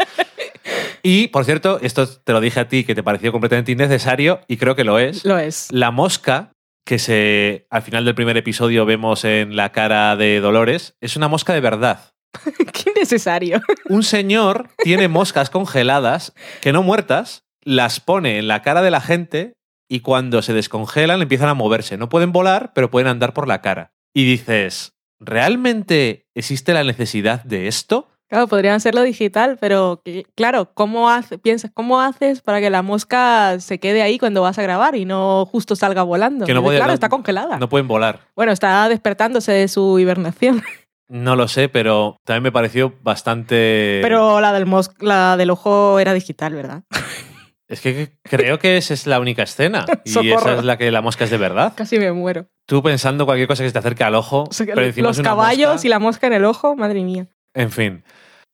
Y, 1.03 1.29
por 1.29 1.45
cierto, 1.45 1.79
esto 1.81 2.07
te 2.09 2.33
lo 2.33 2.41
dije 2.41 2.61
a 2.61 2.69
ti 2.69 2.85
que 2.85 2.95
te 2.95 3.03
pareció 3.03 3.33
completamente 3.33 3.73
innecesario 3.73 4.41
y 4.49 4.57
creo 4.57 4.77
que 4.77 4.85
lo 4.85 4.99
es. 4.99 5.25
Lo 5.25 5.39
es. 5.39 5.69
La 5.71 5.91
mosca 5.91 6.53
que 6.85 6.99
se 6.99 7.67
al 7.71 7.83
final 7.83 8.05
del 8.05 8.15
primer 8.15 8.37
episodio 8.37 8.87
vemos 8.87 9.25
en 9.25 9.57
la 9.57 9.73
cara 9.73 10.17
de 10.17 10.41
Dolores 10.41 10.97
es 11.01 11.17
una 11.17 11.29
mosca 11.29 11.53
de 11.53 11.61
verdad. 11.61 12.13
Qué 12.73 12.91
innecesario. 12.91 13.61
Un 13.89 14.03
señor 14.03 14.69
tiene 14.79 15.09
moscas 15.09 15.51
congeladas 15.51 16.35
que 16.61 16.73
no 16.73 16.83
muertas, 16.83 17.45
las 17.65 18.01
pone 18.01 18.39
en 18.39 18.49
la 18.49 18.63
cara 18.63 18.83
de 18.83 18.91
la 18.91 19.01
gente 19.01 19.55
y 19.89 20.01
cuando 20.01 20.43
se 20.43 20.53
descongelan 20.53 21.23
empiezan 21.23 21.49
a 21.49 21.55
moverse. 21.55 21.97
No 21.97 22.09
pueden 22.09 22.33
volar, 22.33 22.73
pero 22.75 22.91
pueden 22.91 23.09
andar 23.09 23.33
por 23.33 23.49
la 23.49 23.61
cara. 23.63 23.93
Y 24.15 24.25
dices, 24.25 24.93
¿realmente 25.21 26.27
existe 26.35 26.73
la 26.75 26.85
necesidad 26.85 27.43
de 27.45 27.69
esto? 27.69 28.09
Claro, 28.31 28.47
podrían 28.47 28.75
hacerlo 28.75 29.01
digital, 29.03 29.57
pero 29.59 30.03
claro, 30.35 30.73
¿cómo 30.75 31.09
hace, 31.09 31.39
piensas, 31.39 31.71
¿cómo 31.73 32.03
haces 32.03 32.43
para 32.43 32.61
que 32.61 32.69
la 32.69 32.83
mosca 32.83 33.59
se 33.59 33.81
quede 33.81 34.03
ahí 34.03 34.19
cuando 34.19 34.43
vas 34.43 34.59
a 34.59 34.63
grabar 34.63 34.97
y 34.97 35.07
no 35.07 35.47
justo 35.47 35.75
salga 35.77 36.03
volando? 36.03 36.45
Que 36.45 36.53
no 36.53 36.61
Dices, 36.61 36.67
puede- 36.67 36.79
claro, 36.79 36.91
no- 36.91 36.95
está 36.95 37.09
congelada. 37.09 37.57
No 37.59 37.71
pueden 37.71 37.89
volar. 37.89 38.21
Bueno, 38.37 38.53
está 38.53 38.87
despertándose 38.91 39.53
de 39.53 39.69
su 39.69 39.99
hibernación. 39.99 40.63
No 41.11 41.37
lo 41.37 41.49
sé, 41.49 41.71
pero 41.71 42.19
también 42.27 42.43
me 42.43 42.53
pareció 42.53 42.93
bastante... 43.03 44.01
Pero 44.03 44.43
la 44.43 44.53
del, 44.53 44.67
mos- 44.67 44.91
la 45.01 45.39
del 45.39 45.49
ojo 45.49 45.99
era 45.99 46.13
digital, 46.13 46.53
¿verdad? 46.53 46.83
Es 47.69 47.81
que 47.83 48.13
creo 48.23 48.59
que 48.59 48.79
esa 48.79 48.95
es 48.95 49.07
la 49.07 49.21
única 49.21 49.43
escena. 49.43 49.85
Y 50.05 50.11
Socorro. 50.11 50.39
esa 50.39 50.55
es 50.57 50.65
la 50.65 50.79
que 50.79 50.91
la 50.91 51.03
mosca 51.03 51.25
es 51.25 51.31
de 51.31 51.37
verdad. 51.39 51.75
Casi 51.77 51.99
me 51.99 52.11
muero. 52.13 52.47
Tú 52.67 52.83
pensando 52.83 53.27
cualquier 53.27 53.47
cosa 53.49 53.63
que 53.63 53.69
se 53.69 53.73
te 53.75 53.79
acerque 53.79 54.05
al 54.05 54.15
ojo, 54.15 54.45
O 54.45 54.53
sea, 54.53 54.67
que 54.67 54.73
pero 54.73 54.87
encima 54.87 55.09
los 55.09 55.17
es 55.17 55.21
una 55.21 55.29
caballos 55.31 55.73
mosca. 55.75 55.87
y 55.87 55.91
la 55.91 55.99
mosca 55.99 56.27
en 56.29 56.33
el 56.33 56.45
ojo, 56.45 56.77
madre 56.77 57.03
mía. 57.05 57.27
En 57.55 57.71
fin, 57.71 58.05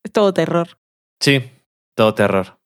Es 0.05 0.12
todo 0.12 0.33
terror. 0.35 0.79
sí, 1.21 1.51
todo 1.97 2.15
terror. 2.15 2.59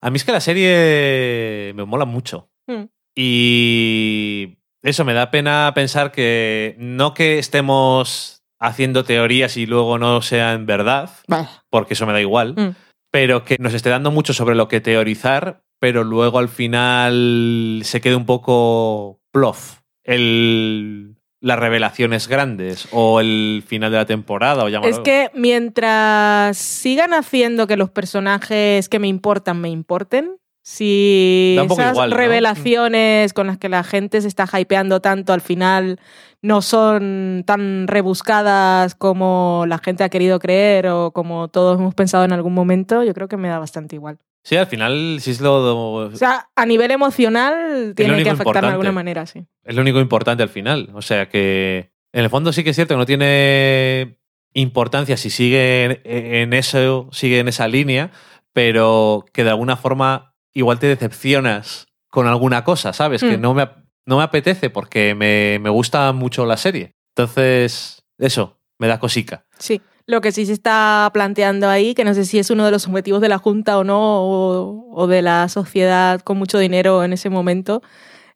A 0.00 0.10
mí 0.10 0.16
es 0.16 0.24
que 0.24 0.32
la 0.32 0.40
serie 0.40 1.72
me 1.74 1.84
mola 1.84 2.04
mucho. 2.06 2.48
Mm. 2.66 2.84
Y 3.14 4.58
eso 4.82 5.04
me 5.04 5.12
da 5.14 5.30
pena 5.30 5.72
pensar 5.74 6.10
que 6.12 6.74
no 6.78 7.14
que 7.14 7.38
estemos 7.38 8.42
haciendo 8.60 9.04
teorías 9.04 9.56
y 9.56 9.66
luego 9.66 9.98
no 9.98 10.22
sean 10.22 10.66
verdad, 10.66 11.10
Bah. 11.28 11.48
porque 11.70 11.94
eso 11.94 12.06
me 12.06 12.12
da 12.12 12.20
igual, 12.20 12.54
Mm. 12.56 12.74
pero 13.10 13.44
que 13.44 13.56
nos 13.58 13.74
esté 13.74 13.90
dando 13.90 14.10
mucho 14.10 14.32
sobre 14.32 14.54
lo 14.54 14.68
que 14.68 14.80
teorizar, 14.80 15.62
pero 15.82 16.04
luego 16.04 16.38
al 16.38 16.48
final 16.48 17.80
se 17.82 18.00
quede 18.00 18.14
un 18.14 18.24
poco 18.24 19.20
plof 19.32 19.80
el, 20.04 21.16
las 21.40 21.58
revelaciones 21.58 22.28
grandes 22.28 22.86
o 22.92 23.18
el 23.18 23.64
final 23.66 23.90
de 23.90 23.96
la 23.96 24.06
temporada 24.06 24.62
o. 24.62 24.68
Es 24.68 25.00
que 25.00 25.32
mientras 25.34 26.56
sigan 26.56 27.12
haciendo 27.12 27.66
que 27.66 27.76
los 27.76 27.90
personajes 27.90 28.88
que 28.88 29.00
me 29.00 29.08
importan 29.08 29.60
me 29.60 29.70
importen, 29.70 30.36
si 30.62 31.56
esas 31.58 31.94
igual, 31.94 32.10
¿no? 32.10 32.16
revelaciones 32.16 33.32
con 33.32 33.48
las 33.48 33.58
que 33.58 33.68
la 33.68 33.82
gente 33.82 34.20
se 34.20 34.28
está 34.28 34.46
hypeando 34.56 35.00
tanto 35.00 35.32
al 35.32 35.40
final 35.40 35.98
no 36.42 36.62
son 36.62 37.42
tan 37.44 37.88
rebuscadas 37.88 38.94
como 38.94 39.64
la 39.66 39.78
gente 39.78 40.04
ha 40.04 40.10
querido 40.10 40.38
creer 40.38 40.86
o 40.86 41.10
como 41.10 41.48
todos 41.48 41.80
hemos 41.80 41.96
pensado 41.96 42.24
en 42.24 42.32
algún 42.32 42.54
momento, 42.54 43.02
yo 43.02 43.14
creo 43.14 43.26
que 43.26 43.36
me 43.36 43.48
da 43.48 43.58
bastante 43.58 43.96
igual. 43.96 44.20
Sí, 44.44 44.56
al 44.56 44.66
final 44.66 45.18
sí 45.20 45.30
es 45.30 45.40
lo, 45.40 45.94
O 45.94 46.16
sea, 46.16 46.48
a 46.56 46.66
nivel 46.66 46.90
emocional 46.90 47.92
tiene 47.94 48.22
que 48.24 48.30
afectar 48.30 48.62
de 48.64 48.70
alguna 48.70 48.92
manera, 48.92 49.24
sí. 49.26 49.44
es 49.64 49.74
lo 49.76 49.82
único 49.82 50.00
importante 50.00 50.42
al 50.42 50.48
final. 50.48 50.90
O 50.94 51.02
sea 51.02 51.28
que 51.28 51.92
en 52.12 52.24
el 52.24 52.30
fondo 52.30 52.52
sí 52.52 52.64
que 52.64 52.70
es 52.70 52.76
cierto 52.76 52.94
que 52.94 52.98
no 52.98 53.06
tiene 53.06 54.18
importancia 54.54 55.16
si 55.16 55.30
sigue 55.30 56.00
en, 56.04 56.52
eso, 56.52 57.08
sigue 57.12 57.38
en 57.38 57.48
esa 57.48 57.68
línea, 57.68 58.10
pero 58.52 59.24
que 59.32 59.44
de 59.44 59.50
alguna 59.50 59.76
forma 59.76 60.34
igual 60.52 60.78
te 60.78 60.88
decepcionas 60.88 61.86
con 62.08 62.26
alguna 62.26 62.64
cosa, 62.64 62.92
¿sabes? 62.92 63.22
Que 63.22 63.38
Mm. 63.38 63.40
no 63.40 63.54
me, 63.54 63.68
no 64.04 64.18
me 64.18 64.22
apetece 64.24 64.68
porque 64.70 65.14
me, 65.14 65.58
me 65.60 65.70
gusta 65.70 66.12
mucho 66.12 66.44
la 66.44 66.56
serie. 66.58 66.94
Entonces, 67.16 68.02
eso, 68.18 68.58
me 68.78 68.88
da 68.88 68.98
cosica. 68.98 69.46
Sí. 69.58 69.80
Lo 70.12 70.20
que 70.20 70.30
sí 70.30 70.44
se 70.44 70.52
está 70.52 71.08
planteando 71.14 71.70
ahí, 71.70 71.94
que 71.94 72.04
no 72.04 72.12
sé 72.12 72.26
si 72.26 72.38
es 72.38 72.50
uno 72.50 72.66
de 72.66 72.70
los 72.70 72.86
objetivos 72.86 73.22
de 73.22 73.30
la 73.30 73.38
Junta 73.38 73.78
o 73.78 73.82
no, 73.82 73.98
o, 74.22 74.90
o 74.92 75.06
de 75.06 75.22
la 75.22 75.48
sociedad 75.48 76.20
con 76.20 76.36
mucho 76.36 76.58
dinero 76.58 77.02
en 77.02 77.14
ese 77.14 77.30
momento, 77.30 77.80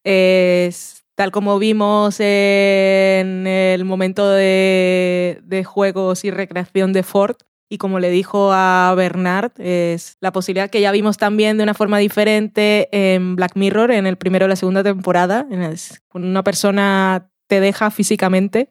es 0.03 1.05
tal 1.17 1.33
como 1.33 1.59
vimos 1.59 2.19
en 2.19 3.47
el 3.47 3.85
momento 3.85 4.27
de, 4.31 5.41
de 5.45 5.65
juegos 5.65 6.25
y 6.25 6.31
recreación 6.31 6.95
de 6.95 7.03
Ford, 7.03 7.37
y 7.69 7.77
como 7.77 8.01
le 8.01 8.09
dijo 8.09 8.53
a 8.55 8.95
Bernard, 8.97 9.53
es 9.61 10.17
la 10.23 10.33
posibilidad 10.33 10.71
que 10.71 10.81
ya 10.81 10.93
vimos 10.93 11.19
también 11.19 11.59
de 11.59 11.63
una 11.65 11.75
forma 11.75 11.99
diferente 11.99 12.89
en 12.91 13.37
Black 13.37 13.53
Mirror, 13.55 13.91
en 13.91 14.07
el 14.07 14.17
primero 14.17 14.47
o 14.47 14.49
la 14.49 14.57
segunda 14.57 14.83
temporada. 14.83 15.47
en 15.51 15.63
el- 15.63 15.79
una 16.15 16.43
persona 16.43 17.29
te 17.49 17.61
deja 17.61 17.91
físicamente, 17.91 18.71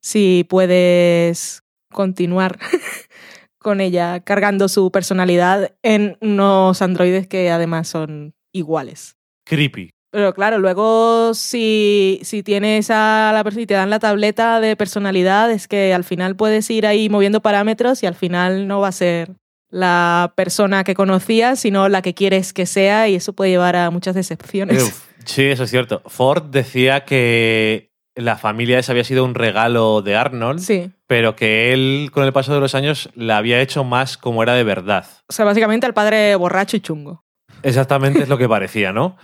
si 0.00 0.44
puedes 0.50 1.61
continuar 1.92 2.58
con 3.58 3.80
ella 3.80 4.20
cargando 4.20 4.68
su 4.68 4.90
personalidad 4.90 5.74
en 5.82 6.16
unos 6.20 6.82
androides 6.82 7.26
que 7.26 7.50
además 7.50 7.88
son 7.88 8.34
iguales. 8.52 9.16
Creepy. 9.44 9.90
Pero 10.10 10.34
claro, 10.34 10.58
luego 10.58 11.32
si, 11.32 12.20
si 12.22 12.42
tienes 12.42 12.90
a 12.90 13.30
la 13.32 13.42
persona 13.42 13.62
y 13.62 13.66
te 13.66 13.74
dan 13.74 13.88
la 13.88 13.98
tableta 13.98 14.60
de 14.60 14.76
personalidad, 14.76 15.50
es 15.50 15.68
que 15.68 15.94
al 15.94 16.04
final 16.04 16.36
puedes 16.36 16.68
ir 16.68 16.86
ahí 16.86 17.08
moviendo 17.08 17.40
parámetros 17.40 18.02
y 18.02 18.06
al 18.06 18.14
final 18.14 18.68
no 18.68 18.80
va 18.80 18.88
a 18.88 18.92
ser 18.92 19.36
la 19.70 20.34
persona 20.36 20.84
que 20.84 20.94
conocías, 20.94 21.60
sino 21.60 21.88
la 21.88 22.02
que 22.02 22.12
quieres 22.12 22.52
que 22.52 22.66
sea 22.66 23.08
y 23.08 23.14
eso 23.14 23.32
puede 23.32 23.52
llevar 23.52 23.74
a 23.74 23.90
muchas 23.90 24.14
decepciones. 24.14 24.82
Uf, 24.82 25.02
sí, 25.24 25.44
eso 25.44 25.64
es 25.64 25.70
cierto. 25.70 26.02
Ford 26.04 26.44
decía 26.50 27.06
que 27.06 27.91
la 28.14 28.36
familia 28.36 28.78
esa 28.78 28.92
había 28.92 29.04
sido 29.04 29.24
un 29.24 29.34
regalo 29.34 30.02
de 30.02 30.16
Arnold, 30.16 30.60
Sí. 30.60 30.90
pero 31.06 31.34
que 31.36 31.72
él, 31.72 32.10
con 32.12 32.24
el 32.24 32.32
paso 32.32 32.52
de 32.54 32.60
los 32.60 32.74
años, 32.74 33.10
la 33.14 33.38
había 33.38 33.60
hecho 33.60 33.84
más 33.84 34.16
como 34.18 34.42
era 34.42 34.54
de 34.54 34.64
verdad. 34.64 35.06
O 35.28 35.32
sea, 35.32 35.44
básicamente 35.44 35.86
al 35.86 35.94
padre 35.94 36.34
borracho 36.36 36.76
y 36.76 36.80
chungo. 36.80 37.24
Exactamente 37.62 38.22
es 38.22 38.28
lo 38.28 38.38
que 38.38 38.48
parecía, 38.48 38.92
¿no? 38.92 39.16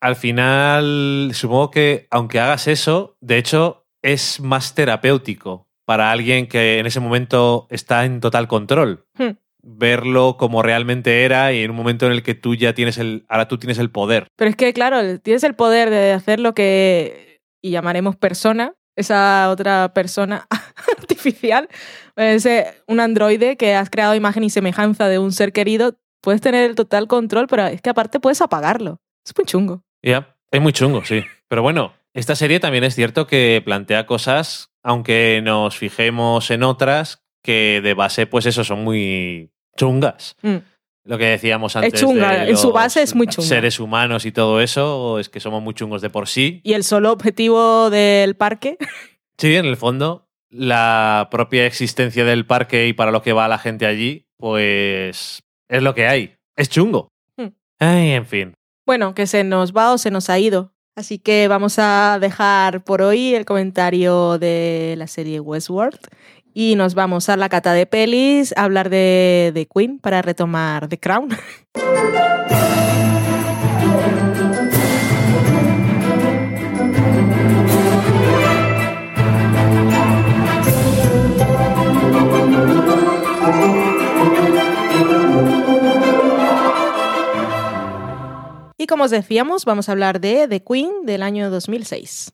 Al 0.00 0.16
final, 0.16 1.30
supongo 1.32 1.70
que 1.70 2.06
aunque 2.10 2.40
hagas 2.40 2.68
eso, 2.68 3.16
de 3.20 3.38
hecho, 3.38 3.86
es 4.02 4.40
más 4.40 4.74
terapéutico 4.74 5.66
para 5.86 6.10
alguien 6.10 6.46
que 6.46 6.78
en 6.78 6.86
ese 6.86 7.00
momento 7.00 7.66
está 7.70 8.04
en 8.04 8.20
total 8.20 8.46
control. 8.48 9.06
Hmm. 9.18 9.36
Verlo 9.62 10.36
como 10.36 10.62
realmente 10.62 11.24
era 11.24 11.52
y 11.54 11.62
en 11.62 11.70
un 11.70 11.76
momento 11.76 12.04
en 12.04 12.12
el 12.12 12.22
que 12.22 12.34
tú 12.34 12.54
ya 12.54 12.74
tienes 12.74 12.98
el. 12.98 13.24
Ahora 13.30 13.48
tú 13.48 13.56
tienes 13.56 13.78
el 13.78 13.90
poder. 13.90 14.26
Pero 14.36 14.50
es 14.50 14.56
que, 14.56 14.74
claro, 14.74 15.18
tienes 15.20 15.42
el 15.42 15.54
poder 15.54 15.88
de 15.88 16.12
hacer 16.12 16.38
lo 16.38 16.52
que 16.54 17.33
y 17.64 17.70
llamaremos 17.70 18.14
persona, 18.14 18.74
esa 18.94 19.48
otra 19.50 19.94
persona 19.94 20.46
artificial, 20.98 21.66
ese, 22.14 22.74
un 22.86 23.00
androide 23.00 23.56
que 23.56 23.74
has 23.74 23.88
creado 23.88 24.14
imagen 24.14 24.44
y 24.44 24.50
semejanza 24.50 25.08
de 25.08 25.18
un 25.18 25.32
ser 25.32 25.54
querido, 25.54 25.96
puedes 26.20 26.42
tener 26.42 26.68
el 26.68 26.74
total 26.74 27.08
control, 27.08 27.46
pero 27.48 27.66
es 27.66 27.80
que 27.80 27.88
aparte 27.88 28.20
puedes 28.20 28.42
apagarlo. 28.42 29.00
Es 29.24 29.32
muy 29.34 29.46
chungo. 29.46 29.82
Ya, 30.02 30.36
es 30.50 30.60
muy 30.60 30.74
chungo, 30.74 31.06
sí. 31.06 31.24
Pero 31.48 31.62
bueno, 31.62 31.94
esta 32.12 32.36
serie 32.36 32.60
también 32.60 32.84
es 32.84 32.94
cierto 32.94 33.26
que 33.26 33.62
plantea 33.64 34.04
cosas, 34.04 34.70
aunque 34.82 35.40
nos 35.42 35.78
fijemos 35.78 36.50
en 36.50 36.64
otras, 36.64 37.24
que 37.42 37.80
de 37.82 37.94
base, 37.94 38.26
pues 38.26 38.44
eso, 38.44 38.62
son 38.62 38.84
muy 38.84 39.52
chungas. 39.74 40.36
Mm. 40.42 40.56
Lo 41.04 41.18
que 41.18 41.26
decíamos 41.26 41.76
antes. 41.76 42.00
chunga, 42.00 42.44
de 42.44 42.50
en 42.50 42.56
su 42.56 42.72
base 42.72 43.02
es 43.02 43.14
muy 43.14 43.26
chunga. 43.26 43.46
Seres 43.46 43.78
humanos 43.78 44.24
y 44.24 44.32
todo 44.32 44.60
eso, 44.60 45.18
es 45.18 45.28
que 45.28 45.38
somos 45.38 45.62
muy 45.62 45.74
chungos 45.74 46.00
de 46.00 46.08
por 46.10 46.28
sí. 46.28 46.60
Y 46.64 46.72
el 46.72 46.82
solo 46.82 47.12
objetivo 47.12 47.90
del 47.90 48.36
parque, 48.36 48.78
Sí, 49.38 49.56
en 49.56 49.66
el 49.66 49.76
fondo, 49.76 50.28
la 50.50 51.28
propia 51.30 51.66
existencia 51.66 52.24
del 52.24 52.46
parque 52.46 52.86
y 52.86 52.92
para 52.92 53.10
lo 53.10 53.22
que 53.22 53.32
va 53.32 53.48
la 53.48 53.58
gente 53.58 53.84
allí, 53.86 54.28
pues 54.36 55.42
es 55.68 55.82
lo 55.82 55.94
que 55.94 56.06
hay. 56.06 56.36
Es 56.56 56.68
chungo. 56.68 57.08
Hmm. 57.36 57.48
Ay, 57.80 58.10
en 58.12 58.26
fin. 58.26 58.54
bueno, 58.86 59.14
que 59.14 59.26
se 59.26 59.44
nos 59.44 59.72
va 59.72 59.92
o 59.92 59.98
se 59.98 60.10
nos 60.10 60.30
ha 60.30 60.38
ido. 60.38 60.72
Así 60.96 61.18
que 61.18 61.48
vamos 61.48 61.80
a 61.80 62.18
dejar 62.20 62.84
por 62.84 63.02
hoy 63.02 63.34
el 63.34 63.44
comentario 63.44 64.38
de 64.38 64.94
la 64.96 65.08
serie 65.08 65.40
Westworld 65.40 65.98
y 66.54 66.76
nos 66.76 66.94
vamos 66.94 67.28
a 67.28 67.36
la 67.36 67.48
cata 67.48 67.72
de 67.72 67.84
pelis 67.84 68.54
a 68.56 68.62
hablar 68.62 68.88
de, 68.88 69.50
de 69.52 69.66
Queen 69.66 69.98
para 69.98 70.22
retomar 70.22 70.88
The 70.88 70.98
Crown. 70.98 71.28
Y 88.76 88.86
como 88.86 89.04
os 89.04 89.10
decíamos, 89.10 89.64
vamos 89.64 89.88
a 89.88 89.92
hablar 89.92 90.20
de 90.20 90.46
The 90.46 90.62
Queen 90.62 91.06
del 91.06 91.22
año 91.22 91.50
2006. 91.50 92.32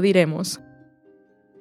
Diremos. 0.00 0.60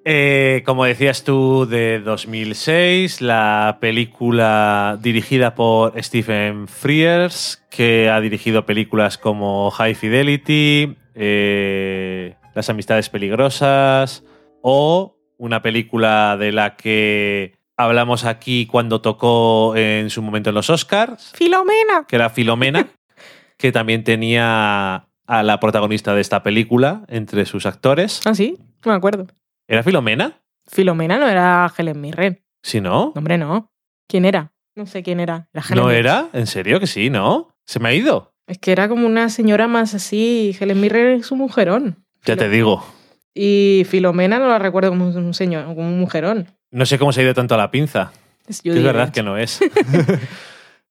Eh, 0.05 0.63
como 0.65 0.83
decías 0.83 1.23
tú, 1.23 1.65
de 1.65 2.01
2006, 2.01 3.21
la 3.21 3.77
película 3.79 4.97
dirigida 5.01 5.55
por 5.55 6.01
Stephen 6.03 6.67
Frears, 6.67 7.63
que 7.69 8.09
ha 8.09 8.19
dirigido 8.19 8.65
películas 8.65 9.17
como 9.17 9.71
High 9.71 9.95
Fidelity, 9.95 10.97
eh, 11.15 12.35
Las 12.53 12.69
Amistades 12.69 13.09
Peligrosas, 13.09 14.25
o 14.61 15.17
una 15.37 15.61
película 15.61 16.35
de 16.37 16.51
la 16.51 16.75
que 16.75 17.53
hablamos 17.77 18.25
aquí 18.25 18.65
cuando 18.65 18.99
tocó 18.99 19.73
en 19.77 20.09
su 20.09 20.21
momento 20.21 20.49
en 20.49 20.55
los 20.55 20.69
Oscars, 20.69 21.31
Filomena. 21.33 22.05
que 22.09 22.17
era 22.17 22.29
Filomena, 22.29 22.87
que 23.57 23.71
también 23.71 24.03
tenía 24.03 25.07
a 25.27 25.43
la 25.43 25.59
protagonista 25.59 26.13
de 26.13 26.21
esta 26.21 26.43
película 26.43 27.03
entre 27.07 27.45
sus 27.45 27.65
actores. 27.65 28.21
Ah, 28.25 28.35
sí, 28.35 28.57
no 28.85 28.91
me 28.91 28.97
acuerdo. 28.97 29.27
¿Era 29.67 29.83
Filomena? 29.83 30.41
Filomena 30.67 31.17
no 31.17 31.27
era 31.27 31.71
Helen 31.77 31.99
Mirren. 32.01 32.43
Si 32.61 32.81
no. 32.81 32.89
No, 32.91 33.13
Hombre, 33.15 33.37
no. 33.37 33.71
¿Quién 34.07 34.25
era? 34.25 34.53
No 34.75 34.85
sé 34.85 35.03
quién 35.03 35.19
era. 35.19 35.49
Era 35.53 35.63
Helen 35.65 35.77
¿No 35.77 35.83
Mirren. 35.87 35.99
era? 35.99 36.29
¿En 36.33 36.47
serio 36.47 36.79
que 36.79 36.87
sí, 36.87 37.09
no? 37.09 37.55
¿Se 37.65 37.79
me 37.79 37.89
ha 37.89 37.93
ido? 37.93 38.33
Es 38.47 38.57
que 38.57 38.71
era 38.71 38.89
como 38.89 39.07
una 39.07 39.29
señora 39.29 39.67
más 39.67 39.93
así. 39.93 40.55
Helen 40.59 40.79
Mirren 40.81 41.19
es 41.19 41.31
un 41.31 41.39
mujerón. 41.39 42.03
Ya 42.25 42.35
te 42.35 42.49
digo. 42.49 42.85
Y 43.33 43.83
Filomena 43.89 44.39
no 44.39 44.47
la 44.47 44.59
recuerdo 44.59 44.89
como 44.89 45.07
un 45.07 45.33
señor, 45.33 45.65
como 45.65 45.81
un 45.87 45.99
mujerón. 45.99 46.47
No 46.71 46.85
sé 46.85 46.99
cómo 46.99 47.11
se 47.13 47.21
ha 47.21 47.23
ido 47.23 47.33
tanto 47.33 47.55
a 47.55 47.57
la 47.57 47.71
pinza. 47.71 48.11
Es, 48.47 48.61
yo 48.63 48.73
es 48.73 48.83
verdad 48.83 49.11
que 49.11 49.23
no 49.23 49.37
es. 49.37 49.59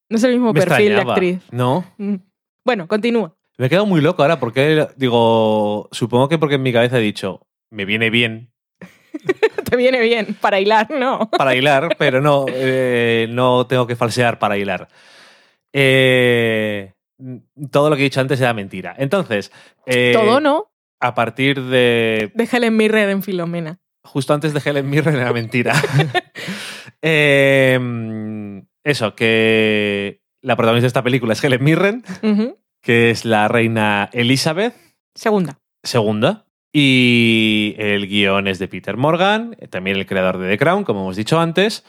No 0.09 0.17
es 0.17 0.25
el 0.25 0.33
mismo 0.33 0.53
Me 0.53 0.61
perfil 0.61 0.95
de 0.95 1.01
actriz. 1.01 1.41
No. 1.51 1.87
Mm. 1.97 2.17
Bueno, 2.67 2.87
continúa. 2.87 3.35
Me 3.59 3.66
he 3.66 3.69
quedado 3.69 3.87
muy 3.87 4.01
loco 4.01 4.23
ahora 4.23 4.39
porque, 4.41 4.89
digo, 4.97 5.89
supongo 5.93 6.29
que 6.29 6.39
porque 6.39 6.55
en 6.57 6.62
mi 6.62 6.73
cabeza 6.73 6.99
he 6.99 7.03
dicho, 7.03 7.47
me 7.70 7.85
viene 7.85 8.11
bien 8.11 8.51
Te 9.70 9.77
viene 9.77 10.01
bien 10.01 10.37
para 10.41 10.59
hilar, 10.61 10.91
¿no? 10.91 11.31
para 11.31 11.55
hilar, 11.55 11.97
pero 11.99 12.20
no, 12.20 12.47
eh, 12.49 13.27
no 13.31 13.66
tengo 13.66 13.87
que 13.87 13.95
falsear 13.97 14.39
para 14.39 14.57
hilar. 14.59 14.89
Eh, 15.73 16.93
todo 17.70 17.89
lo 17.91 17.97
que 17.97 18.03
he 18.03 18.05
dicho 18.05 18.20
antes 18.20 18.41
era 18.41 18.53
mentira. 18.55 18.95
Entonces, 18.99 19.53
eh, 19.87 20.11
Todo 20.15 20.41
no. 20.41 20.73
a 21.01 21.15
partir 21.15 21.62
de 21.62 22.33
De 22.35 22.49
Helen 22.51 22.77
Mirren 22.77 23.11
en 23.11 23.23
Filomena. 23.23 23.79
justo 24.03 24.35
antes 24.35 24.53
de 24.53 24.61
Helen 24.69 24.89
Mirren 24.91 25.16
era 25.16 25.33
mentira. 25.33 25.74
Eh, 27.05 27.81
eso, 28.85 29.16
que 29.16 30.20
la 30.41 30.55
protagonista 30.55 30.85
de 30.85 30.89
esta 30.89 31.03
película 31.03 31.33
es 31.33 31.43
Helen 31.43 31.65
Mirren. 31.65 32.05
Que 32.83 33.11
es 33.11 33.25
la 33.25 33.49
reina 33.49 34.11
Elizabeth 34.13 34.75
Segunda. 35.15 35.59
II. 35.85 36.39
Y 36.75 37.75
el 37.79 38.07
guion 38.09 38.49
es 38.49 38.59
de 38.59 38.67
Peter 38.69 38.97
Morgan, 38.97 39.57
también 39.71 39.97
el 39.97 40.07
creador 40.07 40.39
de 40.39 40.49
The 40.49 40.59
Crown, 40.59 40.85
como 40.85 41.01
hemos 41.03 41.17
dicho 41.17 41.39
antes. 41.39 41.85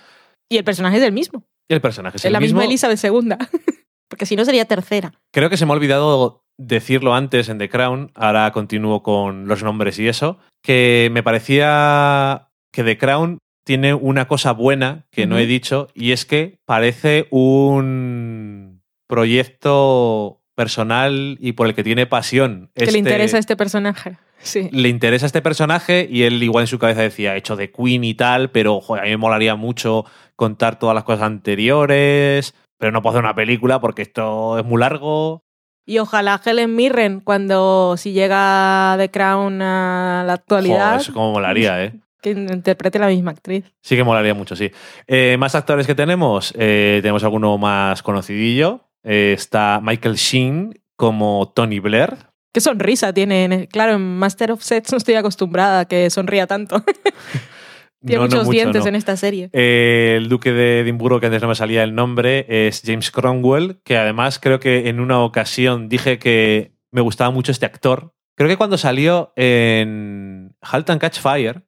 Y 0.49 0.57
el 0.57 0.63
personaje 0.63 0.97
es 0.97 1.03
el 1.03 1.13
mismo. 1.13 1.45
Y 1.69 1.73
el 1.73 1.81
personaje 1.81 2.17
es, 2.17 2.21
Es 2.21 2.25
el 2.25 2.33
la 2.33 2.39
mismo. 2.39 2.59
misma 2.59 2.69
Elizabeth 2.69 2.97
segunda. 2.97 3.37
Porque 4.09 4.25
si 4.25 4.35
no 4.35 4.43
sería 4.45 4.65
tercera. 4.65 5.13
Creo 5.33 5.49
que 5.49 5.57
se 5.57 5.65
me 5.65 5.71
ha 5.71 5.75
olvidado 5.75 6.43
decirlo 6.59 7.15
antes 7.15 7.49
en 7.49 7.57
The 7.57 7.69
Crown, 7.69 8.11
ahora 8.13 8.51
continúo 8.51 9.01
con 9.01 9.47
los 9.47 9.63
nombres 9.63 9.97
y 9.99 10.07
eso, 10.07 10.37
que 10.61 11.09
me 11.11 11.23
parecía 11.23 12.49
que 12.71 12.83
The 12.83 12.97
Crown 12.97 13.39
tiene 13.65 13.93
una 13.93 14.27
cosa 14.27 14.51
buena 14.51 15.07
que 15.11 15.25
no 15.25 15.37
he 15.37 15.45
dicho 15.45 15.87
y 15.95 16.11
es 16.11 16.25
que 16.25 16.59
parece 16.65 17.27
un 17.31 18.83
proyecto 19.07 20.42
personal 20.55 21.37
y 21.39 21.53
por 21.53 21.67
el 21.67 21.75
que 21.75 21.83
tiene 21.83 22.05
pasión. 22.05 22.69
Que 22.75 22.91
le 22.91 22.97
interesa 22.97 23.37
a 23.37 23.39
este 23.39 23.55
personaje. 23.55 24.17
Sí. 24.39 24.67
le 24.73 24.89
interesa 24.89 25.25
este 25.25 25.41
personaje 25.41 26.05
y 26.11 26.23
él 26.23 26.43
igual 26.43 26.63
en 26.63 26.67
su 26.67 26.77
cabeza 26.77 26.99
decía, 26.99 27.37
hecho 27.37 27.55
de 27.55 27.71
Queen 27.71 28.03
y 28.03 28.13
tal, 28.13 28.51
pero 28.51 28.81
joder, 28.81 29.03
a 29.03 29.05
mí 29.05 29.11
me 29.11 29.17
molaría 29.17 29.55
mucho 29.55 30.03
contar 30.35 30.77
todas 30.77 30.93
las 30.93 31.05
cosas 31.05 31.23
anteriores, 31.23 32.53
pero 32.77 32.91
no 32.91 33.01
puedo 33.01 33.13
hacer 33.13 33.23
una 33.23 33.35
película 33.35 33.79
porque 33.79 34.01
esto 34.01 34.59
es 34.59 34.65
muy 34.65 34.81
largo. 34.81 35.45
Y 35.85 35.99
ojalá 35.99 36.41
Helen 36.43 36.75
Mirren, 36.75 37.21
cuando 37.21 37.95
si 37.95 38.11
llega 38.11 38.95
The 38.97 39.09
Crown 39.11 39.61
a 39.61 40.23
la 40.27 40.33
actualidad, 40.33 40.87
Joder, 40.87 41.01
eso 41.01 41.13
como 41.13 41.31
molaría, 41.31 41.81
¿eh? 41.85 41.93
que 42.21 42.31
interprete 42.31 42.99
la 42.99 43.07
misma 43.07 43.31
actriz. 43.31 43.65
Sí 43.81 43.95
que 43.95 44.03
molaría 44.03 44.33
mucho, 44.33 44.55
sí. 44.55 44.71
Eh, 45.07 45.35
más 45.37 45.55
actores 45.55 45.85
que 45.85 45.93
tenemos, 45.93 46.53
eh, 46.57 46.99
tenemos 47.01 47.23
alguno 47.23 47.57
más 47.57 48.01
conocidillo. 48.01 48.89
Eh, 49.03 49.33
está 49.35 49.79
Michael 49.83 50.15
Sheen 50.15 50.79
como 50.95 51.51
Tony 51.55 51.79
Blair. 51.79 52.15
Qué 52.53 52.61
sonrisa 52.61 53.13
tiene. 53.13 53.43
en- 53.45 53.65
Claro, 53.67 53.93
en 53.93 54.17
Master 54.17 54.51
of 54.51 54.61
Sets 54.63 54.91
no 54.91 54.97
estoy 54.97 55.15
acostumbrada 55.15 55.81
a 55.81 55.85
que 55.85 56.09
sonría 56.09 56.45
tanto. 56.47 56.83
tiene 58.05 58.15
No, 58.17 58.21
no 58.21 58.27
muchos 58.27 58.45
mucho, 58.45 58.51
dientes 58.57 58.81
no. 58.83 58.89
en 58.89 58.95
esta 58.95 59.17
serie. 59.17 59.49
Eh, 59.53 60.15
el 60.17 60.29
duque 60.29 60.51
de 60.51 60.81
Edimburgo, 60.81 61.19
que 61.19 61.27
antes 61.27 61.41
no 61.41 61.47
me 61.47 61.55
salía 61.55 61.83
el 61.83 61.95
nombre, 61.95 62.45
es 62.67 62.81
James 62.85 63.11
Cromwell, 63.11 63.79
que 63.83 63.97
además 63.97 64.39
creo 64.39 64.59
que 64.59 64.89
en 64.89 64.99
una 64.99 65.21
ocasión 65.21 65.89
dije 65.89 66.19
que 66.19 66.73
me 66.91 67.01
gustaba 67.01 67.31
mucho 67.31 67.51
este 67.51 67.65
actor. 67.65 68.13
Creo 68.35 68.49
que 68.49 68.57
cuando 68.57 68.77
salió 68.77 69.31
en 69.35 70.55
Halt 70.61 70.89
and 70.89 70.99
Catch 71.01 71.19
Fire, 71.19 71.63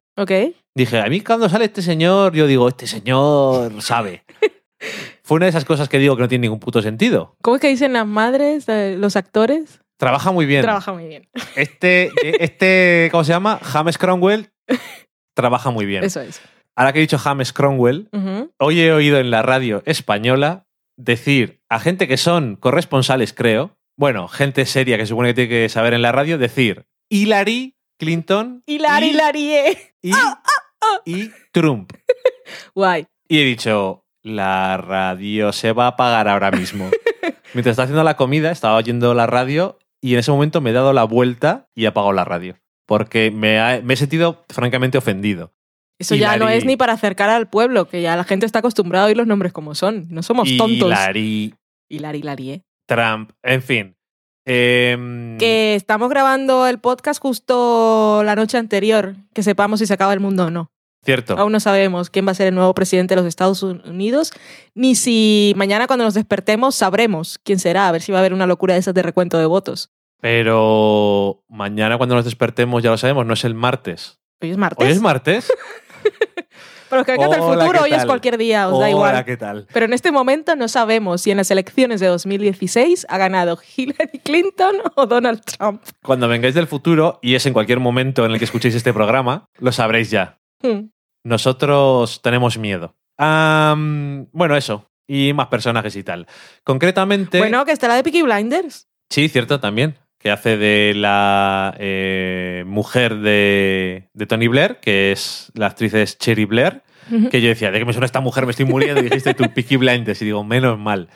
dije, 0.75 0.99
a 0.99 1.05
mí 1.07 1.21
cuando 1.21 1.47
sale 1.49 1.65
este 1.65 1.81
señor, 1.81 2.33
yo 2.33 2.47
digo, 2.47 2.67
este 2.67 2.85
señor 2.87 3.81
sabe. 3.81 4.23
Fue 5.25 5.37
una 5.37 5.47
de 5.47 5.49
esas 5.49 5.65
cosas 5.65 5.89
que 5.89 5.97
digo 5.97 6.15
que 6.15 6.21
no 6.21 6.27
tiene 6.27 6.43
ningún 6.43 6.59
puto 6.59 6.83
sentido. 6.83 7.35
¿Cómo 7.41 7.55
es 7.55 7.61
que 7.61 7.67
dicen 7.67 7.93
las 7.93 8.05
madres, 8.05 8.69
eh, 8.69 8.95
los 8.95 9.15
actores? 9.15 9.81
Trabaja 9.97 10.31
muy 10.31 10.45
bien. 10.45 10.61
Trabaja 10.61 10.93
muy 10.93 11.07
bien. 11.07 11.27
Este, 11.55 12.11
este, 12.43 13.09
¿cómo 13.11 13.23
se 13.23 13.31
llama? 13.31 13.59
James 13.63 13.97
Cromwell 13.97 14.51
trabaja 15.33 15.71
muy 15.71 15.87
bien. 15.87 16.03
Eso 16.03 16.21
es. 16.21 16.39
Ahora 16.75 16.93
que 16.93 16.99
he 16.99 17.01
dicho 17.01 17.17
James 17.17 17.53
Cromwell, 17.53 18.07
hoy 18.59 18.81
he 18.81 18.93
oído 18.93 19.17
en 19.17 19.31
la 19.31 19.41
radio 19.41 19.81
española 19.85 20.67
decir 20.95 21.59
a 21.69 21.79
gente 21.79 22.07
que 22.07 22.17
son 22.17 22.55
corresponsales, 22.55 23.33
creo, 23.33 23.79
bueno, 23.97 24.27
gente 24.27 24.67
seria 24.67 24.95
que 24.97 25.07
supone 25.07 25.29
que 25.29 25.33
tiene 25.33 25.49
que 25.49 25.69
saber 25.69 25.95
en 25.95 26.03
la 26.03 26.11
radio, 26.11 26.37
decir 26.37 26.85
Hillary 27.09 27.75
Clinton 27.97 28.61
Hilari, 28.67 29.07
y, 29.07 29.09
Hilarie. 29.09 29.93
y, 30.03 30.11
y 31.05 31.31
Trump. 31.51 31.93
Guay. 32.75 33.07
Y 33.27 33.39
he 33.39 33.43
dicho, 33.43 34.04
la 34.25 34.77
radio 34.77 35.53
se 35.53 35.71
va 35.71 35.85
a 35.85 35.89
apagar 35.89 36.27
ahora 36.27 36.49
mismo. 36.51 36.89
Mientras 37.53 37.73
estaba 37.73 37.83
haciendo 37.85 38.03
la 38.03 38.17
comida, 38.17 38.51
estaba 38.51 38.75
oyendo 38.75 39.13
la 39.13 39.27
radio 39.27 39.77
y 40.01 40.13
en 40.13 40.19
ese 40.19 40.31
momento 40.31 40.61
me 40.61 40.71
he 40.71 40.73
dado 40.73 40.93
la 40.93 41.03
vuelta 41.03 41.67
y 41.75 41.85
he 41.85 41.87
apagado 41.87 42.11
la 42.11 42.25
radio. 42.25 42.57
Porque 42.87 43.29
me, 43.31 43.59
ha- 43.59 43.81
me 43.83 43.93
he 43.93 43.97
sentido 43.97 44.43
francamente 44.49 44.97
ofendido. 44.97 45.53
Eso 45.99 46.15
ya 46.15 46.31
no 46.37 46.45
Hilari. 46.45 46.57
es 46.57 46.65
ni 46.65 46.75
para 46.75 46.93
acercar 46.93 47.29
al 47.29 47.47
pueblo, 47.49 47.87
que 47.87 48.01
ya 48.01 48.15
la 48.17 48.23
gente 48.25 48.45
está 48.45 48.59
acostumbrada 48.59 49.05
a 49.05 49.07
oír 49.07 49.15
los 49.17 49.27
nombres 49.27 49.53
como 49.53 49.75
son. 49.75 50.07
No 50.09 50.23
somos 50.23 50.49
tontos. 50.57 50.89
Hillary, 50.89 51.53
Hilari, 51.89 52.17
Hilarie. 52.19 52.61
Trump, 52.87 53.31
en 53.43 53.61
fin. 53.61 53.95
Em, 54.45 55.37
Que 55.37 55.75
estamos 55.75 56.09
grabando 56.09 56.67
el 56.67 56.79
podcast 56.79 57.21
justo 57.21 58.21
la 58.25 58.35
noche 58.35 58.57
anterior, 58.57 59.15
que 59.33 59.41
sepamos 59.43 59.79
si 59.79 59.85
se 59.85 59.93
acaba 59.93 60.13
el 60.13 60.19
mundo 60.19 60.45
o 60.47 60.51
no. 60.51 60.69
Cierto. 61.05 61.37
Aún 61.37 61.51
no 61.51 61.59
sabemos 61.59 62.09
quién 62.09 62.25
va 62.25 62.31
a 62.31 62.35
ser 62.35 62.47
el 62.47 62.55
nuevo 62.55 62.73
presidente 62.73 63.13
de 63.13 63.21
los 63.21 63.27
Estados 63.27 63.61
Unidos, 63.61 64.33
ni 64.73 64.95
si 64.95 65.53
mañana 65.55 65.85
cuando 65.85 66.03
nos 66.03 66.15
despertemos 66.15 66.73
sabremos 66.75 67.39
quién 67.43 67.59
será, 67.59 67.87
a 67.87 67.91
ver 67.91 68.01
si 68.01 68.11
va 68.11 68.17
a 68.17 68.21
haber 68.21 68.33
una 68.33 68.47
locura 68.47 68.73
de 68.73 68.79
esas 68.79 68.95
de 68.95 69.03
recuento 69.03 69.37
de 69.37 69.45
votos. 69.45 69.91
Pero 70.19 71.43
mañana 71.47 71.97
cuando 71.97 72.15
nos 72.15 72.25
despertemos 72.25 72.81
ya 72.81 72.89
lo 72.89 72.97
sabemos, 72.97 73.25
no 73.27 73.35
es 73.35 73.45
el 73.45 73.53
martes. 73.53 74.19
Hoy 74.41 74.49
es 74.49 74.57
martes. 74.57 74.83
¿Hoy 74.83 74.91
es 74.91 74.99
martes? 74.99 75.53
Pero 76.89 76.99
los 76.99 77.05
que 77.05 77.11
vengan 77.11 77.29
del 77.29 77.41
futuro, 77.41 77.71
¿qué 77.71 77.79
hoy 77.79 77.93
es 77.93 78.05
cualquier 78.05 78.37
día, 78.37 78.67
os 78.67 78.79
da 78.79 78.89
igual. 78.89 79.25
¿qué 79.25 79.37
tal? 79.37 79.67
Pero 79.71 79.85
en 79.85 79.93
este 79.93 80.11
momento 80.11 80.55
no 80.55 80.67
sabemos 80.67 81.21
si 81.21 81.31
en 81.31 81.37
las 81.37 81.51
elecciones 81.51 81.99
de 81.99 82.07
2016 82.07 83.05
ha 83.09 83.17
ganado 83.17 83.59
Hillary 83.75 84.19
Clinton 84.23 84.75
o 84.95 85.05
Donald 85.05 85.41
Trump. 85.41 85.83
Cuando 86.01 86.27
vengáis 86.27 86.55
del 86.55 86.67
futuro, 86.67 87.19
y 87.21 87.35
es 87.35 87.45
en 87.45 87.53
cualquier 87.53 87.79
momento 87.79 88.25
en 88.25 88.31
el 88.31 88.39
que 88.39 88.45
escuchéis 88.45 88.75
este 88.75 88.93
programa, 88.93 89.45
lo 89.59 89.71
sabréis 89.71 90.09
ya. 90.11 90.39
Hmm. 90.61 90.89
Nosotros 91.25 92.21
tenemos 92.21 92.59
miedo. 92.59 92.95
Bueno, 93.17 94.55
eso. 94.55 94.91
Y 95.07 95.33
más 95.33 95.47
personajes 95.47 95.95
y 95.95 96.03
tal. 96.03 96.27
Concretamente. 96.63 97.39
Bueno, 97.39 97.65
que 97.65 97.71
está 97.71 97.87
la 97.87 97.95
de 97.95 98.03
Peaky 98.03 98.21
Blinders. 98.21 98.87
Sí, 99.09 99.27
cierto, 99.27 99.59
también. 99.59 99.97
Que 100.19 100.29
hace 100.29 100.55
de 100.55 100.93
la 100.95 101.75
eh, 101.79 102.63
mujer 102.67 103.17
de, 103.17 104.09
de 104.13 104.25
Tony 104.27 104.47
Blair, 104.47 104.79
que 104.79 105.11
es 105.11 105.51
la 105.55 105.67
actriz 105.67 105.95
es 105.95 106.17
Cherry 106.19 106.45
Blair. 106.45 106.83
Que 107.31 107.41
yo 107.41 107.49
decía, 107.49 107.71
de 107.71 107.79
que 107.79 107.85
me 107.85 107.93
suena 107.93 108.05
esta 108.05 108.21
mujer, 108.21 108.45
me 108.45 108.51
estoy 108.51 108.65
muriendo. 108.65 109.01
Y 109.01 109.05
dijiste 109.05 109.33
tú, 109.33 109.45
Peaky 109.53 109.77
Blinders. 109.77 110.21
Y 110.21 110.25
digo, 110.25 110.43
menos 110.43 110.77
mal. 110.77 111.09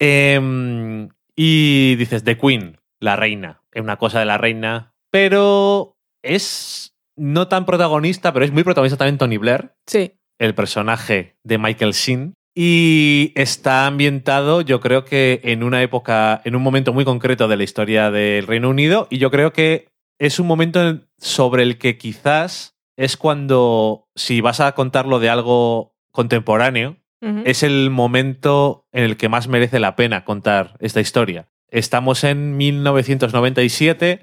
Em, 0.00 1.08
y 1.36 1.94
dices, 1.94 2.24
The 2.24 2.36
Queen, 2.38 2.80
la 2.98 3.14
reina. 3.14 3.62
Es 3.72 3.82
una 3.82 3.96
cosa 3.98 4.18
de 4.18 4.26
la 4.26 4.38
reina. 4.38 4.94
Pero 5.10 5.96
es 6.22 6.91
no 7.16 7.48
tan 7.48 7.66
protagonista, 7.66 8.32
pero 8.32 8.44
es 8.44 8.52
muy 8.52 8.64
protagonista 8.64 8.96
también 8.98 9.18
Tony 9.18 9.36
Blair 9.38 9.72
Sí. 9.86 10.12
el 10.38 10.54
personaje 10.54 11.36
de 11.44 11.58
Michael 11.58 11.92
Sheen. 11.92 12.34
Y 12.54 13.32
está 13.34 13.86
ambientado, 13.86 14.60
yo 14.60 14.80
creo 14.80 15.04
que 15.06 15.40
en 15.44 15.62
una 15.62 15.82
época, 15.82 16.42
en 16.44 16.54
un 16.54 16.62
momento 16.62 16.92
muy 16.92 17.04
concreto 17.04 17.48
de 17.48 17.56
la 17.56 17.62
historia 17.64 18.10
del 18.10 18.46
Reino 18.46 18.68
Unido. 18.68 19.06
Y 19.10 19.18
yo 19.18 19.30
creo 19.30 19.52
que 19.54 19.88
es 20.18 20.38
un 20.38 20.46
momento 20.46 20.86
en- 20.86 21.08
sobre 21.18 21.62
el 21.62 21.78
que 21.78 21.96
quizás 21.96 22.76
es 22.96 23.16
cuando, 23.16 24.08
si 24.14 24.40
vas 24.42 24.60
a 24.60 24.72
contarlo 24.72 25.18
de 25.18 25.30
algo 25.30 25.94
contemporáneo, 26.12 26.96
es 27.44 27.62
el 27.62 27.88
momento 27.90 28.86
en 28.92 29.04
el 29.04 29.16
que 29.16 29.28
más 29.28 29.46
merece 29.48 29.78
la 29.78 29.94
pena 29.94 30.24
contar 30.24 30.76
esta 30.80 31.00
historia. 31.00 31.46
Estamos 31.70 32.24
en 32.24 32.56
1997 32.56 34.22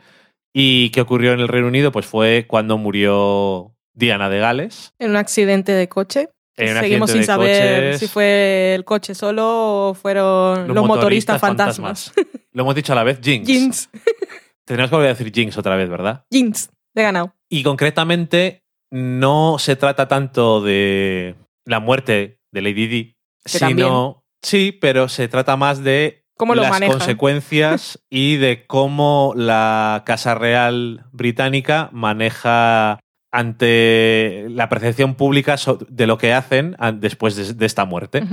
y 0.53 0.89
¿qué 0.89 1.01
ocurrió 1.01 1.33
en 1.33 1.39
el 1.39 1.47
Reino 1.47 1.67
Unido? 1.67 1.91
Pues 1.91 2.05
fue 2.05 2.45
cuando 2.47 2.77
murió 2.77 3.75
Diana 3.93 4.29
de 4.29 4.39
Gales. 4.39 4.93
En 4.99 5.11
un 5.11 5.15
accidente 5.17 5.71
de 5.71 5.87
coche. 5.87 6.29
Seguimos 6.55 7.11
sin 7.11 7.23
saber 7.23 7.85
coches. 7.85 7.99
si 7.99 8.07
fue 8.07 8.75
el 8.75 8.83
coche 8.83 9.15
solo 9.15 9.89
o 9.89 9.93
fueron 9.93 10.67
los, 10.73 10.85
motoristas, 10.85 11.39
fantasmas. 11.39 12.11
Lo 12.51 12.63
hemos 12.63 12.75
dicho 12.75 12.91
a 12.91 12.95
la 12.95 13.03
vez, 13.03 13.19
Jinx. 13.21 13.47
Jinx. 13.47 13.89
Tenemos 14.65 14.89
que 14.89 14.95
volver 14.95 15.11
a 15.11 15.13
decir 15.13 15.31
Jinx 15.33 15.57
otra 15.57 15.77
vez, 15.77 15.89
¿verdad? 15.89 16.25
Jinx, 16.29 16.69
de 16.93 17.03
ganado. 17.03 17.33
Y 17.47 17.63
concretamente 17.63 18.63
no 18.91 19.57
se 19.57 19.75
trata 19.75 20.07
tanto 20.07 20.61
de 20.61 21.35
la 21.65 21.79
muerte 21.79 22.41
de 22.51 22.61
Lady 22.61 22.87
Di, 22.87 23.17
sino... 23.45 23.67
también. 23.67 24.15
Sí, 24.41 24.71
pero 24.71 25.09
se 25.09 25.27
trata 25.27 25.57
más 25.57 25.83
de 25.83 26.18
¿Cómo 26.39 26.55
lo 26.55 26.61
las 26.61 26.79
consecuencias 26.79 27.99
y 28.09 28.37
de 28.37 28.65
cómo 28.65 29.33
la 29.35 30.03
Casa 30.05 30.35
Real 30.35 31.03
británica 31.11 31.89
maneja 31.91 33.01
ante 33.29 34.45
la 34.49 34.69
percepción 34.69 35.15
pública 35.15 35.57
de 35.89 36.07
lo 36.07 36.17
que 36.17 36.31
hacen 36.33 36.77
después 36.93 37.57
de, 37.57 37.65
esta 37.65 37.83
muerte. 37.83 38.23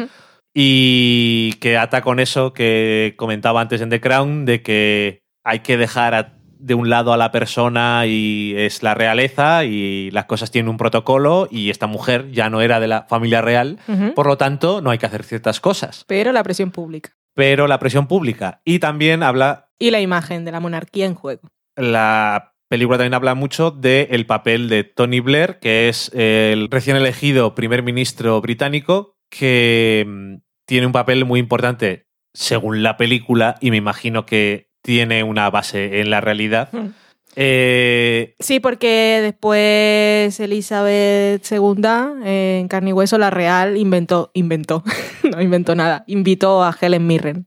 Y 0.54 1.54
que 1.54 1.76
ata 1.76 2.00
con 2.00 2.20
eso 2.20 2.52
que 2.52 3.14
comentaba 3.16 3.60
antes 3.60 3.80
en 3.80 3.90
The 3.90 4.00
Crown, 4.00 4.44
de 4.44 4.62
que 4.62 5.22
hay 5.44 5.58
que 5.58 5.76
dejar 5.76 6.14
a- 6.14 6.38
de 6.60 6.74
un 6.74 6.88
lado 6.88 7.12
a 7.12 7.16
la 7.16 7.32
persona 7.32 8.06
y 8.06 8.54
es 8.56 8.84
la 8.84 8.94
realeza 8.94 9.64
y 9.64 10.12
las 10.12 10.26
cosas 10.26 10.52
tienen 10.52 10.68
un 10.68 10.76
protocolo 10.76 11.48
y 11.50 11.70
esta 11.70 11.88
mujer 11.88 12.30
ya 12.30 12.50
no 12.50 12.60
era 12.60 12.78
de 12.78 12.86
la 12.86 13.02
familia 13.08 13.42
real, 13.42 13.78
por 14.14 14.28
lo 14.28 14.38
tanto 14.38 14.80
no 14.80 14.90
hay 14.90 14.98
que 14.98 15.06
hacer 15.06 15.24
ciertas 15.24 15.60
cosas. 15.60 16.04
Pero 16.06 16.30
la 16.30 16.44
presión 16.44 16.70
pública. 16.70 17.16
Pero 17.36 17.68
la 17.68 17.78
presión 17.78 18.08
pública. 18.08 18.60
Y 18.64 18.80
también 18.80 19.22
habla, 19.22 19.68
Y 19.78 19.90
la 19.92 20.00
imagen 20.00 20.44
de 20.44 20.50
la 20.52 20.58
monarquía 20.58 21.06
en 21.06 21.14
juego. 21.14 21.48
la 21.76 22.54
película 22.68 22.98
también 22.98 23.14
habla 23.14 23.34
mucho 23.36 23.70
del 23.70 24.26
papel 24.26 24.68
de 24.68 24.82
Tony 24.82 25.20
Blair, 25.20 25.58
que 25.60 25.88
es 25.88 26.10
el 26.14 26.68
recién 26.70 26.96
elegido 26.96 27.54
primer 27.54 27.82
ministro 27.84 28.40
británico, 28.40 29.16
que 29.30 30.04
mm, 30.04 30.34
tiene 30.66 30.86
un 30.86 30.92
papel 30.92 31.24
muy 31.24 31.38
importante 31.38 32.06
según 32.34 32.82
la 32.82 32.96
película 32.96 33.56
y 33.60 33.70
me 33.70 33.76
imagino 33.76 34.26
que 34.26 34.70
tiene 34.82 35.22
una 35.22 35.48
base 35.50 36.00
en 36.00 36.10
la 36.10 36.20
realidad. 36.20 36.70
Mm. 36.76 36.92
Eh, 37.36 38.34
Sí, 38.40 38.60
porque 38.60 39.20
después 39.22 40.40
Elizabeth 40.40 41.44
II, 41.50 41.80
eh, 42.24 42.58
en 42.60 42.68
carne 42.68 42.90
y 42.90 42.92
hueso, 42.92 43.18
la 43.18 43.30
real, 43.30 43.76
inventó, 43.76 44.30
inventó, 44.34 44.82
no 45.30 45.40
inventó 45.42 45.74
nada, 45.74 46.04
invitó 46.06 46.64
a 46.64 46.76
Helen 46.80 47.06
Mirren 47.06 47.46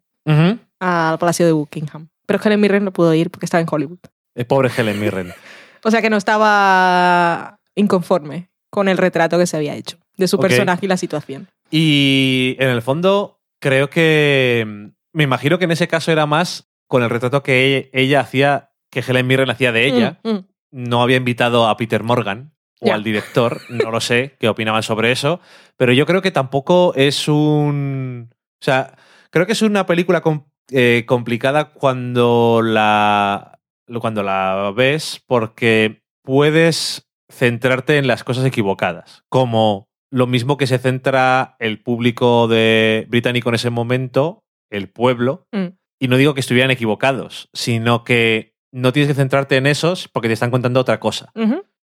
al 0.80 1.18
Palacio 1.18 1.45
de 1.48 1.52
Buckingham. 1.52 2.10
Pero 2.28 2.40
Helen 2.44 2.60
Mirren 2.61 2.86
no 2.86 2.94
pudo 2.94 3.14
ir 3.16 3.32
porque 3.32 3.45
estaba 3.48 3.61
en 3.61 3.68
Hollywood. 3.70 3.98
Eh, 4.36 4.45
Pobre 4.45 4.70
Helen 4.76 4.99
Mirren. 4.99 5.34
O 5.82 5.91
sea 5.91 6.02
que 6.02 6.10
no 6.10 6.18
estaba 6.18 7.57
inconforme 7.74 8.49
con 8.70 8.90
el 8.90 8.98
retrato 8.98 9.38
que 9.38 9.48
se 9.48 9.56
había 9.56 9.76
hecho 9.76 9.98
de 10.18 10.28
su 10.28 10.38
personaje 10.38 10.86
y 10.86 10.90
la 10.90 10.98
situación. 10.98 11.48
Y 11.72 12.57
en 12.60 12.68
el 12.70 12.82
fondo, 12.82 13.40
creo 13.61 13.90
que. 13.90 14.66
mm, 14.68 14.86
Me 15.14 15.24
imagino 15.24 15.57
que 15.57 15.64
en 15.64 15.72
ese 15.72 15.88
caso 15.88 16.11
era 16.11 16.26
más 16.26 16.70
con 16.88 17.02
el 17.02 17.10
retrato 17.10 17.44
que 17.44 17.64
ella, 17.78 17.88
ella 17.94 18.20
hacía, 18.20 18.69
que 18.91 19.02
Helen 19.02 19.28
Mirren 19.28 19.49
hacía 19.49 19.72
de 19.72 19.86
ella. 19.88 20.20
Mm, 20.24 20.30
mm. 20.30 20.45
No 20.72 21.02
había 21.02 21.18
invitado 21.18 21.68
a 21.68 21.78
Peter 21.78 22.03
Morgan 22.03 22.53
o 22.82 22.94
al 22.94 23.03
director, 23.03 23.60
no 23.70 23.91
lo 23.91 23.99
sé 24.02 24.36
qué 24.40 24.48
opinaban 24.49 24.84
sobre 24.84 25.11
eso. 25.11 25.40
Pero 25.78 25.91
yo 25.94 26.06
creo 26.06 26.22
que 26.22 26.32
tampoco 26.32 26.94
es 26.95 27.28
un. 27.28 28.30
O 28.32 28.64
sea, 28.64 28.95
creo 29.32 29.45
que 29.45 29.52
es 29.53 29.61
una 29.61 29.86
película 29.86 30.22
com- 30.22 30.45
eh, 30.72 31.03
complicada 31.07 31.72
cuando 31.74 32.61
la. 32.64 33.60
cuando 33.99 34.22
la 34.24 34.72
ves, 34.76 35.22
porque 35.26 36.03
puedes 36.24 37.07
centrarte 37.32 37.98
en 37.98 38.07
las 38.07 38.24
cosas 38.24 38.45
equivocadas. 38.45 39.24
Como 39.30 39.88
lo 40.11 40.26
mismo 40.28 40.57
que 40.57 40.68
se 40.68 40.78
centra 40.80 41.56
el 41.60 41.82
público 41.82 42.48
de 42.48 43.06
británico 43.10 43.49
en 43.49 43.56
ese 43.56 43.70
momento, 43.70 44.44
el 44.72 44.90
pueblo, 44.90 45.45
Mm. 45.52 45.68
y 45.99 46.07
no 46.07 46.18
digo 46.18 46.34
que 46.34 46.40
estuvieran 46.40 46.72
equivocados, 46.72 47.49
sino 47.53 48.03
que 48.03 48.53
no 48.72 48.94
tienes 48.94 49.10
que 49.10 49.16
centrarte 49.16 49.58
en 49.58 49.68
esos 49.68 50.08
porque 50.08 50.28
te 50.28 50.34
están 50.34 50.52
contando 50.52 50.80
otra 50.80 51.00
cosa. 51.00 51.32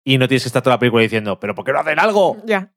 Y 0.05 0.17
no 0.17 0.27
tienes 0.27 0.43
que 0.43 0.47
estar 0.47 0.61
toda 0.61 0.75
la 0.75 0.79
película 0.79 1.03
diciendo, 1.03 1.39
pero 1.39 1.55
¿por 1.55 1.65
qué 1.65 1.71
no 1.71 1.79
hacen 1.79 1.99
algo? 1.99 2.37
Ya. 2.45 2.73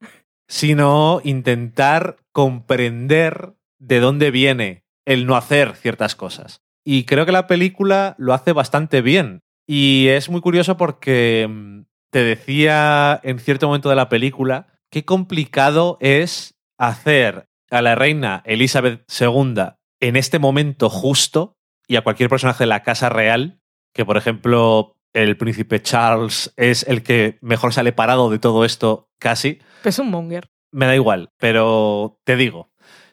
Sino 0.47 1.19
intentar 1.23 2.17
comprender 2.31 3.53
de 3.79 3.99
dónde 3.99 4.31
viene 4.31 4.85
el 5.05 5.25
no 5.25 5.35
hacer 5.35 5.75
ciertas 5.75 6.15
cosas. 6.15 6.61
Y 6.85 7.03
creo 7.03 7.25
que 7.25 7.31
la 7.33 7.47
película 7.47 8.15
lo 8.17 8.33
hace 8.33 8.53
bastante 8.53 9.01
bien. 9.01 9.41
Y 9.67 10.07
es 10.07 10.29
muy 10.29 10.39
curioso 10.39 10.77
porque 10.77 11.47
mm, 11.49 11.81
te 12.11 12.23
decía 12.23 13.19
en 13.23 13.39
cierto 13.39 13.67
momento 13.67 13.89
de 13.89 13.97
la 13.97 14.07
película 14.07 14.67
qué 14.89 15.03
complicado 15.03 15.97
es 15.99 16.55
hacer 16.77 17.49
a 17.69 17.81
la 17.81 17.95
reina 17.95 18.41
Elizabeth 18.45 19.03
II 19.19 19.55
en 19.99 20.15
este 20.15 20.39
momento 20.39 20.89
justo 20.89 21.57
y 21.87 21.95
a 21.95 22.01
cualquier 22.01 22.29
personaje 22.29 22.63
de 22.63 22.67
la 22.67 22.83
casa 22.83 23.09
real, 23.09 23.59
que 23.97 24.05
por 24.05 24.15
ejemplo 24.15 24.95
el 25.11 25.35
príncipe 25.35 25.81
Charles 25.81 26.53
es 26.55 26.83
el 26.87 27.03
que 27.03 27.37
mejor 27.41 27.73
sale 27.73 27.91
parado 27.91 28.29
de 28.29 28.39
todo 28.39 28.63
esto 28.63 29.09
casi, 29.19 29.59
es 29.83 29.99
un 29.99 30.11
monger. 30.11 30.49
me 30.71 30.85
da 30.85 30.95
igual, 30.95 31.31
pero 31.37 32.19
te 32.23 32.35
digo, 32.35 32.69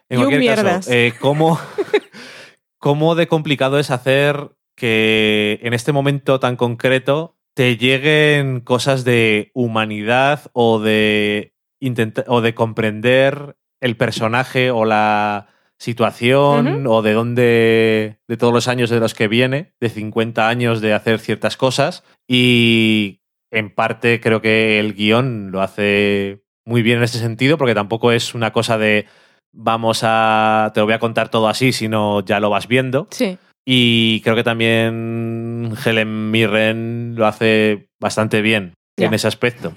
en 0.09 0.19
cualquier 0.19 0.40
mierdas. 0.40 0.86
caso, 0.86 0.93
eh, 0.93 1.15
¿cómo, 1.19 1.59
cómo 2.78 3.15
de 3.15 3.27
complicado 3.27 3.78
es 3.78 3.90
hacer 3.90 4.51
que 4.77 5.59
en 5.62 5.73
este 5.73 5.93
momento 5.93 6.39
tan 6.39 6.56
concreto 6.56 7.39
te 7.55 7.77
lleguen 7.77 8.61
cosas 8.61 9.05
de 9.05 9.51
humanidad 9.55 10.51
o 10.52 10.81
de 10.81 11.55
o 12.27 12.40
de 12.40 12.55
comprender 12.55 13.56
el 13.81 13.97
personaje 13.97 14.70
o 14.70 14.85
la 14.85 15.53
situación 15.79 16.87
o 16.87 17.03
de 17.03 17.13
dónde 17.13 18.19
de 18.29 18.37
todos 18.37 18.53
los 18.53 18.69
años 18.69 18.91
de 18.91 19.01
los 19.01 19.15
que 19.15 19.29
viene, 19.29 19.75
de 19.81 19.89
50 19.89 20.49
años 20.49 20.81
de 20.81 20.95
hacer 20.95 21.19
ciertas 21.19 21.57
cosas 21.57 22.05
y 22.29 23.21
en 23.51 23.75
parte 23.75 24.21
creo 24.21 24.41
que 24.41 24.79
el 24.79 24.95
guion 24.95 25.51
lo 25.51 25.63
hace 25.63 26.43
muy 26.65 26.83
bien 26.83 26.99
en 26.99 27.05
ese 27.05 27.19
sentido 27.19 27.59
porque 27.59 27.75
tampoco 27.75 28.13
es 28.13 28.35
una 28.35 28.53
cosa 28.53 28.79
de 28.79 29.07
vamos 29.53 30.01
a 30.03 30.73
te 30.75 30.81
lo 30.81 30.87
voy 30.87 30.95
a 30.95 30.99
contar 30.99 31.29
todo 31.29 31.49
así, 31.49 31.73
sino 31.73 32.25
ya 32.25 32.41
lo 32.41 32.51
vas 32.51 32.69
viendo. 32.69 33.09
Sí. 33.11 33.39
Y 33.67 34.21
creo 34.21 34.37
que 34.37 34.45
también 34.45 35.73
Helen 35.85 36.31
Mirren 36.31 37.15
lo 37.17 37.27
hace 37.27 37.89
bastante 38.01 38.43
bien 38.43 38.75
en 38.97 39.15
ese 39.15 39.29
aspecto. 39.29 39.75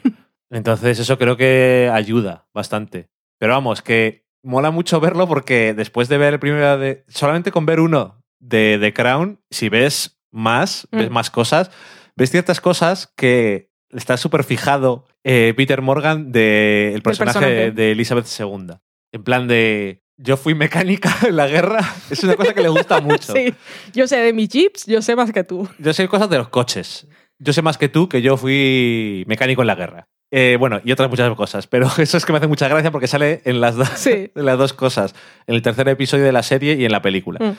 Entonces 0.49 0.99
eso 0.99 1.18
creo 1.18 1.38
que 1.38 1.90
ayuda 1.91 2.48
bastante. 2.53 3.07
Pero 3.40 3.53
vamos, 3.53 3.82
que 3.82 4.26
mola 4.48 4.72
mucho 4.72 4.99
verlo 4.99 5.28
porque 5.28 5.74
después 5.74 6.07
de 6.10 6.18
ver 6.18 6.34
el 6.34 6.40
primero 6.40 6.78
de... 6.78 7.03
Solamente 7.07 7.52
con 7.52 7.65
ver 7.65 7.80
uno 7.80 8.24
de 8.40 8.78
The 8.82 8.94
Crown, 8.94 9.40
si 9.52 9.69
ves 9.69 10.19
más, 10.32 10.88
ves 10.91 11.10
Mm. 11.10 11.14
más 11.14 11.30
cosas, 11.30 11.72
ves 12.15 12.32
ciertas 12.32 12.61
cosas 12.61 13.11
que 13.15 13.69
está 13.91 14.18
súper 14.18 14.44
fijado 14.44 15.06
eh, 15.24 15.53
Peter 15.57 15.82
Morgan 15.82 16.32
del 16.32 16.95
el 16.95 17.02
personaje, 17.02 17.40
personaje. 17.40 17.72
de 17.72 17.91
Elizabeth 17.91 18.28
II. 18.40 18.76
En 19.11 19.24
plan 19.24 19.48
de... 19.48 20.03
Yo 20.19 20.36
fui 20.36 20.56
mecánica 20.56 21.15
en 21.28 21.36
la 21.36 21.48
guerra. 21.48 21.80
Es 22.10 22.24
una 22.24 22.36
cosa 22.36 22.53
que 22.53 22.61
le 22.61 22.69
gusta 22.69 23.02
mucho. 23.02 23.34
Sí. 23.34 23.53
Yo 23.94 24.07
sé 24.07 24.18
de 24.18 24.34
mis 24.34 24.49
chips, 24.49 24.86
yo 24.88 25.02
sé 25.02 25.15
más 25.15 25.32
que 25.32 25.44
tú. 25.44 25.68
Yo 25.78 25.94
sé 25.94 26.07
cosas 26.07 26.30
de 26.30 26.38
los 26.38 26.49
coches. 26.49 27.07
Yo 27.40 27.53
sé 27.53 27.61
más 27.61 27.78
que 27.78 27.88
tú 27.88 28.10
que 28.10 28.22
yo 28.24 28.36
fui 28.38 29.24
mecánico 29.28 29.61
en 29.61 29.68
la 29.68 29.76
guerra. 29.76 30.07
Eh, 30.31 30.57
bueno, 30.59 30.81
y 30.83 30.91
otras 30.91 31.09
muchas 31.09 31.33
cosas, 31.35 31.67
pero 31.67 31.87
eso 31.97 32.17
es 32.17 32.25
que 32.25 32.31
me 32.31 32.37
hace 32.37 32.47
mucha 32.47 32.67
gracia 32.67 32.91
porque 32.91 33.07
sale 33.07 33.41
en 33.45 33.61
las, 33.61 33.75
Sí. 33.99 34.31
en 34.35 34.45
las 34.45 34.57
dos 34.57 34.73
cosas, 34.73 35.15
en 35.45 35.55
el 35.55 35.61
tercer 35.61 35.87
episodio 35.87 36.25
de 36.25 36.31
la 36.31 36.43
serie 36.43 36.73
y 36.75 36.85
en 36.85 36.91
la 36.91 37.01
película. 37.01 37.39
Mm. 37.39 37.57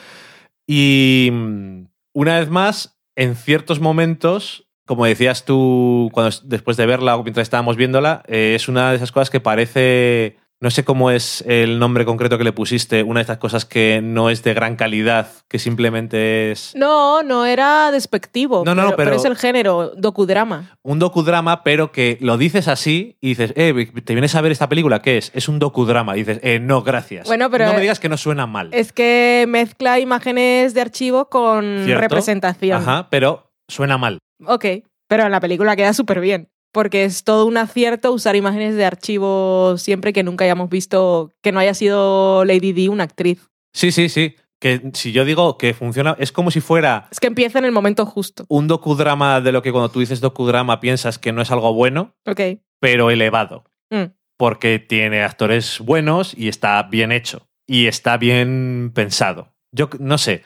Y 0.67 1.29
mm, 1.31 1.83
una 2.13 2.39
vez 2.39 2.49
más, 2.49 2.99
en 3.15 3.35
ciertos 3.35 3.79
momentos, 3.79 4.67
como 4.85 5.05
decías 5.05 5.45
tú 5.45 6.09
cuando, 6.13 6.35
después 6.43 6.77
de 6.77 6.85
verla 6.85 7.15
o 7.15 7.23
mientras 7.23 7.43
estábamos 7.43 7.75
viéndola, 7.75 8.23
eh, 8.27 8.53
es 8.55 8.67
una 8.67 8.91
de 8.91 8.97
esas 8.97 9.11
cosas 9.11 9.29
que 9.29 9.39
parece, 9.39 10.37
no 10.61 10.69
sé 10.71 10.83
cómo 10.83 11.09
es 11.09 11.41
el 11.47 11.79
nombre 11.79 12.03
concreto 12.03 12.37
que 12.37 12.43
le 12.43 12.51
pusiste, 12.51 13.01
una 13.03 13.19
de 13.19 13.21
estas 13.21 13.37
cosas 13.37 13.63
que 13.65 14.01
no 14.03 14.29
es 14.29 14.43
de 14.43 14.53
gran 14.53 14.75
calidad, 14.75 15.29
que 15.47 15.57
simplemente 15.57 16.51
es... 16.51 16.73
No, 16.75 17.23
no 17.23 17.45
era 17.45 17.91
despectivo. 17.91 18.63
No, 18.65 18.75
no, 18.75 18.95
pero- 18.97 19.15
es 19.15 19.23
el 19.23 19.37
género, 19.37 19.93
docudrama. 19.95 20.77
un 20.83 20.99
docudrama, 20.99 21.63
pero 21.63 21.91
que 21.93 22.17
lo 22.19 22.37
dices 22.37 22.67
así 22.67 23.17
y 23.21 23.29
dices, 23.29 23.53
eh, 23.55 23.73
¿te 24.03 24.13
vienes 24.13 24.35
a 24.35 24.41
ver 24.41 24.51
esta 24.51 24.67
película? 24.67 25.01
¿Qué 25.01 25.17
es? 25.17 25.31
Es 25.33 25.47
un 25.47 25.59
docudrama. 25.59 26.15
Y 26.17 26.19
dices, 26.19 26.39
eh, 26.43 26.59
no, 26.59 26.81
gracias. 26.83 27.27
Bueno, 27.27 27.49
pero- 27.49 27.65
no 27.67 27.73
me 27.73 27.81
digas 27.81 27.99
que 28.01 28.09
no 28.09 28.17
suena 28.17 28.45
mal. 28.45 28.69
Es 28.73 28.91
que 28.91 29.45
mezcla 29.47 29.99
imágenes 29.99 30.73
de 30.73 30.81
archivo 30.81 31.29
con 31.29 31.83
¿Cierto? 31.85 32.01
representación. 32.01 32.81
Ajá, 32.81 33.07
pero 33.09 33.53
suena 33.69 33.97
mal. 33.97 34.19
Ok, 34.45 34.65
pero 35.07 35.23
en 35.25 35.31
la 35.31 35.39
película 35.39 35.75
queda 35.75 35.93
súper 35.93 36.19
bien. 36.19 36.49
Porque 36.71 37.03
es 37.03 37.23
todo 37.23 37.45
un 37.45 37.57
acierto 37.57 38.11
usar 38.11 38.35
imágenes 38.35 38.75
de 38.75 38.85
archivo 38.85 39.75
siempre 39.77 40.13
que 40.13 40.23
nunca 40.23 40.45
hayamos 40.45 40.69
visto 40.69 41.31
que 41.41 41.51
no 41.51 41.59
haya 41.59 41.73
sido 41.73 42.45
Lady 42.45 42.73
Di 42.73 42.87
una 42.87 43.05
actriz. 43.05 43.49
Sí, 43.73 43.91
sí, 43.91 44.09
sí. 44.09 44.35
Que 44.61 44.91
si 44.93 45.11
yo 45.13 45.23
digo 45.23 45.57
que 45.57 45.73
funciona, 45.73 46.15
es 46.19 46.31
como 46.33 46.51
si 46.51 46.59
fuera 46.59 47.07
Es 47.11 47.19
que 47.21 47.27
empieza 47.27 47.59
en 47.59 47.65
el 47.65 47.71
momento 47.71 48.05
justo. 48.05 48.45
un 48.49 48.67
docudrama 48.67 49.39
de 49.41 49.51
lo 49.53 49.61
que 49.61 49.71
cuando 49.71 49.89
tú 49.89 50.01
dices 50.01 50.19
docudrama 50.19 50.79
piensas 50.81 51.17
que 51.17 51.31
no 51.31 51.41
es 51.41 51.49
algo 51.51 51.73
bueno, 51.73 52.13
Ok. 52.27 52.41
pero 52.81 53.09
elevado. 53.09 53.63
Mm. 53.89 54.11
Porque 54.37 54.79
tiene 54.79 55.23
actores 55.23 55.79
buenos 55.79 56.33
y 56.37 56.49
está 56.49 56.83
bien 56.83 57.11
hecho. 57.11 57.47
Y 57.67 57.87
está 57.87 58.17
bien 58.17 58.91
pensado. 58.93 59.53
Yo 59.71 59.89
no 59.99 60.17
sé. 60.17 60.43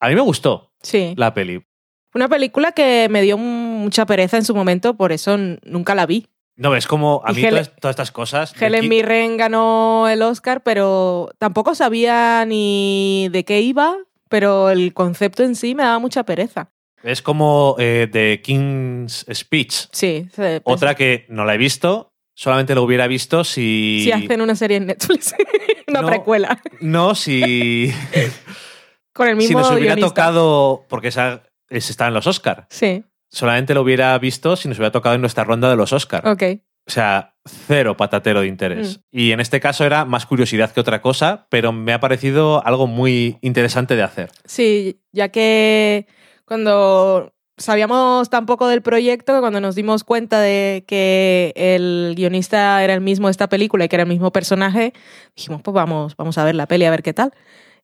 A 0.00 0.08
mí 0.08 0.14
me 0.14 0.20
gustó 0.20 0.72
Sí. 0.82 1.14
la 1.16 1.32
peli. 1.34 1.64
Una 2.14 2.28
película 2.28 2.72
que 2.72 3.08
me 3.10 3.22
dio 3.22 3.36
mucha 3.36 4.06
pereza 4.06 4.36
en 4.36 4.44
su 4.44 4.54
momento, 4.54 4.94
por 4.96 5.10
eso 5.10 5.36
nunca 5.36 5.94
la 5.94 6.06
vi. 6.06 6.28
No, 6.56 6.76
es 6.76 6.86
como 6.86 7.20
a 7.24 7.32
mí 7.32 7.42
todas, 7.42 7.72
estas 7.82 8.12
cosas. 8.12 8.54
Helen 8.60 8.88
Mirren 8.88 9.36
ganó 9.36 10.08
el 10.08 10.22
Oscar, 10.22 10.62
pero 10.62 11.30
tampoco 11.38 11.74
sabía 11.74 12.44
ni 12.46 13.28
de 13.32 13.44
qué 13.44 13.60
iba, 13.60 13.96
pero 14.28 14.70
el 14.70 14.94
concepto 14.94 15.42
en 15.42 15.56
sí 15.56 15.74
me 15.74 15.82
daba 15.82 15.98
mucha 15.98 16.22
pereza. 16.22 16.70
Es 17.02 17.20
como 17.20 17.74
eh, 17.78 18.08
The 18.10 18.40
King's 18.40 19.26
Speech. 19.32 19.88
Sí. 19.90 20.28
Otra 20.62 20.94
que 20.94 21.26
no 21.28 21.44
la 21.44 21.54
he 21.54 21.58
visto, 21.58 22.12
solamente 22.34 22.76
lo 22.76 22.84
hubiera 22.84 23.08
visto 23.08 23.42
si. 23.42 24.02
Si 24.04 24.12
hacen 24.12 24.40
una 24.40 24.54
serie 24.54 24.76
en 24.76 24.86
Netflix, 24.86 25.34
una 25.88 26.06
precuela. 26.06 26.62
No, 26.80 27.16
si. 27.16 27.92
Con 29.12 29.28
el 29.28 29.36
mismo. 29.36 29.58
Si 29.58 29.70
nos 29.70 29.76
hubiera 29.76 29.96
tocado. 29.96 30.86
Porque 30.88 31.08
esa, 31.08 31.42
está 31.78 32.08
en 32.08 32.14
los 32.14 32.26
Oscars. 32.26 32.66
Sí 32.70 33.04
solamente 33.34 33.74
lo 33.74 33.82
hubiera 33.82 34.16
visto 34.18 34.56
si 34.56 34.68
nos 34.68 34.78
hubiera 34.78 34.92
tocado 34.92 35.14
en 35.14 35.20
nuestra 35.20 35.44
ronda 35.44 35.68
de 35.68 35.76
los 35.76 35.92
Oscars. 35.92 36.26
Ok. 36.26 36.42
O 36.86 36.90
sea, 36.90 37.34
cero 37.46 37.96
patatero 37.96 38.42
de 38.42 38.46
interés. 38.46 38.98
Mm. 38.98 39.18
Y 39.18 39.32
en 39.32 39.40
este 39.40 39.58
caso 39.60 39.84
era 39.84 40.04
más 40.04 40.26
curiosidad 40.26 40.70
que 40.70 40.80
otra 40.80 41.00
cosa, 41.00 41.46
pero 41.50 41.72
me 41.72 41.92
ha 41.92 42.00
parecido 42.00 42.64
algo 42.64 42.86
muy 42.86 43.38
interesante 43.40 43.96
de 43.96 44.02
hacer. 44.02 44.30
Sí, 44.44 45.00
ya 45.12 45.30
que 45.30 46.06
cuando 46.44 47.32
sabíamos 47.56 48.28
tan 48.28 48.44
poco 48.44 48.68
del 48.68 48.82
proyecto, 48.82 49.40
cuando 49.40 49.60
nos 49.60 49.74
dimos 49.74 50.04
cuenta 50.04 50.40
de 50.40 50.84
que 50.86 51.52
el 51.56 52.14
guionista 52.16 52.84
era 52.84 52.94
el 52.94 53.00
mismo 53.00 53.28
de 53.28 53.32
esta 53.32 53.48
película 53.48 53.86
y 53.86 53.88
que 53.88 53.96
era 53.96 54.02
el 54.02 54.08
mismo 54.08 54.30
personaje, 54.30 54.92
dijimos, 55.34 55.62
pues 55.62 55.74
vamos, 55.74 56.16
vamos 56.16 56.36
a 56.36 56.44
ver 56.44 56.54
la 56.54 56.66
peli, 56.66 56.84
a 56.84 56.90
ver 56.90 57.02
qué 57.02 57.14
tal. 57.14 57.32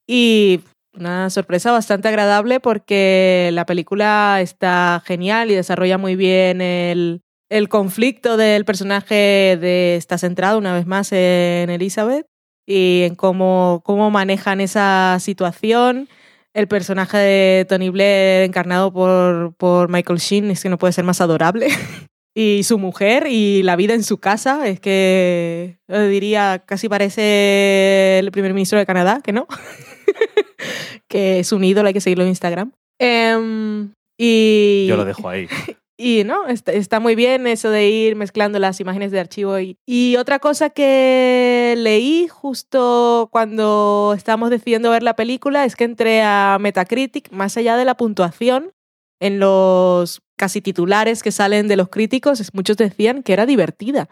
Y 0.06 0.60
una 0.94 1.30
sorpresa 1.30 1.72
bastante 1.72 2.08
agradable 2.08 2.60
porque 2.60 3.50
la 3.52 3.66
película 3.66 4.38
está 4.40 5.02
genial 5.04 5.50
y 5.50 5.54
desarrolla 5.54 5.98
muy 5.98 6.16
bien 6.16 6.60
el, 6.60 7.22
conflicto 7.68 8.36
del 8.36 8.64
personaje 8.64 9.58
de 9.60 9.96
está 9.96 10.18
centrado 10.18 10.58
una 10.58 10.72
vez 10.72 10.86
más 10.86 11.12
en 11.12 11.70
Elizabeth 11.70 12.26
y 12.66 13.02
en 13.04 13.14
cómo, 13.14 13.82
cómo 13.84 14.10
manejan 14.10 14.60
esa 14.60 15.18
situación. 15.20 16.08
El 16.52 16.68
personaje 16.68 17.16
de 17.16 17.66
Tony 17.68 17.90
Blair 17.90 18.42
encarnado 18.42 18.92
por, 18.92 19.54
por 19.56 19.88
Michael 19.88 20.18
Sheen 20.18 20.50
es 20.50 20.62
que 20.62 20.68
no 20.68 20.78
puede 20.78 20.92
ser 20.92 21.04
más 21.04 21.20
adorable. 21.20 21.68
y 22.34 22.62
su 22.62 22.78
mujer 22.78 23.26
y 23.28 23.62
la 23.62 23.76
vida 23.76 23.94
en 23.94 24.04
su 24.04 24.18
casa 24.18 24.66
es 24.68 24.80
que 24.80 25.78
diría 25.88 26.62
casi 26.66 26.88
parece 26.88 28.18
el 28.18 28.30
primer 28.30 28.54
ministro 28.54 28.78
de 28.78 28.86
Canadá, 28.86 29.20
que 29.22 29.32
no. 29.32 29.46
que 31.08 31.40
es 31.40 31.52
un 31.52 31.64
ídolo, 31.64 31.88
hay 31.88 31.94
que 31.94 32.00
seguirlo 32.00 32.24
en 32.24 32.30
Instagram. 32.30 32.72
Em, 32.98 33.92
y, 34.18 34.86
Yo 34.88 34.96
lo 34.96 35.04
dejo 35.04 35.28
ahí. 35.28 35.48
Y 36.02 36.24
no, 36.24 36.46
está, 36.46 36.98
muy 36.98 37.14
bien 37.14 37.46
eso 37.46 37.68
de 37.68 37.90
ir 37.90 38.16
mezclando 38.16 38.58
las 38.58 38.80
imágenes 38.80 39.12
de 39.12 39.20
archivo. 39.20 39.60
Y, 39.60 39.76
y 39.84 40.16
otra 40.16 40.38
cosa 40.38 40.70
que 40.70 41.74
leí 41.76 42.26
justo 42.26 43.28
cuando 43.30 44.14
estábamos 44.16 44.48
decidiendo 44.48 44.88
ver 44.88 45.02
la 45.02 45.14
película 45.14 45.66
es 45.66 45.76
que 45.76 45.84
entré 45.84 46.22
a 46.22 46.56
Metacritic, 46.58 47.30
más 47.32 47.58
allá 47.58 47.76
de 47.76 47.84
la 47.84 47.98
puntuación, 47.98 48.72
en 49.20 49.40
los 49.40 50.22
casi 50.36 50.62
titulares 50.62 51.22
que 51.22 51.32
salen 51.32 51.68
de 51.68 51.76
los 51.76 51.90
críticos, 51.90 52.42
muchos 52.54 52.78
decían 52.78 53.22
que 53.22 53.34
era 53.34 53.44
divertida. 53.44 54.08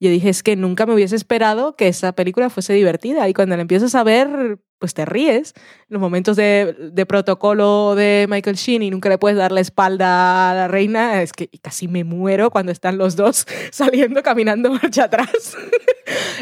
Yo 0.00 0.10
dije, 0.10 0.28
es 0.28 0.42
que 0.42 0.54
nunca 0.54 0.86
me 0.86 0.94
hubiese 0.94 1.16
esperado 1.16 1.74
que 1.74 1.88
esa 1.88 2.12
película 2.12 2.50
fuese 2.50 2.72
divertida. 2.72 3.28
Y 3.28 3.34
cuando 3.34 3.56
la 3.56 3.62
empiezas 3.62 3.94
a 3.94 4.04
ver, 4.04 4.58
pues 4.78 4.94
te 4.94 5.04
ríes. 5.04 5.54
Los 5.88 6.00
momentos 6.00 6.36
de, 6.36 6.90
de, 6.92 7.06
protocolo 7.06 7.94
de 7.96 8.26
Michael 8.28 8.56
Sheen 8.56 8.82
y 8.82 8.90
nunca 8.90 9.08
le 9.08 9.18
puedes 9.18 9.36
dar 9.36 9.50
la 9.50 9.60
espalda 9.60 10.50
a 10.50 10.54
la 10.54 10.68
reina, 10.68 11.22
es 11.22 11.32
que 11.32 11.48
casi 11.60 11.88
me 11.88 12.04
muero 12.04 12.50
cuando 12.50 12.70
están 12.70 12.96
los 12.96 13.16
dos 13.16 13.46
saliendo, 13.72 14.22
caminando 14.22 14.72
marcha 14.82 15.04
atrás. 15.04 15.56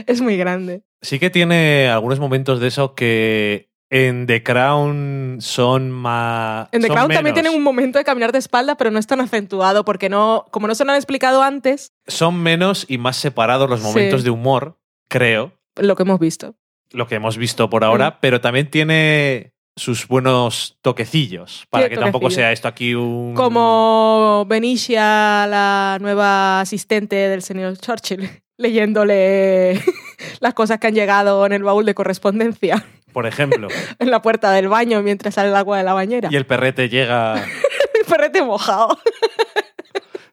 es 0.07 0.21
muy 0.21 0.37
grande. 0.37 0.83
Sí 1.01 1.19
que 1.19 1.31
tiene 1.31 1.89
algunos 1.89 2.21
momentos 2.21 2.61
de 2.61 2.69
eso 2.69 2.95
que 2.95 3.71
en 3.91 4.27
The 4.27 4.43
Crown 4.43 5.39
son 5.41 5.91
más. 5.91 6.69
En 6.73 6.83
The 6.83 6.89
Crown 6.89 7.11
también 7.11 7.35
tienen 7.35 7.55
un 7.55 7.63
momento 7.63 7.99
de 7.99 8.05
caminar 8.05 8.33
de 8.33 8.39
espalda, 8.39 8.77
pero 8.77 8.91
no 8.91 8.99
es 8.99 9.07
tan 9.07 9.21
acentuado, 9.21 9.85
porque 9.85 10.09
no, 10.09 10.47
como 10.51 10.67
no 10.67 10.75
se 10.75 10.85
lo 10.85 10.93
han 10.93 10.97
explicado 10.97 11.43
antes. 11.43 11.93
Son 12.07 12.37
menos 12.43 12.85
y 12.89 12.99
más 12.99 13.17
separados 13.17 13.71
los 13.71 13.81
momentos 13.81 14.25
de 14.25 14.31
humor, 14.31 14.79
creo. 15.09 15.53
Lo 15.77 15.95
que 15.95 16.03
hemos 16.03 16.19
visto. 16.19 16.55
Lo 16.91 17.07
que 17.07 17.17
hemos 17.17 17.37
visto 17.37 17.69
por 17.71 17.85
ahora, 17.85 18.11
mm. 18.11 18.15
pero 18.21 18.41
también 18.41 18.71
tiene 18.71 19.53
sus 19.77 20.09
buenos 20.09 20.79
toquecillos, 20.81 21.67
para 21.69 21.89
que 21.89 21.97
tampoco 21.97 22.31
sea 22.31 22.51
esto 22.51 22.67
aquí 22.67 22.95
un... 22.95 23.35
Como 23.35 24.47
Benicia, 24.49 25.47
la 25.47 25.99
nueva 26.01 26.61
asistente 26.61 27.17
del 27.17 27.43
señor 27.43 27.77
Churchill, 27.77 28.43
leyéndole 28.57 29.83
las 30.41 30.55
cosas 30.55 30.79
que 30.79 30.87
han 30.87 30.95
llegado 30.95 31.45
en 31.45 31.53
el 31.53 31.63
baúl 31.63 31.85
de 31.85 31.95
correspondencia 31.95 32.87
por 33.17 33.25
ejemplo. 33.25 33.69
en 33.99 34.11
la 34.11 34.21
puerta 34.21 34.53
del 34.53 34.69
baño 34.69 35.03
mientras 35.03 35.33
sale 35.33 35.49
el 35.49 35.57
agua 35.57 35.79
de 35.79 35.85
la 35.85 35.95
bañera. 35.95 36.29
Y 36.31 36.37
el 36.37 36.45
perrete 36.45 36.91
llega. 36.91 37.37
el 37.95 38.05
perrete 38.07 38.43
mojado. 38.43 38.99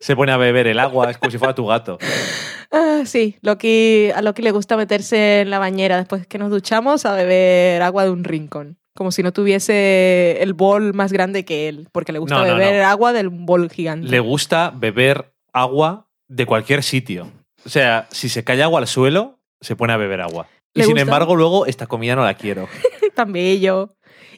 Se 0.01 0.17
pone 0.17 0.33
a 0.33 0.37
beber 0.37 0.67
el 0.67 0.77
agua, 0.79 1.09
es 1.09 1.17
como 1.17 1.31
si 1.31 1.37
fuera 1.37 1.55
tu 1.55 1.65
gato. 1.65 1.97
Ah, 2.75 3.03
sí, 3.05 3.37
Loki, 3.41 4.09
a 4.15 4.23
Loki 4.23 4.41
le 4.41 4.49
gusta 4.49 4.75
meterse 4.75 5.41
en 5.41 5.51
la 5.51 5.59
bañera 5.59 5.97
después 5.97 6.25
que 6.25 6.39
nos 6.39 6.49
duchamos 6.49 7.05
a 7.05 7.13
beber 7.13 7.83
agua 7.83 8.03
de 8.03 8.09
un 8.09 8.23
rincón. 8.23 8.79
Como 8.95 9.11
si 9.11 9.21
no 9.21 9.31
tuviese 9.31 10.41
el 10.41 10.53
bol 10.53 10.95
más 10.95 11.13
grande 11.13 11.45
que 11.45 11.69
él, 11.69 11.87
porque 11.91 12.11
le 12.11 12.17
gusta 12.17 12.41
beber 12.41 12.81
agua 12.81 13.13
del 13.13 13.29
bol 13.29 13.69
gigante. 13.69 14.07
Le 14.07 14.19
gusta 14.19 14.73
beber 14.75 15.35
agua 15.53 16.07
de 16.27 16.47
cualquier 16.47 16.81
sitio. 16.81 17.31
O 17.63 17.69
sea, 17.69 18.07
si 18.09 18.27
se 18.27 18.43
cae 18.43 18.63
agua 18.63 18.79
al 18.79 18.87
suelo, 18.87 19.37
se 19.61 19.75
pone 19.75 19.93
a 19.93 19.97
beber 19.97 20.21
agua. 20.21 20.47
Y 20.73 20.83
sin 20.83 20.97
embargo, 20.97 21.35
luego 21.35 21.65
esta 21.65 21.87
comida 21.87 22.15
no 22.15 22.23
la 22.23 22.35
quiero. 22.35 22.67
Tan 23.15 23.31
bello. 23.31 23.89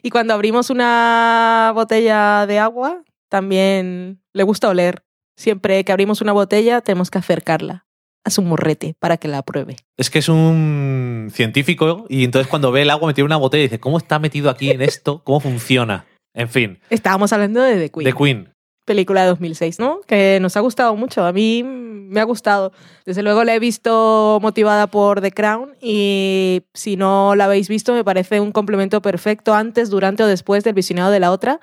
Y 0.02 0.10
cuando 0.10 0.34
abrimos 0.34 0.70
una 0.70 1.72
botella 1.74 2.46
de 2.46 2.58
agua, 2.58 3.02
también 3.28 4.22
le 4.32 4.42
gusta 4.42 4.68
oler. 4.68 5.02
Siempre 5.36 5.84
que 5.84 5.92
abrimos 5.92 6.20
una 6.20 6.32
botella, 6.32 6.80
tenemos 6.80 7.10
que 7.10 7.18
acercarla 7.18 7.86
a 8.24 8.30
su 8.30 8.42
morrete 8.42 8.94
para 8.98 9.16
que 9.16 9.28
la 9.28 9.42
pruebe. 9.42 9.76
Es 9.96 10.10
que 10.10 10.18
es 10.18 10.28
un 10.28 11.28
científico 11.32 12.06
y 12.08 12.24
entonces 12.24 12.48
cuando 12.48 12.72
ve 12.72 12.82
el 12.82 12.90
agua 12.90 13.08
metido 13.08 13.24
en 13.24 13.28
una 13.28 13.36
botella 13.36 13.62
dice, 13.62 13.78
¿cómo 13.78 13.98
está 13.98 14.18
metido 14.18 14.50
aquí 14.50 14.70
en 14.70 14.82
esto? 14.82 15.22
¿Cómo 15.24 15.40
funciona? 15.40 16.06
En 16.34 16.48
fin. 16.48 16.80
Estábamos 16.90 17.32
hablando 17.32 17.62
de 17.62 17.76
The 17.76 17.90
Queen. 17.90 18.04
The 18.04 18.12
Queen 18.12 18.55
película 18.86 19.22
de 19.22 19.28
2006, 19.28 19.78
¿no? 19.78 20.00
Que 20.06 20.38
nos 20.40 20.56
ha 20.56 20.60
gustado 20.60 20.96
mucho. 20.96 21.26
A 21.26 21.32
mí 21.32 21.62
me 21.62 22.20
ha 22.20 22.24
gustado. 22.24 22.72
Desde 23.04 23.22
luego 23.22 23.44
la 23.44 23.54
he 23.54 23.58
visto 23.58 24.38
motivada 24.40 24.86
por 24.86 25.20
The 25.20 25.32
Crown 25.32 25.74
y 25.82 26.62
si 26.72 26.96
no 26.96 27.34
la 27.34 27.44
habéis 27.44 27.68
visto 27.68 27.92
me 27.92 28.04
parece 28.04 28.40
un 28.40 28.52
complemento 28.52 29.02
perfecto 29.02 29.52
antes, 29.52 29.90
durante 29.90 30.22
o 30.22 30.26
después 30.26 30.64
del 30.64 30.72
visionado 30.72 31.10
de 31.10 31.20
la 31.20 31.32
otra. 31.32 31.60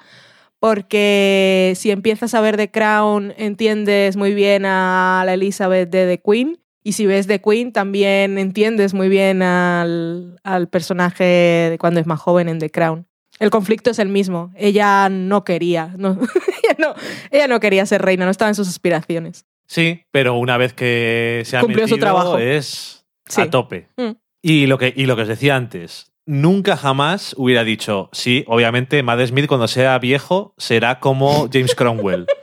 Porque 0.59 1.73
si 1.75 1.91
empiezas 1.91 2.33
a 2.35 2.41
ver 2.41 2.55
The 2.55 2.69
Crown 2.69 3.33
entiendes 3.37 4.15
muy 4.15 4.33
bien 4.33 4.65
a 4.65 5.23
la 5.25 5.33
Elizabeth 5.33 5.89
de 5.89 6.05
The 6.05 6.21
Queen. 6.21 6.59
Y 6.85 6.93
si 6.93 7.05
ves 7.05 7.27
The 7.27 7.41
Queen, 7.41 7.71
también 7.71 8.37
entiendes 8.37 8.93
muy 8.93 9.07
bien 9.07 9.41
al, 9.41 10.39
al 10.43 10.67
personaje 10.67 11.23
de 11.23 11.77
cuando 11.79 12.01
es 12.01 12.05
más 12.05 12.19
joven 12.19 12.49
en 12.49 12.59
The 12.59 12.69
Crown. 12.69 13.07
El 13.39 13.49
conflicto 13.49 13.91
es 13.91 13.99
el 13.99 14.09
mismo. 14.09 14.51
Ella 14.55 15.09
no 15.09 15.43
quería, 15.43 15.93
no, 15.97 16.11
ella, 16.63 16.75
no, 16.77 16.93
ella 17.31 17.47
no 17.47 17.59
quería 17.59 17.85
ser 17.85 18.01
reina, 18.01 18.25
no 18.25 18.31
estaba 18.31 18.49
en 18.49 18.55
sus 18.55 18.67
aspiraciones. 18.67 19.45
Sí, 19.65 20.05
pero 20.11 20.35
una 20.35 20.57
vez 20.57 20.73
que 20.73 21.43
se 21.45 21.57
ha 21.57 21.61
Cumplió 21.61 21.87
su 21.87 21.97
trabajo. 21.97 22.37
es 22.37 23.05
a 23.35 23.49
tope. 23.49 23.89
Mm. 23.97 24.11
Y, 24.41 24.67
lo 24.67 24.77
que, 24.77 24.93
y 24.95 25.05
lo 25.05 25.15
que 25.15 25.23
os 25.23 25.27
decía 25.27 25.55
antes, 25.55 26.11
nunca 26.25 26.77
jamás 26.77 27.33
hubiera 27.37 27.63
dicho, 27.63 28.09
sí, 28.11 28.43
obviamente 28.47 29.01
Matt 29.03 29.25
Smith 29.25 29.47
cuando 29.47 29.67
sea 29.67 29.97
viejo 29.99 30.53
será 30.57 30.99
como 30.99 31.49
James 31.51 31.75
Cromwell. 31.75 32.27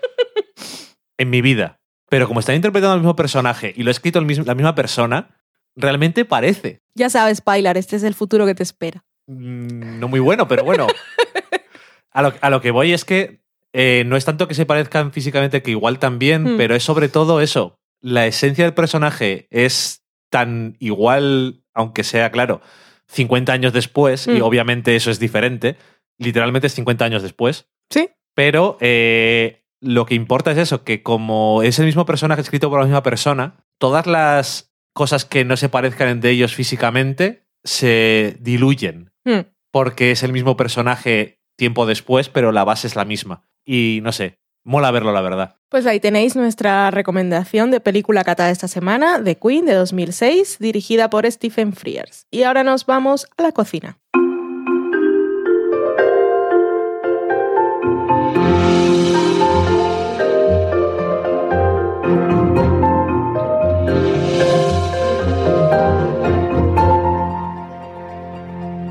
en 1.20 1.28
mi 1.28 1.42
vida. 1.42 1.80
Pero 2.08 2.26
como 2.26 2.40
está 2.40 2.54
interpretando 2.54 2.94
el 2.94 3.00
mismo 3.02 3.14
personaje 3.14 3.72
y 3.76 3.82
lo 3.82 3.90
ha 3.90 3.92
escrito 3.92 4.20
la 4.20 4.54
misma 4.54 4.74
persona, 4.74 5.38
realmente 5.76 6.24
parece. 6.24 6.80
Ya 6.94 7.10
sabes, 7.10 7.42
Pilar, 7.42 7.76
este 7.76 7.96
es 7.96 8.02
el 8.02 8.14
futuro 8.14 8.46
que 8.46 8.54
te 8.54 8.62
espera. 8.62 9.04
Mm, 9.30 10.00
no 10.00 10.08
muy 10.08 10.20
bueno, 10.20 10.48
pero 10.48 10.64
bueno. 10.64 10.88
A 12.12 12.50
lo, 12.50 12.60
que 12.60 12.72
voy 12.72 12.92
es 12.92 13.04
que 13.04 13.40
eh, 13.72 14.02
no 14.04 14.16
es 14.16 14.24
tanto 14.24 14.48
que 14.48 14.54
se 14.54 14.66
parezcan 14.66 15.12
físicamente, 15.12 15.62
que 15.62 15.70
igual 15.70 16.00
también, 16.00 16.54
hmm. 16.54 16.56
pero 16.56 16.74
es 16.74 16.82
sobre 16.82 17.08
todo 17.08 17.40
eso. 17.40 17.78
La 18.00 18.26
esencia 18.26 18.64
del 18.64 18.74
personaje 18.74 19.46
es 19.50 20.02
tan 20.28 20.76
igual, 20.80 21.62
aunque 21.72 22.02
sea, 22.02 22.32
claro, 22.32 22.60
50 23.06 23.52
años 23.52 23.72
después, 23.72 24.26
y 24.26 24.40
hmm. 24.40 24.42
obviamente 24.42 24.96
eso 24.96 25.12
es 25.12 25.20
diferente. 25.20 25.76
Literalmente 26.18 26.66
es 26.66 26.74
50 26.74 27.04
años 27.04 27.22
después. 27.22 27.68
Sí. 27.88 28.10
Pero 28.34 28.76
eh, 28.80 29.62
lo 29.80 30.06
que 30.06 30.16
importa 30.16 30.50
es 30.50 30.58
eso, 30.58 30.82
que 30.82 31.04
como 31.04 31.62
es 31.62 31.78
el 31.78 31.86
mismo 31.86 32.06
personaje 32.06 32.42
escrito 32.42 32.70
por 32.70 32.80
la 32.80 32.86
misma 32.86 33.04
persona, 33.04 33.64
todas 33.78 34.06
las 34.06 34.72
cosas 34.92 35.24
que 35.24 35.44
no 35.44 35.56
se 35.56 35.68
parezcan 35.68 36.08
entre 36.08 36.30
ellos 36.30 36.54
físicamente 36.54 37.46
se 37.62 38.36
diluyen 38.40 39.09
Hmm. 39.24 39.40
Porque 39.70 40.10
es 40.10 40.22
el 40.22 40.32
mismo 40.32 40.56
personaje 40.56 41.40
tiempo 41.56 41.86
después, 41.86 42.28
pero 42.28 42.52
la 42.52 42.64
base 42.64 42.86
es 42.86 42.96
la 42.96 43.04
misma. 43.04 43.42
Y 43.64 44.00
no 44.02 44.12
sé, 44.12 44.38
mola 44.64 44.90
verlo, 44.90 45.12
la 45.12 45.20
verdad. 45.20 45.56
Pues 45.68 45.86
ahí 45.86 46.00
tenéis 46.00 46.34
nuestra 46.36 46.90
recomendación 46.90 47.70
de 47.70 47.80
película 47.80 48.24
catada 48.24 48.50
esta 48.50 48.68
semana, 48.68 49.22
The 49.22 49.36
Queen 49.36 49.66
de 49.66 49.74
2006, 49.74 50.58
dirigida 50.58 51.10
por 51.10 51.30
Stephen 51.30 51.72
Frears. 51.72 52.26
Y 52.30 52.42
ahora 52.42 52.64
nos 52.64 52.86
vamos 52.86 53.28
a 53.36 53.42
la 53.42 53.52
cocina. 53.52 53.98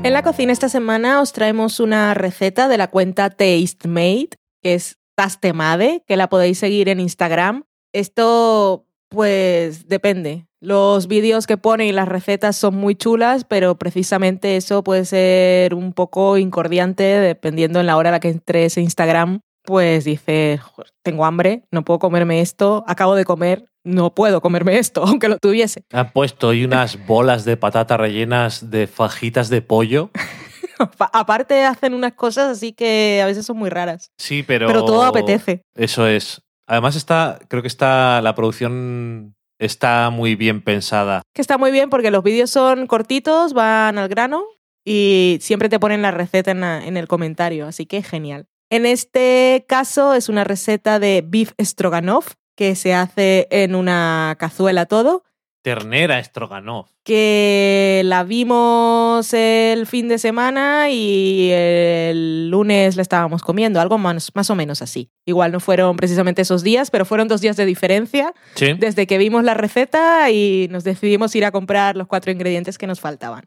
En 0.02 0.14
la 0.14 0.22
cocina 0.22 0.50
esta 0.50 0.70
semana 0.70 1.20
os 1.20 1.34
traemos 1.34 1.78
una 1.78 2.14
receta 2.14 2.68
de 2.68 2.78
la 2.78 2.88
cuenta 2.88 3.28
Tastemade, 3.28 4.30
que 4.62 4.72
es 4.74 4.98
Tastemade, 5.14 6.04
que 6.06 6.16
la 6.16 6.30
podéis 6.30 6.58
seguir 6.58 6.88
en 6.88 7.00
Instagram. 7.00 7.64
Esto, 7.92 8.86
pues, 9.10 9.88
depende. 9.88 10.46
Los 10.58 11.06
vídeos 11.06 11.46
que 11.46 11.58
ponen 11.58 11.88
y 11.88 11.92
las 11.92 12.08
recetas 12.08 12.56
son 12.56 12.76
muy 12.76 12.94
chulas, 12.94 13.44
pero 13.44 13.76
precisamente 13.76 14.56
eso 14.56 14.82
puede 14.82 15.04
ser 15.04 15.74
un 15.74 15.92
poco 15.92 16.38
incordiante 16.38 17.02
dependiendo 17.02 17.78
en 17.78 17.86
la 17.86 17.98
hora 17.98 18.08
a 18.08 18.12
la 18.12 18.20
que 18.20 18.30
entres 18.30 18.78
en 18.78 18.84
Instagram. 18.84 19.40
Pues 19.62 20.04
dices, 20.04 20.60
tengo 21.02 21.26
hambre, 21.26 21.64
no 21.70 21.84
puedo 21.84 21.98
comerme 21.98 22.40
esto, 22.40 22.84
acabo 22.86 23.14
de 23.14 23.26
comer, 23.26 23.69
no 23.84 24.14
puedo 24.14 24.40
comerme 24.40 24.78
esto, 24.78 25.02
aunque 25.06 25.28
lo 25.28 25.38
tuviese. 25.38 25.84
Han 25.92 26.12
puesto 26.12 26.48
hoy 26.48 26.64
unas 26.64 27.04
bolas 27.06 27.44
de 27.44 27.56
patata 27.56 27.96
rellenas 27.96 28.70
de 28.70 28.86
fajitas 28.86 29.48
de 29.48 29.62
pollo. 29.62 30.10
Aparte 31.12 31.64
hacen 31.64 31.92
unas 31.92 32.14
cosas 32.14 32.56
así 32.56 32.72
que 32.72 33.20
a 33.22 33.26
veces 33.26 33.44
son 33.44 33.58
muy 33.58 33.68
raras. 33.68 34.12
Sí, 34.18 34.42
pero... 34.42 34.66
Pero 34.66 34.84
todo 34.84 35.02
apetece. 35.02 35.62
Eso 35.74 36.06
es. 36.06 36.42
Además 36.66 36.96
está, 36.96 37.38
creo 37.48 37.62
que 37.62 37.68
está, 37.68 38.22
la 38.22 38.34
producción 38.34 39.34
está 39.58 40.10
muy 40.10 40.36
bien 40.36 40.62
pensada. 40.62 41.22
Que 41.34 41.42
está 41.42 41.58
muy 41.58 41.70
bien 41.70 41.90
porque 41.90 42.10
los 42.10 42.22
vídeos 42.22 42.50
son 42.50 42.86
cortitos, 42.86 43.52
van 43.52 43.98
al 43.98 44.08
grano 44.08 44.44
y 44.84 45.38
siempre 45.42 45.68
te 45.68 45.78
ponen 45.78 46.00
la 46.00 46.12
receta 46.12 46.52
en, 46.52 46.64
en 46.64 46.96
el 46.96 47.08
comentario, 47.08 47.66
así 47.66 47.84
que 47.84 48.02
genial. 48.02 48.46
En 48.70 48.86
este 48.86 49.66
caso 49.68 50.14
es 50.14 50.28
una 50.28 50.44
receta 50.44 50.98
de 50.98 51.24
beef 51.26 51.52
stroganoff, 51.60 52.34
que 52.56 52.74
se 52.74 52.94
hace 52.94 53.48
en 53.50 53.74
una 53.74 54.36
cazuela 54.38 54.86
todo. 54.86 55.24
Ternera 55.62 56.22
Stroganov. 56.24 56.86
Que 57.04 58.00
la 58.06 58.24
vimos 58.24 59.34
el 59.34 59.86
fin 59.86 60.08
de 60.08 60.18
semana 60.18 60.88
y 60.90 61.50
el 61.52 62.48
lunes 62.48 62.96
la 62.96 63.02
estábamos 63.02 63.42
comiendo, 63.42 63.78
algo 63.78 63.98
más, 63.98 64.30
más 64.34 64.48
o 64.48 64.54
menos 64.54 64.80
así. 64.80 65.10
Igual 65.26 65.52
no 65.52 65.60
fueron 65.60 65.96
precisamente 65.96 66.40
esos 66.42 66.62
días, 66.62 66.90
pero 66.90 67.04
fueron 67.04 67.28
dos 67.28 67.42
días 67.42 67.56
de 67.58 67.66
diferencia 67.66 68.32
Sí. 68.54 68.72
desde 68.78 69.06
que 69.06 69.18
vimos 69.18 69.44
la 69.44 69.52
receta 69.52 70.30
y 70.30 70.68
nos 70.70 70.82
decidimos 70.84 71.34
ir 71.36 71.44
a 71.44 71.52
comprar 71.52 71.94
los 71.96 72.06
cuatro 72.06 72.32
ingredientes 72.32 72.78
que 72.78 72.86
nos 72.86 73.00
faltaban. 73.00 73.44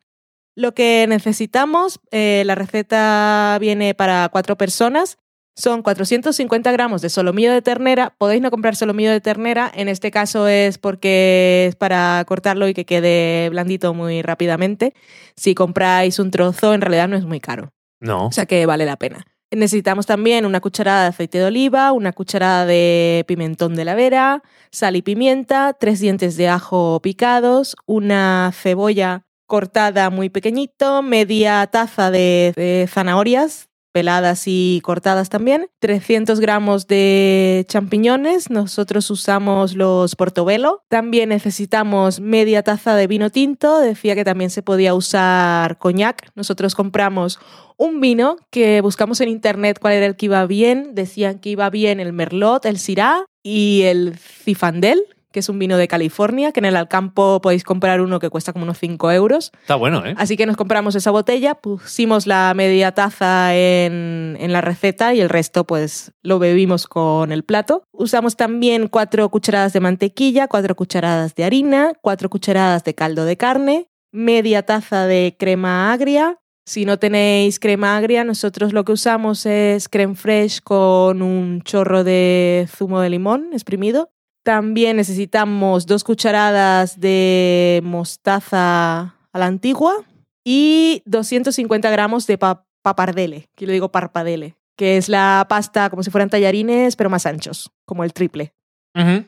Lo 0.55 0.75
que 0.75 1.07
necesitamos, 1.09 1.99
eh, 2.11 2.43
la 2.45 2.53
receta 2.53 3.57
viene 3.59 3.95
para 3.95 4.30
cuatro 4.30 4.55
personas, 4.55 5.17
son 5.55 5.84
450 5.84 6.71
gramos 6.71 7.01
de 7.01 7.09
solomillo 7.09 7.51
de 7.51 7.61
ternera. 7.61 8.15
Podéis 8.17 8.41
no 8.41 8.49
comprar 8.51 8.75
solomillo 8.75 9.11
de 9.11 9.21
ternera, 9.21 9.71
en 9.73 9.88
este 9.88 10.09
caso 10.11 10.47
es 10.47 10.77
porque 10.77 11.67
es 11.69 11.75
para 11.75 12.23
cortarlo 12.27 12.67
y 12.67 12.73
que 12.73 12.85
quede 12.85 13.49
blandito 13.49 13.93
muy 13.93 14.21
rápidamente. 14.21 14.93
Si 15.35 15.53
compráis 15.55 16.19
un 16.19 16.31
trozo, 16.31 16.73
en 16.73 16.81
realidad 16.81 17.07
no 17.07 17.15
es 17.17 17.25
muy 17.25 17.39
caro, 17.39 17.71
No. 17.99 18.27
o 18.27 18.31
sea 18.31 18.45
que 18.45 18.65
vale 18.65 18.85
la 18.85 18.97
pena. 18.97 19.25
Necesitamos 19.51 20.07
también 20.07 20.47
una 20.47 20.61
cucharada 20.61 21.03
de 21.03 21.09
aceite 21.09 21.38
de 21.38 21.45
oliva, 21.45 21.91
una 21.91 22.11
cucharada 22.11 22.65
de 22.65 23.23
pimentón 23.27 23.75
de 23.75 23.85
la 23.85 23.93
vera, 23.93 24.41
sal 24.71 24.95
y 24.95 25.03
pimienta, 25.03 25.73
tres 25.80 25.99
dientes 25.99 26.35
de 26.38 26.49
ajo 26.49 26.99
picados, 27.03 27.75
una 27.85 28.51
cebolla 28.55 29.27
cortada 29.45 30.09
muy 30.09 30.30
pequeñito, 30.30 31.03
media 31.03 31.67
taza 31.67 32.09
de, 32.09 32.53
de 32.55 32.88
zanahorias 32.89 33.69
peladas 33.94 34.44
y 34.48 34.82
cortadas 34.84 35.30
también, 35.30 35.68
300 35.80 36.40
gramos 36.41 36.88
de 36.88 37.65
champiñones, 37.70 38.49
nosotros 38.49 39.10
usamos 39.10 39.76
los 39.76 40.15
portobello, 40.15 40.82
también 40.90 41.30
necesitamos 41.30 42.20
media 42.20 42.64
taza 42.64 42.95
de 42.95 43.07
vino 43.07 43.30
tinto, 43.30 43.80
decía 43.80 44.15
que 44.15 44.26
también 44.26 44.49
se 44.49 44.64
podía 44.64 44.95
usar 44.95 45.78
coñac, 45.78 46.30
nosotros 46.36 46.76
compramos 46.76 47.40
un 47.78 48.02
vino 48.02 48.38
que 48.49 48.82
buscamos 48.82 49.22
en 49.22 49.30
internet 49.30 49.78
cuál 49.80 49.94
era 49.94 50.06
el 50.06 50.15
que 50.15 50.26
iba 50.26 50.45
bien, 50.45 50.95
decían 50.95 51.40
que 51.40 51.49
iba 51.49 51.70
bien 51.70 51.99
el 51.99 52.14
merlot, 52.14 52.65
el 52.65 52.80
syrah 52.80 53.26
y 53.44 53.84
el 53.84 54.18
cifandel, 54.18 55.03
que 55.34 55.41
es 55.41 55.49
un 55.49 55.60
vino 55.60 55.76
de 55.77 55.89
California, 55.89 56.53
que 56.53 56.61
en 56.61 56.65
el 56.65 56.77
Alcampo 56.77 57.41
podéis 57.41 57.65
comprar 57.65 57.99
uno 57.99 58.19
que 58.19 58.30
cuesta 58.30 58.53
como 58.53 58.64
unos 58.64 58.77
5 58.77 59.11
euros. 59.11 59.51
Está 59.61 59.76
bueno, 59.76 60.05
¿eh? 60.05 60.14
Así 60.18 60.38
que 60.38 60.45
nos 60.45 60.55
compramos 60.55 60.95
esa 60.95 61.11
botella, 61.11 61.55
pusimos 61.55 62.27
la 62.27 62.53
media 62.55 62.93
taza 62.93 63.53
en, 63.55 64.38
en, 64.39 64.53
la 64.53 64.61
receta 64.61 65.14
y 65.14 65.19
el 65.19 65.30
resto 65.30 65.65
pues 65.65 66.14
lo 66.22 66.39
bebimos 66.39 66.88
con 66.88 67.31
el 67.31 67.43
plato. 67.43 67.84
Usamos 67.91 68.38
también 68.38 68.88
cuatro 68.88 69.27
cucharadas 69.30 69.73
de 69.73 69.80
mantequilla, 69.80 70.47
cuatro 70.47 70.76
cucharadas 70.76 71.35
de 71.35 71.43
harina, 71.43 71.93
cuatro 71.99 72.30
cucharadas 72.30 72.84
de 72.84 72.93
caldo 72.93 73.26
de 73.26 73.35
carne, 73.35 73.88
media 74.11 74.64
taza 74.64 75.07
de 75.07 75.35
crema 75.38 75.91
agria. 75.91 76.38
Si 76.65 76.85
no 76.85 76.97
tenéis 76.97 77.60
crema 77.60 77.97
agria, 77.97 78.23
nosotros 78.23 78.72
lo 78.72 78.85
que 78.85 78.93
usamos 78.93 79.45
es 79.45 79.89
creme 79.89 80.15
fraiche 80.15 80.61
con 80.64 81.22
un 81.22 81.61
chorro 81.64 82.05
de 82.05 82.69
zumo 82.69 83.01
de 83.01 83.10
limón 83.10 83.49
exprimido 83.51 84.12
también 84.44 84.98
necesitamos 84.98 85.86
dos 85.86 86.03
cucharadas 86.03 86.99
de 86.99 87.82
mostaza 87.84 89.15
a 89.32 89.40
la 89.40 89.45
antigua 89.45 89.95
y 90.44 91.02
250 91.06 91.90
gramos 91.90 92.28
de 92.28 92.38
pa 92.38 92.65
papardele, 92.84 93.48
que 93.56 93.65
lo 93.65 93.72
digo 93.72 93.91
parpadele, 93.91 94.57
que 94.78 94.98
es 94.98 95.07
la 95.07 95.45
pasta 95.48 95.90
como 95.90 96.03
si 96.03 96.11
fueran 96.11 96.30
tallarines, 96.30 96.98
pero 96.98 97.10
más 97.10 97.26
anchos, 97.26 97.72
como 97.86 98.03
el 98.03 98.14
triple. 98.14 98.53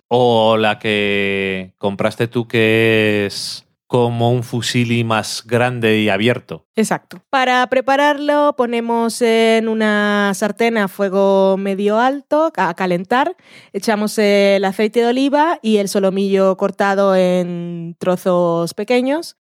O 0.09 0.57
la 0.57 0.77
que 0.77 1.73
compraste 1.77 2.27
tú, 2.27 2.47
que 2.47 3.25
es 3.25 3.64
como 3.87 4.31
un 4.31 4.43
fusilli 4.43 5.03
más 5.03 5.43
grande 5.45 5.99
y 5.99 6.09
abierto. 6.09 6.65
Exacto. 6.75 7.21
Para 7.29 7.65
prepararlo 7.67 8.55
ponemos 8.57 9.21
en 9.21 9.67
una 9.67 10.31
sartén 10.33 10.77
a 10.77 10.87
fuego 10.87 11.55
medio 11.57 11.99
alto 11.99 12.51
a 12.55 12.73
calentar, 12.73 13.35
echamos 13.73 14.17
el 14.17 14.65
aceite 14.65 15.01
de 15.01 15.07
oliva 15.07 15.59
y 15.61 15.77
el 15.77 15.89
solomillo 15.89 16.57
cortado 16.57 17.15
en 17.15 17.95
trozos 17.99 18.73
pequeños. 18.73 19.37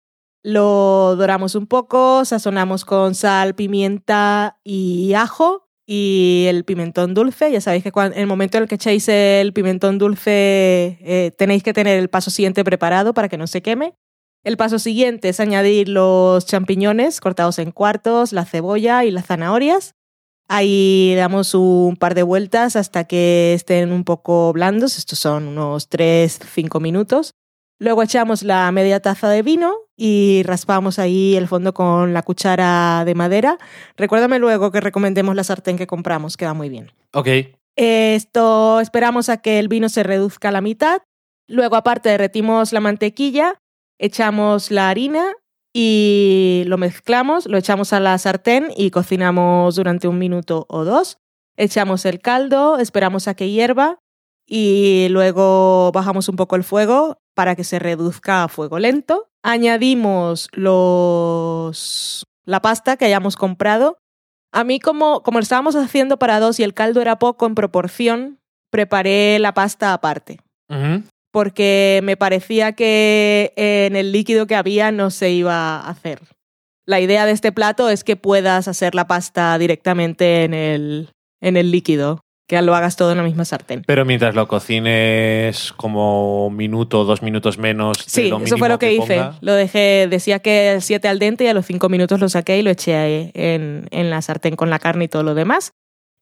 Lo 0.44 1.14
doramos 1.16 1.55
un 1.55 1.69
poco, 1.69 2.24
sazonamos 2.24 2.85
con 2.85 3.14
sal, 3.14 3.55
pimienta 3.55 4.59
y 4.64 5.14
ajo 5.14 5.69
y 5.86 6.47
el 6.48 6.64
pimentón 6.64 7.14
dulce. 7.14 7.52
Ya 7.52 7.60
sabéis 7.60 7.85
que 7.85 7.93
cuando, 7.93 8.16
en 8.16 8.23
el 8.23 8.27
momento 8.27 8.56
en 8.56 8.64
el 8.64 8.69
que 8.69 8.74
echéis 8.74 9.09
el 9.09 9.52
pimentón 9.52 9.98
dulce 9.98 10.98
eh, 11.01 11.32
tenéis 11.39 11.62
que 11.62 11.73
tener 11.73 11.98
el 11.98 12.09
paso 12.09 12.31
siguiente 12.31 12.64
preparado 12.64 13.14
para 13.14 13.28
que 13.28 13.39
no 13.39 13.47
se 13.47 13.62
queme. 13.62 13.94
El 14.44 14.56
paso 14.56 14.81
siguiente 14.81 15.28
es 15.28 15.39
añadir 15.39 15.89
los 15.89 16.47
champiñones 16.47 17.20
cortados 17.20 17.60
en 17.60 17.70
cuartos, 17.70 18.32
la 18.32 18.44
cebolla 18.44 19.05
y 19.05 19.12
las 19.12 19.27
zanahorias. 19.27 19.94
Ahí 20.48 21.14
damos 21.16 21.55
un 21.55 21.97
par 21.97 22.14
de 22.16 22.24
vueltas 22.24 22.74
hasta 22.74 23.05
que 23.05 23.55
estén 23.55 23.93
un 23.93 24.02
poco 24.02 24.52
blandos, 24.52 24.98
estos 24.98 25.20
son 25.20 25.47
unos 25.47 25.89
3-5 25.89 26.81
minutos. 26.81 27.35
Luego 27.78 28.02
echamos 28.02 28.43
la 28.43 28.70
media 28.73 29.01
taza 29.01 29.28
de 29.28 29.43
vino 29.43 29.77
y 29.97 30.43
raspamos 30.44 30.98
ahí 30.98 31.36
el 31.36 31.47
fondo 31.47 31.73
con 31.73 32.12
la 32.12 32.23
cuchara 32.23 33.05
de 33.05 33.14
madera. 33.14 33.59
Recuérdame 33.97 34.40
luego 34.40 34.73
que 34.73 34.81
recomendemos 34.81 35.36
la 35.36 35.44
sartén 35.44 35.78
que 35.78 35.86
compramos, 35.86 36.36
queda 36.36 36.55
muy 36.55 36.69
bien. 36.69 36.90
Ok. 37.12 37.28
Esto 37.77 38.81
esperamos 38.81 39.28
a 39.28 39.36
que 39.39 39.60
el 39.60 39.69
vino 39.69 39.89
se 39.89 40.02
reduzca 40.02 40.48
a 40.48 40.52
la 40.52 40.60
mitad. 40.60 40.98
Luego 41.48 41.77
aparte 41.77 42.09
derretimos 42.09 42.73
la 42.73 42.81
mantequilla 42.81 43.61
echamos 44.02 44.72
la 44.72 44.90
harina 44.90 45.32
y 45.72 46.64
lo 46.66 46.76
mezclamos, 46.76 47.46
lo 47.46 47.56
echamos 47.56 47.92
a 47.92 48.00
la 48.00 48.18
sartén 48.18 48.68
y 48.76 48.90
cocinamos 48.90 49.76
durante 49.76 50.08
un 50.08 50.18
minuto 50.18 50.66
o 50.68 50.84
dos. 50.84 51.18
Echamos 51.56 52.04
el 52.04 52.20
caldo, 52.20 52.78
esperamos 52.78 53.28
a 53.28 53.34
que 53.34 53.50
hierva 53.50 54.00
y 54.46 55.06
luego 55.10 55.92
bajamos 55.92 56.28
un 56.28 56.36
poco 56.36 56.56
el 56.56 56.64
fuego 56.64 57.18
para 57.34 57.54
que 57.54 57.64
se 57.64 57.78
reduzca 57.78 58.42
a 58.42 58.48
fuego 58.48 58.78
lento. 58.78 59.28
Añadimos 59.42 60.48
los 60.52 62.26
la 62.44 62.60
pasta 62.60 62.96
que 62.96 63.04
hayamos 63.04 63.36
comprado. 63.36 63.98
A 64.50 64.64
mí 64.64 64.80
como 64.80 65.22
como 65.22 65.38
estábamos 65.38 65.76
haciendo 65.76 66.18
para 66.18 66.40
dos 66.40 66.58
y 66.58 66.64
el 66.64 66.74
caldo 66.74 67.00
era 67.00 67.20
poco 67.20 67.46
en 67.46 67.54
proporción, 67.54 68.40
preparé 68.70 69.38
la 69.38 69.54
pasta 69.54 69.94
aparte. 69.94 70.40
Uh 70.68 71.02
porque 71.32 72.00
me 72.04 72.16
parecía 72.16 72.72
que 72.72 73.52
en 73.56 73.96
el 73.96 74.12
líquido 74.12 74.46
que 74.46 74.54
había 74.54 74.92
no 74.92 75.10
se 75.10 75.30
iba 75.30 75.80
a 75.80 75.90
hacer. 75.90 76.20
La 76.86 77.00
idea 77.00 77.26
de 77.26 77.32
este 77.32 77.52
plato 77.52 77.88
es 77.88 78.04
que 78.04 78.16
puedas 78.16 78.68
hacer 78.68 78.94
la 78.94 79.06
pasta 79.06 79.56
directamente 79.59 80.44
en 80.44 80.54
el, 80.54 81.10
en 81.40 81.56
el 81.56 81.70
líquido 81.70 82.20
que 82.46 82.60
lo 82.60 82.74
hagas 82.74 82.96
todo 82.96 83.12
en 83.12 83.16
la 83.16 83.22
misma 83.22 83.46
sartén. 83.46 83.82
Pero 83.86 84.04
mientras 84.04 84.34
lo 84.34 84.46
cocines 84.46 85.72
como 85.72 86.48
un 86.48 86.56
minuto, 86.56 87.04
dos 87.04 87.22
minutos 87.22 87.56
menos. 87.56 87.96
Sí, 88.06 88.28
lo 88.28 88.40
eso 88.40 88.59
fue 88.59 88.68
lo 88.68 88.78
que, 88.78 88.92
hice. 88.92 89.16
ponga. 89.16 89.38
Lo 89.40 89.54
dejé, 89.54 90.06
decía 90.10 90.40
que 90.40 90.76
7 90.80 91.09
al 91.09 91.18
dente 91.18 91.44
y 91.44 91.46
a 91.46 91.54
los 91.54 91.64
5 91.64 91.88
minutos 91.88 92.20
lo 92.20 92.28
saqué 92.28 92.59
y 92.59 92.62
lo 92.62 92.70
eché 92.70 92.96
ahí 92.96 93.30
en, 93.32 93.86
en 93.90 94.10
la 94.10 94.20
sartén 94.20 94.56
con 94.56 94.68
la 94.68 94.78
carne 94.78 95.04
y 95.04 95.09
todo 95.09 95.22
lo 95.22 95.34
demás. 95.34 95.72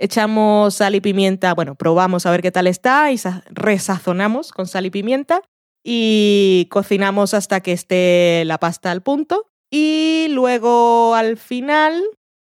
Echamos 0.03 0.77
sal 0.77 0.95
y 0.95 1.01
pimienta, 1.03 1.53
bueno, 1.53 1.75
probamos 1.75 2.25
a 2.25 2.31
ver 2.31 2.41
qué 2.41 2.51
tal 2.51 2.67
está 2.67 3.13
y 3.13 3.19
sa- 3.19 3.45
resazonamos 3.51 4.51
con 4.51 4.67
sal 4.67 4.87
y 4.87 4.91
pimienta 4.91 5.43
y 5.85 6.67
cocinamos 6.71 7.35
hasta 7.35 7.61
que 7.61 7.73
esté 7.73 8.45
la 8.47 8.57
pasta 8.59 8.91
al 8.91 9.03
punto. 9.03 9.47
Y 9.71 10.29
luego 10.31 11.15
al 11.15 11.37
final 11.37 12.03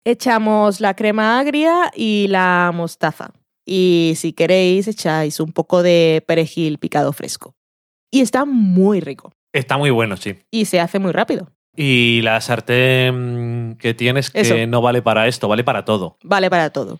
echamos 0.05 0.79
la 0.79 0.95
crema 0.95 1.39
agria 1.39 1.91
y 1.95 2.27
la 2.29 2.71
mostaza. 2.73 3.31
Y 3.65 4.13
si 4.15 4.31
queréis, 4.33 4.87
echáis 4.87 5.39
un 5.39 5.51
poco 5.51 5.81
de 5.81 6.23
perejil 6.27 6.77
picado 6.77 7.13
fresco. 7.13 7.55
Y 8.11 8.21
está 8.21 8.45
muy 8.45 8.99
rico. 8.99 9.31
Está 9.53 9.77
muy 9.77 9.89
bueno, 9.89 10.17
sí. 10.17 10.35
Y 10.51 10.65
se 10.65 10.79
hace 10.79 10.99
muy 10.99 11.11
rápido. 11.11 11.51
Y 11.75 12.21
la 12.21 12.41
sartén 12.41 13.75
que 13.79 13.93
tienes 13.95 14.29
que 14.29 14.41
Eso. 14.41 14.55
no 14.67 14.81
vale 14.81 15.01
para 15.01 15.27
esto, 15.27 15.47
vale 15.47 15.63
para 15.63 15.83
todo. 15.85 16.17
Vale 16.23 16.49
para 16.49 16.69
todo. 16.69 16.99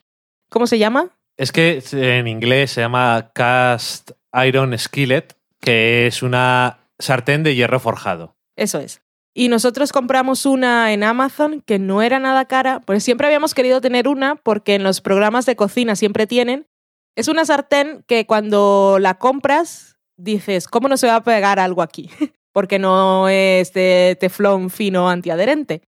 ¿Cómo 0.49 0.67
se 0.67 0.79
llama? 0.79 1.09
Es 1.37 1.51
que 1.51 1.81
en 1.93 2.27
inglés 2.27 2.71
se 2.71 2.81
llama 2.81 3.31
Cast 3.33 4.11
Iron 4.45 4.77
Skillet, 4.77 5.37
que 5.59 6.07
es 6.07 6.21
una 6.21 6.79
sartén 6.97 7.43
de 7.43 7.55
hierro 7.55 7.79
forjado. 7.79 8.35
Eso 8.55 8.79
es. 8.79 9.01
Y 9.33 9.47
nosotros 9.47 9.93
compramos 9.93 10.45
una 10.45 10.91
en 10.91 11.03
Amazon 11.03 11.61
que 11.61 11.79
no 11.79 12.01
era 12.01 12.19
nada 12.19 12.45
cara, 12.45 12.81
pues 12.81 13.03
siempre 13.03 13.27
habíamos 13.27 13.53
querido 13.53 13.79
tener 13.79 14.07
una 14.07 14.35
porque 14.35 14.75
en 14.75 14.83
los 14.83 15.01
programas 15.01 15.45
de 15.45 15.55
cocina 15.55 15.95
siempre 15.95 16.27
tienen. 16.27 16.67
Es 17.15 17.27
una 17.27 17.45
sartén 17.45 18.03
que 18.07 18.25
cuando 18.25 18.97
la 18.99 19.17
compras 19.19 19.97
dices, 20.17 20.67
¿cómo 20.67 20.89
no 20.89 20.97
se 20.97 21.07
va 21.07 21.15
a 21.15 21.23
pegar 21.23 21.59
algo 21.59 21.81
aquí? 21.81 22.09
porque 22.51 22.79
no 22.79 23.29
es 23.29 23.71
de 23.73 24.17
teflón 24.19 24.69
fino 24.69 25.09
antiadherente. 25.09 25.83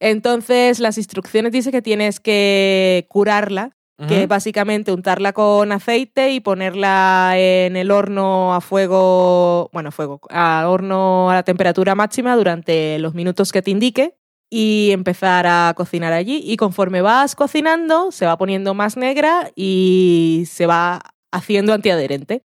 Entonces 0.00 0.80
las 0.80 0.98
instrucciones 0.98 1.52
dicen 1.52 1.72
que 1.72 1.82
tienes 1.82 2.18
que 2.18 3.06
curarla 3.08 3.76
que 4.06 4.24
es 4.24 4.28
básicamente 4.28 4.92
untarla 4.92 5.32
con 5.32 5.72
aceite 5.72 6.32
y 6.32 6.40
ponerla 6.40 7.32
en 7.36 7.76
el 7.76 7.90
horno 7.90 8.54
a 8.54 8.60
fuego, 8.60 9.70
bueno, 9.72 9.88
a 9.88 9.92
fuego, 9.92 10.20
a 10.28 10.68
horno 10.68 11.30
a 11.30 11.34
la 11.34 11.42
temperatura 11.42 11.94
máxima 11.94 12.36
durante 12.36 12.98
los 12.98 13.14
minutos 13.14 13.52
que 13.52 13.62
te 13.62 13.70
indique 13.70 14.16
y 14.50 14.90
empezar 14.92 15.46
a 15.46 15.72
cocinar 15.74 16.12
allí. 16.12 16.42
Y 16.44 16.56
conforme 16.56 17.00
vas 17.00 17.34
cocinando, 17.34 18.12
se 18.12 18.26
va 18.26 18.36
poniendo 18.36 18.74
más 18.74 18.96
negra 18.96 19.50
y 19.56 20.44
se 20.46 20.66
va 20.66 21.00
haciendo 21.32 21.72
antiadherente. 21.72 22.42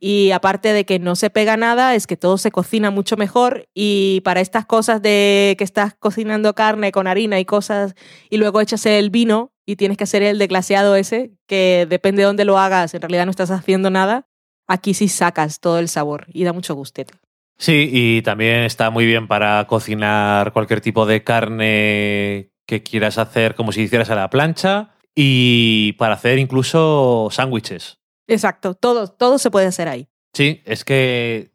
Y 0.00 0.30
aparte 0.30 0.72
de 0.72 0.86
que 0.86 0.98
no 0.98 1.16
se 1.16 1.28
pega 1.28 1.58
nada, 1.58 1.94
es 1.94 2.06
que 2.06 2.16
todo 2.16 2.38
se 2.38 2.50
cocina 2.50 2.90
mucho 2.90 3.16
mejor. 3.16 3.68
Y 3.74 4.22
para 4.24 4.40
estas 4.40 4.64
cosas 4.64 5.02
de 5.02 5.54
que 5.58 5.64
estás 5.64 5.94
cocinando 5.98 6.54
carne 6.54 6.92
con 6.92 7.06
harina 7.06 7.38
y 7.38 7.44
cosas, 7.44 7.94
y 8.30 8.38
luego 8.38 8.60
echas 8.60 8.86
el 8.86 9.10
vino 9.10 9.52
y 9.70 9.76
tienes 9.76 9.96
que 9.96 10.04
hacer 10.04 10.22
el 10.22 10.38
desglaseado 10.38 10.96
ese, 10.96 11.32
que 11.46 11.86
depende 11.88 12.22
de 12.22 12.26
dónde 12.26 12.44
lo 12.44 12.58
hagas, 12.58 12.92
en 12.94 13.00
realidad 13.02 13.24
no 13.24 13.30
estás 13.30 13.50
haciendo 13.50 13.90
nada. 13.90 14.26
Aquí 14.66 14.94
sí 14.94 15.08
sacas 15.08 15.60
todo 15.60 15.78
el 15.78 15.88
sabor 15.88 16.26
y 16.32 16.44
da 16.44 16.52
mucho 16.52 16.74
gustete. 16.74 17.14
Sí, 17.58 17.88
y 17.92 18.22
también 18.22 18.62
está 18.62 18.90
muy 18.90 19.04
bien 19.06 19.28
para 19.28 19.66
cocinar 19.66 20.52
cualquier 20.52 20.80
tipo 20.80 21.06
de 21.06 21.22
carne 21.22 22.50
que 22.66 22.82
quieras 22.82 23.18
hacer 23.18 23.54
como 23.54 23.72
si 23.72 23.82
hicieras 23.82 24.10
a 24.10 24.14
la 24.14 24.30
plancha 24.30 24.94
y 25.14 25.92
para 25.94 26.14
hacer 26.14 26.38
incluso 26.38 27.28
sándwiches. 27.30 27.98
Exacto, 28.26 28.74
todo, 28.74 29.08
todo 29.08 29.38
se 29.38 29.50
puede 29.50 29.66
hacer 29.66 29.88
ahí. 29.88 30.08
Sí, 30.32 30.62
es 30.64 30.84
que 30.84 31.50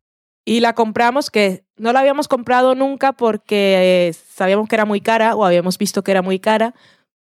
Y 0.45 0.59
la 0.59 0.73
compramos, 0.73 1.31
que 1.31 1.65
no 1.77 1.91
la 1.93 2.01
habíamos 2.01 2.27
comprado 2.27 2.75
nunca 2.75 3.13
porque 3.13 4.07
eh, 4.09 4.13
sabíamos 4.13 4.67
que 4.67 4.75
era 4.75 4.85
muy 4.85 5.01
cara 5.01 5.35
o 5.35 5.45
habíamos 5.45 5.77
visto 5.77 6.03
que 6.03 6.11
era 6.11 6.21
muy 6.21 6.39
cara, 6.39 6.75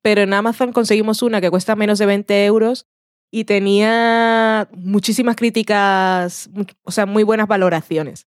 pero 0.03 0.21
en 0.21 0.33
Amazon 0.33 0.73
conseguimos 0.73 1.23
una 1.23 1.41
que 1.41 1.49
cuesta 1.49 1.75
menos 1.75 1.97
de 1.97 2.05
20 2.05 2.45
euros 2.45 2.85
y 3.31 3.45
tenía 3.45 4.69
muchísimas 4.73 5.35
críticas, 5.35 6.51
o 6.83 6.91
sea, 6.91 7.07
muy 7.07 7.23
buenas 7.23 7.47
valoraciones. 7.47 8.27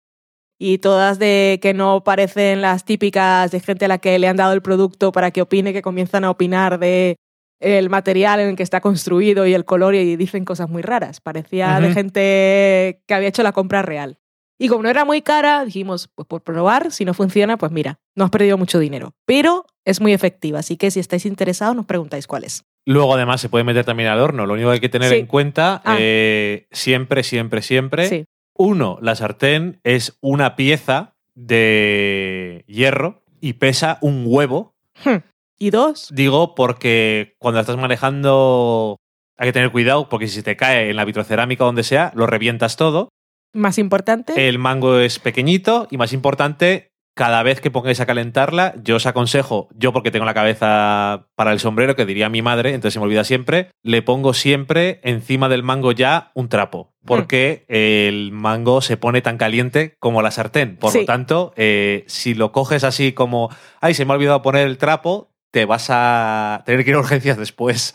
Y 0.58 0.78
todas 0.80 1.20
de 1.20 1.60
que 1.62 1.74
no 1.74 2.04
parecen 2.04 2.62
las 2.62 2.86
típicas 2.86 3.52
de 3.52 3.60
gente 3.60 3.86
a 3.86 3.88
la 3.90 3.98
que 3.98 4.18
le 4.18 4.28
han 4.28 4.38
dado 4.38 4.54
el 4.54 4.62
producto 4.62 5.12
para 5.12 5.32
que 5.32 5.42
opine, 5.42 5.74
que 5.74 5.82
comienzan 5.82 6.24
a 6.24 6.32
opinar 6.32 6.80
de 6.80 7.18
el 7.60 7.90
material 7.90 8.40
en 8.40 8.50
el 8.50 8.56
que 8.56 8.64
está 8.64 8.80
construido 8.80 9.46
y 9.46 9.54
el 9.54 9.66
color 9.66 9.96
y 9.96 10.16
dicen 10.16 10.46
cosas 10.46 10.70
muy 10.70 10.82
raras. 10.82 11.20
Parecía 11.20 11.80
de 11.80 11.94
gente 11.94 13.04
que 13.06 13.14
había 13.14 13.30
hecho 13.30 13.44
la 13.44 13.52
compra 13.52 13.82
real. 13.82 14.18
Y 14.58 14.68
como 14.70 14.84
no 14.84 14.90
era 14.90 15.04
muy 15.06 15.22
cara, 15.22 15.66
dijimos, 15.66 16.10
pues 16.16 16.28
por 16.28 16.42
probar, 16.42 16.92
si 16.92 17.04
no 17.06 17.14
funciona, 17.14 17.58
pues 17.58 17.72
mira, 17.72 18.00
no 18.16 18.24
has 18.26 18.32
perdido 18.32 18.58
mucho 18.58 18.80
dinero. 18.80 19.12
Pero 19.26 19.66
es 19.84 20.00
muy 20.00 20.14
efectiva, 20.14 20.60
así 20.60 20.78
que 20.78 20.92
si 20.92 21.00
estáis 21.00 21.26
interesados, 21.26 21.76
nos 21.76 21.86
preguntáis 21.86 22.28
cuál 22.28 22.44
es. 22.46 22.64
luego 22.88 23.16
además 23.16 23.42
se 23.42 23.50
puede 23.50 23.64
meter 23.64 23.84
también 23.84 24.10
al 24.10 24.20
horno. 24.20 24.46
Lo 24.46 24.54
único 24.54 24.70
que 24.70 24.74
hay 24.76 24.80
que 24.80 24.90
tener 24.90 25.10
Sí. 25.10 25.16
en 25.18 25.26
cuenta, 25.26 25.82
Ah. 25.84 25.98
eh, 26.00 26.68
siempre, 26.72 27.24
siempre, 27.24 27.64
siempre, 27.64 28.08
Sí. 28.08 28.26
uno, 28.56 29.00
la 29.02 29.16
sartén 29.16 29.80
es 29.84 30.18
una 30.22 30.56
pieza 30.56 31.16
de 31.34 32.64
hierro 32.68 33.24
y 33.42 33.54
pesa 33.54 33.98
un 34.02 34.24
huevo 34.28 34.74
Hmm. 35.04 35.18
Y 35.58 35.72
dos, 35.72 36.10
Digo 36.14 36.54
porque 36.56 37.34
cuando 37.40 37.58
la 37.58 37.62
estás 37.62 37.76
manejando 37.78 38.98
hay 39.38 39.48
que 39.50 39.54
tener 39.54 39.72
cuidado 39.72 40.08
porque 40.08 40.28
si 40.28 40.36
se 40.36 40.44
te 40.44 40.56
cae 40.56 40.90
en 40.90 40.96
la 40.96 41.06
vitrocerámica 41.06 41.64
o 41.64 41.68
donde 41.68 41.84
sea, 41.84 42.12
lo 42.16 42.28
revientas 42.28 42.78
todo. 42.78 43.10
Más 43.56 43.78
importante, 43.78 44.48
El 44.48 44.60
mango 44.60 45.00
es 45.00 45.20
pequeñito 45.20 45.88
y 45.90 45.98
más 45.98 46.14
importante, 46.14 46.92
cada 47.16 47.44
vez 47.44 47.62
que 47.62 47.72
pongáis 47.72 48.02
a 48.02 48.06
calentarla, 48.06 48.74
yo 48.84 48.98
os 48.98 49.06
aconsejo, 49.06 49.70
yo 49.74 49.94
porque 49.94 50.12
tengo 50.12 50.26
la 50.26 50.34
cabeza 50.34 51.28
para 51.36 51.54
el 51.54 51.60
sombrero, 51.62 51.96
que 51.96 52.06
diría 52.06 52.28
mi 52.28 52.42
madre, 52.42 52.70
entonces 52.74 52.94
se 52.94 53.00
me 53.00 53.06
olvida 53.06 53.24
siempre, 53.24 53.70
le 53.84 54.02
pongo 54.02 54.34
siempre 54.34 55.00
encima 55.04 55.48
del 55.48 55.64
mango 55.64 55.94
ya 55.94 56.32
un 56.34 56.50
trapo, 56.50 56.94
porque 57.06 57.64
el 57.70 58.32
mango 58.34 58.82
se 58.82 58.98
pone 58.98 59.22
tan 59.22 59.38
caliente 59.38 59.96
como 60.00 60.22
la 60.22 60.32
sartén. 60.32 60.76
Por 60.76 60.92
Sí. 60.92 61.00
lo 61.00 61.06
tanto, 61.06 61.54
eh, 61.56 62.04
si 62.08 62.34
lo 62.34 62.52
coges 62.52 62.84
así 62.84 63.14
como, 63.14 63.50
ay, 63.80 63.94
se 63.94 64.04
me 64.04 64.12
ha 64.12 64.16
olvidado 64.18 64.42
poner 64.42 64.68
el 64.68 64.78
trapo, 64.78 65.30
te 65.52 65.64
vas 65.64 65.88
a 65.90 66.64
tener 66.66 66.84
que 66.84 66.90
ir 66.90 66.96
a 66.98 67.00
urgencias 67.00 67.38
después. 67.38 67.94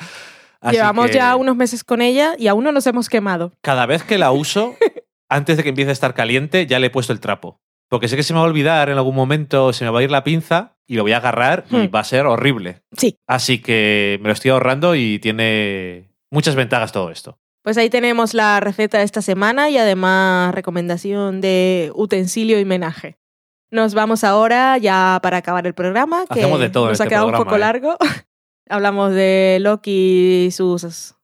Así 0.63 0.77
llevamos 0.77 1.07
que 1.09 1.15
ya 1.15 1.37
unos 1.37 1.57
meses 1.57 1.85
con 1.85 2.01
ella 2.03 2.35
y 2.39 2.47
aún 2.49 2.65
no 2.65 2.73
nos 2.73 2.87
hemos 2.87 3.09
quemado. 3.11 3.53
Cada 3.63 3.85
vez 3.87 4.03
que 4.03 4.17
la 4.19 4.31
uso, 4.33 4.75
antes 5.31 5.57
de 5.57 5.63
que 5.63 5.71
empiece 5.71 5.89
a 5.91 5.93
estar 5.93 6.13
caliente, 6.13 6.67
ya 6.67 6.79
le 6.79 6.89
he 6.89 6.91
puesto 6.91 7.13
el 7.15 7.21
trapo. 7.21 7.61
Porque 7.89 8.07
sé 8.09 8.17
que 8.17 8.23
se 8.23 8.33
me 8.35 8.39
va 8.41 8.45
a 8.45 8.49
olvidar 8.49 8.89
en 8.91 8.97
algún 8.99 9.15
momento, 9.17 9.73
se 9.73 9.85
me 9.85 9.91
va 9.91 10.01
a 10.01 10.03
ir 10.03 10.11
la 10.11 10.23
pinza 10.23 10.77
y 10.87 10.95
lo 10.97 11.03
voy 11.03 11.13
a 11.13 11.17
agarrar 11.17 11.65
y 11.71 11.77
Hmm. 11.77 11.91
va 11.95 12.01
a 12.01 12.05
ser 12.05 12.27
horrible. 12.27 12.83
Sí, 12.97 13.19
Así 13.27 13.61
que 13.63 14.19
me 14.21 14.29
lo 14.29 14.33
estoy 14.33 14.51
ahorrando 14.53 14.95
y 14.95 15.19
tiene 15.19 16.13
muchas 16.31 16.55
ventajas 16.55 16.93
todo 16.93 17.11
esto. 17.11 17.39
pues 17.63 17.77
ahí 17.79 17.91
tenemos 17.91 18.33
la 18.35 18.61
receta 18.61 18.99
de 18.99 19.05
esta 19.05 19.23
semana 19.23 19.71
y 19.71 19.77
además 19.79 20.55
recomendación 20.55 21.41
de 21.41 21.91
utensilio 21.95 22.59
y 22.61 22.65
menaje. 22.65 23.19
Nos 23.73 23.95
vamos 23.95 24.25
ahora 24.25 24.79
ya 24.79 25.19
para 25.23 25.37
acabar 25.39 25.67
el 25.67 25.75
programa, 25.75 26.25
que 26.27 26.41
Hacemos 26.41 26.59
de 26.61 26.71
todo 26.71 26.89
nos 26.89 27.01
ha 27.01 27.05
este 27.05 27.09
quedado 27.15 27.27
un 27.29 27.35
poco 27.35 27.57
¿eh? 27.57 27.59
largo. 27.61 27.97
Hablamos 28.69 29.13
de 29.13 29.59
Loki 29.61 30.47
y 30.47 30.51
sus 30.53 31.15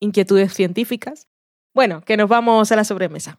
inquietudes 0.00 0.52
científicas. 0.52 1.26
Bueno, 1.74 2.00
que 2.02 2.16
nos 2.16 2.28
vamos 2.28 2.70
a 2.72 2.76
la 2.76 2.84
sobremesa. 2.84 3.38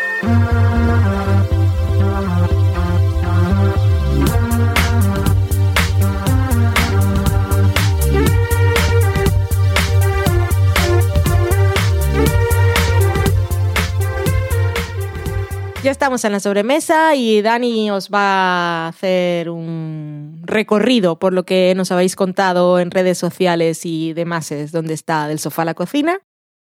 Ya 15.83 15.89
estamos 15.89 16.23
en 16.25 16.31
la 16.31 16.39
sobremesa 16.39 17.15
y 17.15 17.41
Dani 17.41 17.89
os 17.89 18.09
va 18.09 18.85
a 18.85 18.87
hacer 18.89 19.49
un 19.49 20.41
recorrido 20.43 21.17
por 21.17 21.33
lo 21.33 21.43
que 21.43 21.73
nos 21.75 21.91
habéis 21.91 22.15
contado 22.15 22.79
en 22.79 22.91
redes 22.91 23.17
sociales 23.17 23.85
y 23.85 24.13
demás, 24.13 24.51
es 24.51 24.71
donde 24.71 24.93
está 24.93 25.27
del 25.27 25.39
sofá 25.39 25.63
a 25.63 25.65
la 25.65 25.73
cocina. 25.73 26.19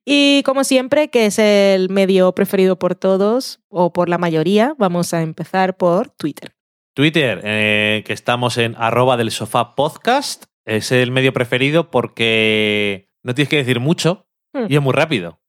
Y 0.04 0.42
como 0.44 0.62
siempre, 0.62 1.08
que 1.08 1.26
es 1.26 1.38
el 1.38 1.88
medio 1.88 2.32
preferido 2.32 2.78
por 2.78 2.94
todos 2.94 3.60
o 3.68 3.94
por 3.94 4.10
la 4.10 4.18
mayoría, 4.18 4.74
vamos 4.78 5.14
a 5.14 5.22
empezar 5.22 5.76
por 5.78 6.10
Twitter. 6.10 6.52
Twitter, 6.94 7.40
eh, 7.44 8.02
que 8.06 8.12
estamos 8.12 8.58
en 8.58 8.74
arroba 8.76 9.16
del 9.16 9.30
sofá 9.30 9.74
podcast, 9.74 10.44
es 10.66 10.92
el 10.92 11.12
medio 11.12 11.32
preferido 11.32 11.90
porque 11.90 13.08
no 13.22 13.34
tienes 13.34 13.48
que 13.48 13.56
decir 13.56 13.80
mucho 13.80 14.28
Hmm. 14.52 14.66
y 14.68 14.76
es 14.76 14.82
muy 14.82 14.92
rápido. 14.92 15.40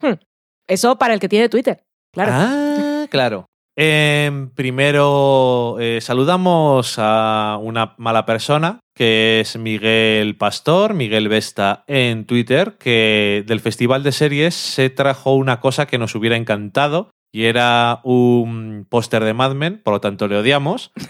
Eso 0.68 0.98
para 0.98 1.14
el 1.14 1.20
que 1.20 1.30
tiene 1.30 1.50
Twitter, 1.50 1.84
claro. 2.14 2.32
Ah, 2.34 2.89
claro. 3.10 3.46
Em, 3.82 4.50
primero 4.50 5.78
eh, 5.80 6.00
saludamos 6.02 6.96
a 6.98 7.58
una 7.62 7.96
mala 7.98 8.26
persona 8.26 8.80
que 8.94 9.40
es 9.40 9.56
Miguel 9.56 10.36
Pastor, 10.36 10.94
Miguel 10.94 11.30
Vesta 11.30 11.86
en 11.88 12.26
Twitter, 12.26 12.76
que 12.78 13.46
del 13.48 13.62
Festival 13.62 14.04
de 14.04 14.12
Series 14.12 14.54
se 14.54 14.90
trajo 14.90 15.34
una 15.36 15.62
cosa 15.62 15.88
que 15.88 15.98
nos 15.98 16.14
hubiera 16.16 16.36
encantado 16.36 17.12
y 17.32 17.46
era 17.46 18.02
un 18.04 18.86
póster 18.90 19.24
de 19.24 19.34
Mad 19.34 19.56
Men, 19.56 19.82
por 19.82 19.94
lo 19.94 20.02
tanto 20.02 20.28
le 20.28 20.38
odiamos. 20.38 20.92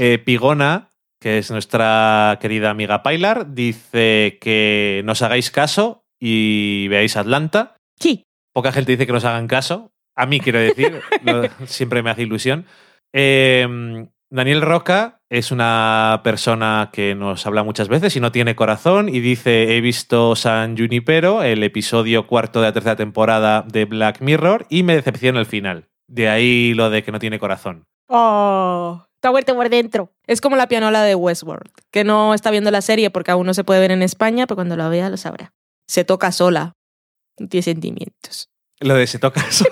Eh, 0.00 0.18
Pigona, 0.18 0.90
que 1.20 1.38
es 1.38 1.50
nuestra 1.50 2.38
querida 2.40 2.70
amiga 2.70 3.02
Pilar, 3.02 3.52
dice 3.52 4.38
que 4.40 5.02
nos 5.04 5.22
hagáis 5.22 5.50
caso 5.50 6.04
y 6.20 6.86
veáis 6.86 7.16
Atlanta. 7.16 7.74
Sí. 7.98 8.22
Poca 8.54 8.70
gente 8.70 8.92
dice 8.92 9.08
que 9.08 9.12
nos 9.12 9.24
hagan 9.24 9.48
caso. 9.48 9.90
A 10.18 10.26
mí 10.26 10.40
quiero 10.40 10.58
decir, 10.58 11.00
lo- 11.24 11.48
siempre 11.66 12.02
me 12.02 12.10
hace 12.10 12.22
ilusión. 12.22 12.66
Eh, 13.14 14.06
Daniel 14.30 14.60
Roca 14.60 15.20
es 15.30 15.50
una 15.50 16.20
persona 16.22 16.90
que 16.92 17.14
nos 17.14 17.46
habla 17.46 17.62
muchas 17.62 17.88
veces 17.88 18.14
y 18.16 18.20
no 18.20 18.30
tiene 18.32 18.54
corazón 18.54 19.08
y 19.08 19.20
dice, 19.20 19.76
he 19.76 19.80
visto 19.80 20.36
San 20.36 20.76
Junipero, 20.76 21.42
el 21.42 21.62
episodio 21.62 22.26
cuarto 22.26 22.60
de 22.60 22.66
la 22.66 22.72
tercera 22.74 22.96
temporada 22.96 23.64
de 23.66 23.86
Black 23.86 24.20
Mirror 24.20 24.66
y 24.68 24.82
me 24.82 24.94
decepciona 24.94 25.40
el 25.40 25.46
final. 25.46 25.88
De 26.08 26.28
ahí 26.28 26.74
lo 26.74 26.90
de 26.90 27.02
que 27.02 27.12
no 27.12 27.18
tiene 27.18 27.38
corazón. 27.38 27.84
Oh, 28.10 29.02
está 29.14 29.30
muerto 29.30 29.54
por 29.54 29.68
dentro. 29.70 30.12
Es 30.26 30.40
como 30.42 30.56
la 30.56 30.68
pianola 30.68 31.02
de 31.04 31.14
Westworld, 31.14 31.70
que 31.90 32.04
no 32.04 32.34
está 32.34 32.50
viendo 32.50 32.70
la 32.70 32.82
serie 32.82 33.10
porque 33.10 33.30
aún 33.30 33.46
no 33.46 33.54
se 33.54 33.64
puede 33.64 33.80
ver 33.80 33.90
en 33.92 34.02
España, 34.02 34.46
pero 34.46 34.56
cuando 34.56 34.76
la 34.76 34.88
vea 34.90 35.08
lo 35.08 35.16
sabrá. 35.16 35.52
Se 35.86 36.04
toca 36.04 36.32
sola. 36.32 36.74
No 37.38 37.48
tiene 37.48 37.62
sentimientos. 37.62 38.50
Lo 38.80 38.94
de 38.94 39.06
se 39.06 39.18
toca 39.18 39.40
eso. 39.48 39.64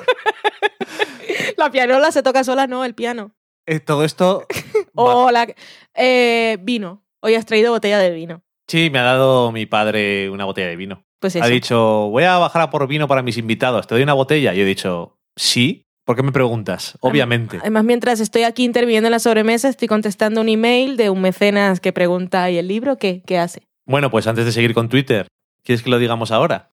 La 1.57 1.71
pianola 1.71 2.13
se 2.13 2.23
toca 2.23 2.45
sola, 2.45 2.67
no, 2.67 2.85
el 2.85 2.95
piano. 2.95 3.33
Eh, 3.67 3.81
Todo 3.81 4.05
esto... 4.05 4.47
va- 4.99 5.15
O 5.17 5.31
la... 5.31 5.47
eh, 5.95 6.59
vino. 6.63 7.03
Hoy 7.21 7.35
has 7.35 7.47
traído 7.47 7.73
botella 7.73 7.99
de 7.99 8.11
vino. 8.11 8.43
Sí, 8.69 8.91
me 8.91 8.99
ha 8.99 9.03
dado 9.05 9.53
mi 9.53 9.67
padre 9.67 10.29
una 10.31 10.45
botella 10.45 10.69
de 10.69 10.77
vino. 10.77 11.05
Pues 11.21 11.37
eso. 11.37 11.45
Ha 11.45 11.49
dicho, 11.49 11.79
voy 12.11 12.25
a 12.25 12.37
bajar 12.37 12.63
a 12.63 12.71
por 12.71 12.87
vino 12.89 13.09
para 13.09 13.23
mis 13.23 13.39
invitados, 13.39 13.87
¿te 13.87 13.95
doy 13.95 14.03
una 14.03 14.13
botella? 14.13 14.55
Y 14.55 14.61
he 14.61 14.65
dicho, 14.65 15.19
sí. 15.37 15.83
¿Por 16.05 16.15
qué 16.15 16.23
me 16.23 16.31
preguntas? 16.31 16.97
Obviamente. 17.01 17.59
Además, 17.61 17.83
mientras 17.83 18.21
estoy 18.21 18.45
aquí 18.45 18.63
interviniendo 18.65 19.09
en 19.09 19.13
la 19.13 19.19
sobremesa, 19.19 19.69
estoy 19.69 19.89
contestando 19.89 20.41
un 20.41 20.49
email 20.49 20.97
de 20.97 21.11
un 21.11 21.21
mecenas 21.21 21.81
que 21.81 21.93
pregunta, 21.93 22.49
¿y 22.49 22.59
el 22.59 22.69
libro 22.69 22.97
qué? 22.97 23.23
¿Qué 23.27 23.39
hace? 23.39 23.63
Bueno, 23.87 24.09
pues 24.09 24.29
antes 24.29 24.45
de 24.45 24.53
seguir 24.53 24.73
con 24.73 24.89
Twitter, 24.89 25.27
¿quieres 25.65 25.83
que 25.83 25.91
lo 25.91 25.99
digamos 25.99 26.31
ahora? 26.31 26.71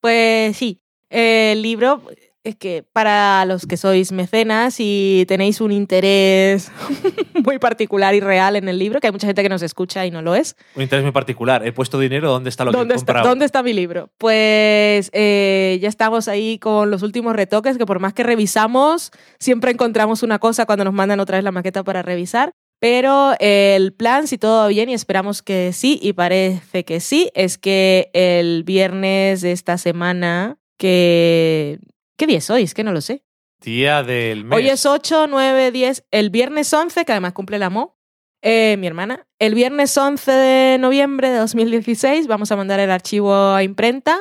Pues 0.00 0.56
sí, 0.56 0.82
el 1.10 1.62
libro 1.62 2.02
es 2.46 2.54
que 2.54 2.84
para 2.92 3.44
los 3.44 3.66
que 3.66 3.76
sois 3.76 4.12
mecenas 4.12 4.76
y 4.78 5.24
tenéis 5.26 5.60
un 5.60 5.72
interés 5.72 6.70
muy 7.44 7.58
particular 7.58 8.14
y 8.14 8.20
real 8.20 8.54
en 8.54 8.68
el 8.68 8.78
libro, 8.78 9.00
que 9.00 9.08
hay 9.08 9.12
mucha 9.12 9.26
gente 9.26 9.42
que 9.42 9.48
nos 9.48 9.62
escucha 9.62 10.06
y 10.06 10.12
no 10.12 10.22
lo 10.22 10.36
es, 10.36 10.56
Un 10.76 10.82
interés 10.82 11.02
muy 11.02 11.12
particular. 11.12 11.66
He 11.66 11.72
puesto 11.72 11.98
dinero, 11.98 12.30
¿dónde 12.30 12.50
está 12.50 12.64
lo 12.64 12.70
que 12.70 12.76
he 12.76 12.78
¿Dónde 12.78 12.94
está, 12.94 13.06
comprado? 13.06 13.28
¿Dónde 13.30 13.44
está 13.46 13.62
mi 13.64 13.72
libro? 13.72 14.10
Pues 14.16 15.10
eh, 15.12 15.78
ya 15.82 15.88
estamos 15.88 16.28
ahí 16.28 16.58
con 16.60 16.90
los 16.90 17.02
últimos 17.02 17.34
retoques, 17.34 17.78
que 17.78 17.86
por 17.86 17.98
más 17.98 18.14
que 18.14 18.22
revisamos, 18.22 19.10
siempre 19.40 19.72
encontramos 19.72 20.22
una 20.22 20.38
cosa 20.38 20.66
cuando 20.66 20.84
nos 20.84 20.94
mandan 20.94 21.18
otra 21.18 21.38
vez 21.38 21.44
la 21.44 21.52
maqueta 21.52 21.82
para 21.82 22.02
revisar. 22.02 22.52
Pero 22.78 23.34
el 23.40 23.92
plan, 23.94 24.28
si 24.28 24.38
todo 24.38 24.58
va 24.58 24.68
bien, 24.68 24.88
y 24.88 24.94
esperamos 24.94 25.42
que 25.42 25.72
sí, 25.72 25.98
y 26.00 26.12
parece 26.12 26.84
que 26.84 27.00
sí, 27.00 27.30
es 27.34 27.58
que 27.58 28.10
el 28.12 28.64
viernes 28.64 29.40
de 29.40 29.52
esta 29.52 29.78
semana, 29.78 30.58
que... 30.76 31.78
¿Qué 32.16 32.26
día 32.26 32.38
es 32.38 32.50
hoy? 32.50 32.62
Es 32.62 32.74
que 32.74 32.84
no 32.84 32.92
lo 32.92 33.00
sé. 33.00 33.24
Día 33.60 34.02
del 34.02 34.44
mes. 34.44 34.56
Hoy 34.56 34.68
es 34.68 34.86
8, 34.86 35.26
9, 35.28 35.70
10. 35.70 36.06
El 36.10 36.30
viernes 36.30 36.72
11, 36.72 37.04
que 37.04 37.12
además 37.12 37.32
cumple 37.32 37.58
la 37.58 37.70
MO, 37.70 37.96
eh, 38.42 38.76
mi 38.78 38.86
hermana. 38.86 39.26
El 39.38 39.54
viernes 39.54 39.96
11 39.96 40.30
de 40.30 40.78
noviembre 40.78 41.30
de 41.30 41.38
2016 41.38 42.26
vamos 42.26 42.52
a 42.52 42.56
mandar 42.56 42.80
el 42.80 42.90
archivo 42.90 43.34
a 43.34 43.62
imprenta. 43.62 44.18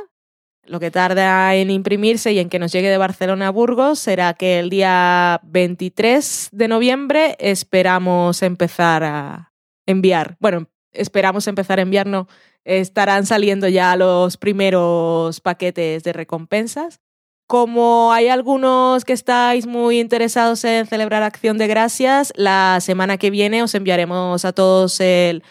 Lo 0.64 0.80
que 0.80 0.90
tarda 0.90 1.54
en 1.54 1.70
imprimirse 1.70 2.34
y 2.34 2.40
en 2.40 2.50
que 2.50 2.58
nos 2.58 2.72
llegue 2.72 2.90
de 2.90 2.98
Barcelona 2.98 3.50
a 3.50 3.52
Burgos 3.52 4.00
será 4.00 4.34
que 4.34 4.58
el 4.58 4.72
día 4.72 5.40
23 5.44 6.50
de 6.52 6.68
noviembre 6.68 7.36
esperamos 7.40 8.42
empezar 8.42 9.04
a 9.04 9.54
enviar. 9.86 10.38
Bueno, 10.40 10.68
esperamos 10.96 11.48
empezar 11.48 11.80
a 11.80 11.84
enviar, 11.84 12.08
no. 12.08 12.28
Estarán 12.64 13.26
saliendo 13.26 13.68
ya 13.68 13.96
los 13.96 14.38
primeros 14.38 15.40
paquetes 15.42 16.04
de 16.04 16.14
recompensas. 16.14 17.00
Como 17.48 18.12
hay 18.12 18.28
algunos 18.28 19.06
que 19.06 19.14
estáis 19.14 19.68
muy 19.68 20.00
interesados 20.00 20.64
en 20.64 20.88
celebrar 20.88 21.22
Acción 21.22 21.60
de 21.60 21.68
Gracias, 21.68 22.34
la 22.36 22.80
semana 22.82 23.18
que 23.18 23.30
viene 23.30 23.62
os 23.62 23.76
enviaremos 23.76 24.46
a 24.46 24.52
todos 24.52 25.00
el 25.00 25.44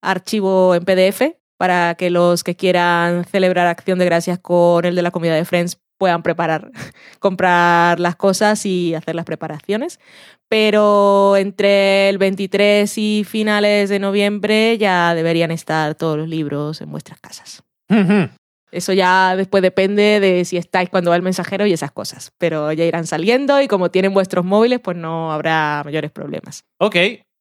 archivo 0.00 0.76
en 0.76 0.84
PDF 0.84 1.34
para 1.56 1.96
que 1.96 2.08
los 2.08 2.44
que 2.44 2.54
quieran 2.54 3.24
celebrar 3.24 3.66
Acción 3.66 3.98
de 3.98 4.04
Gracias 4.04 4.38
con 4.38 4.84
el 4.84 4.94
de 4.94 5.02
la 5.02 5.10
comunidad 5.10 5.34
de 5.34 5.44
Friends 5.44 5.80
puedan 6.00 6.22
preparar, 6.22 6.72
comprar 7.20 8.00
las 8.00 8.16
cosas 8.16 8.64
y 8.64 8.94
hacer 8.94 9.14
las 9.14 9.26
preparaciones. 9.26 10.00
Pero 10.48 11.36
entre 11.36 12.08
el 12.08 12.18
23 12.18 12.98
y 12.98 13.24
finales 13.24 13.90
de 13.90 14.00
noviembre 14.00 14.78
ya 14.78 15.14
deberían 15.14 15.52
estar 15.52 15.94
todos 15.94 16.16
los 16.16 16.28
libros 16.28 16.80
en 16.80 16.90
vuestras 16.90 17.20
casas. 17.20 17.62
Eso 18.72 18.92
ya 18.92 19.36
después 19.36 19.62
depende 19.62 20.20
de 20.20 20.44
si 20.44 20.56
estáis 20.56 20.88
cuando 20.88 21.10
va 21.10 21.16
el 21.16 21.22
mensajero 21.22 21.66
y 21.66 21.72
esas 21.72 21.92
cosas. 21.92 22.32
Pero 22.38 22.72
ya 22.72 22.84
irán 22.84 23.06
saliendo 23.06 23.60
y 23.60 23.68
como 23.68 23.90
tienen 23.90 24.14
vuestros 24.14 24.44
móviles, 24.44 24.80
pues 24.80 24.96
no 24.96 25.32
habrá 25.32 25.82
mayores 25.84 26.10
problemas. 26.10 26.64
Ok. 26.78 26.96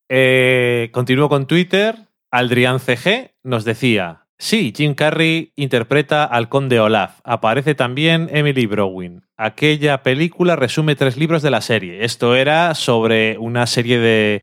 Eh, 0.09 0.89
continúo 0.91 1.29
con 1.29 1.47
Twitter. 1.47 1.95
Aldrián 2.31 2.79
CG 2.79 3.31
nos 3.43 3.63
decía: 3.63 4.27
Sí, 4.39 4.73
Jim 4.75 4.95
Carrey 4.95 5.51
interpreta 5.57 6.23
al 6.23 6.47
conde 6.47 6.79
Olaf. 6.79 7.19
Aparece 7.25 7.75
también 7.75 8.29
Emily 8.31 8.65
Browning. 8.67 9.21
Aquella 9.35 10.01
película 10.01 10.55
resume 10.55 10.95
tres 10.95 11.17
libros 11.17 11.41
de 11.41 11.51
la 11.51 11.59
serie. 11.59 12.05
Esto 12.05 12.35
era 12.35 12.73
sobre 12.73 13.37
una 13.37 13.67
serie 13.67 13.99
de 13.99 14.41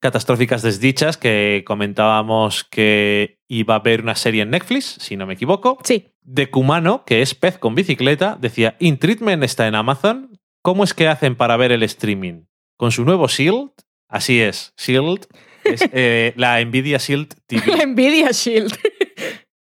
catastróficas 0.00 0.62
desdichas 0.62 1.18
que 1.18 1.62
comentábamos 1.66 2.64
que 2.64 3.38
iba 3.46 3.74
a 3.74 3.78
haber 3.78 4.00
una 4.00 4.14
serie 4.14 4.42
en 4.42 4.50
Netflix, 4.50 4.96
si 4.98 5.16
no 5.16 5.26
me 5.26 5.34
equivoco. 5.34 5.78
Sí, 5.84 6.08
De 6.22 6.50
Kumano, 6.50 7.04
que 7.04 7.20
es 7.20 7.34
pez 7.34 7.58
con 7.58 7.74
bicicleta, 7.74 8.38
decía: 8.40 8.76
In 8.80 8.98
Treatment 8.98 9.44
está 9.44 9.66
en 9.68 9.74
Amazon. 9.74 10.38
¿Cómo 10.62 10.84
es 10.84 10.94
que 10.94 11.08
hacen 11.08 11.36
para 11.36 11.58
ver 11.58 11.70
el 11.70 11.82
streaming? 11.82 12.44
¿Con 12.78 12.92
su 12.92 13.04
nuevo 13.04 13.28
Shield? 13.28 13.70
Así 14.08 14.40
es, 14.40 14.72
Shield. 14.78 15.26
Es 15.64 15.82
eh, 15.92 16.32
la 16.36 16.62
Nvidia 16.64 16.98
Shield 16.98 17.34
la 17.50 17.60
TV. 17.60 17.86
Nvidia 17.86 18.30
Shield. 18.30 18.74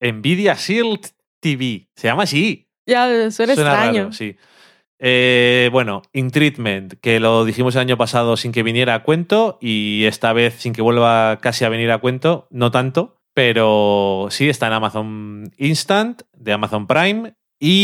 Nvidia 0.02 0.54
Shield 0.56 1.08
TV. 1.42 1.88
Se 1.96 2.08
llama 2.08 2.24
así. 2.24 2.68
ya 2.88 3.32
suena, 3.32 3.54
extraño. 3.54 4.00
raro, 4.00 4.12
sí. 4.14 4.36
Eh, 5.00 5.70
bueno, 5.72 6.04
In 6.14 6.32
Treatment, 6.32 6.94
que 7.02 7.20
lo 7.20 7.44
dijimos 7.44 7.76
el 7.76 7.82
año 7.82 7.98
pasado 7.98 8.38
sin 8.38 8.52
que 8.54 8.64
viniera 8.64 8.96
a 8.96 9.04
cuento 9.04 9.58
y 9.62 10.06
esta 10.06 10.32
vez 10.34 10.56
sin 10.56 10.72
que 10.74 10.82
vuelva 10.82 11.38
casi 11.42 11.66
a 11.66 11.70
venir 11.70 11.92
a 11.92 11.98
cuento, 11.98 12.48
no 12.50 12.72
tanto, 12.72 13.18
pero 13.34 14.28
sí 14.32 14.48
está 14.48 14.68
en 14.68 14.74
Amazon 14.74 15.52
Instant, 15.58 16.22
de 16.34 16.54
Amazon 16.54 16.88
Prime 16.88 17.34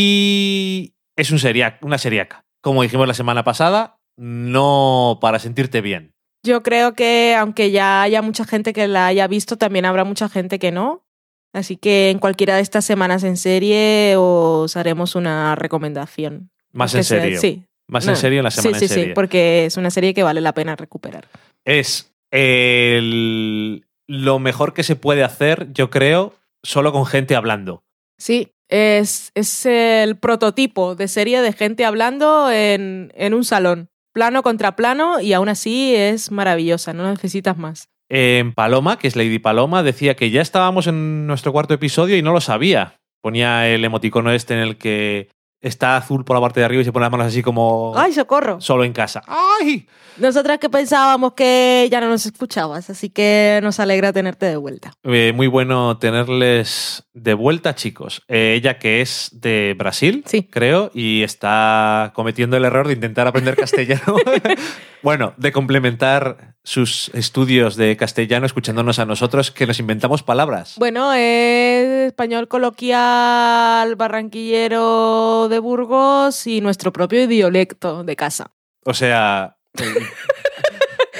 y 0.06 0.94
es 1.16 1.30
un 1.30 1.38
seria- 1.38 1.78
una 1.82 1.98
seriaca. 1.98 2.44
Como 2.62 2.82
dijimos 2.82 3.06
la 3.06 3.14
semana 3.14 3.44
pasada, 3.44 3.98
no 4.16 5.18
para 5.20 5.38
sentirte 5.38 5.80
bien. 5.80 6.12
Yo 6.44 6.62
creo 6.62 6.94
que 6.94 7.34
aunque 7.36 7.70
ya 7.70 8.02
haya 8.02 8.22
mucha 8.22 8.44
gente 8.44 8.72
que 8.72 8.88
la 8.88 9.06
haya 9.06 9.26
visto, 9.28 9.56
también 9.58 9.84
habrá 9.84 10.04
mucha 10.04 10.28
gente 10.28 10.58
que 10.58 10.72
no. 10.72 11.04
Así 11.52 11.76
que 11.76 12.10
en 12.10 12.18
cualquiera 12.18 12.56
de 12.56 12.62
estas 12.62 12.84
semanas 12.84 13.24
en 13.24 13.36
serie 13.36 14.14
os 14.16 14.76
haremos 14.76 15.14
una 15.14 15.54
recomendación. 15.54 16.50
Más 16.72 16.94
en 16.94 17.04
sea- 17.04 17.20
serio. 17.20 17.40
Sí. 17.40 17.64
Más 17.88 18.06
No, 18.06 18.12
en 18.12 18.16
serio 18.16 18.38
en 18.38 18.44
la 18.44 18.50
semana 18.50 18.78
sí, 18.78 18.78
sí, 18.78 18.84
en 18.86 18.88
serie. 18.88 19.04
sí, 19.08 19.14
porque 19.14 19.66
es 19.66 19.76
una 19.76 19.90
serie 19.90 20.14
que 20.14 20.22
vale 20.22 20.40
la 20.40 20.54
pena 20.54 20.76
recuperar. 20.76 21.28
es 21.64 22.12
el- 22.30 23.84
lo 24.08 24.38
mejor 24.38 24.74
que 24.74 24.82
se 24.82 24.96
puede 24.96 25.22
hacer, 25.24 25.68
yo 25.72 25.90
creo, 25.90 26.34
solo 26.62 26.92
con 26.92 27.06
gente 27.06 27.36
hablando. 27.36 27.84
Sí, 28.18 28.52
es, 28.68 29.30
es 29.34 29.66
el 29.66 30.16
prototipo 30.16 30.94
de 30.94 31.08
serie 31.08 31.40
de 31.42 31.52
gente 31.52 31.84
hablando 31.84 32.50
en, 32.50 33.12
en 33.16 33.34
un 33.34 33.44
salón, 33.44 33.90
plano 34.12 34.42
contra 34.42 34.76
plano, 34.76 35.20
y 35.20 35.32
aún 35.34 35.48
así 35.48 35.94
es 35.94 36.30
maravillosa, 36.30 36.92
no 36.92 37.08
necesitas 37.10 37.56
más. 37.56 37.88
En 38.14 38.52
Paloma, 38.52 38.98
que 38.98 39.08
es 39.08 39.16
Lady 39.16 39.38
Paloma, 39.38 39.82
decía 39.82 40.14
que 40.16 40.30
ya 40.30 40.42
estábamos 40.42 40.86
en 40.86 41.26
nuestro 41.26 41.50
cuarto 41.50 41.72
episodio 41.72 42.14
y 42.14 42.20
no 42.20 42.34
lo 42.34 42.42
sabía. 42.42 43.00
Ponía 43.22 43.66
el 43.70 43.82
emoticono 43.86 44.30
este 44.30 44.52
en 44.52 44.60
el 44.60 44.76
que 44.76 45.30
está 45.62 45.96
azul 45.96 46.22
por 46.22 46.36
la 46.36 46.42
parte 46.42 46.60
de 46.60 46.66
arriba 46.66 46.82
y 46.82 46.84
se 46.84 46.92
pone 46.92 47.04
las 47.04 47.10
manos 47.10 47.28
así 47.28 47.42
como 47.42 47.94
¡Ay, 47.96 48.12
socorro! 48.12 48.60
solo 48.60 48.84
en 48.84 48.92
casa. 48.92 49.22
¡Ay! 49.26 49.86
Nosotras 50.18 50.58
que 50.58 50.68
pensábamos 50.68 51.32
que 51.34 51.88
ya 51.90 52.00
no 52.00 52.08
nos 52.08 52.26
escuchabas, 52.26 52.90
así 52.90 53.08
que 53.10 53.60
nos 53.62 53.80
alegra 53.80 54.12
tenerte 54.12 54.46
de 54.46 54.56
vuelta. 54.56 54.92
Eh, 55.04 55.32
muy 55.34 55.46
bueno 55.46 55.98
tenerles 55.98 57.04
de 57.14 57.34
vuelta, 57.34 57.74
chicos. 57.74 58.22
Eh, 58.28 58.54
ella 58.56 58.78
que 58.78 59.00
es 59.00 59.30
de 59.32 59.74
Brasil, 59.78 60.22
Sí. 60.26 60.44
creo, 60.50 60.90
y 60.94 61.22
está 61.22 62.12
cometiendo 62.14 62.56
el 62.56 62.64
error 62.64 62.86
de 62.88 62.94
intentar 62.94 63.26
aprender 63.26 63.56
castellano. 63.56 64.02
bueno, 65.02 65.34
de 65.36 65.52
complementar 65.52 66.54
sus 66.64 67.08
estudios 67.14 67.74
de 67.76 67.96
castellano 67.96 68.46
escuchándonos 68.46 68.98
a 68.98 69.04
nosotros 69.06 69.50
que 69.50 69.66
nos 69.66 69.80
inventamos 69.80 70.22
palabras. 70.22 70.74
Bueno, 70.78 71.12
es 71.14 72.06
español 72.08 72.46
coloquial, 72.48 73.96
barranquillero 73.96 75.48
de 75.48 75.58
Burgos 75.58 76.46
y 76.46 76.60
nuestro 76.60 76.92
propio 76.92 77.26
dialecto 77.26 78.04
de 78.04 78.14
casa. 78.16 78.52
O 78.84 78.94
sea, 78.94 79.56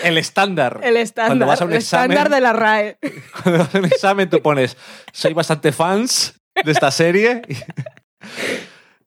el, 0.03 0.19
estándar. 0.19 0.81
El 0.83 0.97
estándar, 0.97 1.29
Cuando 1.31 1.47
vas 1.47 1.61
a 1.61 1.65
un 1.65 1.73
el 1.73 1.79
examen- 1.79 2.11
estándar 2.13 2.31
de 2.35 2.41
la 2.41 2.53
RAE. 2.53 2.99
Cuando 3.43 3.59
vas 3.61 3.75
a 3.75 3.79
un 3.79 3.85
examen 3.87 4.31
tú 4.31 4.41
pones, 4.43 4.77
soy 5.13 5.33
bastante 5.33 5.73
fans 5.73 6.35
de 6.65 6.73
esta 6.73 6.91
serie. 6.91 7.43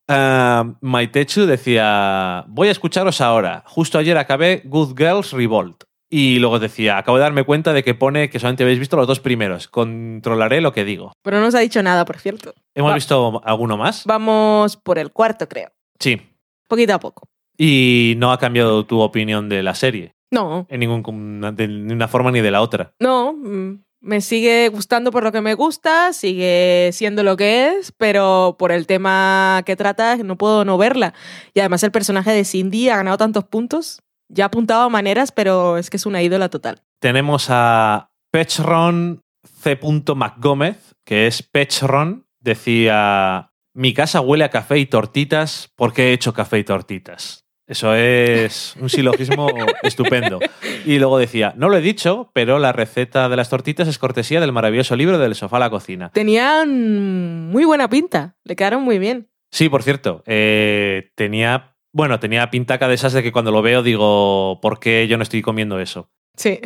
Ah, 0.08 0.76
Maitechu 0.82 1.48
decía, 1.48 2.44
voy 2.48 2.68
a 2.68 2.72
escucharos 2.72 3.22
ahora. 3.22 3.64
Justo 3.66 3.98
ayer 3.98 4.16
acabé 4.20 4.62
Good 4.66 4.96
Girls 4.96 5.32
Revolt. 5.32 5.84
Y 6.12 6.38
luego 6.38 6.60
decía, 6.60 7.00
acabo 7.00 7.18
de 7.18 7.24
darme 7.24 7.44
cuenta 7.44 7.74
de 7.74 7.84
que 7.84 7.96
pone 7.96 8.30
que 8.30 8.38
solamente 8.40 8.62
habéis 8.64 8.78
visto 8.78 8.96
los 8.98 9.08
dos 9.08 9.20
primeros. 9.20 9.68
Controlaré 9.68 10.62
lo 10.62 10.74
que 10.74 10.86
digo. 10.86 11.12
Pero 11.24 11.38
no 11.40 11.46
nos 11.46 11.56
ha 11.56 11.60
dicho 11.60 11.82
nada, 11.82 12.06
por 12.06 12.20
cierto. 12.20 12.54
¿Hemos 12.76 12.92
Va- 12.92 12.96
visto 12.96 13.42
alguno 13.44 13.78
más? 13.78 14.04
Vamos 14.06 14.78
por 14.78 15.00
el 15.00 15.12
cuarto, 15.12 15.50
creo. 15.50 15.72
Sí. 16.00 16.22
Poquito 16.68 16.94
a 16.94 17.00
poco. 17.00 17.28
Y 17.58 18.16
no 18.18 18.32
ha 18.32 18.40
cambiado 18.40 18.86
tu 18.86 19.00
opinión 19.00 19.50
de 19.50 19.64
la 19.64 19.76
serie. 19.76 20.14
No, 20.32 20.66
En 20.70 20.80
ningún, 20.80 21.42
de 21.56 21.68
ninguna 21.68 22.08
forma 22.08 22.32
ni 22.32 22.42
de 22.42 22.52
la 22.52 22.62
otra. 22.62 22.94
no. 23.00 23.34
mm, 23.34 23.80
Me 24.02 24.22
sigue 24.22 24.68
gustando 24.70 25.12
por 25.12 25.24
lo 25.24 25.32
que 25.32 25.42
me 25.42 25.54
gusta, 25.54 26.12
sigue 26.14 26.90
siendo 26.94 27.24
lo 27.24 27.38
que 27.38 27.70
es, 27.70 27.92
pero 27.92 28.56
por 28.60 28.72
el 28.72 28.86
tema 28.86 29.64
que 29.66 29.76
trata 29.76 30.18
no 30.18 30.36
puedo 30.38 30.66
no 30.66 30.78
verla. 30.78 31.14
Y 31.54 31.60
además 31.60 31.84
el 31.84 31.92
personaje 31.92 32.32
de 32.32 32.44
Cindy 32.46 32.90
ha 32.90 32.98
ganado 32.98 33.18
tantos 33.18 33.46
puntos. 33.46 34.02
Ya 34.28 34.46
ha 34.46 34.48
apuntado 34.48 34.82
a 34.84 34.90
maneras, 34.90 35.32
pero 35.32 35.78
es 35.78 35.90
que 35.90 35.98
es 35.98 36.06
una 36.06 36.22
ídola 36.22 36.50
total. 36.50 36.82
Tenemos 37.00 37.48
a 37.50 38.10
Pechron 38.32 39.22
C. 39.62 39.80
McGómez, 40.16 40.96
que 41.06 41.28
es 41.28 41.44
Pechron, 41.44 42.26
decía, 42.40 43.52
mi 43.74 43.94
casa 43.94 44.22
huele 44.22 44.44
a 44.44 44.50
café 44.50 44.80
y 44.80 44.86
tortitas 44.88 45.72
porque 45.76 46.10
he 46.10 46.14
hecho 46.14 46.34
café 46.34 46.58
y 46.60 46.64
tortitas. 46.64 47.45
Eso 47.68 47.96
es 47.96 48.76
un 48.80 48.90
silogismo 48.90 49.48
estupendo. 49.84 50.40
Y 50.86 51.00
luego 51.00 51.18
decía, 51.18 51.54
no 51.58 51.70
lo 51.70 51.78
he 51.78 51.82
dicho, 51.82 52.30
pero 52.34 52.60
la 52.60 52.72
receta 52.72 53.28
de 53.28 53.36
las 53.36 53.50
tortitas 53.50 53.88
es 53.88 53.98
cortesía 53.98 54.40
del 54.40 54.52
maravilloso 54.52 54.96
libro 54.96 55.18
del 55.18 55.36
sofá 55.36 55.58
a 55.58 55.62
la 55.62 55.70
cocina. 55.70 56.12
Tenían 56.12 57.50
muy 57.50 57.66
buena 57.66 57.90
pinta, 57.90 58.36
le 58.44 58.56
quedaron 58.56 58.84
muy 58.84 59.00
bien. 59.00 59.30
Sí, 59.52 59.70
por 59.70 59.84
cierto, 59.84 60.22
eh, 60.26 61.12
tenía, 61.16 61.76
bueno, 61.94 62.20
tenía 62.20 62.52
pintaca 62.52 62.88
de 62.88 62.96
esas 62.96 63.14
de 63.14 63.24
que 63.24 63.32
cuando 63.32 63.52
lo 63.52 63.62
veo 63.62 63.84
digo, 63.84 64.60
¿por 64.62 64.80
qué 64.80 65.08
yo 65.08 65.18
no 65.18 65.24
estoy 65.24 65.42
comiendo 65.42 65.80
eso? 65.80 66.10
Sí. 66.36 66.60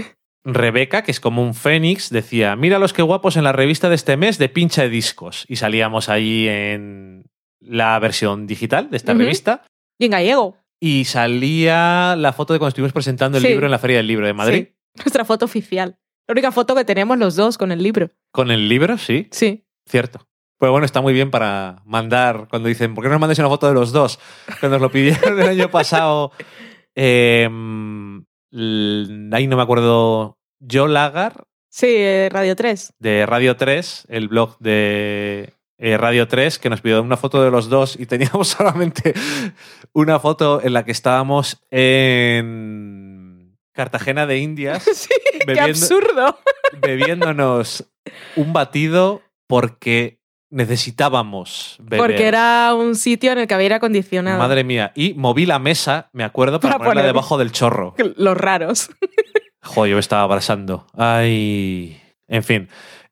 Rebeca, 0.44 1.04
que 1.04 1.12
es 1.12 1.20
como 1.20 1.44
un 1.44 1.54
fénix, 1.54 2.10
decía, 2.10 2.56
mira 2.56 2.80
los 2.80 2.94
que 2.94 3.02
guapos 3.02 3.38
en 3.38 3.44
la 3.44 3.52
revista 3.52 3.90
de 3.90 3.96
este 3.96 4.18
mes 4.18 4.38
de 4.38 4.50
pincha 4.50 4.84
de 4.84 4.90
discos. 4.90 5.46
Y 5.48 5.58
salíamos 5.58 6.10
ahí 6.10 6.48
en 6.48 7.26
la 7.60 8.00
versión 8.00 8.48
digital 8.48 8.90
de 8.90 8.98
esta 8.98 9.14
revista. 9.14 9.64
Y 10.00 10.06
en 10.06 10.12
gallego. 10.12 10.58
Y 10.80 11.06
salía 11.06 12.16
la 12.18 12.34
foto 12.34 12.54
de 12.54 12.60
cuando 12.60 12.70
estuvimos 12.70 12.94
presentando 12.94 13.38
el 13.38 13.44
Sí. 13.44 13.50
libro 13.50 13.66
en 13.66 13.72
la 13.72 13.80
Feria 13.80 13.98
del 13.98 14.08
Libro 14.08 14.26
de 14.26 14.34
Madrid. 14.34 14.68
Sí, 14.70 14.76
nuestra 15.04 15.26
foto 15.26 15.46
oficial. 15.46 15.98
La 16.28 16.34
única 16.34 16.52
foto 16.52 16.76
que 16.76 16.86
tenemos 16.86 17.18
los 17.18 17.36
dos 17.36 17.58
con 17.58 17.72
el 17.72 17.82
libro. 17.84 18.12
Con 18.32 18.52
el 18.52 18.70
libro, 18.70 18.98
sí, 18.98 19.28
Sí. 19.32 19.66
cierto. 19.88 20.26
Pues 20.58 20.72
bueno, 20.72 20.86
está 20.86 21.02
muy 21.02 21.14
bien 21.14 21.32
para 21.32 21.82
mandar, 21.86 22.48
cuando 22.50 22.68
dicen, 22.68 22.94
¿por 22.94 23.04
qué 23.04 23.08
no 23.08 23.14
nos 23.14 23.22
mandáis 23.22 23.40
una 23.40 23.48
foto 23.48 23.68
de 23.68 23.74
los 23.74 23.92
dos? 23.94 24.20
Cuando 24.60 24.78
nos 24.78 24.82
lo 24.82 24.92
pidieron 24.92 25.40
el 25.40 25.48
año 25.48 25.72
pasado, 25.72 26.32
eh, 26.96 27.46
ahí 27.46 29.48
no 29.48 29.58
me 29.58 29.62
acuerdo, 29.64 30.38
Joe 30.70 30.90
Lagar, 30.90 31.46
Sí, 31.70 31.88
eh, 31.90 32.30
Radio 32.32 32.56
3. 32.56 32.94
de 33.00 33.26
Radio 33.26 33.56
3, 33.56 34.06
el 34.10 34.28
blog 34.28 34.58
de 34.60 35.54
eh, 35.80 35.98
Radio 35.98 36.28
3, 36.28 36.60
que 36.60 36.70
nos 36.70 36.82
pidió 36.82 37.02
una 37.02 37.18
foto 37.18 37.42
de 37.42 37.50
los 37.50 37.70
dos 37.70 37.98
y 38.00 38.06
teníamos 38.06 38.48
solamente 38.58 39.14
una 39.94 40.20
foto 40.20 40.62
en 40.62 40.74
la 40.74 40.84
que 40.86 40.92
estábamos 40.92 41.64
en 41.72 43.58
Cartagena 43.74 44.26
de 44.28 44.40
Indias 44.40 44.84
sí, 44.94 45.10
qué 45.48 45.60
absurdo. 45.60 46.38
bebiéndonos 46.82 47.90
un 48.36 48.54
batido 48.54 49.22
porque 49.48 50.20
necesitábamos 50.52 51.78
beber. 51.80 52.00
Porque 52.00 52.28
era 52.28 52.74
un 52.76 52.96
sitio 52.96 53.32
en 53.32 53.40
el 53.40 53.48
que 53.48 53.54
había 53.54 53.66
aire 53.66 53.76
acondicionado. 53.76 54.38
Madre 54.38 54.64
mía. 54.64 54.92
Y 54.96 55.14
moví 55.14 55.46
la 55.46 55.60
mesa, 55.60 56.10
me 56.12 56.24
acuerdo, 56.24 56.60
para, 56.60 56.74
Para 56.74 56.86
ponerla 56.90 57.02
poner- 57.04 57.14
debajo 57.14 57.38
del 57.38 57.52
chorro. 57.52 57.96
Los 58.18 58.36
raros. 58.38 58.90
Joder, 59.62 59.92
yo 59.92 59.96
me 59.96 60.00
estaba 60.02 60.24
abrazando. 60.24 60.88
Ay. 60.98 62.02
En 62.28 62.44
fin. 62.44 62.68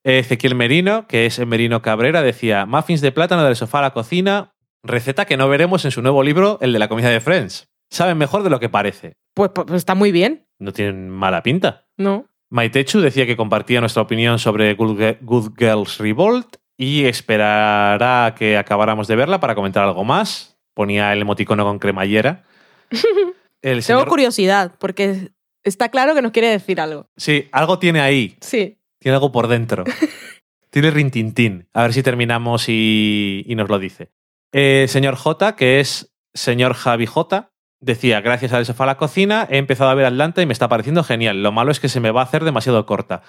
Ezequiel 0.07 0.55
Merino, 0.55 1.05
que 1.07 1.25
es 1.25 1.45
Merino 1.45 1.81
Cabrera, 1.81 2.21
decía: 2.21 2.65
Muffins 2.65 3.01
de 3.01 3.11
plátano 3.11 3.43
del 3.43 3.55
sofá 3.55 3.79
a 3.79 3.83
la 3.83 3.93
cocina. 3.93 4.51
Receta 4.83 5.25
que 5.25 5.37
no 5.37 5.49
veremos 5.49 5.83
en 5.85 5.91
su 5.91 6.01
nuevo 6.01 6.23
libro, 6.23 6.59
el 6.61 6.71
de 6.71 6.79
la 6.79 6.87
comida 6.87 7.09
de 7.09 7.19
Friends. 7.19 7.67
Saben 7.91 8.17
mejor 8.17 8.43
de 8.43 8.49
lo 8.49 8.59
que 8.59 8.69
parece. 8.69 9.13
Pues, 9.33 9.51
pues 9.53 9.69
está 9.71 9.95
muy 9.95 10.11
bien, 10.11 10.45
No 10.59 10.71
tienen 10.71 11.09
mala 11.09 11.43
pinta. 11.43 11.85
¿no? 11.97 12.25
Maitechu 12.49 13.01
decía 13.01 13.25
que 13.25 13.35
compartía 13.37 13.79
nuestra 13.81 14.01
opinión 14.03 14.39
sobre 14.39 14.73
Good, 14.75 15.53
Girls 15.57 15.97
Revolt 15.97 16.55
y 16.77 17.05
esperará 17.05 18.33
que 18.37 18.57
acabáramos 18.57 19.07
de 19.07 19.15
verla 19.15 19.39
para 19.39 19.55
comentar 19.55 19.83
algo 19.83 20.03
más. 20.05 20.57
Ponía 20.73 21.11
el 21.11 21.21
emoticono 21.21 21.65
con 21.65 21.79
cremallera. 21.79 22.43
El 23.63 23.83
Tengo 23.83 24.01
señor- 24.01 24.07
curiosidad, 24.07 24.73
porque 24.79 25.31
está 25.63 25.89
claro 25.89 26.13
que 26.13 26.21
nos 26.21 26.31
quiere 26.31 26.49
decir 26.49 26.79
algo. 26.79 27.07
Sí, 27.17 27.49
algo 27.51 27.79
tiene 27.79 27.99
ahí. 27.99 28.37
Sí. 28.39 28.77
Tiene 28.99 29.15
algo 29.15 29.31
por 29.31 29.47
dentro. 29.47 29.83
tiene 30.69 30.91
rintintín. 30.91 31.67
A 31.73 31.83
ver 31.83 31.93
si 31.93 32.03
terminamos 32.03 32.69
y, 32.69 33.43
y 33.47 33.55
nos 33.55 33.69
lo 33.69 33.79
dice. 33.79 34.11
Eh, 34.53 34.85
señor 34.87 35.15
J, 35.15 35.55
que 35.55 35.79
es 35.79 36.15
señor 36.33 36.73
Javi 36.73 37.05
J, 37.05 37.51
decía, 37.79 38.21
gracias 38.21 38.53
al 38.53 38.65
sofá 38.65 38.83
a 38.83 38.87
la 38.87 38.97
cocina, 38.97 39.47
he 39.49 39.57
empezado 39.57 39.89
a 39.89 39.95
ver 39.95 40.05
Atlanta 40.05 40.41
y 40.41 40.45
me 40.45 40.53
está 40.53 40.67
pareciendo 40.67 41.03
genial. 41.03 41.43
Lo 41.43 41.51
malo 41.51 41.71
es 41.71 41.79
que 41.79 41.89
se 41.89 41.99
me 41.99 42.11
va 42.11 42.21
a 42.21 42.25
hacer 42.25 42.43
demasiado 42.43 42.85
corta. 42.85 43.21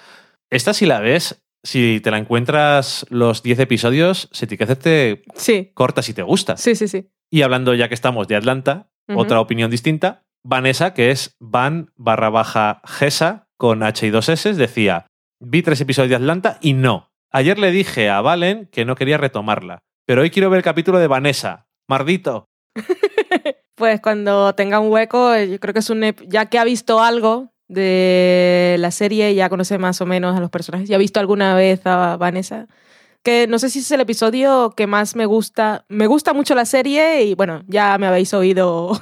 Esta 0.49 0.73
si 0.73 0.85
la 0.85 0.99
ves, 0.99 1.43
si 1.63 1.99
te 2.01 2.11
la 2.11 2.17
encuentras 2.17 3.05
los 3.09 3.43
10 3.43 3.59
episodios, 3.59 4.29
se 4.31 4.47
te 4.47 4.57
que 4.57 4.63
hacerte 4.63 5.21
Sí, 5.35 5.71
corta 5.73 6.01
si 6.01 6.13
te 6.13 6.23
gusta. 6.23 6.57
sí, 6.57 6.75
sí, 6.75 6.87
sí. 6.87 7.09
Y 7.31 7.43
hablando 7.43 7.75
ya 7.75 7.87
que 7.89 7.93
estamos 7.93 8.27
de 8.27 8.35
Atlanta, 8.35 8.89
otra 9.15 9.39
opinión 9.39 9.69
distinta, 9.69 10.23
Vanessa, 10.43 10.93
que 10.95 11.11
es 11.11 11.35
Van 11.39 11.91
barra 11.95 12.29
baja 12.29 12.81
Gesa 12.85 13.47
con 13.57 13.83
H 13.83 14.07
y 14.07 14.09
dos 14.09 14.29
S, 14.29 14.53
decía, 14.53 15.05
vi 15.39 15.61
tres 15.61 15.81
episodios 15.81 16.09
de 16.09 16.15
Atlanta 16.15 16.57
y 16.61 16.73
no. 16.73 17.11
Ayer 17.31 17.59
le 17.59 17.71
dije 17.71 18.09
a 18.09 18.21
Valen 18.21 18.67
que 18.71 18.85
no 18.85 18.95
quería 18.95 19.17
retomarla, 19.17 19.83
pero 20.05 20.21
hoy 20.21 20.29
quiero 20.29 20.49
ver 20.49 20.57
el 20.57 20.63
capítulo 20.63 20.99
de 20.99 21.07
Vanessa. 21.07 21.67
Mardito. 21.87 22.45
Pues 23.79 24.01
cuando 24.01 24.53
tenga 24.55 24.81
un 24.81 24.91
hueco, 24.91 25.33
eh, 25.33 25.51
yo 25.51 25.59
creo 25.61 25.73
que 25.73 25.79
es 25.79 25.89
un... 25.89 26.01
Ya 26.27 26.47
que 26.47 26.59
ha 26.59 26.65
visto 26.65 27.01
algo 27.01 27.53
de 27.69 28.75
la 28.77 28.91
serie, 28.91 29.33
ya 29.35 29.47
conoce 29.47 29.77
más 29.77 30.01
o 30.01 30.05
menos 30.05 30.35
a 30.35 30.41
los 30.41 30.49
personajes. 30.49 30.89
Ya 30.89 30.97
ha 30.97 30.99
visto 30.99 31.21
alguna 31.21 31.55
vez 31.55 31.85
a 31.85 32.17
Vanessa. 32.17 32.67
Que 33.23 33.47
no 33.47 33.57
sé 33.57 33.69
si 33.69 33.79
es 33.79 33.89
el 33.91 34.01
episodio 34.01 34.73
que 34.75 34.85
más 34.85 35.15
me 35.15 35.25
gusta. 35.25 35.85
Me 35.87 36.07
gusta 36.07 36.33
mucho 36.33 36.55
la 36.55 36.65
serie 36.65 37.23
y 37.23 37.35
bueno, 37.35 37.63
ya 37.67 37.97
me 37.97 38.07
habéis 38.07 38.33
oído 38.33 39.01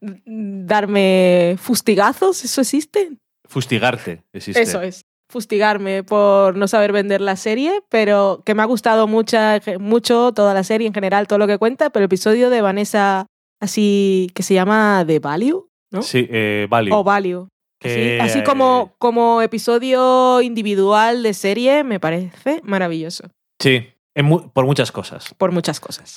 darme 0.00 1.56
fustigazos. 1.58 2.44
¿Eso 2.44 2.60
existe? 2.60 3.10
Fustigarte. 3.48 4.22
Existe. 4.32 4.62
Eso 4.62 4.80
es. 4.80 5.04
Fustigarme 5.34 6.04
por 6.04 6.54
no 6.56 6.68
saber 6.68 6.92
vender 6.92 7.20
la 7.20 7.34
serie, 7.34 7.82
pero 7.88 8.42
que 8.46 8.54
me 8.54 8.62
ha 8.62 8.66
gustado 8.66 9.08
mucha, 9.08 9.60
mucho 9.80 10.30
toda 10.32 10.54
la 10.54 10.62
serie 10.62 10.86
en 10.86 10.94
general, 10.94 11.26
todo 11.26 11.40
lo 11.40 11.48
que 11.48 11.58
cuenta, 11.58 11.90
pero 11.90 12.02
el 12.04 12.06
episodio 12.06 12.50
de 12.50 12.60
Vanessa, 12.62 13.26
así 13.60 14.28
que 14.32 14.44
se 14.44 14.54
llama 14.54 15.02
The 15.04 15.18
Value, 15.18 15.68
¿no? 15.90 16.02
Sí, 16.02 16.28
eh, 16.30 16.68
Value. 16.70 16.94
O 16.94 17.02
Value. 17.02 17.48
Así, 17.82 17.94
Que, 17.94 18.18
así 18.22 18.38
eh, 18.38 18.44
como, 18.44 18.94
como 18.98 19.42
episodio 19.42 20.40
individual 20.40 21.24
de 21.24 21.34
serie, 21.34 21.82
me 21.82 21.98
parece 21.98 22.60
maravilloso. 22.62 23.24
Sí, 23.60 23.88
mu- 24.22 24.52
por 24.52 24.66
muchas 24.66 24.92
cosas. 24.92 25.34
Por 25.36 25.50
muchas 25.50 25.80
cosas. 25.80 26.16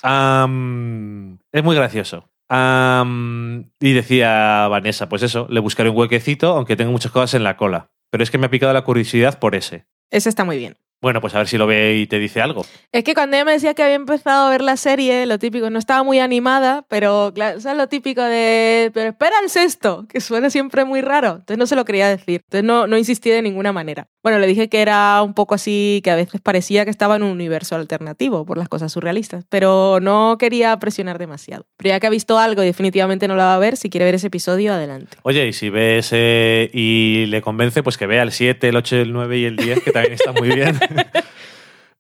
Es 1.52 1.64
muy 1.64 1.76
gracioso. 1.76 2.30
Am, 2.50 3.72
y 3.80 3.94
decía 3.94 4.68
Vanessa, 4.70 5.10
pues 5.10 5.24
eso, 5.24 5.48
le 5.50 5.60
buscaré 5.60 5.90
un 5.90 5.98
huequecito, 5.98 6.56
aunque 6.56 6.76
tengo 6.76 6.92
muchas 6.92 7.12
cosas 7.12 7.34
en 7.34 7.44
la 7.44 7.58
cola. 7.58 7.92
Pero 8.10 8.24
es 8.24 8.32
que 8.32 8.38
me 8.38 8.46
ha 8.46 8.50
picado 8.50 8.74
la 8.74 8.84
curiosidad 8.84 9.40
por 9.40 9.56
ese. 9.56 9.86
Ese 10.10 10.30
está 10.30 10.46
muy 10.46 10.58
bien. 10.58 10.78
Bueno, 11.02 11.22
pues 11.22 11.36
a 11.36 11.40
ver 11.40 11.48
si 11.48 11.58
lo 11.58 11.68
ve 11.68 11.98
y 11.98 12.08
te 12.08 12.18
dice 12.18 12.42
algo. 12.42 12.66
Es 12.92 13.04
que 13.04 13.14
cuando 13.14 13.36
ella 13.36 13.46
me 13.46 13.52
decía 13.52 13.74
que 13.76 13.84
había 13.84 13.96
empezado 13.96 14.48
a 14.48 14.50
ver 14.50 14.62
la 14.62 14.78
serie, 14.78 15.26
lo 15.28 15.38
típico, 15.38 15.70
no 15.70 15.78
estaba 15.78 16.04
muy 16.04 16.20
animada, 16.20 16.86
pero 16.90 17.32
claro, 17.36 17.60
¿sabes 17.62 17.78
lo 17.78 17.88
típico 17.88 18.22
de, 18.22 18.90
pero 18.94 19.10
espera 19.10 19.36
el 19.44 19.50
sexto, 19.50 20.08
que 20.10 20.22
suena 20.22 20.50
siempre 20.50 20.86
muy 20.86 21.02
raro. 21.02 21.30
Entonces 21.40 21.58
no 21.58 21.68
se 21.68 21.76
lo 21.76 21.86
quería 21.86 22.08
decir. 22.08 22.42
Entonces 22.46 22.64
no, 22.64 22.88
no 22.88 22.98
insistí 22.98 23.30
de 23.30 23.42
ninguna 23.42 23.72
manera. 23.72 24.08
Bueno, 24.24 24.40
le 24.40 24.48
dije 24.48 24.68
que 24.68 24.82
era 24.82 25.22
un 25.22 25.34
poco 25.34 25.56
así, 25.56 26.02
que 26.04 26.12
a 26.12 26.16
veces 26.16 26.42
parecía 26.42 26.84
que 26.84 26.92
estaba 26.92 27.16
en 27.16 27.24
un 27.24 27.32
universo 27.32 27.76
alternativo 27.76 28.46
por 28.46 28.58
las 28.58 28.68
cosas 28.68 28.92
surrealistas, 28.92 29.46
pero 29.50 30.00
no 30.02 30.38
quería 30.38 30.78
presionar 30.80 31.18
demasiado. 31.20 31.66
Pero 31.78 31.90
ya 31.90 32.00
que 32.00 32.08
ha 32.08 32.10
visto 32.10 32.38
algo 32.40 32.64
y 32.64 32.66
definitivamente 32.66 33.28
no 33.28 33.36
la 33.36 33.46
va 33.46 33.56
a 33.56 33.60
ver, 33.60 33.78
si 33.78 33.90
quiere 33.90 34.06
ver 34.06 34.16
ese 34.16 34.28
episodio, 34.28 34.74
adelante. 34.74 35.16
Oye, 35.22 35.48
y 35.48 35.54
si 35.54 35.70
ves 35.70 36.10
eh, 36.12 36.70
y 36.74 37.28
le 37.28 37.42
convence, 37.42 37.84
pues 37.84 37.98
que 37.98 38.08
vea 38.08 38.24
el 38.24 38.32
7, 38.32 38.68
el 38.68 38.76
8, 38.76 38.96
el 38.98 39.14
9 39.14 39.38
y 39.38 39.46
el 39.46 39.56
10, 39.56 39.84
que 39.84 39.92
también 39.92 40.14
está 40.14 40.34
muy 40.34 40.50
bien. 40.50 40.78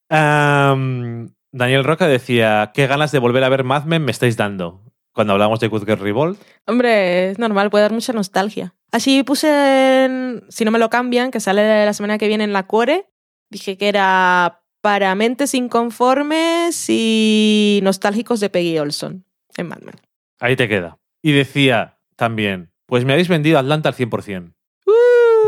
Daniel 0.09 1.83
Roca 1.83 2.07
decía, 2.07 2.71
¿qué 2.73 2.87
ganas 2.87 3.11
de 3.11 3.19
volver 3.19 3.43
a 3.43 3.49
ver 3.49 3.63
Mad 3.63 3.85
Men 3.85 4.03
me 4.05 4.11
estáis 4.11 4.37
dando? 4.37 4.81
Cuando 5.13 5.33
hablamos 5.33 5.59
de 5.59 5.67
Good 5.67 5.85
Girl 5.85 5.99
Revolt. 5.99 6.39
Hombre, 6.67 7.31
es 7.31 7.39
normal, 7.39 7.69
puede 7.71 7.81
dar 7.83 7.91
mucha 7.93 8.13
nostalgia. 8.13 8.75
Así 8.91 9.23
puse, 9.23 10.05
en- 10.05 10.43
si 10.49 10.63
no 10.63 10.71
me 10.71 10.77
lo 10.79 10.89
cambian, 10.89 11.31
que 11.31 11.39
sale 11.39 11.85
la 11.85 11.93
semana 11.93 12.17
que 12.19 12.27
viene 12.27 12.43
en 12.43 12.53
la 12.53 12.67
Core, 12.67 13.09
dije 13.49 13.77
que 13.77 13.87
era 13.89 14.61
para 14.81 15.15
mentes 15.15 15.53
inconformes 15.55 16.85
y 16.87 17.79
nostálgicos 17.83 18.39
de 18.39 18.49
Peggy 18.51 18.77
Olson 18.77 19.25
en 19.57 19.67
Mad 19.67 19.79
Men. 19.79 19.95
Ahí 20.39 20.55
te 20.55 20.67
queda. 20.69 20.99
Y 21.23 21.31
decía 21.31 21.97
también, 22.15 22.71
pues 22.85 23.03
me 23.03 23.13
habéis 23.13 23.27
vendido 23.27 23.57
Atlanta 23.57 23.89
al 23.89 23.95
100%. 23.95 24.53